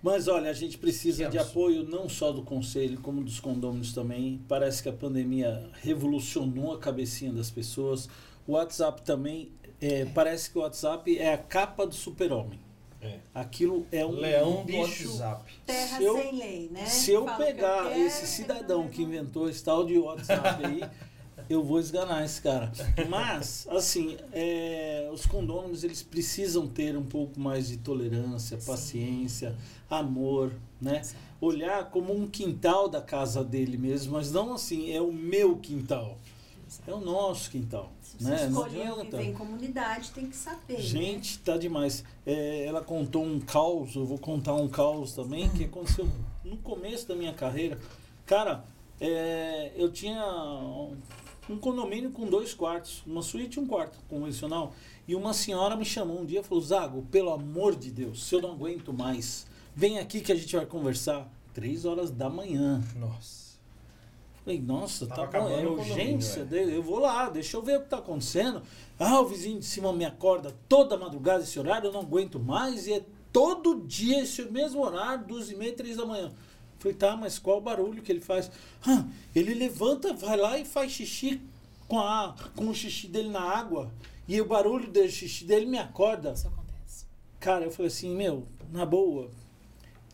Mas 0.00 0.28
olha, 0.28 0.48
a 0.50 0.54
gente 0.54 0.78
precisa 0.78 1.28
de 1.28 1.38
apoio 1.38 1.82
não 1.82 2.08
só 2.08 2.30
do 2.30 2.42
conselho, 2.42 3.00
como 3.00 3.22
dos 3.22 3.40
condôminos 3.40 3.92
também. 3.92 4.40
Parece 4.46 4.82
que 4.82 4.88
a 4.88 4.92
pandemia 4.92 5.70
revolucionou 5.82 6.72
a 6.72 6.78
cabecinha 6.78 7.32
das 7.32 7.50
pessoas. 7.50 8.08
O 8.46 8.52
WhatsApp 8.52 9.02
também, 9.02 9.50
é, 9.80 10.04
parece 10.06 10.50
que 10.50 10.58
o 10.58 10.62
WhatsApp 10.62 11.18
é 11.18 11.34
a 11.34 11.38
capa 11.38 11.84
do 11.84 11.94
super-homem. 11.94 12.67
É. 13.00 13.18
Aquilo 13.34 13.86
é 13.92 14.04
um 14.04 14.10
Leão 14.10 14.56
do 14.56 14.64
bicho. 14.64 15.08
WhatsApp. 15.10 15.52
Terra 15.64 15.96
Se 15.98 16.04
eu- 16.04 16.16
sem 16.16 16.36
lei, 16.38 16.68
né? 16.72 16.84
Se 16.86 17.10
eu 17.12 17.24
Fala 17.24 17.36
que 17.38 17.44
pegar 17.52 17.88
quero, 17.90 18.00
esse 18.00 18.16
pega 18.20 18.26
cidadão 18.26 18.88
que 18.88 19.02
inventou 19.02 19.48
esse 19.48 19.62
tal 19.62 19.84
de 19.86 19.96
WhatsApp 19.98 20.64
aí, 20.66 20.80
eu 21.48 21.62
vou 21.62 21.78
esganar 21.78 22.24
esse 22.24 22.42
cara. 22.42 22.72
Mas, 23.08 23.66
assim, 23.70 24.16
é, 24.32 25.08
os 25.12 25.24
condôminos 25.26 25.84
eles 25.84 26.02
precisam 26.02 26.66
ter 26.66 26.96
um 26.96 27.04
pouco 27.04 27.38
mais 27.38 27.68
de 27.68 27.76
tolerância, 27.76 28.58
Sim. 28.60 28.66
paciência, 28.66 29.54
amor, 29.88 30.52
né? 30.80 30.98
Exato. 31.00 31.28
Olhar 31.40 31.88
como 31.90 32.12
um 32.12 32.26
quintal 32.26 32.88
da 32.88 33.00
casa 33.00 33.44
dele 33.44 33.76
mesmo, 33.76 34.14
mas 34.14 34.32
não 34.32 34.52
assim, 34.54 34.92
é 34.92 35.00
o 35.00 35.12
meu 35.12 35.56
quintal, 35.56 36.18
é 36.84 36.92
o 36.92 36.98
nosso 36.98 37.48
quintal. 37.48 37.92
Você 38.18 38.30
Né? 38.30 38.48
Não 38.48 38.64
adianta. 38.64 39.04
viver 39.16 39.22
em 39.30 39.32
comunidade, 39.32 40.10
tem 40.10 40.26
que 40.28 40.36
saber. 40.36 40.74
né? 40.74 40.80
Gente, 40.80 41.38
tá 41.38 41.56
demais. 41.56 42.02
É, 42.26 42.64
ela 42.66 42.82
contou 42.82 43.24
um 43.24 43.38
caos, 43.38 43.94
eu 43.94 44.04
vou 44.04 44.18
contar 44.18 44.54
um 44.54 44.68
caos 44.68 45.12
também, 45.12 45.48
que 45.50 45.64
aconteceu 45.64 46.08
no 46.44 46.56
começo 46.58 47.06
da 47.06 47.14
minha 47.14 47.32
carreira. 47.32 47.78
Cara, 48.26 48.64
é, 49.00 49.72
eu 49.76 49.90
tinha 49.92 50.22
um- 50.26 50.96
um 51.48 51.56
condomínio 51.56 52.10
com 52.10 52.26
dois 52.26 52.52
quartos, 52.52 53.02
uma 53.06 53.22
suíte 53.22 53.58
e 53.58 53.62
um 53.62 53.66
quarto 53.66 53.98
convencional. 54.08 54.72
E 55.06 55.14
uma 55.14 55.32
senhora 55.32 55.76
me 55.76 55.84
chamou 55.84 56.20
um 56.20 56.26
dia 56.26 56.40
e 56.40 56.42
falou: 56.44 56.62
Zago, 56.62 57.02
pelo 57.10 57.32
amor 57.32 57.74
de 57.76 57.90
Deus, 57.90 58.24
se 58.24 58.34
eu 58.34 58.42
não 58.42 58.50
aguento 58.52 58.92
mais, 58.92 59.46
vem 59.74 59.98
aqui 59.98 60.20
que 60.20 60.32
a 60.32 60.34
gente 60.34 60.54
vai 60.56 60.66
conversar. 60.66 61.32
Três 61.54 61.84
horas 61.84 62.10
da 62.10 62.28
manhã. 62.28 62.82
Nossa. 62.96 63.47
Falei, 64.48 64.62
nossa, 64.62 65.06
Tava 65.06 65.28
tá 65.28 65.40
bom, 65.40 65.50
é 65.50 65.66
urgência, 65.66 66.40
é. 66.40 66.44
dele, 66.44 66.74
eu 66.74 66.82
vou 66.82 66.98
lá, 66.98 67.28
deixa 67.28 67.54
eu 67.54 67.60
ver 67.60 67.76
o 67.76 67.82
que 67.82 67.90
tá 67.90 67.98
acontecendo. 67.98 68.62
Ah, 68.98 69.20
o 69.20 69.26
vizinho 69.26 69.58
de 69.58 69.66
cima 69.66 69.92
me 69.92 70.06
acorda 70.06 70.56
toda 70.66 70.96
madrugada 70.96 71.42
esse 71.42 71.58
horário, 71.58 71.88
eu 71.88 71.92
não 71.92 72.00
aguento 72.00 72.40
mais, 72.40 72.86
e 72.86 72.94
é 72.94 73.04
todo 73.30 73.82
dia 73.86 74.22
esse 74.22 74.42
mesmo 74.46 74.82
horário, 74.82 75.26
duas 75.26 75.50
e 75.50 75.54
meia, 75.54 75.76
três 75.76 75.98
da 75.98 76.06
manhã. 76.06 76.32
Falei, 76.78 76.96
tá, 76.96 77.14
mas 77.14 77.38
qual 77.38 77.58
o 77.58 77.60
barulho 77.60 78.00
que 78.00 78.10
ele 78.10 78.22
faz? 78.22 78.50
Ah, 78.86 79.04
ele 79.36 79.52
levanta, 79.52 80.14
vai 80.14 80.38
lá 80.38 80.58
e 80.58 80.64
faz 80.64 80.92
xixi 80.92 81.42
com, 81.86 82.00
a, 82.00 82.34
com 82.56 82.70
o 82.70 82.74
xixi 82.74 83.06
dele 83.06 83.28
na 83.28 83.42
água, 83.42 83.92
e 84.26 84.40
o 84.40 84.46
barulho 84.46 84.90
do 84.90 85.08
xixi 85.10 85.44
dele 85.44 85.66
me 85.66 85.78
acorda. 85.78 86.32
Isso 86.32 86.48
acontece. 86.48 87.04
Cara, 87.38 87.66
eu 87.66 87.70
falei 87.70 87.88
assim, 87.88 88.16
meu, 88.16 88.46
na 88.72 88.86
boa, 88.86 89.28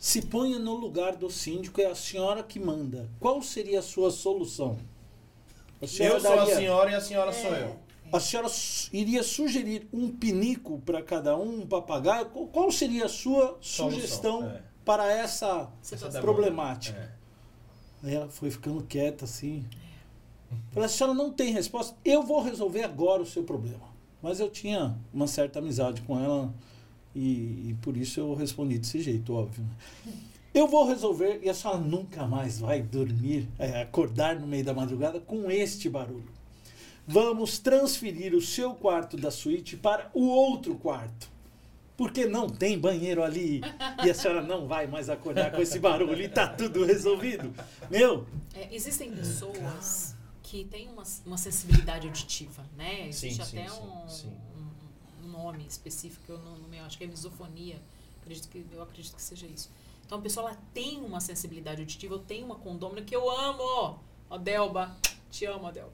se 0.05 0.21
ponha 0.21 0.59
no 0.59 0.75
lugar 0.75 1.15
do 1.15 1.31
síndico, 1.31 1.81
é 1.81 1.87
a 1.87 1.95
senhora 1.95 2.43
que 2.43 2.59
manda. 2.59 3.09
Qual 3.19 3.41
seria 3.41 3.79
a 3.79 3.81
sua 3.81 4.11
solução? 4.11 4.77
A 5.81 5.85
Eu 5.85 5.87
sou 5.87 6.05
a 6.31 6.35
daria- 6.35 6.55
senhora 6.55 6.91
e 6.91 6.93
a 6.93 7.01
senhora 7.01 7.31
É. 7.31 7.33
sou 7.33 7.51
eu. 7.55 7.75
a 8.13 8.19
senhora 8.19 8.47
iria 8.93 9.23
sugerir 9.23 9.87
um 9.91 10.07
pinico 10.11 10.79
para 10.85 11.01
cada 11.01 11.35
um, 11.35 11.61
um 11.61 11.65
papagaio? 11.65 12.27
Qual- 12.27 12.71
seria 12.71 13.05
a 13.05 13.09
sua 13.09 13.57
Solução, 13.59 13.89
sugestão 13.91 14.47
é. 14.47 14.61
para 14.85 15.11
essa. 15.11 15.69
Essa 15.91 16.21
problemática? 16.21 16.99
É. 18.03 18.07
Aí 18.07 18.13
ela 18.15 18.29
foi 18.29 18.51
ficando 18.51 18.83
quieta 18.83 19.25
assim. 19.25 19.65
Falei, 20.71 20.85
a 20.85 20.89
senhora 20.89 21.15
não 21.15 21.31
tem 21.31 21.51
resposta, 21.51 21.97
eu 22.05 22.21
vou 22.21 22.43
resolver 22.43 22.83
agora 22.83 23.23
o 23.23 23.25
seu 23.25 23.43
problema. 23.43 23.87
Mas 24.21 24.39
eu 24.39 24.51
tinha 24.51 24.95
uma 25.11 25.25
certa 25.25 25.57
amizade 25.57 26.01
com 26.03 26.23
ela 26.23 26.53
e, 27.15 27.69
e 27.69 27.77
por 27.81 27.95
isso 27.95 28.19
eu 28.19 28.33
respondi 28.35 28.77
desse 28.77 29.01
jeito, 29.01 29.33
óbvio. 29.33 29.63
né? 29.63 30.11
Eu 30.53 30.67
vou 30.67 30.87
resolver 30.87 31.39
e 31.43 31.49
a 31.49 31.53
senhora 31.53 31.79
nunca 31.79 32.25
mais 32.25 32.59
vai 32.59 32.81
dormir, 32.81 33.47
é, 33.59 33.81
acordar 33.81 34.39
no 34.39 34.47
meio 34.47 34.63
da 34.63 34.73
madrugada 34.73 35.19
com 35.19 35.49
este 35.51 35.89
barulho. 35.89 36.29
Vamos 37.07 37.59
transferir 37.59 38.33
o 38.33 38.41
seu 38.41 38.73
quarto 38.73 39.15
da 39.17 39.29
suíte 39.29 39.75
para 39.77 40.09
o 40.13 40.25
outro 40.27 40.75
quarto. 40.75 41.29
Porque 41.97 42.25
não 42.25 42.49
tem 42.49 42.77
banheiro 42.77 43.23
ali 43.23 43.61
e 44.03 44.09
a 44.09 44.13
senhora 44.13 44.41
não 44.41 44.67
vai 44.67 44.85
mais 44.87 45.09
acordar 45.09 45.51
com 45.51 45.61
esse 45.61 45.79
barulho 45.79 46.21
e 46.21 46.27
tá 46.27 46.47
tudo 46.47 46.83
resolvido. 46.83 47.53
Meu, 47.89 48.25
É, 48.53 48.73
existem 48.73 49.11
pessoas 49.11 50.15
que 50.43 50.65
têm 50.65 50.89
uma, 50.89 51.03
uma 51.25 51.37
sensibilidade 51.37 52.07
auditiva, 52.07 52.63
né? 52.77 53.11
Sim, 53.11 53.27
Existe 53.27 53.45
sim, 53.45 53.59
até 53.59 53.69
sim, 53.69 53.81
um, 53.81 54.07
sim. 54.09 54.33
um 54.54 54.54
nome 55.37 55.65
específico, 55.67 56.23
eu 56.31 56.37
não, 56.39 56.57
não 56.57 56.67
me- 56.69 56.79
acho 56.79 56.97
que 56.97 57.03
é 57.03 57.07
misofonia. 57.07 57.81
Acredito 58.21 58.47
que, 58.49 58.65
eu 58.71 58.81
acredito 58.81 59.15
que 59.15 59.21
seja 59.21 59.45
isso. 59.45 59.69
Então 60.05 60.17
a 60.19 60.21
pessoa 60.21 60.49
ela 60.49 60.59
tem 60.73 60.99
uma 60.99 61.19
sensibilidade 61.19 61.81
auditiva, 61.81 62.15
eu 62.15 62.19
tenho 62.19 62.45
uma 62.45 62.55
condômina 62.55 63.01
que 63.01 63.15
eu 63.15 63.29
amo. 63.29 63.99
Ó, 64.29 64.37
Delba, 64.37 64.95
te 65.31 65.45
amo, 65.45 65.71
Delba. 65.71 65.93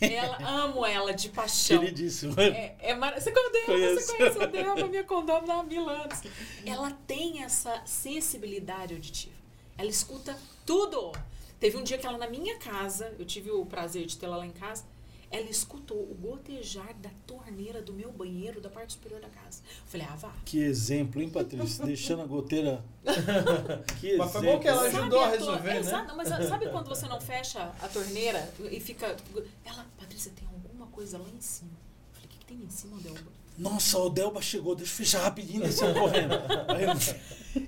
Ela, 0.00 0.36
amo 0.64 0.84
ela 0.84 1.12
de 1.12 1.28
paixão. 1.30 1.78
queridíssimo. 1.80 2.38
É, 2.40 2.74
é 2.80 2.94
mar... 2.94 3.18
Você 3.20 3.30
conhece, 3.32 3.66
Conheço. 3.66 4.00
você 4.06 4.16
conhece 4.16 4.42
a 4.42 4.46
Delma, 4.46 4.86
minha 4.88 5.04
condômina 5.04 5.54
há 5.54 5.62
mil 5.62 5.88
anos. 5.88 6.20
Ela 6.66 6.90
tem 7.06 7.42
essa 7.42 7.82
sensibilidade 7.86 8.94
auditiva. 8.94 9.34
Ela 9.78 9.88
escuta 9.88 10.36
tudo. 10.66 11.12
Teve 11.58 11.76
um 11.76 11.82
dia 11.82 11.96
que 11.98 12.06
ela 12.06 12.16
na 12.18 12.28
minha 12.28 12.58
casa, 12.58 13.14
eu 13.18 13.24
tive 13.24 13.50
o 13.50 13.64
prazer 13.66 14.06
de 14.06 14.16
tê-la 14.16 14.36
lá 14.38 14.46
em 14.46 14.50
casa, 14.52 14.84
ela 15.30 15.48
escutou 15.48 15.96
o 15.96 16.14
gotejar 16.14 16.92
da 16.94 17.10
torneira 17.26 17.80
do 17.80 17.92
meu 17.92 18.10
banheiro 18.10 18.60
da 18.60 18.68
parte 18.68 18.94
superior 18.94 19.20
da 19.20 19.28
casa. 19.28 19.62
Eu 19.64 19.86
falei, 19.86 20.06
ah, 20.10 20.16
vá. 20.16 20.32
Que 20.44 20.58
exemplo, 20.60 21.22
hein, 21.22 21.30
Patrícia? 21.30 21.84
Deixando 21.86 22.22
a 22.22 22.26
goteira. 22.26 22.84
Que 24.00 24.16
Mas 24.16 24.32
foi 24.32 24.42
bom 24.42 24.58
que 24.58 24.68
ela 24.68 24.82
ajudou 24.82 25.20
a 25.20 25.28
tor- 25.30 25.38
resolver, 25.38 25.68
né? 25.74 25.78
Exato, 25.78 26.16
mas 26.16 26.28
sabe 26.28 26.68
quando 26.70 26.88
você 26.88 27.06
não 27.06 27.20
fecha 27.20 27.72
a 27.80 27.88
torneira 27.88 28.52
e 28.70 28.80
fica. 28.80 29.16
Ela, 29.64 29.86
Patrícia, 29.98 30.32
tem 30.34 30.46
alguma 30.48 30.86
coisa 30.88 31.16
lá 31.18 31.28
em 31.28 31.40
cima. 31.40 31.70
Eu 31.72 32.14
falei, 32.14 32.26
o 32.26 32.28
que, 32.28 32.38
que 32.38 32.44
tem 32.46 32.56
em 32.64 32.70
cima, 32.70 32.98
Delba? 32.98 33.40
Nossa, 33.58 33.98
o 33.98 34.08
Delba 34.08 34.40
chegou, 34.40 34.74
deixa 34.74 34.92
eu 34.92 34.96
fechar 34.96 35.22
rapidinho, 35.22 35.62
eles 35.62 35.74
estão 35.74 35.92
correndo. 35.92 36.34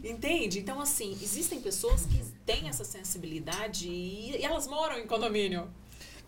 Entende? 0.03 0.59
Então, 0.61 0.81
assim, 0.81 1.13
existem 1.23 1.61
pessoas 1.61 2.07
que 2.07 2.19
têm 2.47 2.69
essa 2.69 2.85
sensibilidade 2.85 3.89
e, 3.89 4.37
e 4.37 4.45
elas 4.45 4.67
moram 4.67 4.99
em 4.99 5.07
condomínio. 5.07 5.69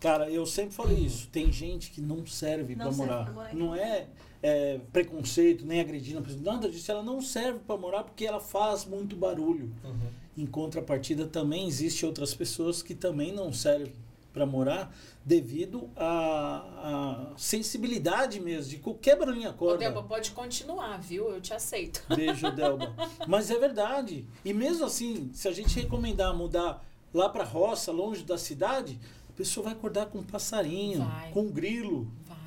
Cara, 0.05 0.31
eu 0.31 0.45
sempre 0.45 0.75
falei 0.75 0.99
isso. 0.99 1.29
Tem 1.29 1.51
gente 1.51 1.91
que 1.91 2.03
não 2.03 2.27
serve 2.27 2.77
serve 2.77 2.95
morar. 2.95 3.33
morar 3.33 3.55
Não 3.55 3.75
é, 3.75 4.07
é, 4.43 4.79
preconceito, 4.93 5.65
nem 5.65 5.81
agredindo 5.81 6.19
a 6.19 6.23
pessoa. 6.23 6.43
Nada 6.43 6.69
disso. 6.69 6.93
Ela 6.93 7.03
não 7.03 7.23
serve 7.23 7.61
pra 7.61 7.75
morar 7.79 8.05
porque 8.05 8.27
ela 8.27 8.39
faz 8.39 8.85
muito 8.85 9.17
barulho. 9.17 9.73
Uhum. 9.83 10.11
Em 10.37 10.45
contrapartida, 10.45 11.27
também 11.27 11.67
existe 11.67 12.05
outras 12.05 12.35
pessoas 12.35 12.83
que 12.83 12.95
também 12.95 13.33
não 13.33 13.51
servem 13.51 13.95
para 14.31 14.45
morar 14.45 14.95
devido 15.25 15.89
à, 15.97 17.31
à, 17.33 17.39
sensibilidade 17.39 18.39
mesmo 18.41 18.73
de 18.73 18.77
qualquer 18.79 19.19
barulhinho 19.19 19.49
acorda. 19.49 19.77
Ô, 19.77 19.79
Delba, 19.79 20.03
pode 20.03 20.33
continuar, 20.33 21.01
viu? 21.01 21.31
Eu 21.31 21.41
te 21.41 21.55
aceito. 21.55 22.05
Beijo, 22.15 22.51
Delba. 22.51 22.93
Mas 23.27 23.51
é 23.51 23.59
verdade. 23.59 24.27
E 24.45 24.53
mesmo 24.53 24.85
assim, 24.85 25.31
se 25.33 25.49
a 25.49 25.53
gente 25.53 25.81
recomendar 25.81 26.37
mudar 26.37 26.85
lá 27.15 27.29
para 27.31 27.45
roça, 27.45 27.91
longe 27.91 28.23
da 28.23 28.37
cidade, 28.37 28.99
a 29.35 29.37
pessoa 29.37 29.65
vai 29.65 29.73
acordar 29.73 30.07
com 30.07 30.19
um 30.19 30.23
passarinho, 30.23 31.05
vai. 31.05 31.33
com 31.33 31.41
um 31.43 31.51
grilo. 31.51 32.09
Vai. 32.25 32.39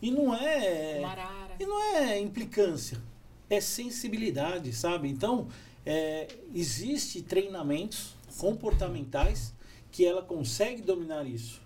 E 0.00 0.12
não 0.12 0.32
é. 0.32 1.02
E 1.58 1.66
não 1.66 1.82
é 1.96 2.20
implicância. 2.20 3.02
É 3.50 3.60
sensibilidade, 3.60 4.72
sabe? 4.72 5.08
Então, 5.08 5.48
é, 5.84 6.28
existe 6.54 7.20
treinamentos 7.20 8.14
comportamentais 8.38 9.52
que 9.90 10.06
ela 10.06 10.22
consegue 10.22 10.82
dominar 10.82 11.26
isso. 11.26 11.60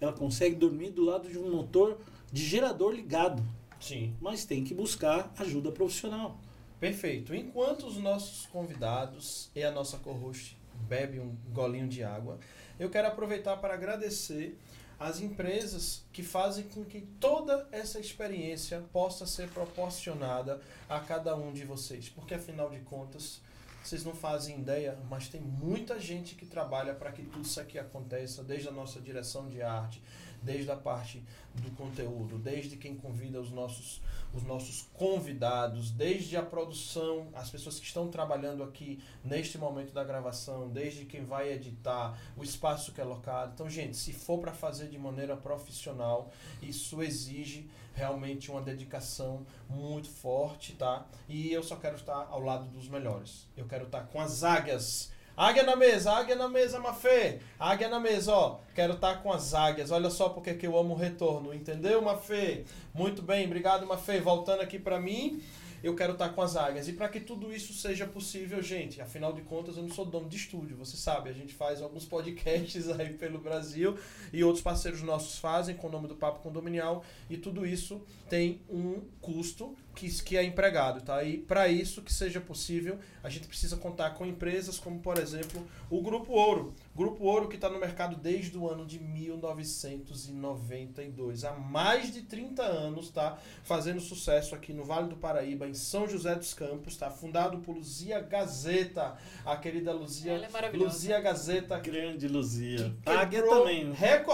Ela 0.00 0.12
consegue 0.12 0.54
dormir 0.54 0.90
do 0.90 1.04
lado 1.04 1.28
de 1.28 1.36
um 1.36 1.50
motor 1.50 1.98
de 2.32 2.46
gerador 2.46 2.92
ligado. 2.92 3.42
Sim. 3.80 4.14
Mas 4.20 4.44
tem 4.44 4.62
que 4.62 4.74
buscar 4.74 5.32
ajuda 5.38 5.72
profissional. 5.72 6.38
Perfeito. 6.78 7.34
Enquanto 7.34 7.84
os 7.84 7.96
nossos 7.96 8.46
convidados 8.46 9.50
e 9.56 9.64
a 9.64 9.72
nossa 9.72 9.98
co-host 9.98 10.56
bebe 10.88 11.18
um 11.18 11.34
golinho 11.52 11.88
de 11.88 12.04
água, 12.04 12.38
eu 12.80 12.88
quero 12.88 13.08
aproveitar 13.08 13.58
para 13.58 13.74
agradecer 13.74 14.58
as 14.98 15.20
empresas 15.20 16.02
que 16.12 16.22
fazem 16.22 16.64
com 16.64 16.82
que 16.84 17.02
toda 17.20 17.68
essa 17.70 18.00
experiência 18.00 18.82
possa 18.90 19.26
ser 19.26 19.50
proporcionada 19.50 20.60
a 20.88 20.98
cada 20.98 21.36
um 21.36 21.52
de 21.52 21.64
vocês. 21.64 22.08
Porque 22.08 22.34
afinal 22.34 22.70
de 22.70 22.80
contas, 22.80 23.40
vocês 23.84 24.02
não 24.02 24.14
fazem 24.14 24.58
ideia, 24.58 24.98
mas 25.10 25.28
tem 25.28 25.42
muita 25.42 26.00
gente 26.00 26.34
que 26.34 26.46
trabalha 26.46 26.94
para 26.94 27.12
que 27.12 27.22
tudo 27.22 27.44
isso 27.44 27.60
aqui 27.60 27.78
aconteça, 27.78 28.42
desde 28.42 28.68
a 28.68 28.72
nossa 28.72 28.98
direção 28.98 29.46
de 29.46 29.60
arte, 29.62 30.02
desde 30.42 30.70
a 30.70 30.76
parte 30.76 31.22
do 31.54 31.70
conteúdo, 31.72 32.38
desde 32.38 32.76
quem 32.76 32.94
convida 32.94 33.40
os 33.40 33.50
nossos, 33.50 34.00
os 34.32 34.42
nossos 34.42 34.88
convidados, 34.94 35.90
desde 35.90 36.36
a 36.36 36.42
produção, 36.42 37.28
as 37.34 37.50
pessoas 37.50 37.78
que 37.78 37.86
estão 37.86 38.08
trabalhando 38.08 38.62
aqui 38.62 39.02
neste 39.24 39.58
momento 39.58 39.92
da 39.92 40.04
gravação, 40.04 40.68
desde 40.68 41.04
quem 41.04 41.24
vai 41.24 41.52
editar, 41.52 42.18
o 42.36 42.42
espaço 42.42 42.92
que 42.92 43.00
é 43.00 43.04
locado. 43.04 43.52
Então, 43.54 43.68
gente, 43.68 43.96
se 43.96 44.12
for 44.12 44.38
para 44.38 44.52
fazer 44.52 44.88
de 44.88 44.98
maneira 44.98 45.36
profissional, 45.36 46.30
isso 46.62 47.02
exige 47.02 47.68
realmente 47.94 48.50
uma 48.50 48.62
dedicação 48.62 49.44
muito 49.68 50.08
forte, 50.08 50.74
tá? 50.74 51.06
E 51.28 51.52
eu 51.52 51.62
só 51.62 51.76
quero 51.76 51.96
estar 51.96 52.28
ao 52.30 52.40
lado 52.40 52.66
dos 52.66 52.88
melhores. 52.88 53.46
Eu 53.56 53.66
quero 53.66 53.84
estar 53.84 54.02
com 54.02 54.20
as 54.20 54.42
águias. 54.42 55.12
Águia 55.40 55.62
na 55.62 55.74
mesa, 55.74 56.12
águia 56.12 56.36
na 56.36 56.50
mesa, 56.50 56.78
Mafê. 56.78 57.38
Águia 57.58 57.88
na 57.88 57.98
mesa, 57.98 58.30
ó. 58.30 58.58
Quero 58.74 58.92
estar 58.92 59.22
com 59.22 59.32
as 59.32 59.54
águias. 59.54 59.90
Olha 59.90 60.10
só 60.10 60.28
porque 60.28 60.52
que 60.52 60.66
eu 60.66 60.76
amo 60.76 60.92
o 60.92 60.96
retorno, 60.98 61.54
entendeu, 61.54 62.02
Mafê? 62.02 62.64
Muito 62.92 63.22
bem, 63.22 63.46
obrigado, 63.46 63.86
Mafê. 63.86 64.20
Voltando 64.20 64.60
aqui 64.60 64.78
para 64.78 65.00
mim 65.00 65.42
eu 65.82 65.94
quero 65.94 66.12
estar 66.12 66.30
com 66.30 66.42
as 66.42 66.56
águias. 66.56 66.88
E 66.88 66.92
para 66.92 67.08
que 67.08 67.20
tudo 67.20 67.52
isso 67.52 67.72
seja 67.72 68.06
possível, 68.06 68.62
gente, 68.62 69.00
afinal 69.00 69.32
de 69.32 69.42
contas, 69.42 69.76
eu 69.76 69.82
não 69.82 69.90
sou 69.90 70.04
dono 70.04 70.28
de 70.28 70.36
estúdio, 70.36 70.76
você 70.76 70.96
sabe, 70.96 71.30
a 71.30 71.32
gente 71.32 71.54
faz 71.54 71.80
alguns 71.80 72.04
podcasts 72.04 72.88
aí 72.98 73.14
pelo 73.14 73.38
Brasil 73.38 73.98
e 74.32 74.42
outros 74.44 74.62
parceiros 74.62 75.02
nossos 75.02 75.38
fazem 75.38 75.76
com 75.76 75.88
o 75.88 75.90
nome 75.90 76.08
do 76.08 76.14
Papo 76.14 76.40
Condominial 76.40 77.04
e 77.28 77.36
tudo 77.36 77.66
isso 77.66 78.02
tem 78.28 78.60
um 78.68 79.00
custo 79.20 79.74
que, 79.94 80.08
que 80.22 80.36
é 80.36 80.44
empregado, 80.44 81.02
tá? 81.02 81.22
E 81.24 81.38
para 81.38 81.68
isso 81.68 82.02
que 82.02 82.12
seja 82.12 82.40
possível, 82.40 82.98
a 83.22 83.28
gente 83.28 83.48
precisa 83.48 83.76
contar 83.76 84.10
com 84.10 84.24
empresas 84.24 84.78
como, 84.78 85.00
por 85.00 85.18
exemplo, 85.18 85.66
o 85.90 86.00
Grupo 86.00 86.32
Ouro. 86.32 86.74
Grupo 87.00 87.24
Ouro 87.24 87.48
que 87.48 87.54
está 87.54 87.70
no 87.70 87.80
mercado 87.80 88.14
desde 88.14 88.58
o 88.58 88.68
ano 88.68 88.84
de 88.84 88.98
1992, 88.98 91.46
há 91.46 91.52
mais 91.52 92.12
de 92.12 92.20
30 92.20 92.62
anos, 92.62 93.08
tá? 93.08 93.38
Fazendo 93.64 94.02
sucesso 94.02 94.54
aqui 94.54 94.74
no 94.74 94.84
Vale 94.84 95.08
do 95.08 95.16
Paraíba, 95.16 95.66
em 95.66 95.72
São 95.72 96.06
José 96.06 96.34
dos 96.34 96.52
Campos, 96.52 96.98
tá? 96.98 97.10
Fundado 97.10 97.56
por 97.60 97.74
Luzia 97.74 98.20
Gazeta, 98.20 99.16
a 99.46 99.56
querida 99.56 99.94
Luzia. 99.94 100.32
Ela 100.32 100.46
é 100.46 100.70
Luzia 100.76 101.18
Gazeta. 101.20 101.78
Grande 101.78 102.28
Luzia. 102.28 102.94
Águia 103.06 103.44
também. 103.44 103.92
A 103.92 103.94
Águia, 103.94 104.26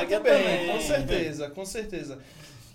Águia 0.00 0.18
também, 0.18 0.42
também, 0.42 0.72
com 0.72 0.80
certeza, 0.80 1.48
com 1.50 1.64
certeza. 1.64 2.18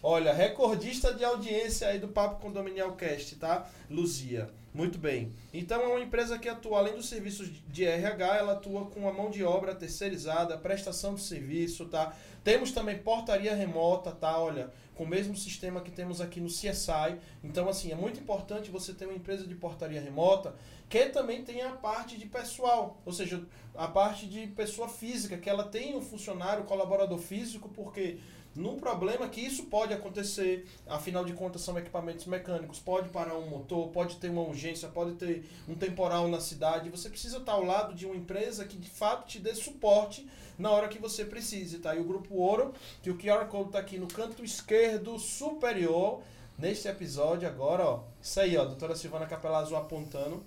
Olha, 0.02 0.32
recordista 0.32 1.14
de 1.14 1.26
audiência 1.26 1.90
aí 1.90 2.00
do 2.00 2.08
Papo 2.08 2.42
Condominial 2.42 2.94
Cast, 2.94 3.36
tá? 3.36 3.70
Luzia. 3.90 4.50
Muito 4.74 5.00
bem. 5.00 5.34
Então 5.52 5.82
é 5.82 5.88
uma 5.88 6.00
empresa 6.00 6.38
que 6.38 6.48
atua, 6.48 6.78
além 6.78 6.96
dos 6.96 7.10
serviços 7.10 7.50
de 7.68 7.86
RH, 7.86 8.38
ela 8.38 8.54
atua 8.54 8.86
com 8.86 9.10
a 9.10 9.14
mão 9.14 9.30
de 9.32 9.44
obra 9.44 9.74
terceirizada, 9.74 10.58
prestação 10.58 11.16
de 11.16 11.22
serviço, 11.22 11.86
tá? 11.86 12.16
Temos 12.44 12.72
também 12.72 13.00
portaria 13.00 13.56
remota, 13.56 14.12
tá? 14.12 14.40
Olha, 14.40 14.72
com 14.96 15.06
o 15.06 15.08
mesmo 15.08 15.36
sistema 15.36 15.82
que 15.82 15.90
temos 15.90 16.22
aqui 16.22 16.40
no 16.40 16.48
CSI. 16.48 17.18
Então, 17.44 17.68
assim, 17.68 17.92
é 17.92 17.96
muito 17.96 18.20
importante 18.20 18.70
você 18.70 18.94
ter 18.94 19.06
uma 19.06 19.16
empresa 19.16 19.48
de 19.48 19.56
portaria 19.56 20.02
remota 20.02 20.54
que 20.90 21.06
também 21.06 21.44
tenha 21.44 21.70
a 21.70 21.74
parte 21.74 22.18
de 22.18 22.26
pessoal, 22.26 23.00
ou 23.06 23.14
seja, 23.14 23.44
a 23.76 23.88
parte 23.88 24.26
de 24.26 24.48
pessoa 24.48 24.90
física, 24.90 25.38
que 25.38 25.50
ela 25.50 25.64
tenha 25.64 25.96
um 25.96 26.02
funcionário, 26.02 26.64
colaborador 26.64 27.20
físico, 27.20 27.70
porque 27.70 28.18
num 28.56 28.78
problema 28.78 29.28
que 29.30 29.42
isso 29.42 29.66
pode 29.66 29.94
acontecer, 29.94 30.68
afinal 30.88 31.24
de 31.24 31.34
contas 31.34 31.62
são 31.62 31.78
equipamentos 31.78 32.26
mecânicos, 32.26 32.80
pode 32.80 33.10
parar 33.10 33.36
um 33.36 33.48
motor, 33.48 33.90
pode 33.90 34.18
ter 34.18 34.30
uma 34.30 34.42
urgência, 34.42 34.90
pode 34.90 35.14
ter 35.14 35.48
um 35.68 35.76
temporal 35.76 36.28
na 36.28 36.40
cidade, 36.40 36.90
você 36.90 37.10
precisa 37.10 37.38
estar 37.38 37.54
ao 37.54 37.64
lado 37.64 37.94
de 37.94 38.06
uma 38.06 38.16
empresa 38.16 38.66
que 38.66 38.78
de 38.78 38.90
fato 38.90 39.28
te 39.28 39.40
dê 39.40 39.54
suporte 39.54 40.28
na 40.58 40.72
hora 40.72 40.90
que 40.90 41.00
você 41.00 41.24
precise, 41.24 41.80
tá? 41.80 41.96
E 41.96 42.00
o 42.00 42.04
grupo 42.04 42.36
Ouro, 42.36 42.74
que 43.02 43.10
o 43.10 43.18
QR 43.18 43.46
Code 43.46 43.70
está 43.70 43.80
aqui 43.80 43.98
no 43.98 44.08
canto 44.08 44.44
esquerdo 44.44 45.18
superior, 45.18 46.22
neste 46.58 46.88
episódio 46.88 47.48
agora, 47.48 47.86
ó, 47.86 48.04
isso 48.22 48.40
aí, 48.40 48.58
ó, 48.58 48.66
doutora 48.66 48.96
Silvana 48.96 49.26
Capelazzo 49.26 49.76
apontando, 49.76 50.44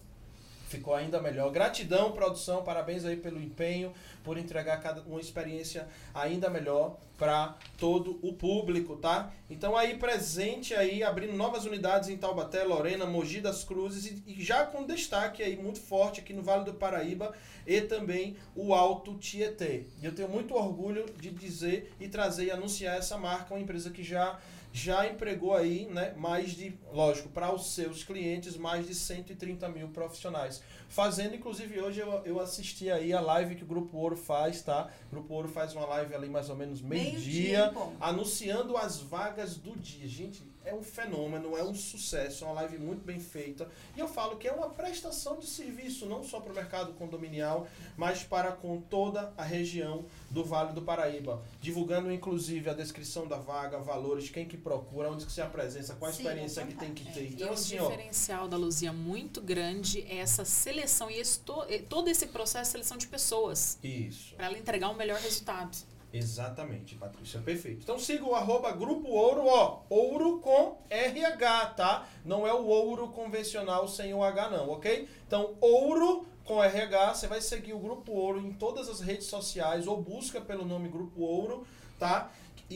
ficou 0.72 0.94
ainda 0.94 1.20
melhor. 1.20 1.50
Gratidão, 1.50 2.12
produção, 2.12 2.64
parabéns 2.64 3.04
aí 3.04 3.16
pelo 3.16 3.40
empenho, 3.40 3.92
por 4.24 4.38
entregar 4.38 4.80
cada, 4.80 5.02
uma 5.02 5.20
experiência 5.20 5.86
ainda 6.14 6.48
melhor 6.48 6.96
para 7.18 7.56
todo 7.78 8.18
o 8.22 8.32
público, 8.32 8.96
tá? 8.96 9.30
Então 9.48 9.76
aí 9.76 9.96
presente 9.96 10.74
aí, 10.74 11.04
abrindo 11.04 11.34
novas 11.34 11.64
unidades 11.64 12.08
em 12.08 12.16
Taubaté, 12.16 12.64
Lorena, 12.64 13.06
Mogi 13.06 13.40
das 13.40 13.62
Cruzes 13.62 14.06
e, 14.06 14.22
e 14.26 14.42
já 14.42 14.66
com 14.66 14.84
destaque 14.84 15.42
aí 15.42 15.56
muito 15.56 15.78
forte 15.78 16.20
aqui 16.20 16.32
no 16.32 16.42
Vale 16.42 16.64
do 16.64 16.74
Paraíba 16.74 17.32
e 17.66 17.80
também 17.82 18.36
o 18.56 18.74
Alto 18.74 19.14
Tietê. 19.18 19.84
E 20.00 20.06
eu 20.06 20.12
tenho 20.12 20.28
muito 20.28 20.54
orgulho 20.54 21.06
de 21.20 21.30
dizer 21.30 21.94
e 22.00 22.08
trazer 22.08 22.46
e 22.46 22.50
anunciar 22.50 22.96
essa 22.96 23.16
marca, 23.16 23.54
uma 23.54 23.60
empresa 23.60 23.90
que 23.90 24.02
já 24.02 24.40
já 24.72 25.06
empregou 25.06 25.54
aí, 25.54 25.86
né, 25.86 26.14
mais 26.16 26.52
de, 26.52 26.74
lógico, 26.92 27.28
para 27.28 27.52
os 27.54 27.72
seus 27.74 28.02
clientes, 28.02 28.56
mais 28.56 28.86
de 28.86 28.94
130 28.94 29.68
mil 29.68 29.88
profissionais. 29.88 30.62
Fazendo, 30.88 31.34
inclusive, 31.34 31.80
hoje 31.80 32.00
eu, 32.00 32.22
eu 32.24 32.40
assisti 32.40 32.90
aí 32.90 33.12
a 33.12 33.20
live 33.20 33.54
que 33.54 33.64
o 33.64 33.66
Grupo 33.66 33.96
Ouro 33.98 34.16
faz, 34.16 34.62
tá? 34.62 34.88
O 35.08 35.10
Grupo 35.10 35.34
Ouro 35.34 35.48
faz 35.48 35.74
uma 35.74 35.86
live 35.86 36.14
ali 36.14 36.28
mais 36.28 36.48
ou 36.48 36.56
menos 36.56 36.80
meio-dia, 36.80 37.70
meio 37.70 37.92
anunciando 38.00 38.76
as 38.76 38.98
vagas 38.98 39.56
do 39.56 39.76
dia. 39.76 40.08
Gente, 40.08 40.42
é 40.64 40.74
um 40.74 40.82
fenômeno, 40.82 41.56
é 41.56 41.64
um 41.64 41.74
sucesso, 41.74 42.44
é 42.44 42.46
uma 42.46 42.54
live 42.54 42.78
muito 42.78 43.04
bem 43.04 43.18
feita. 43.18 43.68
E 43.96 44.00
eu 44.00 44.08
falo 44.08 44.36
que 44.36 44.48
é 44.48 44.52
uma 44.52 44.70
prestação 44.70 45.38
de 45.38 45.46
serviço, 45.46 46.06
não 46.06 46.22
só 46.22 46.40
para 46.40 46.52
o 46.52 46.54
mercado 46.54 46.92
condominial, 46.94 47.66
mas 47.96 48.22
para 48.22 48.52
com 48.52 48.80
toda 48.80 49.32
a 49.36 49.42
região 49.42 50.04
do 50.30 50.44
Vale 50.44 50.72
do 50.72 50.82
Paraíba. 50.82 51.42
Divulgando, 51.60 52.12
inclusive, 52.12 52.70
a 52.70 52.74
descrição 52.74 53.26
da 53.26 53.36
vaga, 53.36 53.78
valores, 53.78 54.30
quem 54.30 54.46
que 54.46 54.56
procura, 54.56 55.10
onde 55.10 55.26
que 55.26 55.32
se 55.32 55.40
apresenta, 55.40 55.94
qual 55.94 56.10
a 56.10 56.14
Sim, 56.14 56.22
experiência 56.22 56.66
que 56.66 56.74
tem 56.74 56.94
que 56.94 57.12
ter. 57.12 57.32
Então, 57.32 57.48
e 57.48 57.50
assim, 57.50 57.78
o 57.78 57.82
diferencial 57.82 58.44
ó, 58.44 58.48
da 58.48 58.56
Luzia 58.56 58.92
muito 58.92 59.40
grande 59.40 60.02
é 60.02 60.18
essa 60.18 60.44
seleção 60.44 61.10
e 61.10 61.18
esse, 61.18 61.40
todo 61.88 62.08
esse 62.08 62.26
processo 62.26 62.64
de 62.64 62.72
seleção 62.72 62.96
de 62.96 63.06
pessoas. 63.06 63.78
Isso. 63.82 64.34
Para 64.34 64.46
ela 64.46 64.58
entregar 64.58 64.88
o 64.88 64.92
um 64.92 64.96
melhor 64.96 65.18
resultado. 65.18 65.76
Exatamente, 66.12 66.94
Patrícia, 66.94 67.40
perfeito. 67.40 67.82
Então 67.82 67.98
siga 67.98 68.24
o 68.24 68.34
arroba 68.34 68.70
Grupo 68.72 69.08
Ouro, 69.08 69.46
ó, 69.46 69.80
ouro 69.88 70.40
com 70.40 70.76
RH, 70.90 71.66
tá? 71.68 72.06
Não 72.24 72.46
é 72.46 72.52
o 72.52 72.66
ouro 72.66 73.08
convencional 73.08 73.88
sem 73.88 74.12
o 74.12 74.22
H 74.22 74.50
não, 74.50 74.70
ok? 74.70 75.08
Então, 75.26 75.54
ouro 75.60 76.26
com 76.44 76.62
RH, 76.62 77.14
você 77.14 77.26
vai 77.26 77.40
seguir 77.40 77.72
o 77.72 77.78
Grupo 77.78 78.12
Ouro 78.12 78.40
em 78.40 78.52
todas 78.52 78.88
as 78.88 79.00
redes 79.00 79.26
sociais 79.26 79.86
ou 79.86 80.02
busca 80.02 80.40
pelo 80.40 80.66
nome 80.66 80.88
Grupo 80.88 81.22
Ouro, 81.22 81.66
tá? 81.98 82.30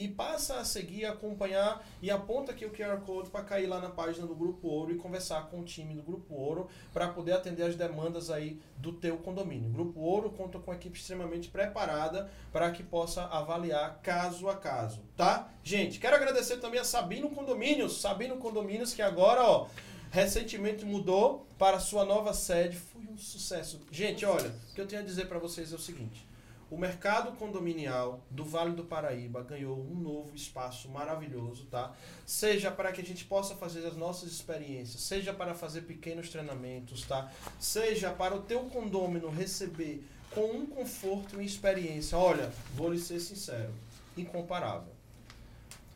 E 0.05 0.09
passa 0.09 0.59
a 0.59 0.65
seguir, 0.65 1.05
acompanhar 1.05 1.87
e 2.03 2.11
aponta 2.11 2.53
aqui 2.53 2.65
o 2.65 2.71
QR 2.71 3.01
Code 3.01 3.31
para 3.31 3.45
cair 3.45 3.67
lá 3.67 3.81
na 3.81 3.89
página 3.89 4.27
do 4.27 4.35
Grupo 4.35 4.69
Ouro 4.69 4.93
e 4.93 4.97
conversar 4.97 5.49
com 5.49 5.61
o 5.61 5.65
time 5.65 5.95
do 5.95 6.03
Grupo 6.03 6.35
Ouro 6.35 6.69
para 6.93 7.09
poder 7.09 7.33
atender 7.33 7.63
as 7.63 7.77
demandas 7.77 8.31
aí 8.31 8.61
do 8.77 8.93
teu 8.93 9.17
condomínio. 9.19 9.71
O 9.71 9.73
Grupo 9.73 10.01
Ouro 10.01 10.31
conta 10.31 10.59
com 10.59 10.71
uma 10.71 10.77
equipe 10.77 10.99
extremamente 10.99 11.49
preparada 11.49 12.31
para 12.53 12.71
que 12.71 12.83
possa 12.83 13.25
avaliar 13.25 14.01
caso 14.03 14.49
a 14.49 14.57
caso, 14.57 15.01
tá? 15.17 15.49
Gente, 15.63 15.99
quero 15.99 16.17
agradecer 16.17 16.59
também 16.59 16.81
a 16.81 16.85
Sabino 16.85 17.31
Condomínios, 17.31 18.01
Sabino 18.01 18.37
Condomínios 18.37 18.93
que 18.93 19.03
agora, 19.03 19.43
ó, 19.43 19.67
recentemente 20.11 20.85
mudou 20.85 21.47
para 21.59 21.81
sua 21.81 22.05
nova 22.05 22.33
sede, 22.33 22.77
foi 22.77 23.03
um 23.03 23.17
sucesso. 23.17 23.81
Gente, 23.91 24.25
olha, 24.25 24.55
o 24.71 24.75
que 24.75 24.81
eu 24.81 24.87
tenho 24.87 25.03
a 25.03 25.05
dizer 25.05 25.27
para 25.27 25.39
vocês 25.39 25.73
é 25.73 25.77
o 25.77 25.79
seguinte: 25.79 26.26
o 26.71 26.77
mercado 26.77 27.37
condominial 27.37 28.21
do 28.31 28.45
Vale 28.45 28.75
do 28.75 28.85
Paraíba 28.85 29.43
ganhou 29.43 29.79
um 29.79 29.95
novo 29.95 30.35
espaço 30.35 30.89
maravilhoso, 30.89 31.67
tá? 31.67 31.95
Seja 32.25 32.71
para 32.71 32.91
que 32.91 33.01
a 33.01 33.05
gente 33.05 33.25
possa 33.25 33.55
fazer 33.55 33.87
as 33.87 33.97
nossas 33.97 34.33
experiências, 34.33 35.01
seja 35.03 35.33
para 35.33 35.55
fazer 35.55 35.83
pequenos 35.83 36.29
treinamentos, 36.29 37.03
tá? 37.03 37.31
Seja 37.61 38.11
para 38.11 38.35
o 38.35 38.43
teu 38.43 38.65
condômino 38.65 39.31
receber 39.31 40.05
com 40.31 40.51
um 40.51 40.67
conforto 40.67 41.41
e 41.41 41.47
experiência. 41.47 42.19
Olha, 42.19 42.53
vou 42.75 42.93
lhe 42.93 42.99
ser 42.99 43.21
sincero, 43.21 43.73
incomparável. 44.17 44.93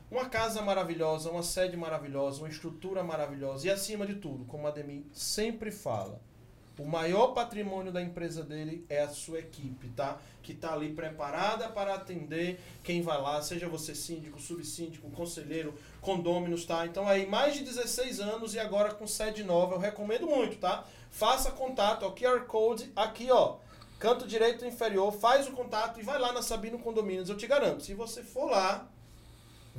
Uma 0.09 0.29
casa 0.29 0.63
maravilhosa, 0.63 1.31
uma 1.31 1.43
sede 1.43 1.77
maravilhosa, 1.77 2.41
uma 2.41 2.49
estrutura 2.49 3.03
maravilhosa 3.03 3.67
e 3.67 3.71
acima 3.71 4.07
de 4.07 4.15
tudo, 4.15 4.45
como 4.45 4.67
a 4.67 4.71
Demi 4.71 5.07
sempre 5.13 5.71
fala, 5.71 6.21
o 6.81 6.87
maior 6.87 7.29
patrimônio 7.29 7.93
da 7.93 8.01
empresa 8.01 8.43
dele 8.43 8.87
é 8.89 9.03
a 9.03 9.09
sua 9.09 9.41
equipe, 9.41 9.89
tá? 9.91 10.19
Que 10.43 10.53
está 10.53 10.73
ali 10.73 10.95
preparada 10.95 11.69
para 11.69 11.95
atender 11.95 12.59
quem 12.83 13.03
vai 13.03 13.21
lá, 13.21 13.43
seja 13.43 13.69
você 13.69 13.95
síndico, 13.95 14.41
subsíndico, 14.41 15.11
conselheiro, 15.11 15.75
condôminos, 16.01 16.65
tá? 16.65 16.87
Então 16.87 17.07
aí 17.07 17.27
mais 17.27 17.55
de 17.55 17.65
16 17.65 18.21
anos 18.21 18.55
e 18.55 18.59
agora 18.59 18.95
com 18.95 19.07
sede 19.07 19.45
nova, 19.45 19.75
eu 19.75 19.79
recomendo 19.79 20.27
muito, 20.27 20.57
tá? 20.57 20.85
Faça 21.11 21.51
contato, 21.51 22.05
ó, 22.07 22.13
QR 22.13 22.47
Code 22.47 22.91
aqui, 22.97 23.31
ó. 23.31 23.57
Canto 23.99 24.27
direito 24.27 24.65
inferior, 24.65 25.13
faz 25.13 25.47
o 25.47 25.53
contato 25.53 26.01
e 26.01 26.03
vai 26.03 26.19
lá 26.19 26.33
na 26.33 26.41
Sabino 26.41 26.79
Condomínios, 26.79 27.29
eu 27.29 27.37
te 27.37 27.47
garanto. 27.47 27.83
Se 27.83 27.93
você 27.93 28.23
for 28.23 28.51
lá, 28.51 28.90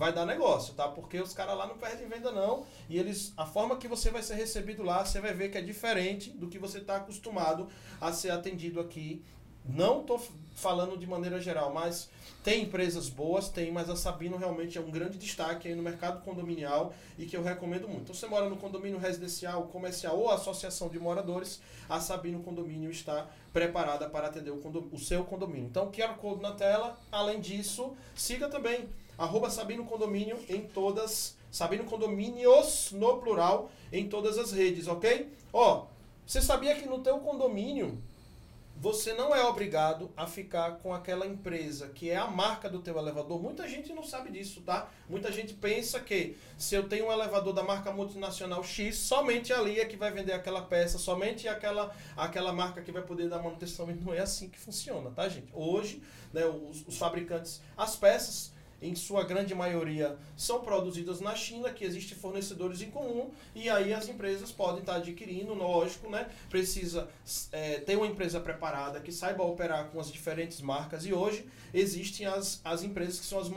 vai 0.01 0.11
dar 0.11 0.25
negócio, 0.25 0.73
tá? 0.73 0.87
Porque 0.87 1.19
os 1.19 1.31
caras 1.31 1.55
lá 1.55 1.67
não 1.67 1.77
perdem 1.77 2.07
venda 2.07 2.31
não, 2.31 2.65
e 2.89 2.97
eles 2.97 3.33
a 3.37 3.45
forma 3.45 3.77
que 3.77 3.87
você 3.87 4.09
vai 4.09 4.23
ser 4.23 4.33
recebido 4.33 4.81
lá, 4.81 5.05
você 5.05 5.21
vai 5.21 5.31
ver 5.31 5.51
que 5.51 5.59
é 5.59 5.61
diferente 5.61 6.31
do 6.31 6.47
que 6.47 6.57
você 6.57 6.79
está 6.79 6.95
acostumado 6.95 7.67
a 8.01 8.11
ser 8.11 8.31
atendido 8.31 8.79
aqui. 8.79 9.23
Não 9.63 10.01
tô 10.01 10.19
falando 10.55 10.97
de 10.97 11.05
maneira 11.05 11.39
geral, 11.39 11.71
mas 11.71 12.09
tem 12.43 12.63
empresas 12.63 13.09
boas, 13.09 13.47
tem, 13.47 13.71
mas 13.71 13.91
a 13.91 13.95
Sabino 13.95 14.37
realmente 14.37 14.75
é 14.75 14.81
um 14.81 14.89
grande 14.89 15.19
destaque 15.19 15.67
aí 15.67 15.75
no 15.75 15.83
mercado 15.83 16.23
condominial 16.23 16.91
e 17.19 17.27
que 17.27 17.37
eu 17.37 17.43
recomendo 17.43 17.87
muito. 17.87 18.01
Então, 18.05 18.15
você 18.15 18.25
mora 18.25 18.49
no 18.49 18.57
condomínio 18.57 18.97
residencial, 18.97 19.67
comercial 19.67 20.17
ou 20.17 20.31
associação 20.31 20.89
de 20.89 20.97
moradores, 20.97 21.61
a 21.87 21.99
Sabino 21.99 22.41
Condomínio 22.41 22.89
está 22.89 23.27
preparada 23.53 24.09
para 24.09 24.27
atender 24.27 24.49
o, 24.49 24.89
o 24.91 24.97
seu 24.97 25.23
condomínio. 25.25 25.67
Então, 25.67 25.91
QR 25.91 26.15
Code 26.15 26.41
na 26.41 26.53
tela. 26.53 26.97
Além 27.11 27.39
disso, 27.39 27.95
siga 28.15 28.49
também 28.49 28.89
arroba 29.21 29.51
Sabino 29.51 29.85
Condomínio 29.85 30.39
em 30.49 30.61
todas, 30.61 31.37
Sabino 31.51 31.83
Condomínios 31.83 32.91
no 32.91 33.17
plural, 33.17 33.69
em 33.91 34.09
todas 34.09 34.37
as 34.39 34.51
redes, 34.51 34.87
ok? 34.87 35.31
Ó, 35.53 35.85
você 36.25 36.41
sabia 36.41 36.75
que 36.75 36.87
no 36.87 36.99
teu 36.99 37.19
condomínio 37.19 38.01
você 38.77 39.13
não 39.13 39.35
é 39.35 39.45
obrigado 39.45 40.09
a 40.17 40.25
ficar 40.25 40.77
com 40.77 40.91
aquela 40.91 41.27
empresa 41.27 41.89
que 41.89 42.09
é 42.09 42.17
a 42.17 42.25
marca 42.25 42.67
do 42.67 42.79
teu 42.79 42.97
elevador. 42.97 43.39
Muita 43.39 43.67
gente 43.67 43.93
não 43.93 44.01
sabe 44.01 44.31
disso, 44.31 44.61
tá? 44.61 44.89
Muita 45.07 45.31
gente 45.31 45.53
pensa 45.53 45.99
que 45.99 46.35
se 46.57 46.73
eu 46.73 46.89
tenho 46.89 47.05
um 47.07 47.11
elevador 47.11 47.53
da 47.53 47.61
marca 47.61 47.91
multinacional 47.91 48.63
X, 48.63 48.97
somente 48.97 49.53
ali 49.53 49.79
é 49.79 49.85
que 49.85 49.95
vai 49.95 50.09
vender 50.09 50.33
aquela 50.33 50.63
peça, 50.63 50.97
somente 50.97 51.47
aquela, 51.47 51.95
aquela 52.17 52.51
marca 52.51 52.81
que 52.81 52.91
vai 52.91 53.03
poder 53.03 53.29
dar 53.29 53.37
manutenção. 53.37 53.87
E 53.91 53.93
não 53.93 54.11
é 54.11 54.19
assim 54.19 54.49
que 54.49 54.57
funciona, 54.57 55.11
tá, 55.11 55.29
gente? 55.29 55.51
Hoje, 55.53 56.01
né, 56.33 56.43
os, 56.47 56.83
os 56.87 56.97
fabricantes, 56.97 57.61
as 57.77 57.95
peças 57.95 58.51
em 58.81 58.95
sua 58.95 59.23
grande 59.23 59.53
maioria, 59.53 60.17
são 60.35 60.61
produzidas 60.61 61.21
na 61.21 61.35
China, 61.35 61.69
que 61.69 61.85
existem 61.85 62.17
fornecedores 62.17 62.81
em 62.81 62.89
comum, 62.89 63.29
e 63.53 63.69
aí 63.69 63.93
as 63.93 64.09
empresas 64.09 64.51
podem 64.51 64.79
estar 64.79 64.95
adquirindo, 64.95 65.53
lógico, 65.53 66.09
né? 66.09 66.29
Precisa 66.49 67.07
é, 67.51 67.79
ter 67.79 67.95
uma 67.95 68.07
empresa 68.07 68.39
preparada 68.39 68.99
que 68.99 69.11
saiba 69.11 69.43
operar 69.43 69.89
com 69.89 69.99
as 69.99 70.11
diferentes 70.11 70.61
marcas, 70.61 71.05
e 71.05 71.13
hoje 71.13 71.45
existem 71.73 72.25
as, 72.25 72.59
as 72.63 72.83
empresas 72.83 73.19
que 73.19 73.25
são 73.25 73.39
as, 73.39 73.49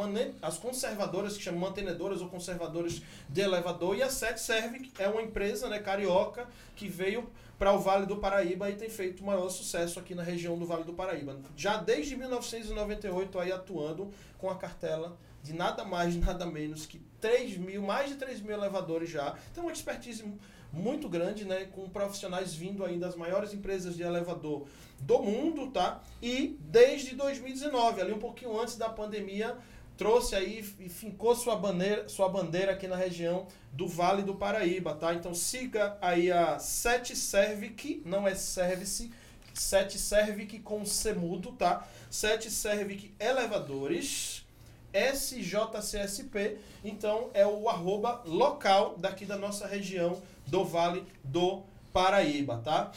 as 0.42 0.58
conservadoras, 0.58 1.36
que 1.36 1.42
chamam 1.42 1.60
mantenedoras 1.60 2.20
ou 2.20 2.28
conservadoras 2.28 3.00
de 3.28 3.40
elevador, 3.40 3.96
e 3.96 4.02
a 4.02 4.10
Set 4.10 4.38
Serve 4.38 4.92
é 4.98 5.08
uma 5.08 5.22
empresa 5.22 5.68
né, 5.68 5.78
carioca 5.78 6.46
que 6.74 6.88
veio 6.88 7.28
para 7.58 7.72
o 7.72 7.78
Vale 7.78 8.06
do 8.06 8.16
Paraíba 8.16 8.70
e 8.70 8.74
tem 8.74 8.88
feito 8.88 9.22
o 9.22 9.26
maior 9.26 9.48
sucesso 9.48 9.98
aqui 9.98 10.14
na 10.14 10.22
região 10.22 10.58
do 10.58 10.66
Vale 10.66 10.84
do 10.84 10.92
Paraíba. 10.92 11.38
Já 11.56 11.76
desde 11.76 12.16
1998 12.16 13.38
aí 13.38 13.52
atuando 13.52 14.10
com 14.38 14.50
a 14.50 14.56
cartela 14.56 15.16
de 15.42 15.52
nada 15.52 15.84
mais, 15.84 16.16
nada 16.18 16.46
menos 16.46 16.86
que 16.86 17.00
3 17.20 17.56
mil, 17.58 17.82
mais 17.82 18.10
de 18.10 18.16
3 18.16 18.40
mil 18.40 18.52
elevadores 18.52 19.08
já. 19.08 19.34
Então 19.50 19.64
uma 19.64 19.72
expertise 19.72 20.24
muito 20.72 21.08
grande, 21.08 21.44
né, 21.44 21.66
com 21.66 21.88
profissionais 21.88 22.52
vindo 22.52 22.84
aí 22.84 22.98
das 22.98 23.14
maiores 23.14 23.54
empresas 23.54 23.94
de 23.94 24.02
elevador 24.02 24.66
do 25.00 25.22
mundo, 25.22 25.70
tá? 25.70 26.02
E 26.20 26.58
desde 26.60 27.14
2019, 27.14 28.00
ali 28.00 28.12
um 28.12 28.18
pouquinho 28.18 28.58
antes 28.58 28.76
da 28.76 28.88
pandemia, 28.88 29.56
trouxe 29.96 30.34
aí 30.34 30.64
e 30.78 30.88
fincou 30.88 31.34
sua 31.34 31.56
bandeira, 31.56 32.08
sua 32.08 32.28
bandeira 32.28 32.72
aqui 32.72 32.86
na 32.86 32.96
região 32.96 33.46
do 33.72 33.86
Vale 33.86 34.22
do 34.22 34.34
Paraíba, 34.34 34.94
tá? 34.94 35.14
Então 35.14 35.34
siga 35.34 35.96
aí 36.00 36.30
a 36.30 36.58
Sete 36.58 37.16
Servic, 37.16 38.02
não 38.04 38.26
é 38.26 38.34
Service, 38.34 39.10
Sete 39.52 39.98
Servic 39.98 40.58
com 40.60 40.84
Semudo, 40.84 41.52
tá? 41.52 41.86
Sete 42.10 42.50
Servic 42.50 43.14
Elevadores, 43.18 44.44
SJCSP, 44.92 46.58
então 46.84 47.30
é 47.34 47.46
o 47.46 47.68
arroba 47.68 48.22
local 48.24 48.96
daqui 48.98 49.26
da 49.26 49.36
nossa 49.36 49.66
região 49.66 50.22
do 50.46 50.64
Vale 50.64 51.04
do 51.22 51.62
Paraíba, 51.92 52.58
tá? 52.58 52.92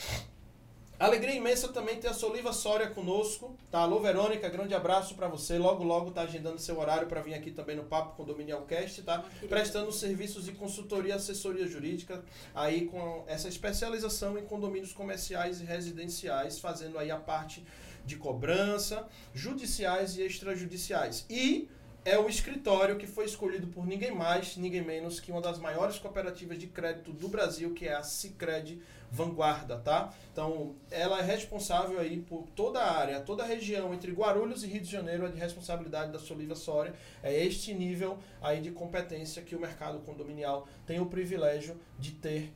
Alegria 1.00 1.36
imensa 1.36 1.68
também 1.68 2.00
ter 2.00 2.08
a 2.08 2.14
Soliva 2.14 2.52
Sória 2.52 2.90
conosco, 2.90 3.56
tá? 3.70 3.82
Alô, 3.82 4.00
Verônica, 4.00 4.50
grande 4.50 4.74
abraço 4.74 5.14
para 5.14 5.28
você. 5.28 5.56
Logo, 5.60 5.84
logo 5.84 6.10
tá 6.10 6.22
agendando 6.22 6.58
seu 6.58 6.80
horário 6.80 7.06
para 7.06 7.22
vir 7.22 7.36
aqui 7.36 7.52
também 7.52 7.76
no 7.76 7.84
Papo 7.84 8.16
Condominial 8.16 8.64
Cast, 8.64 9.04
tá? 9.04 9.24
Prestando 9.48 9.92
serviços 9.92 10.46
de 10.46 10.54
consultoria 10.54 11.14
e 11.14 11.16
assessoria 11.16 11.68
jurídica, 11.68 12.24
aí 12.56 12.88
com 12.88 13.24
essa 13.28 13.48
especialização 13.48 14.40
em 14.40 14.46
condomínios 14.46 14.92
comerciais 14.92 15.62
e 15.62 15.66
residenciais, 15.66 16.60
fazendo 16.60 16.98
aí 16.98 17.12
a 17.12 17.18
parte 17.18 17.64
de 18.04 18.16
cobrança, 18.16 19.08
judiciais 19.36 20.18
e 20.18 20.24
extrajudiciais. 20.24 21.28
E 21.30 21.70
é 22.04 22.18
o 22.18 22.28
escritório 22.28 22.98
que 22.98 23.06
foi 23.06 23.26
escolhido 23.26 23.68
por 23.68 23.86
ninguém 23.86 24.16
mais, 24.16 24.58
ninguém 24.58 24.82
menos 24.82 25.20
que 25.20 25.30
uma 25.30 25.42
das 25.42 25.60
maiores 25.60 26.00
cooperativas 26.00 26.58
de 26.58 26.66
crédito 26.66 27.12
do 27.12 27.28
Brasil, 27.28 27.74
que 27.74 27.88
é 27.88 27.94
a 27.94 28.02
Sicredi 28.02 28.82
vanguarda, 29.12 29.78
tá? 29.78 30.14
Então, 30.32 30.76
ela 30.92 31.20
é 31.20 31.24
responsável 31.24 32.00
aí 32.00 32.18
por 32.18 32.48
toda 32.56 32.80
a 32.80 32.98
área, 32.98 33.22
toda 33.22 33.44
a 33.44 33.46
região 33.46 33.94
entre 33.94 34.12
Guarulhos 34.12 34.64
e 34.64 34.68
Rio 34.68 34.82
de 34.82 34.92
Janeiro 34.92 35.26
é 35.26 35.30
de 35.30 35.40
responsabilidade 35.40 36.12
da 36.12 36.20
Soliva 36.20 36.56
Soria. 36.56 36.94
É 37.24 37.34
este 37.34 37.74
nível 37.74 38.18
aí 38.42 38.62
de 38.62 38.72
competência 38.72 39.42
que 39.42 39.56
o 39.56 39.60
mercado 39.60 40.00
condominial 40.00 40.68
tem 40.86 41.00
o 41.00 41.06
privilégio 41.06 41.80
de 41.98 42.12
ter 42.12 42.54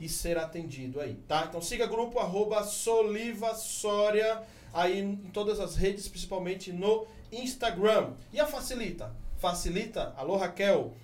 e 0.00 0.08
ser 0.08 0.38
atendido 0.38 1.00
aí, 1.00 1.14
tá? 1.26 1.46
Então 1.48 1.60
siga 1.60 1.86
grupo 1.86 2.18
arroba 2.18 2.62
Soliva 2.62 3.54
Soria 3.54 4.42
aí 4.72 5.00
em 5.00 5.16
todas 5.32 5.58
as 5.58 5.76
redes, 5.76 6.08
principalmente 6.08 6.72
no 6.72 7.06
Instagram. 7.32 8.12
E 8.32 8.40
a 8.40 8.46
Facilita? 8.46 9.14
Facilita, 9.38 10.14
alô 10.16 10.36
Raquel, 10.36 10.94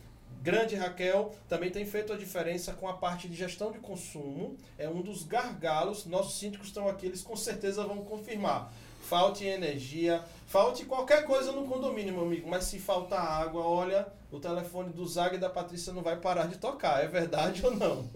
Grande 0.44 0.76
Raquel 0.76 1.34
também 1.48 1.70
tem 1.70 1.86
feito 1.86 2.12
a 2.12 2.18
diferença 2.18 2.74
com 2.74 2.86
a 2.86 2.92
parte 2.92 3.26
de 3.26 3.34
gestão 3.34 3.72
de 3.72 3.78
consumo. 3.78 4.58
É 4.76 4.86
um 4.86 5.00
dos 5.00 5.24
gargalos. 5.24 6.04
Nossos 6.04 6.38
síndicos 6.38 6.66
estão 6.66 6.86
aqui, 6.86 7.06
eles 7.06 7.22
com 7.22 7.34
certeza 7.34 7.82
vão 7.86 8.04
confirmar. 8.04 8.70
Falte 9.08 9.46
energia, 9.46 10.22
falte 10.46 10.84
qualquer 10.84 11.24
coisa 11.24 11.50
no 11.50 11.66
condomínio, 11.66 12.12
meu 12.12 12.24
amigo. 12.24 12.46
Mas 12.46 12.64
se 12.64 12.78
faltar 12.78 13.26
água, 13.26 13.62
olha, 13.62 14.06
o 14.34 14.40
telefone 14.40 14.92
do 14.92 15.06
Zag 15.06 15.36
e 15.36 15.38
da 15.38 15.48
Patrícia 15.48 15.92
não 15.92 16.02
vai 16.02 16.16
parar 16.16 16.48
de 16.48 16.58
tocar. 16.58 17.04
É 17.04 17.06
verdade 17.06 17.64
ou 17.64 17.74
não? 17.74 18.08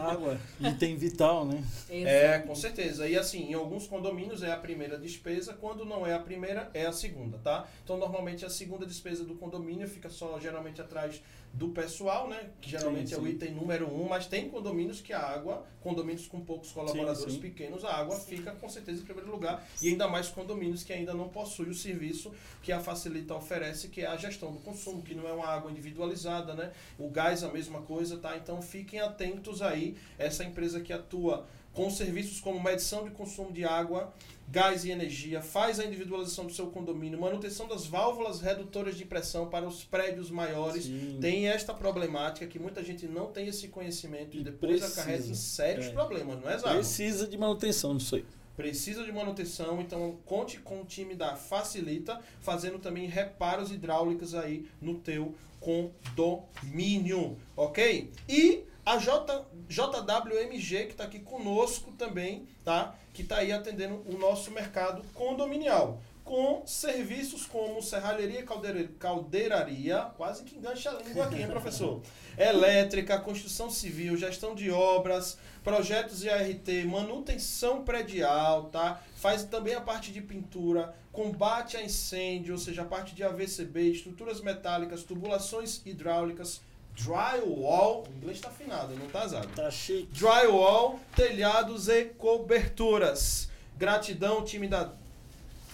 Água, 0.00 0.38
item 0.60 0.96
vital, 0.96 1.44
né? 1.44 1.62
É, 1.90 2.38
com 2.38 2.54
certeza. 2.54 3.08
E 3.08 3.18
assim, 3.18 3.50
em 3.50 3.54
alguns 3.54 3.86
condomínios 3.86 4.42
é 4.42 4.52
a 4.52 4.56
primeira 4.56 4.96
despesa, 4.96 5.52
quando 5.54 5.84
não 5.84 6.06
é 6.06 6.14
a 6.14 6.20
primeira, 6.20 6.70
é 6.72 6.86
a 6.86 6.92
segunda, 6.92 7.38
tá? 7.38 7.66
Então, 7.82 7.96
normalmente 7.96 8.44
a 8.44 8.50
segunda 8.50 8.86
despesa 8.86 9.24
do 9.24 9.34
condomínio 9.34 9.88
fica 9.88 10.08
só 10.08 10.38
geralmente 10.38 10.80
atrás 10.80 11.20
do 11.54 11.68
pessoal, 11.68 12.28
né? 12.28 12.50
Que 12.60 12.68
geralmente 12.68 13.10
sim, 13.10 13.14
sim. 13.14 13.20
é 13.20 13.24
o 13.24 13.28
item 13.28 13.54
número 13.54 13.86
um, 13.86 14.08
mas 14.08 14.26
tem 14.26 14.48
condomínios 14.48 15.00
que 15.00 15.12
a 15.12 15.20
água, 15.20 15.64
condomínios 15.80 16.26
com 16.26 16.40
poucos 16.40 16.72
colaboradores 16.72 17.34
sim, 17.34 17.40
pequenos, 17.40 17.84
a 17.84 17.94
água 17.94 18.18
fica 18.18 18.50
com 18.52 18.68
certeza 18.68 19.02
em 19.02 19.04
primeiro 19.04 19.30
lugar. 19.30 19.64
E 19.80 19.88
ainda 19.88 20.08
mais 20.08 20.28
condomínios 20.28 20.82
que 20.82 20.92
ainda 20.92 21.14
não 21.14 21.28
possuem 21.28 21.70
o 21.70 21.74
serviço 21.74 22.32
que 22.60 22.72
a 22.72 22.80
Facilita 22.80 23.34
oferece, 23.34 23.88
que 23.88 24.00
é 24.00 24.06
a 24.06 24.16
gestão 24.16 24.52
do 24.52 24.58
consumo, 24.58 25.02
que 25.02 25.14
não 25.14 25.23
é 25.26 25.32
uma 25.32 25.46
água 25.46 25.70
individualizada, 25.70 26.54
né? 26.54 26.72
O 26.98 27.08
gás 27.08 27.42
a 27.42 27.48
mesma 27.48 27.82
coisa, 27.82 28.16
tá? 28.18 28.36
Então 28.36 28.60
fiquem 28.60 29.00
atentos 29.00 29.62
aí. 29.62 29.96
Essa 30.18 30.44
empresa 30.44 30.80
que 30.80 30.92
atua 30.92 31.46
com 31.74 31.90
serviços 31.90 32.40
como 32.40 32.62
medição 32.62 33.04
de 33.04 33.10
consumo 33.10 33.52
de 33.52 33.64
água, 33.64 34.14
gás 34.48 34.84
e 34.84 34.90
energia, 34.90 35.42
faz 35.42 35.80
a 35.80 35.84
individualização 35.84 36.46
do 36.46 36.52
seu 36.52 36.68
condomínio, 36.68 37.20
manutenção 37.20 37.66
das 37.66 37.84
válvulas 37.84 38.40
redutoras 38.40 38.96
de 38.96 39.04
pressão 39.04 39.48
para 39.48 39.66
os 39.66 39.82
prédios 39.82 40.30
maiores. 40.30 40.84
Sim. 40.84 41.18
Tem 41.20 41.48
esta 41.48 41.74
problemática 41.74 42.46
que 42.46 42.58
muita 42.58 42.82
gente 42.84 43.08
não 43.08 43.26
tem 43.26 43.48
esse 43.48 43.68
conhecimento 43.68 44.36
e, 44.36 44.40
e 44.40 44.44
depois 44.44 44.80
precisa, 44.80 45.00
acarreta 45.00 45.26
em 45.26 45.34
sérios 45.34 45.86
é. 45.86 45.90
problemas, 45.90 46.40
não 46.40 46.48
é, 46.48 46.56
Zago? 46.56 46.76
Precisa 46.76 47.26
de 47.26 47.36
manutenção, 47.36 47.92
não 47.92 48.00
sei. 48.00 48.24
Precisa 48.56 49.04
de 49.04 49.12
manutenção, 49.12 49.80
então 49.80 50.18
conte 50.24 50.58
com 50.58 50.80
o 50.80 50.84
time 50.84 51.14
da 51.14 51.36
Facilita, 51.36 52.20
fazendo 52.40 52.78
também 52.78 53.06
reparos 53.06 53.70
hidráulicos 53.70 54.34
aí 54.34 54.68
no 54.80 54.94
teu 54.94 55.34
condomínio, 55.60 57.36
ok? 57.56 58.12
E 58.28 58.64
a 58.84 58.98
J, 58.98 59.46
JWMG, 59.68 60.86
que 60.86 60.92
está 60.92 61.04
aqui 61.04 61.18
conosco 61.18 61.92
também, 61.92 62.46
tá? 62.62 62.94
Que 63.14 63.22
está 63.22 63.38
aí 63.38 63.50
atendendo 63.50 64.02
o 64.06 64.18
nosso 64.18 64.50
mercado 64.50 65.02
condominial. 65.14 66.02
Com 66.24 66.66
serviços 66.66 67.44
como 67.44 67.82
serralheria 67.82 68.40
e 68.40 68.88
caldeiraria, 68.98 70.10
quase 70.16 70.42
que 70.42 70.56
engancha 70.56 70.90
a 70.90 71.02
língua 71.02 71.26
aqui, 71.26 71.42
hein, 71.42 71.46
professor? 71.46 72.00
Elétrica, 72.38 73.20
construção 73.20 73.68
civil, 73.68 74.16
gestão 74.16 74.54
de 74.54 74.70
obras, 74.70 75.36
projetos 75.62 76.20
de 76.20 76.30
ART, 76.30 76.66
manutenção 76.86 77.84
predial, 77.84 78.64
tá? 78.64 79.02
Faz 79.16 79.44
também 79.44 79.74
a 79.74 79.82
parte 79.82 80.10
de 80.10 80.22
pintura, 80.22 80.94
combate 81.12 81.76
a 81.76 81.82
incêndio, 81.82 82.54
ou 82.54 82.58
seja, 82.58 82.82
a 82.82 82.86
parte 82.86 83.14
de 83.14 83.22
AVCB, 83.22 83.90
estruturas 83.90 84.40
metálicas, 84.40 85.02
tubulações 85.02 85.82
hidráulicas, 85.84 86.62
drywall, 86.96 88.04
o 88.08 88.16
inglês 88.16 88.38
está 88.38 88.48
afinado, 88.48 88.94
não 88.96 89.08
tá 89.08 89.26
Zago? 89.26 89.48
Tá 89.54 89.70
chique. 89.70 90.08
Drywall, 90.12 90.98
telhados 91.14 91.88
e 91.88 92.06
coberturas. 92.06 93.48
Gratidão, 93.76 94.44
time 94.44 94.68
da 94.68 94.92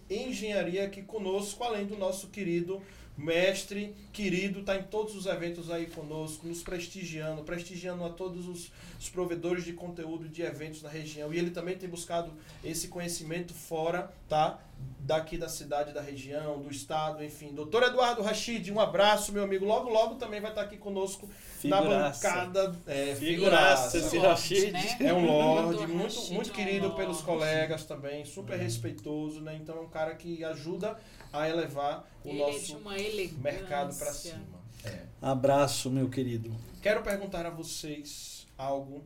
Engenharia 0.09 0.85
aqui 0.85 1.03
conosco, 1.03 1.63
além 1.63 1.87
do 1.87 1.97
nosso 1.97 2.29
querido 2.29 2.83
mestre, 3.17 3.95
querido, 4.13 4.61
está 4.61 4.77
em 4.77 4.83
todos 4.83 5.15
os 5.15 5.27
eventos 5.27 5.71
aí 5.71 5.87
conosco, 5.87 6.47
nos 6.47 6.63
prestigiando, 6.63 7.43
prestigiando 7.43 8.05
a 8.05 8.11
todos 8.11 8.49
os, 8.49 8.73
os, 8.99 9.09
provedores 9.09 9.65
de 9.65 9.73
conteúdo 9.73 10.29
de 10.29 10.43
eventos 10.43 10.83
na 10.83 10.89
região. 10.89 11.33
E 11.33 11.39
ele 11.39 11.51
também 11.51 11.77
tem 11.77 11.89
buscado 11.89 12.33
esse 12.63 12.89
conhecimento 12.89 13.55
fora, 13.55 14.13
tá? 14.29 14.59
Daqui 14.99 15.39
da 15.39 15.49
cidade, 15.49 15.93
da 15.93 16.01
região, 16.01 16.61
do 16.61 16.71
estado, 16.71 17.23
enfim. 17.23 17.55
Doutor 17.55 17.85
Eduardo 17.85 18.23
Rachid, 18.23 18.71
um 18.73 18.81
abraço, 18.81 19.33
meu 19.33 19.45
amigo. 19.45 19.65
Logo, 19.65 19.89
logo 19.89 20.17
também 20.17 20.41
vai 20.41 20.51
estar 20.51 20.63
aqui 20.63 20.77
conosco 20.77 21.29
figuraça. 21.61 22.29
na 22.29 22.47
bancada. 22.47 22.79
É, 22.87 23.15
figuraça, 23.15 23.99
esse 23.99 24.19
Rachid. 24.19 24.73
Né? 24.73 24.97
É 25.01 25.15
um 25.15 25.27
lorde, 25.27 25.87
muito, 25.87 26.33
muito 26.33 26.51
querido 26.51 26.89
um 26.89 26.95
pelos 26.97 27.21
colegas 27.21 27.85
também, 27.85 28.25
super 28.25 28.59
respeitoso, 28.59 29.41
né? 29.41 29.57
Então 29.61 29.77
é 29.77 29.81
um 29.81 29.89
cara 29.89 30.15
que 30.17 30.43
ajuda 30.43 30.99
a 31.35 31.49
elevar 31.49 32.09
o 32.25 32.29
Ele 32.29 32.39
nosso 32.39 32.77
é 32.77 33.29
mercado 33.43 33.95
para 33.99 34.13
cima. 34.13 34.45
É. 34.85 35.01
Abraço, 35.21 35.91
meu 35.91 36.09
querido. 36.09 36.55
Quero 36.81 37.03
perguntar 37.03 37.45
a 37.45 37.51
vocês 37.51 38.47
algo 38.57 39.03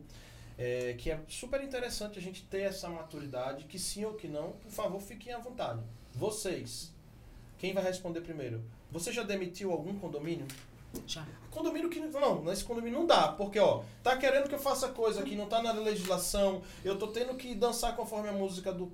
é, 0.55 0.93
que 0.93 1.09
é 1.09 1.19
super 1.27 1.63
interessante 1.63 2.19
a 2.19 2.21
gente 2.21 2.43
ter 2.43 2.61
essa 2.61 2.87
maturidade, 2.87 3.65
que 3.65 3.79
sim 3.79 4.05
ou 4.05 4.13
que 4.13 4.27
não, 4.27 4.51
por 4.51 4.71
favor, 4.71 5.01
fiquem 5.01 5.33
à 5.33 5.39
vontade. 5.39 5.81
Vocês, 6.13 6.93
quem 7.57 7.73
vai 7.73 7.83
responder 7.83 8.21
primeiro? 8.21 8.63
Você 8.91 9.11
já 9.11 9.23
demitiu 9.23 9.71
algum 9.71 9.97
condomínio? 9.97 10.45
Já. 11.07 11.25
Condomínio 11.51 11.89
que. 11.89 11.99
Não, 11.99 12.43
nesse 12.43 12.63
condomínio 12.63 12.99
não 12.99 13.05
dá, 13.05 13.29
porque, 13.29 13.59
ó, 13.59 13.81
tá 14.03 14.17
querendo 14.17 14.47
que 14.47 14.55
eu 14.55 14.59
faça 14.59 14.89
coisa 14.89 15.23
que 15.23 15.35
não 15.35 15.47
tá 15.47 15.61
na 15.61 15.71
legislação, 15.71 16.61
eu 16.83 16.97
tô 16.97 17.07
tendo 17.07 17.35
que 17.35 17.55
dançar 17.55 17.95
conforme 17.95 18.29
a 18.29 18.31
música 18.31 18.71
do. 18.71 18.91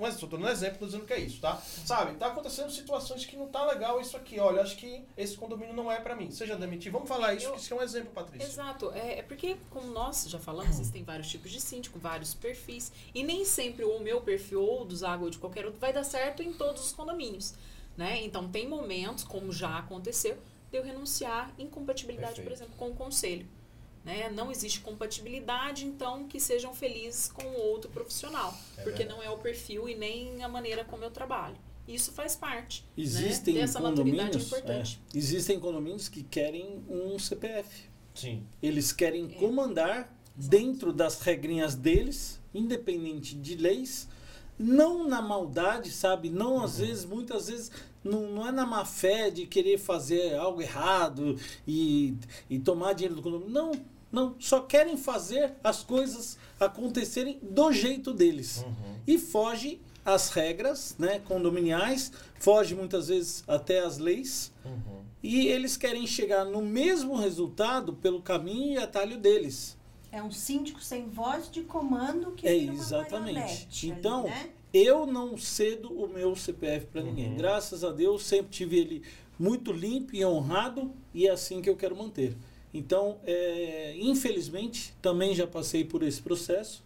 Mas 0.00 0.14
eu 0.14 0.28
tô 0.28 0.36
dando 0.36 0.48
exemplo, 0.48 0.78
tô 0.78 0.86
dizendo 0.86 1.04
que 1.04 1.12
é 1.12 1.20
isso, 1.20 1.40
tá? 1.40 1.56
Sabe? 1.56 2.14
Tá 2.16 2.28
acontecendo 2.28 2.70
situações 2.70 3.24
que 3.24 3.36
não 3.36 3.48
tá 3.48 3.64
legal 3.66 4.00
isso 4.00 4.16
aqui, 4.16 4.38
olha, 4.38 4.62
acho 4.62 4.76
que 4.76 5.04
esse 5.16 5.36
condomínio 5.36 5.74
não 5.74 5.90
é 5.90 6.00
para 6.00 6.14
mim. 6.14 6.30
Seja 6.30 6.56
demitir, 6.56 6.90
vamos 6.90 7.08
falar 7.08 7.34
isso, 7.34 7.46
eu, 7.46 7.52
que 7.52 7.60
isso 7.60 7.74
é 7.74 7.76
um 7.76 7.82
exemplo, 7.82 8.10
Patrícia. 8.10 8.46
Exato, 8.46 8.90
é, 8.92 9.18
é 9.18 9.22
porque, 9.22 9.56
como 9.70 9.86
nós 9.92 10.26
já 10.28 10.38
falamos, 10.38 10.70
existem 10.70 11.02
vários 11.02 11.28
tipos 11.28 11.50
de 11.50 11.60
síndico, 11.60 11.98
vários 11.98 12.34
perfis, 12.34 12.92
e 13.14 13.22
nem 13.22 13.44
sempre 13.44 13.84
o 13.84 13.98
meu 14.00 14.20
perfil 14.20 14.62
ou 14.62 14.84
do 14.84 14.96
Zago 14.96 15.24
ou 15.24 15.30
de 15.30 15.38
qualquer 15.38 15.64
outro 15.64 15.80
vai 15.80 15.92
dar 15.92 16.04
certo 16.04 16.42
em 16.42 16.52
todos 16.52 16.86
os 16.86 16.92
condomínios. 16.92 17.54
Né? 17.96 18.24
Então, 18.24 18.48
tem 18.48 18.66
momentos, 18.66 19.24
como 19.24 19.52
já 19.52 19.78
aconteceu, 19.78 20.38
de 20.70 20.76
eu 20.76 20.82
renunciar 20.82 21.52
incompatibilidade, 21.58 22.36
Perfeito. 22.36 22.48
por 22.48 22.54
exemplo, 22.54 22.74
com 22.76 22.90
o 22.90 22.94
conselho. 22.94 23.46
Né? 24.04 24.30
Não 24.30 24.50
existe 24.50 24.80
compatibilidade, 24.80 25.84
então 25.84 26.26
que 26.26 26.40
sejam 26.40 26.74
felizes 26.74 27.30
com 27.30 27.42
o 27.42 27.60
outro 27.60 27.90
profissional, 27.90 28.56
é 28.78 28.82
porque 28.82 29.04
verdade. 29.04 29.08
não 29.08 29.22
é 29.22 29.30
o 29.30 29.38
perfil 29.38 29.88
e 29.88 29.94
nem 29.94 30.42
a 30.42 30.48
maneira 30.48 30.84
como 30.84 31.04
eu 31.04 31.10
trabalho. 31.10 31.56
Isso 31.86 32.12
faz 32.12 32.36
parte. 32.36 32.82
Né, 32.96 33.02
existem 33.02 33.54
né? 33.54 33.60
Dessa 33.62 33.80
condomínios, 33.80 34.46
importante. 34.46 35.00
É, 35.12 35.18
existem 35.18 35.58
condomínios 35.58 36.08
que 36.08 36.22
querem 36.22 36.82
um 36.88 37.18
CPF. 37.18 37.90
Sim. 38.14 38.46
Eles 38.62 38.92
querem 38.92 39.26
é. 39.26 39.28
comandar 39.38 40.14
dentro 40.34 40.92
das 40.92 41.20
regrinhas 41.20 41.74
deles, 41.74 42.40
independente 42.54 43.34
de 43.34 43.56
leis, 43.56 44.08
não 44.60 45.08
na 45.08 45.22
maldade, 45.22 45.90
sabe? 45.90 46.28
Não 46.28 46.56
uhum. 46.56 46.64
às 46.64 46.78
vezes, 46.78 47.04
muitas 47.06 47.48
vezes 47.48 47.70
não, 48.04 48.30
não 48.30 48.46
é 48.46 48.52
na 48.52 48.66
má 48.66 48.84
fé 48.84 49.30
de 49.30 49.46
querer 49.46 49.78
fazer 49.78 50.34
algo 50.34 50.60
errado 50.60 51.38
e, 51.66 52.14
e 52.48 52.58
tomar 52.58 52.92
dinheiro 52.92 53.14
do 53.14 53.22
condomínio. 53.22 53.50
Não, 53.50 53.72
não. 54.12 54.34
Só 54.38 54.60
querem 54.60 54.98
fazer 54.98 55.54
as 55.64 55.82
coisas 55.82 56.36
acontecerem 56.58 57.38
do 57.42 57.72
jeito 57.72 58.12
deles. 58.12 58.62
Uhum. 58.66 58.96
E 59.06 59.18
foge 59.18 59.80
às 60.04 60.28
regras 60.28 60.94
né, 60.98 61.20
condominiais, 61.20 62.12
foge 62.38 62.74
muitas 62.74 63.08
vezes 63.08 63.42
até 63.48 63.80
às 63.80 63.96
leis. 63.96 64.52
Uhum. 64.62 65.00
E 65.22 65.46
eles 65.46 65.76
querem 65.76 66.06
chegar 66.06 66.44
no 66.44 66.60
mesmo 66.60 67.16
resultado 67.16 67.94
pelo 67.94 68.20
caminho 68.20 68.74
e 68.74 68.78
atalho 68.78 69.18
deles. 69.18 69.76
É 70.12 70.22
um 70.22 70.30
síndico 70.30 70.80
sem 70.80 71.08
voz 71.08 71.50
de 71.50 71.62
comando 71.62 72.32
que 72.32 72.46
é 72.46 72.56
exatamente. 72.56 73.88
então, 73.88 74.20
ali, 74.20 74.30
né? 74.30 74.50
eu 74.72 75.06
não 75.06 75.36
cedo 75.36 75.92
o 75.92 76.08
meu 76.08 76.34
CPF 76.34 76.86
para 76.86 77.02
ninguém. 77.02 77.30
Uhum. 77.30 77.36
Graças 77.36 77.84
a 77.84 77.90
Deus, 77.90 78.24
sempre 78.24 78.50
tive 78.50 78.78
ele 78.78 79.02
muito 79.38 79.72
limpo 79.72 80.14
e 80.14 80.24
honrado 80.24 80.92
e 81.14 81.26
é 81.26 81.30
assim 81.30 81.62
que 81.62 81.70
eu 81.70 81.76
quero 81.76 81.96
manter. 81.96 82.36
Então, 82.72 83.18
é, 83.24 83.94
infelizmente, 83.98 84.94
também 85.00 85.34
já 85.34 85.46
passei 85.46 85.84
por 85.84 86.02
esse 86.02 86.20
processo. 86.20 86.82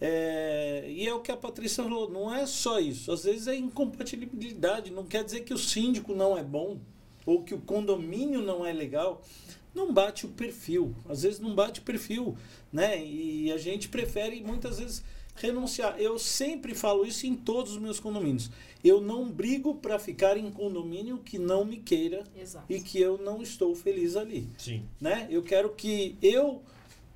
É, 0.00 0.86
e 0.88 1.06
é 1.06 1.12
o 1.12 1.20
que 1.20 1.30
a 1.30 1.36
Patrícia 1.36 1.84
falou, 1.84 2.10
não 2.10 2.34
é 2.34 2.46
só 2.46 2.80
isso. 2.80 3.12
Às 3.12 3.24
vezes 3.24 3.46
é 3.46 3.54
incompatibilidade. 3.54 4.90
Não 4.90 5.04
quer 5.04 5.22
dizer 5.22 5.40
que 5.40 5.52
o 5.52 5.58
síndico 5.58 6.14
não 6.14 6.36
é 6.36 6.42
bom 6.42 6.78
ou 7.26 7.42
que 7.42 7.54
o 7.54 7.60
condomínio 7.60 8.40
não 8.40 8.64
é 8.64 8.72
legal. 8.72 9.22
Não 9.74 9.92
bate 9.92 10.26
o 10.26 10.28
perfil. 10.28 10.94
Às 11.08 11.22
vezes 11.22 11.38
não 11.40 11.54
bate 11.54 11.80
o 11.80 11.82
perfil. 11.82 12.36
Né? 12.72 13.04
E 13.04 13.52
a 13.52 13.58
gente 13.58 13.88
prefere 13.88 14.42
muitas 14.42 14.78
vezes 14.78 15.02
renunciar. 15.34 16.00
Eu 16.00 16.18
sempre 16.18 16.74
falo 16.74 17.04
isso 17.04 17.26
em 17.26 17.34
todos 17.34 17.72
os 17.72 17.78
meus 17.78 17.98
condomínios. 17.98 18.50
Eu 18.82 19.00
não 19.00 19.30
brigo 19.30 19.74
para 19.74 19.98
ficar 19.98 20.36
em 20.36 20.50
condomínio 20.50 21.18
que 21.18 21.38
não 21.38 21.64
me 21.64 21.76
queira 21.76 22.24
Exato. 22.36 22.66
e 22.68 22.80
que 22.80 23.00
eu 23.00 23.18
não 23.18 23.42
estou 23.42 23.74
feliz 23.74 24.16
ali. 24.16 24.48
Sim. 24.58 24.82
Né? 25.00 25.26
Eu 25.30 25.42
quero 25.42 25.70
que 25.70 26.16
eu 26.22 26.62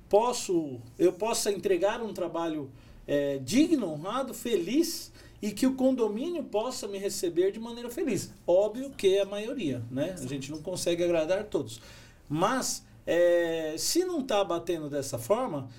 posso, 0.09 0.79
eu 0.97 1.13
possa 1.13 1.51
entregar 1.51 2.01
um 2.01 2.13
trabalho 2.13 2.69
é, 3.07 3.37
digno, 3.39 3.91
honrado, 3.91 4.33
feliz 4.33 5.11
e 5.41 5.51
que 5.51 5.67
o 5.67 5.75
condomínio 5.75 6.43
possa 6.43 6.87
me 6.87 6.97
receber 6.97 7.51
de 7.51 7.59
maneira 7.59 7.89
feliz. 7.89 8.31
Óbvio 8.47 8.89
que 8.91 9.15
é 9.15 9.21
a 9.21 9.25
maioria, 9.25 9.83
né? 9.91 10.15
A 10.17 10.25
gente 10.25 10.49
não 10.49 10.61
consegue 10.61 11.03
agradar 11.03 11.43
todos. 11.45 11.79
Mas 12.27 12.85
é, 13.05 13.75
se 13.77 14.03
não 14.03 14.21
está 14.21 14.43
batendo 14.43 14.89
dessa 14.89 15.17
forma, 15.17 15.69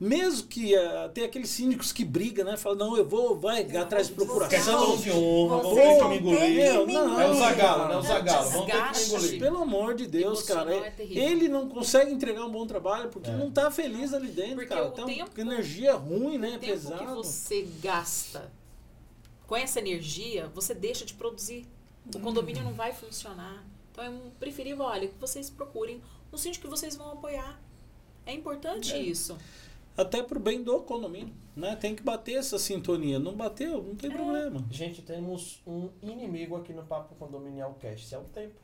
mesmo 0.00 0.46
que 0.46 0.76
uh, 0.76 1.08
tem 1.12 1.24
aqueles 1.24 1.50
síndicos 1.50 1.90
que 1.90 2.04
brigam, 2.04 2.44
né? 2.44 2.56
Falam, 2.56 2.78
não, 2.78 2.96
eu 2.96 3.04
vou, 3.04 3.36
vai 3.36 3.66
eu 3.68 3.82
atrás 3.82 4.06
de 4.06 4.14
procuração. 4.14 4.96
de 4.96 5.10
honra, 5.10 5.60
vão 5.60 5.74
ter 5.74 5.98
que 5.98 6.04
me 6.04 6.18
engolir. 6.18 6.86
Não, 6.86 7.20
é 7.20 7.28
o 7.28 7.34
Zagalo, 7.34 7.88
né? 7.88 7.96
O 7.96 8.02
Zagalo, 8.02 8.50
vão 8.50 8.66
ter 8.66 8.92
que 8.92 9.00
me 9.00 9.06
engolir. 9.06 9.40
Pelo 9.40 9.62
amor 9.62 9.94
de 9.94 10.06
Deus, 10.06 10.42
cara. 10.42 10.72
É 10.72 10.94
ele 11.00 11.48
não 11.48 11.68
consegue 11.68 12.12
entregar 12.12 12.44
um 12.44 12.50
bom 12.50 12.64
trabalho 12.64 13.08
porque 13.08 13.28
é. 13.28 13.36
não 13.36 13.50
tá 13.50 13.72
feliz 13.72 14.14
ali 14.14 14.28
dentro, 14.28 14.56
porque 14.56 14.68
cara. 14.68 14.86
Então, 14.86 15.06
tempo, 15.06 15.40
energia 15.40 15.94
ruim, 15.94 16.38
né? 16.38 16.56
O 16.56 16.60
Pesado. 16.60 16.98
que 16.98 17.04
você 17.06 17.66
gasta 17.82 18.52
com 19.48 19.56
essa 19.56 19.80
energia, 19.80 20.48
você 20.54 20.74
deixa 20.74 21.04
de 21.04 21.14
produzir. 21.14 21.66
O 22.14 22.20
condomínio 22.20 22.62
não 22.62 22.72
vai 22.72 22.92
funcionar. 22.92 23.64
Então 23.98 24.04
é 24.04 24.30
preferível, 24.38 24.84
olha, 24.84 25.08
que 25.08 25.18
vocês 25.18 25.50
procurem 25.50 26.00
um 26.32 26.36
síndico 26.36 26.66
que 26.66 26.70
vocês 26.70 26.94
vão 26.94 27.10
apoiar. 27.10 27.60
É 28.24 28.32
importante 28.32 28.92
é. 28.92 28.98
isso 28.98 29.36
até 29.96 30.22
para 30.22 30.38
o 30.38 30.40
bem 30.40 30.62
do 30.62 30.80
condomínio. 30.82 31.34
Né? 31.56 31.74
Tem 31.74 31.96
que 31.96 32.04
bater 32.04 32.36
essa 32.36 32.56
sintonia. 32.56 33.18
Não 33.18 33.34
bateu, 33.34 33.82
não 33.82 33.96
tem 33.96 34.12
é. 34.12 34.14
problema. 34.14 34.64
Gente, 34.70 35.02
temos 35.02 35.60
um 35.66 35.90
inimigo 36.00 36.54
aqui 36.54 36.72
no 36.72 36.84
Papo 36.84 37.16
Condominial 37.16 37.74
Cast, 37.80 38.14
é 38.14 38.18
o 38.18 38.24
tempo. 38.24 38.54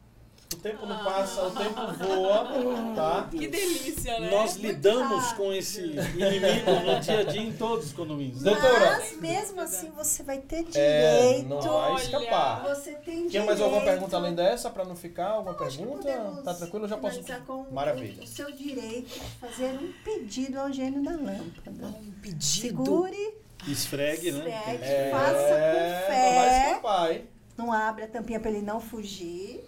O 0.54 0.56
tempo 0.56 0.86
não 0.86 1.04
passa, 1.04 1.42
o 1.46 1.50
tempo 1.50 1.80
voa, 1.98 2.94
tá? 2.94 3.28
Que 3.30 3.46
delícia, 3.48 4.18
né? 4.20 4.30
Nós 4.30 4.56
Muito 4.56 4.66
lidamos 4.66 5.22
rápido. 5.24 5.36
com 5.36 5.52
esse 5.52 5.80
inimigo 5.82 6.70
no 6.86 7.00
dia 7.00 7.18
a 7.20 7.22
dia 7.24 7.42
em 7.42 7.52
todos 7.52 7.86
os 7.86 7.92
condomínios. 7.92 8.42
né? 8.42 8.52
Doutora. 8.52 8.90
Mas 8.98 9.20
mesmo 9.20 9.60
assim 9.60 9.90
você 9.90 10.22
vai 10.22 10.38
ter 10.38 10.64
É, 10.74 11.32
direito. 11.32 11.48
não 11.48 11.60
vai 11.60 11.94
escapar. 11.96 12.62
Você 12.64 12.92
tem 12.92 13.14
direito. 13.14 13.30
Tinha 13.30 13.44
mais 13.44 13.60
alguma 13.60 13.82
pergunta 13.82 14.16
além 14.16 14.34
dessa 14.34 14.70
pra 14.70 14.84
não 14.84 14.96
ficar? 14.96 15.28
Alguma 15.30 15.54
pergunta? 15.54 16.42
Tá 16.44 16.54
tranquilo? 16.54 16.84
Eu 16.84 16.88
já 16.88 16.96
posso. 16.96 17.20
com 17.46 17.66
Maravilha. 17.72 18.22
O 18.22 18.26
seu 18.26 18.50
direito 18.52 19.08
de 19.08 19.20
fazer 19.40 19.66
um 19.74 19.92
pedido 20.04 20.58
ao 20.60 20.72
gênio 20.72 21.02
da 21.02 21.10
lâmpada. 21.12 21.86
Um 22.00 22.12
pedido. 22.22 22.44
Segure, 22.44 23.34
Esfregue, 23.66 24.30
né? 24.32 24.48
esfregue, 24.58 24.84
É, 24.84 25.10
faça 25.10 25.32
com 25.32 25.38
Não 25.40 26.34
vai 26.34 26.48
fé. 26.50 26.66
escapar, 26.68 27.12
hein? 27.12 27.24
Não 27.56 27.72
abre 27.72 28.04
a 28.04 28.08
tampinha 28.08 28.40
pra 28.40 28.50
ele 28.50 28.62
não 28.62 28.80
fugir. 28.80 29.64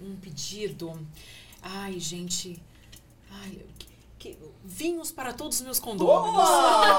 Um 0.00 0.16
pedido. 0.16 0.98
Ai, 1.62 1.98
gente. 1.98 2.60
Ai, 3.30 3.58
que- 3.78 3.88
que- 4.18 4.38
vinhos 4.64 5.10
para 5.12 5.32
todos 5.32 5.58
os 5.58 5.62
meus 5.64 5.78
condôminos. 5.78 6.48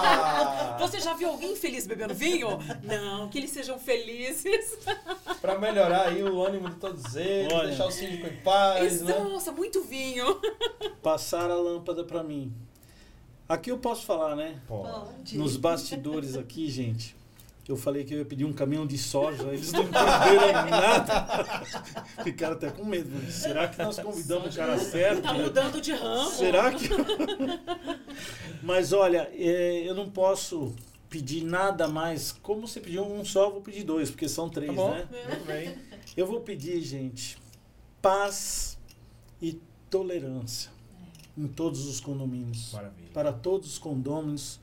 Você 0.79 0.99
já 0.99 1.13
viu 1.13 1.29
alguém 1.29 1.55
feliz 1.55 1.85
bebendo 1.85 2.13
vinho? 2.13 2.49
Não, 2.83 3.29
que 3.29 3.37
eles 3.37 3.51
sejam 3.51 3.77
felizes. 3.79 4.77
pra 5.41 5.57
melhorar 5.57 6.09
aí 6.09 6.23
o 6.23 6.43
ânimo 6.43 6.69
de 6.69 6.75
todos 6.75 7.15
eles, 7.15 7.51
Olha. 7.53 7.67
deixar 7.67 7.85
o 7.87 7.91
síndico 7.91 8.27
em 8.27 8.35
paz, 8.37 8.95
Isso, 8.95 9.05
né? 9.05 9.17
Nossa, 9.19 9.51
muito 9.51 9.81
vinho. 9.83 10.39
Passar 11.03 11.49
a 11.51 11.55
lâmpada 11.55 12.03
pra 12.03 12.23
mim. 12.23 12.53
Aqui 13.47 13.71
eu 13.71 13.79
posso 13.79 14.05
falar, 14.05 14.35
né? 14.35 14.59
Pode. 14.67 15.37
Nos 15.37 15.57
bastidores 15.57 16.35
aqui, 16.37 16.69
gente. 16.69 17.15
Eu 17.69 17.77
falei 17.77 18.03
que 18.03 18.15
eu 18.15 18.17
ia 18.17 18.25
pedir 18.25 18.45
um 18.45 18.51
caminhão 18.51 18.87
de 18.87 18.97
soja, 18.97 19.43
eles 19.53 19.71
não 19.71 19.83
entenderam 19.83 20.69
nada. 20.71 21.63
Ficaram 22.23 22.55
até 22.55 22.71
com 22.71 22.83
medo. 22.83 23.31
Será 23.31 23.67
que 23.67 23.77
nós 23.77 23.99
convidamos 23.99 24.55
o 24.55 24.57
cara 24.57 24.79
certo? 24.79 25.21
Tá 25.21 25.33
mudando 25.33 25.79
de 25.79 25.91
ramo. 25.93 26.31
Será 26.31 26.73
que. 26.73 26.89
Mas 28.63 28.91
olha, 28.91 29.29
é, 29.33 29.87
eu 29.87 29.93
não 29.93 30.09
posso 30.09 30.73
pedir 31.11 31.43
nada 31.43 31.87
mais. 31.87 32.31
Como 32.41 32.67
você 32.67 32.79
pediu 32.79 33.03
um 33.05 33.23
só, 33.23 33.45
eu 33.45 33.51
vou 33.51 33.61
pedir 33.61 33.83
dois, 33.83 34.09
porque 34.09 34.27
são 34.27 34.49
três, 34.49 34.71
Tá 34.71 34.75
bom? 34.75 34.91
né? 34.91 35.07
Bem. 35.45 35.75
Eu 36.17 36.25
vou 36.25 36.41
pedir, 36.41 36.81
gente, 36.81 37.37
paz 38.01 38.79
e 39.39 39.61
tolerância 39.91 40.71
em 41.37 41.47
todos 41.47 41.85
os 41.87 41.99
condomínios. 41.99 42.71
Maravilha. 42.73 43.09
Para 43.13 43.31
todos 43.31 43.73
os 43.73 43.77
condôminos, 43.77 44.59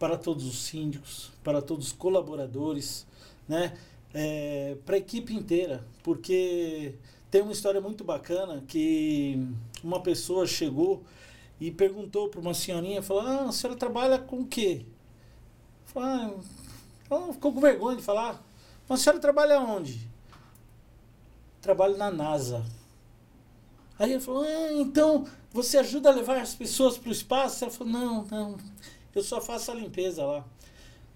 para 0.00 0.16
todos 0.16 0.46
os 0.46 0.58
síndicos, 0.62 1.30
para 1.44 1.60
todos 1.60 1.88
os 1.88 1.92
colaboradores, 1.92 3.06
né? 3.46 3.76
É, 4.14 4.76
para 4.84 4.96
a 4.96 4.98
equipe 4.98 5.34
inteira, 5.34 5.86
porque 6.02 6.94
tem 7.30 7.42
uma 7.42 7.52
história 7.52 7.80
muito 7.80 8.02
bacana 8.02 8.64
que 8.66 9.46
uma 9.84 10.00
pessoa 10.00 10.46
chegou 10.46 11.04
e 11.60 11.70
perguntou 11.70 12.28
para 12.28 12.40
uma 12.40 12.54
senhorinha, 12.54 13.02
falou, 13.02 13.22
ah, 13.24 13.44
a 13.50 13.52
senhora 13.52 13.78
trabalha 13.78 14.18
com 14.18 14.40
o 14.40 14.46
quê? 14.46 14.86
Falou, 15.84 16.08
ah, 16.08 16.34
ela 17.10 17.32
ficou 17.34 17.52
com 17.52 17.60
vergonha 17.60 17.98
de 17.98 18.02
falar, 18.02 18.42
mas 18.88 19.00
a 19.00 19.02
senhora 19.04 19.20
trabalha 19.20 19.60
onde? 19.60 20.08
Trabalho 21.60 21.98
na 21.98 22.10
NASA. 22.10 22.64
Aí 23.98 24.12
ele 24.12 24.20
falou, 24.20 24.42
ah, 24.42 24.72
então 24.72 25.26
você 25.52 25.76
ajuda 25.76 26.08
a 26.08 26.14
levar 26.14 26.38
as 26.40 26.54
pessoas 26.54 26.96
para 26.96 27.10
o 27.10 27.12
espaço? 27.12 27.62
Ela 27.62 27.72
falou, 27.72 27.92
não, 27.92 28.24
não, 28.24 28.56
eu 29.14 29.22
só 29.22 29.40
faço 29.40 29.70
a 29.70 29.74
limpeza 29.74 30.24
lá. 30.24 30.44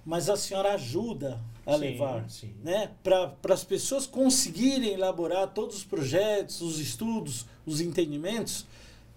Mas 0.05 0.29
a 0.29 0.37
senhora 0.37 0.75
ajuda 0.75 1.41
a 1.65 1.75
Sim, 1.75 1.79
levar 1.81 2.29
sim. 2.29 2.55
né? 2.63 2.91
Para 3.03 3.35
as 3.55 3.65
pessoas 3.65 4.07
conseguirem 4.07 4.91
elaborar 4.93 5.49
todos 5.55 5.77
os 5.77 5.85
projetos, 5.85 6.61
os 6.61 6.79
estudos, 6.79 7.47
os 7.65 7.81
entendimentos, 7.81 8.67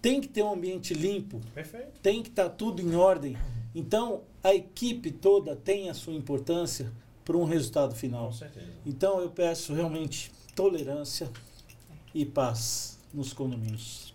tem 0.01 0.21
que 0.21 0.27
ter 0.29 0.43
um 0.43 0.53
ambiente 0.53 0.93
limpo, 0.93 1.41
Perfeito. 1.53 1.99
tem 2.01 2.23
que 2.23 2.29
estar 2.29 2.49
tudo 2.49 2.81
em 2.81 2.95
ordem. 2.95 3.35
Então, 3.75 4.21
a 4.41 4.53
equipe 4.55 5.11
toda 5.11 5.55
tem 5.57 5.89
a 5.89 5.93
sua 5.93 6.13
importância 6.13 6.89
para 7.25 7.35
um 7.35 7.43
resultado 7.43 7.93
final. 7.93 8.27
Com 8.27 8.31
certeza. 8.31 8.67
Então, 8.85 9.19
eu 9.19 9.29
peço 9.29 9.73
realmente 9.73 10.31
tolerância 10.55 11.29
e 12.15 12.25
paz 12.25 12.97
nos 13.13 13.33
condomínios. 13.33 14.13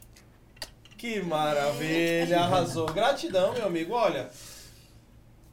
Que 0.97 1.21
maravilha, 1.21 2.41
arrasou. 2.41 2.87
Gratidão, 2.93 3.53
meu 3.53 3.67
amigo. 3.67 3.93
Olha, 3.93 4.31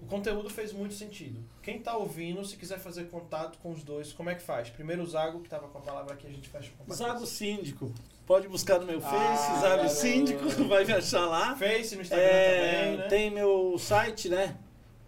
o 0.01 0.05
conteúdo 0.05 0.49
fez 0.49 0.71
muito 0.73 0.93
sentido. 0.93 1.39
Quem 1.61 1.79
tá 1.79 1.95
ouvindo, 1.97 2.43
se 2.45 2.55
quiser 2.55 2.79
fazer 2.79 3.05
contato 3.09 3.57
com 3.59 3.71
os 3.71 3.83
dois, 3.83 4.13
como 4.13 4.29
é 4.29 4.35
que 4.35 4.41
faz? 4.41 4.69
Primeiro 4.69 5.03
o 5.03 5.05
Zago, 5.05 5.41
que 5.41 5.49
tava 5.49 5.67
com 5.67 5.77
a 5.77 5.81
palavra 5.81 6.13
aqui, 6.13 6.27
a 6.27 6.29
gente 6.29 6.47
fecha 6.49 6.71
com 6.77 6.91
a 6.91 6.95
Zago 6.95 7.25
Síndico. 7.25 7.91
Pode 8.25 8.47
buscar 8.47 8.79
no 8.79 8.85
meu 8.85 9.01
Face, 9.01 9.51
Ah, 9.51 9.59
Zago 9.59 9.75
garoto. 9.77 9.89
Síndico, 9.95 10.47
vai 10.69 10.85
me 10.85 10.93
achar 10.93 11.25
lá. 11.25 11.55
Face, 11.55 11.95
no 11.95 12.01
Instagram 12.01 12.25
É, 12.25 12.81
também, 12.83 12.97
né? 12.97 13.07
Tem 13.07 13.31
meu 13.31 13.77
site, 13.79 14.29
né? 14.29 14.55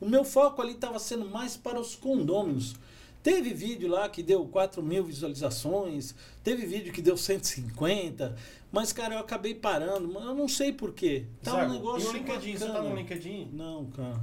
O 0.00 0.06
meu 0.06 0.24
foco 0.24 0.60
ali 0.60 0.72
estava 0.72 0.98
sendo 0.98 1.24
mais 1.26 1.56
para 1.56 1.80
os 1.80 1.94
condôminos. 1.94 2.74
Teve 3.22 3.54
vídeo 3.54 3.88
lá 3.88 4.06
que 4.06 4.22
deu 4.22 4.44
4 4.44 4.82
mil 4.82 5.02
visualizações, 5.02 6.14
teve 6.42 6.66
vídeo 6.66 6.92
que 6.92 7.00
deu 7.00 7.16
150, 7.16 8.36
mas, 8.70 8.92
cara, 8.92 9.14
eu 9.14 9.20
acabei 9.20 9.54
parando, 9.54 10.12
mas 10.12 10.24
eu 10.24 10.34
não 10.34 10.46
sei 10.46 10.74
porquê. 10.74 11.24
Tá 11.42 11.64
um 11.64 11.72
negócio. 11.72 12.06
e 12.06 12.10
o 12.10 12.12
LinkedIn, 12.12 12.56
você 12.58 12.66
tá 12.66 12.72
bacana. 12.72 12.90
no 12.90 12.96
LinkedIn? 12.96 13.48
Não, 13.54 13.86
cara. 13.86 14.20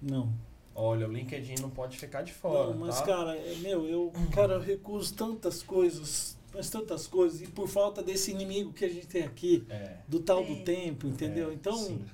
Não. 0.00 0.32
Olha, 0.74 1.08
o 1.08 1.12
LinkedIn 1.12 1.54
não 1.62 1.70
pode 1.70 1.96
ficar 1.96 2.22
de 2.22 2.32
fora, 2.32 2.70
não, 2.72 2.78
mas, 2.78 2.98
tá? 3.00 3.06
cara, 3.06 3.36
é, 3.36 3.54
meu, 3.62 3.86
eu, 3.86 4.12
cara, 4.32 4.54
eu 4.54 4.60
recuso 4.60 5.14
tantas 5.14 5.62
coisas, 5.62 6.36
mas 6.52 6.68
tantas 6.68 7.06
coisas, 7.06 7.40
e 7.42 7.46
por 7.46 7.68
falta 7.68 8.02
desse 8.02 8.30
inimigo 8.32 8.72
que 8.72 8.84
a 8.84 8.88
gente 8.88 9.06
tem 9.06 9.22
aqui, 9.22 9.64
É. 9.68 9.98
do 10.08 10.18
tal 10.20 10.44
do 10.44 10.56
tempo, 10.64 11.06
entendeu? 11.06 11.50
É, 11.50 11.54
então, 11.54 11.76
sim. 11.76 12.04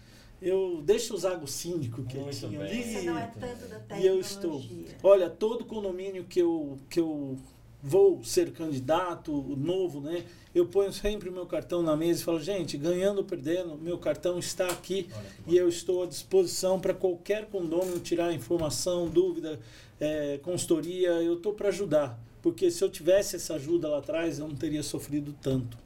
eu 0.42 0.82
deixo 0.84 1.14
usar 1.14 1.42
o 1.42 1.46
síndico 1.46 2.02
que 2.04 2.16
eu 2.18 2.22
Muito 2.22 2.36
tinha 2.38 2.50
bem. 2.60 2.60
ali. 2.70 2.82
Você 2.84 3.02
não 3.02 3.18
é 3.18 3.26
tanto 3.28 3.66
da 3.68 3.78
tecnologia. 3.78 3.98
E 3.98 4.06
eu 4.06 4.20
estou. 4.20 4.62
Olha, 5.02 5.30
todo 5.30 5.64
condomínio 5.64 6.24
que 6.24 6.40
eu, 6.40 6.78
que 6.90 7.00
eu 7.00 7.38
vou 7.82 8.22
ser 8.22 8.52
candidato, 8.52 9.32
novo, 9.56 10.00
né? 10.00 10.24
Eu 10.54 10.66
ponho 10.66 10.92
sempre 10.92 11.28
o 11.28 11.32
meu 11.32 11.46
cartão 11.46 11.82
na 11.82 11.96
mesa 11.96 12.20
e 12.20 12.24
falo, 12.24 12.40
gente, 12.40 12.76
ganhando 12.76 13.18
ou 13.18 13.24
perdendo, 13.24 13.76
meu 13.78 13.98
cartão 13.98 14.38
está 14.38 14.66
aqui 14.66 15.08
e 15.46 15.56
eu 15.56 15.68
estou 15.68 16.02
à 16.02 16.06
disposição 16.06 16.80
para 16.80 16.92
qualquer 16.92 17.46
condômino 17.46 18.00
tirar 18.00 18.32
informação, 18.32 19.08
dúvida, 19.08 19.60
é, 20.00 20.38
consultoria, 20.42 21.10
eu 21.22 21.34
estou 21.34 21.52
para 21.54 21.68
ajudar. 21.68 22.18
Porque 22.42 22.70
se 22.70 22.82
eu 22.82 22.90
tivesse 22.90 23.36
essa 23.36 23.54
ajuda 23.54 23.88
lá 23.88 23.98
atrás, 23.98 24.38
eu 24.38 24.48
não 24.48 24.56
teria 24.56 24.82
sofrido 24.82 25.34
tanto. 25.40 25.76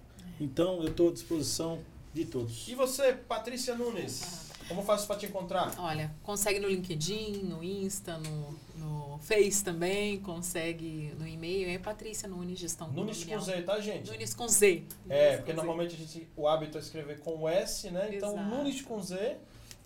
Então, 0.40 0.80
eu 0.82 0.88
estou 0.88 1.08
à 1.08 1.12
disposição 1.12 1.80
de 2.12 2.24
todos. 2.24 2.68
E 2.68 2.74
você, 2.74 3.12
Patrícia 3.12 3.74
Nunes? 3.74 4.52
Como 4.68 4.82
faço 4.82 5.06
pra 5.06 5.16
te 5.16 5.26
encontrar? 5.26 5.74
Olha, 5.78 6.10
consegue 6.22 6.58
no 6.58 6.68
LinkedIn, 6.68 7.42
no 7.44 7.62
Insta, 7.62 8.18
no, 8.18 8.58
no 8.76 9.18
Face 9.18 9.62
também, 9.62 10.18
consegue 10.20 11.14
no 11.18 11.26
e-mail. 11.26 11.68
É 11.68 11.78
Patrícia 11.78 12.28
Nunes, 12.28 12.58
gestão 12.58 12.88
Nunes 12.88 13.24
com. 13.24 13.38
Z, 13.38 13.62
tá, 13.62 13.80
gente? 13.80 14.10
Nunes 14.10 14.34
com 14.34 14.48
Z. 14.48 14.82
É, 15.08 15.24
Nunes 15.24 15.36
porque 15.36 15.52
com 15.52 15.60
Z. 15.60 15.66
normalmente 15.66 15.94
a 15.94 15.98
gente, 15.98 16.28
o 16.36 16.48
hábito 16.48 16.78
é 16.78 16.80
escrever 16.80 17.20
com 17.20 17.48
S, 17.48 17.90
né? 17.90 18.10
Então, 18.12 18.32
Exato. 18.32 18.48
Nunes 18.48 18.80
com 18.82 19.00
Z. 19.00 19.36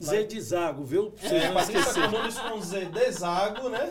Zé 0.03 0.23
de 0.23 0.41
Zago, 0.41 0.85
viu? 0.85 1.11
Pra 1.11 1.29
vocês 1.29 1.43
É, 1.43 1.49
não 1.49 1.55
Patrícia 1.55 1.81
esquecerem. 1.81 2.11
com 2.11 2.17
Nunes 2.19 2.39
com 2.39 2.61
Z 2.63 2.85
desago, 2.87 3.69
né? 3.69 3.91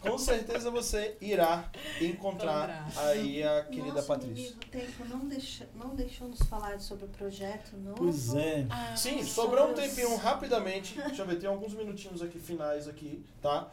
Com 0.00 0.16
certeza 0.16 0.70
você 0.70 1.16
irá 1.20 1.68
encontrar 2.00 2.88
aí 2.96 3.42
a 3.42 3.64
querida 3.64 3.94
Nosso 3.94 4.06
Patrícia. 4.06 4.32
inimigo 4.42 4.60
tempo 4.70 5.04
não, 5.08 5.26
deixa, 5.26 5.68
não 5.74 5.94
deixou 5.96 6.28
nos 6.28 6.42
falar 6.42 6.78
sobre 6.80 7.06
o 7.06 7.08
projeto 7.08 7.76
novo. 7.76 7.96
Pois 7.96 8.34
é. 8.34 8.64
Ah, 8.70 8.94
Sim, 8.96 9.22
sobrou 9.24 9.70
um 9.70 9.74
tempinho 9.74 10.14
rapidamente. 10.16 10.94
Deixa 11.00 11.22
eu 11.22 11.26
ver, 11.26 11.36
tem 11.40 11.48
alguns 11.48 11.74
minutinhos 11.74 12.22
aqui 12.22 12.38
finais 12.38 12.86
aqui, 12.86 13.24
tá? 13.40 13.68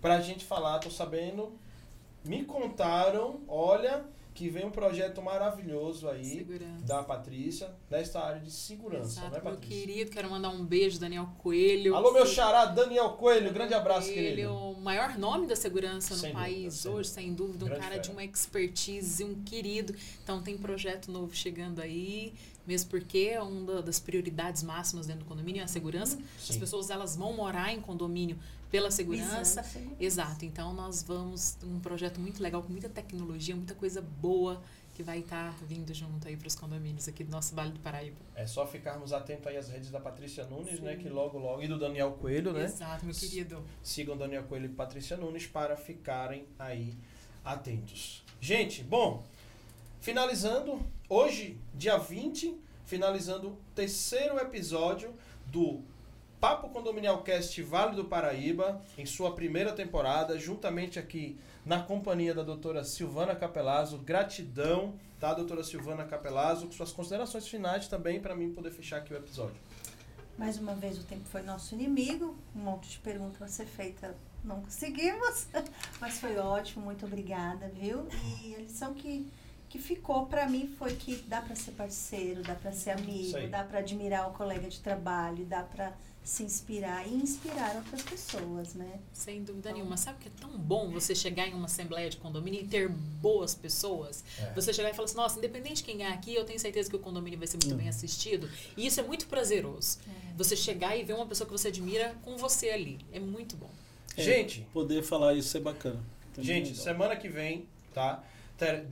Pra 0.00 0.20
gente 0.20 0.44
falar, 0.44 0.80
tô 0.80 0.90
sabendo. 0.90 1.52
Me 2.24 2.44
contaram, 2.44 3.40
olha, 3.46 4.04
que 4.34 4.48
vem 4.48 4.64
um 4.64 4.70
projeto 4.70 5.20
maravilhoso 5.20 6.08
aí 6.08 6.24
Segurança. 6.24 6.86
da 6.86 7.02
Patrícia, 7.02 7.70
nesta 7.90 8.20
área 8.20 8.40
de 8.40 8.50
segurança, 8.50 9.20
Exato, 9.20 9.30
né, 9.34 9.40
meu 9.42 9.52
Patrícia? 9.52 9.86
querido, 9.86 10.10
quero 10.10 10.30
mandar 10.30 10.48
um 10.48 10.64
beijo, 10.64 10.98
Daniel 10.98 11.28
Coelho. 11.38 11.94
Alô, 11.94 12.12
meu 12.12 12.26
xará, 12.26 12.64
Daniel 12.66 13.10
Coelho, 13.10 13.52
grande 13.52 13.70
Daniel 13.70 13.80
abraço, 13.80 14.08
Coelho, 14.08 14.28
querido. 14.28 14.54
o 14.54 14.80
maior 14.80 15.18
nome 15.18 15.46
da 15.46 15.54
segurança 15.54 16.14
Sem 16.14 16.32
no 16.32 16.38
dúvida, 16.38 16.40
país 16.40 16.86
hoje, 16.86 16.90
dúvida. 16.90 17.04
sem 17.08 17.34
dúvida, 17.34 17.64
um 17.64 17.68
Grande 17.68 17.80
cara 17.80 17.92
fera. 17.94 18.02
de 18.02 18.10
uma 18.10 18.24
expertise, 18.24 19.22
um 19.24 19.34
querido. 19.42 19.94
Então 20.22 20.42
tem 20.42 20.56
projeto 20.56 21.10
novo 21.10 21.34
chegando 21.34 21.80
aí. 21.80 22.32
mesmo 22.66 22.90
porque 22.90 23.30
é 23.32 23.42
uma 23.42 23.82
das 23.82 23.98
prioridades 24.00 24.62
máximas 24.62 25.06
dentro 25.06 25.24
do 25.24 25.28
condomínio 25.28 25.60
é 25.60 25.64
a 25.64 25.68
segurança. 25.68 26.16
Sim. 26.38 26.52
As 26.52 26.56
pessoas 26.56 26.90
elas 26.90 27.16
vão 27.16 27.32
morar 27.32 27.72
em 27.74 27.80
condomínio 27.80 28.38
pela 28.72 28.90
segurança. 28.90 29.62
segurança. 29.62 29.96
Exato. 30.00 30.46
Então 30.46 30.72
nós 30.72 31.02
vamos 31.02 31.58
um 31.62 31.78
projeto 31.78 32.18
muito 32.18 32.42
legal 32.42 32.62
com 32.62 32.72
muita 32.72 32.88
tecnologia, 32.88 33.54
muita 33.54 33.74
coisa 33.74 34.00
boa 34.00 34.62
que 34.94 35.02
vai 35.02 35.18
estar 35.18 35.52
tá 35.52 35.58
vindo 35.66 35.92
junto 35.92 36.26
aí 36.26 36.36
para 36.36 36.48
os 36.48 36.54
condomínios 36.54 37.06
aqui 37.06 37.22
do 37.22 37.30
nosso 37.30 37.54
Vale 37.54 37.72
do 37.72 37.80
Paraíba. 37.80 38.16
É 38.34 38.46
só 38.46 38.66
ficarmos 38.66 39.12
atentos 39.12 39.46
aí 39.46 39.58
às 39.58 39.68
redes 39.68 39.90
da 39.90 40.00
Patrícia 40.00 40.46
Nunes, 40.46 40.76
Sim. 40.76 40.82
né, 40.82 40.96
que 40.96 41.08
logo 41.08 41.38
logo 41.38 41.62
e 41.62 41.68
do 41.68 41.78
Daniel 41.78 42.12
Coelho, 42.12 42.52
né? 42.52 42.64
Exato, 42.64 43.04
meu 43.04 43.14
querido. 43.14 43.62
Sigam 43.82 44.16
Daniel 44.16 44.44
Coelho 44.44 44.66
e 44.66 44.70
Patrícia 44.70 45.18
Nunes 45.18 45.46
para 45.46 45.76
ficarem 45.76 46.46
aí 46.58 46.96
atentos. 47.44 48.24
Gente, 48.40 48.82
bom, 48.82 49.22
finalizando 50.00 50.80
hoje, 51.08 51.58
dia 51.74 51.98
20, 51.98 52.58
finalizando 52.86 53.48
o 53.48 53.58
terceiro 53.74 54.38
episódio 54.38 55.14
do 55.46 55.82
Papo 56.42 56.70
Condominial 56.70 57.22
Cast 57.22 57.62
Vale 57.62 57.94
do 57.94 58.04
Paraíba, 58.04 58.82
em 58.98 59.06
sua 59.06 59.32
primeira 59.32 59.72
temporada, 59.72 60.36
juntamente 60.36 60.98
aqui 60.98 61.38
na 61.64 61.80
companhia 61.80 62.34
da 62.34 62.42
doutora 62.42 62.82
Silvana 62.82 63.36
Capelazzo. 63.36 63.98
Gratidão, 63.98 64.92
tá, 65.20 65.32
doutora 65.34 65.62
Silvana 65.62 66.04
Capelazzo, 66.04 66.66
com 66.66 66.72
suas 66.72 66.90
considerações 66.90 67.46
finais 67.46 67.86
também 67.86 68.20
para 68.20 68.34
mim 68.34 68.52
poder 68.52 68.72
fechar 68.72 68.96
aqui 68.96 69.14
o 69.14 69.16
episódio. 69.16 69.54
Mais 70.36 70.58
uma 70.58 70.74
vez, 70.74 70.98
o 70.98 71.04
tempo 71.04 71.24
foi 71.26 71.42
nosso 71.42 71.76
inimigo, 71.76 72.36
um 72.56 72.58
monte 72.58 72.90
de 72.90 72.98
perguntas 72.98 73.40
a 73.40 73.46
ser 73.46 73.66
feita, 73.66 74.12
não 74.42 74.62
conseguimos, 74.62 75.46
mas 76.00 76.18
foi 76.18 76.36
ótimo, 76.38 76.84
muito 76.84 77.06
obrigada, 77.06 77.68
viu? 77.68 78.08
E 78.42 78.56
a 78.56 78.58
lição 78.58 78.92
que 78.94 79.30
que 79.72 79.78
ficou 79.78 80.26
para 80.26 80.46
mim 80.46 80.66
foi 80.78 80.94
que 80.94 81.16
dá 81.22 81.40
para 81.40 81.56
ser 81.56 81.70
parceiro, 81.70 82.42
dá 82.42 82.54
para 82.54 82.72
ser 82.72 82.90
amigo, 82.90 83.48
dá 83.48 83.64
para 83.64 83.78
admirar 83.78 84.28
o 84.28 84.32
colega 84.34 84.68
de 84.68 84.78
trabalho, 84.78 85.46
dá 85.46 85.62
para 85.62 85.94
se 86.24 86.44
inspirar 86.44 87.06
e 87.06 87.14
inspirar 87.14 87.74
outras 87.76 88.02
pessoas, 88.02 88.74
né? 88.74 89.00
Sem 89.12 89.42
dúvida 89.42 89.70
então, 89.70 89.72
nenhuma. 89.72 89.96
Sabe 89.96 90.18
que 90.20 90.28
é 90.28 90.30
tão 90.40 90.50
bom 90.50 90.90
você 90.90 91.14
chegar 91.14 91.48
em 91.48 91.54
uma 91.54 91.64
assembleia 91.64 92.08
de 92.08 92.16
condomínio 92.16 92.60
e 92.60 92.66
ter 92.66 92.88
boas 92.88 93.54
pessoas? 93.54 94.24
É. 94.38 94.52
Você 94.54 94.72
chegar 94.72 94.90
e 94.90 94.94
falar 94.94 95.06
assim, 95.06 95.16
nossa, 95.16 95.38
independente 95.38 95.76
de 95.76 95.84
quem 95.84 95.98
ganhar 95.98 96.12
aqui, 96.12 96.34
eu 96.34 96.44
tenho 96.44 96.60
certeza 96.60 96.88
que 96.88 96.94
o 96.94 97.00
condomínio 97.00 97.38
vai 97.38 97.48
ser 97.48 97.56
muito 97.56 97.74
hum. 97.74 97.78
bem 97.78 97.88
assistido. 97.88 98.48
E 98.76 98.86
isso 98.86 99.00
é 99.00 99.02
muito 99.02 99.26
prazeroso. 99.26 99.98
É. 100.06 100.34
Você 100.36 100.54
chegar 100.54 100.96
e 100.96 101.02
ver 101.02 101.14
uma 101.14 101.26
pessoa 101.26 101.46
que 101.46 101.52
você 101.52 101.68
admira 101.68 102.14
com 102.22 102.36
você 102.36 102.70
ali. 102.70 103.00
É 103.12 103.18
muito 103.18 103.56
bom. 103.56 103.70
É, 104.16 104.22
gente, 104.22 104.66
poder 104.72 105.02
falar 105.02 105.34
isso 105.34 105.56
é 105.56 105.60
bacana. 105.60 106.00
Também 106.34 106.64
gente, 106.64 106.76
semana 106.76 107.16
que 107.16 107.28
vem, 107.28 107.66
tá? 107.92 108.22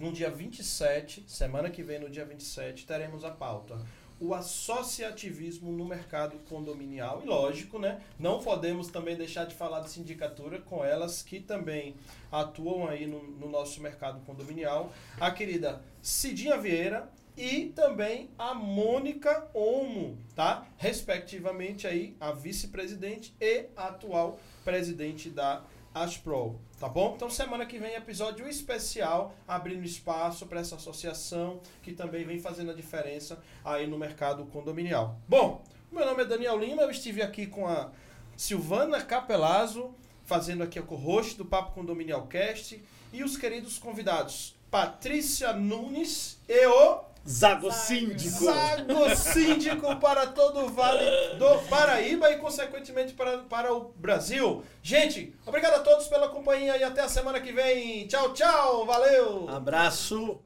no 0.01 0.13
dia 0.13 0.29
27, 0.29 1.25
semana 1.29 1.71
que 1.71 1.81
vem, 1.83 2.01
no 2.01 2.11
dia 2.11 2.25
27, 2.25 2.85
teremos 2.85 3.25
a 3.25 3.31
pauta 3.31 3.79
o 4.21 4.35
associativismo 4.35 5.73
no 5.73 5.85
mercado 5.85 6.37
condominial. 6.49 7.23
E 7.25 7.27
lógico, 7.27 7.79
né? 7.79 8.03
Não 8.19 8.41
podemos 8.41 8.89
também 8.89 9.17
deixar 9.17 9.47
de 9.47 9.55
falar 9.55 9.81
de 9.81 9.91
sindicatura 9.91 10.61
com 10.61 10.85
elas 10.85 11.23
que 11.23 11.41
também 11.41 11.95
atuam 12.31 12.87
aí 12.87 13.07
no, 13.07 13.23
no 13.23 13.49
nosso 13.49 13.81
mercado 13.81 14.21
condominial. 14.27 14.93
A 15.19 15.31
querida 15.31 15.83
Cidinha 16.03 16.59
Vieira 16.59 17.11
e 17.37 17.67
também 17.75 18.29
a 18.39 18.55
Mônica 18.55 19.49
Omo, 19.55 20.19
tá? 20.35 20.67
Respectivamente 20.77 21.87
aí 21.87 22.15
a 22.21 22.33
vice-presidente 22.33 23.35
e 23.41 23.67
atual 23.75 24.39
presidente 24.65 25.31
da 25.31 25.65
Asprol, 25.95 26.61
tá 26.81 26.89
bom? 26.89 27.13
Então 27.15 27.29
semana 27.29 27.67
que 27.67 27.79
vem 27.79 27.95
episódio 27.95 28.49
especial 28.49 29.35
abrindo 29.47 29.85
espaço 29.85 30.47
para 30.47 30.61
essa 30.61 30.77
associação 30.77 31.61
que 31.83 31.93
também 31.93 32.25
vem 32.25 32.39
fazendo 32.39 32.71
a 32.71 32.75
diferença 32.75 33.39
aí 33.63 33.87
no 33.87 33.99
mercado 33.99 34.47
condominial. 34.47 35.21
Bom, 35.29 35.63
meu 35.93 36.07
nome 36.07 36.23
é 36.23 36.25
Daniel 36.25 36.59
Lima, 36.59 36.81
eu 36.81 36.91
estive 36.91 37.21
aqui 37.21 37.47
com 37.47 37.69
a 37.69 37.91
Silvana 38.35 39.03
Capelazzo, 39.03 39.95
fazendo 40.25 40.63
aqui 40.63 40.81
o 40.81 40.87
co-host 40.87 41.37
do 41.37 41.45
Papo 41.45 41.73
Condominial 41.73 42.27
Cast 42.29 42.83
e 43.13 43.23
os 43.23 43.37
queridos 43.37 43.77
convidados 43.77 44.57
Patrícia 44.71 45.53
Nunes 45.53 46.41
e 46.49 46.67
o 46.67 47.10
Zago 47.29 47.71
Síndico. 47.71 48.45
Zago 48.45 49.17
Síndico 49.17 49.97
para 49.97 50.27
todo 50.29 50.61
o 50.61 50.69
Vale 50.69 51.05
do 51.39 51.59
Paraíba 51.69 52.31
e, 52.31 52.39
consequentemente, 52.39 53.13
para, 53.13 53.39
para 53.39 53.73
o 53.73 53.93
Brasil. 53.97 54.65
Gente, 54.83 55.35
obrigado 55.47 55.75
a 55.75 55.81
todos 55.81 56.09
pela 56.09 56.29
companhia 56.29 56.77
e 56.77 56.83
até 56.83 57.03
a 57.03 57.09
semana 57.09 57.41
que 57.41 57.53
vem. 57.53 58.07
Tchau, 58.07 58.33
tchau. 58.33 58.87
Valeu. 58.87 59.49
Abraço. 59.49 60.41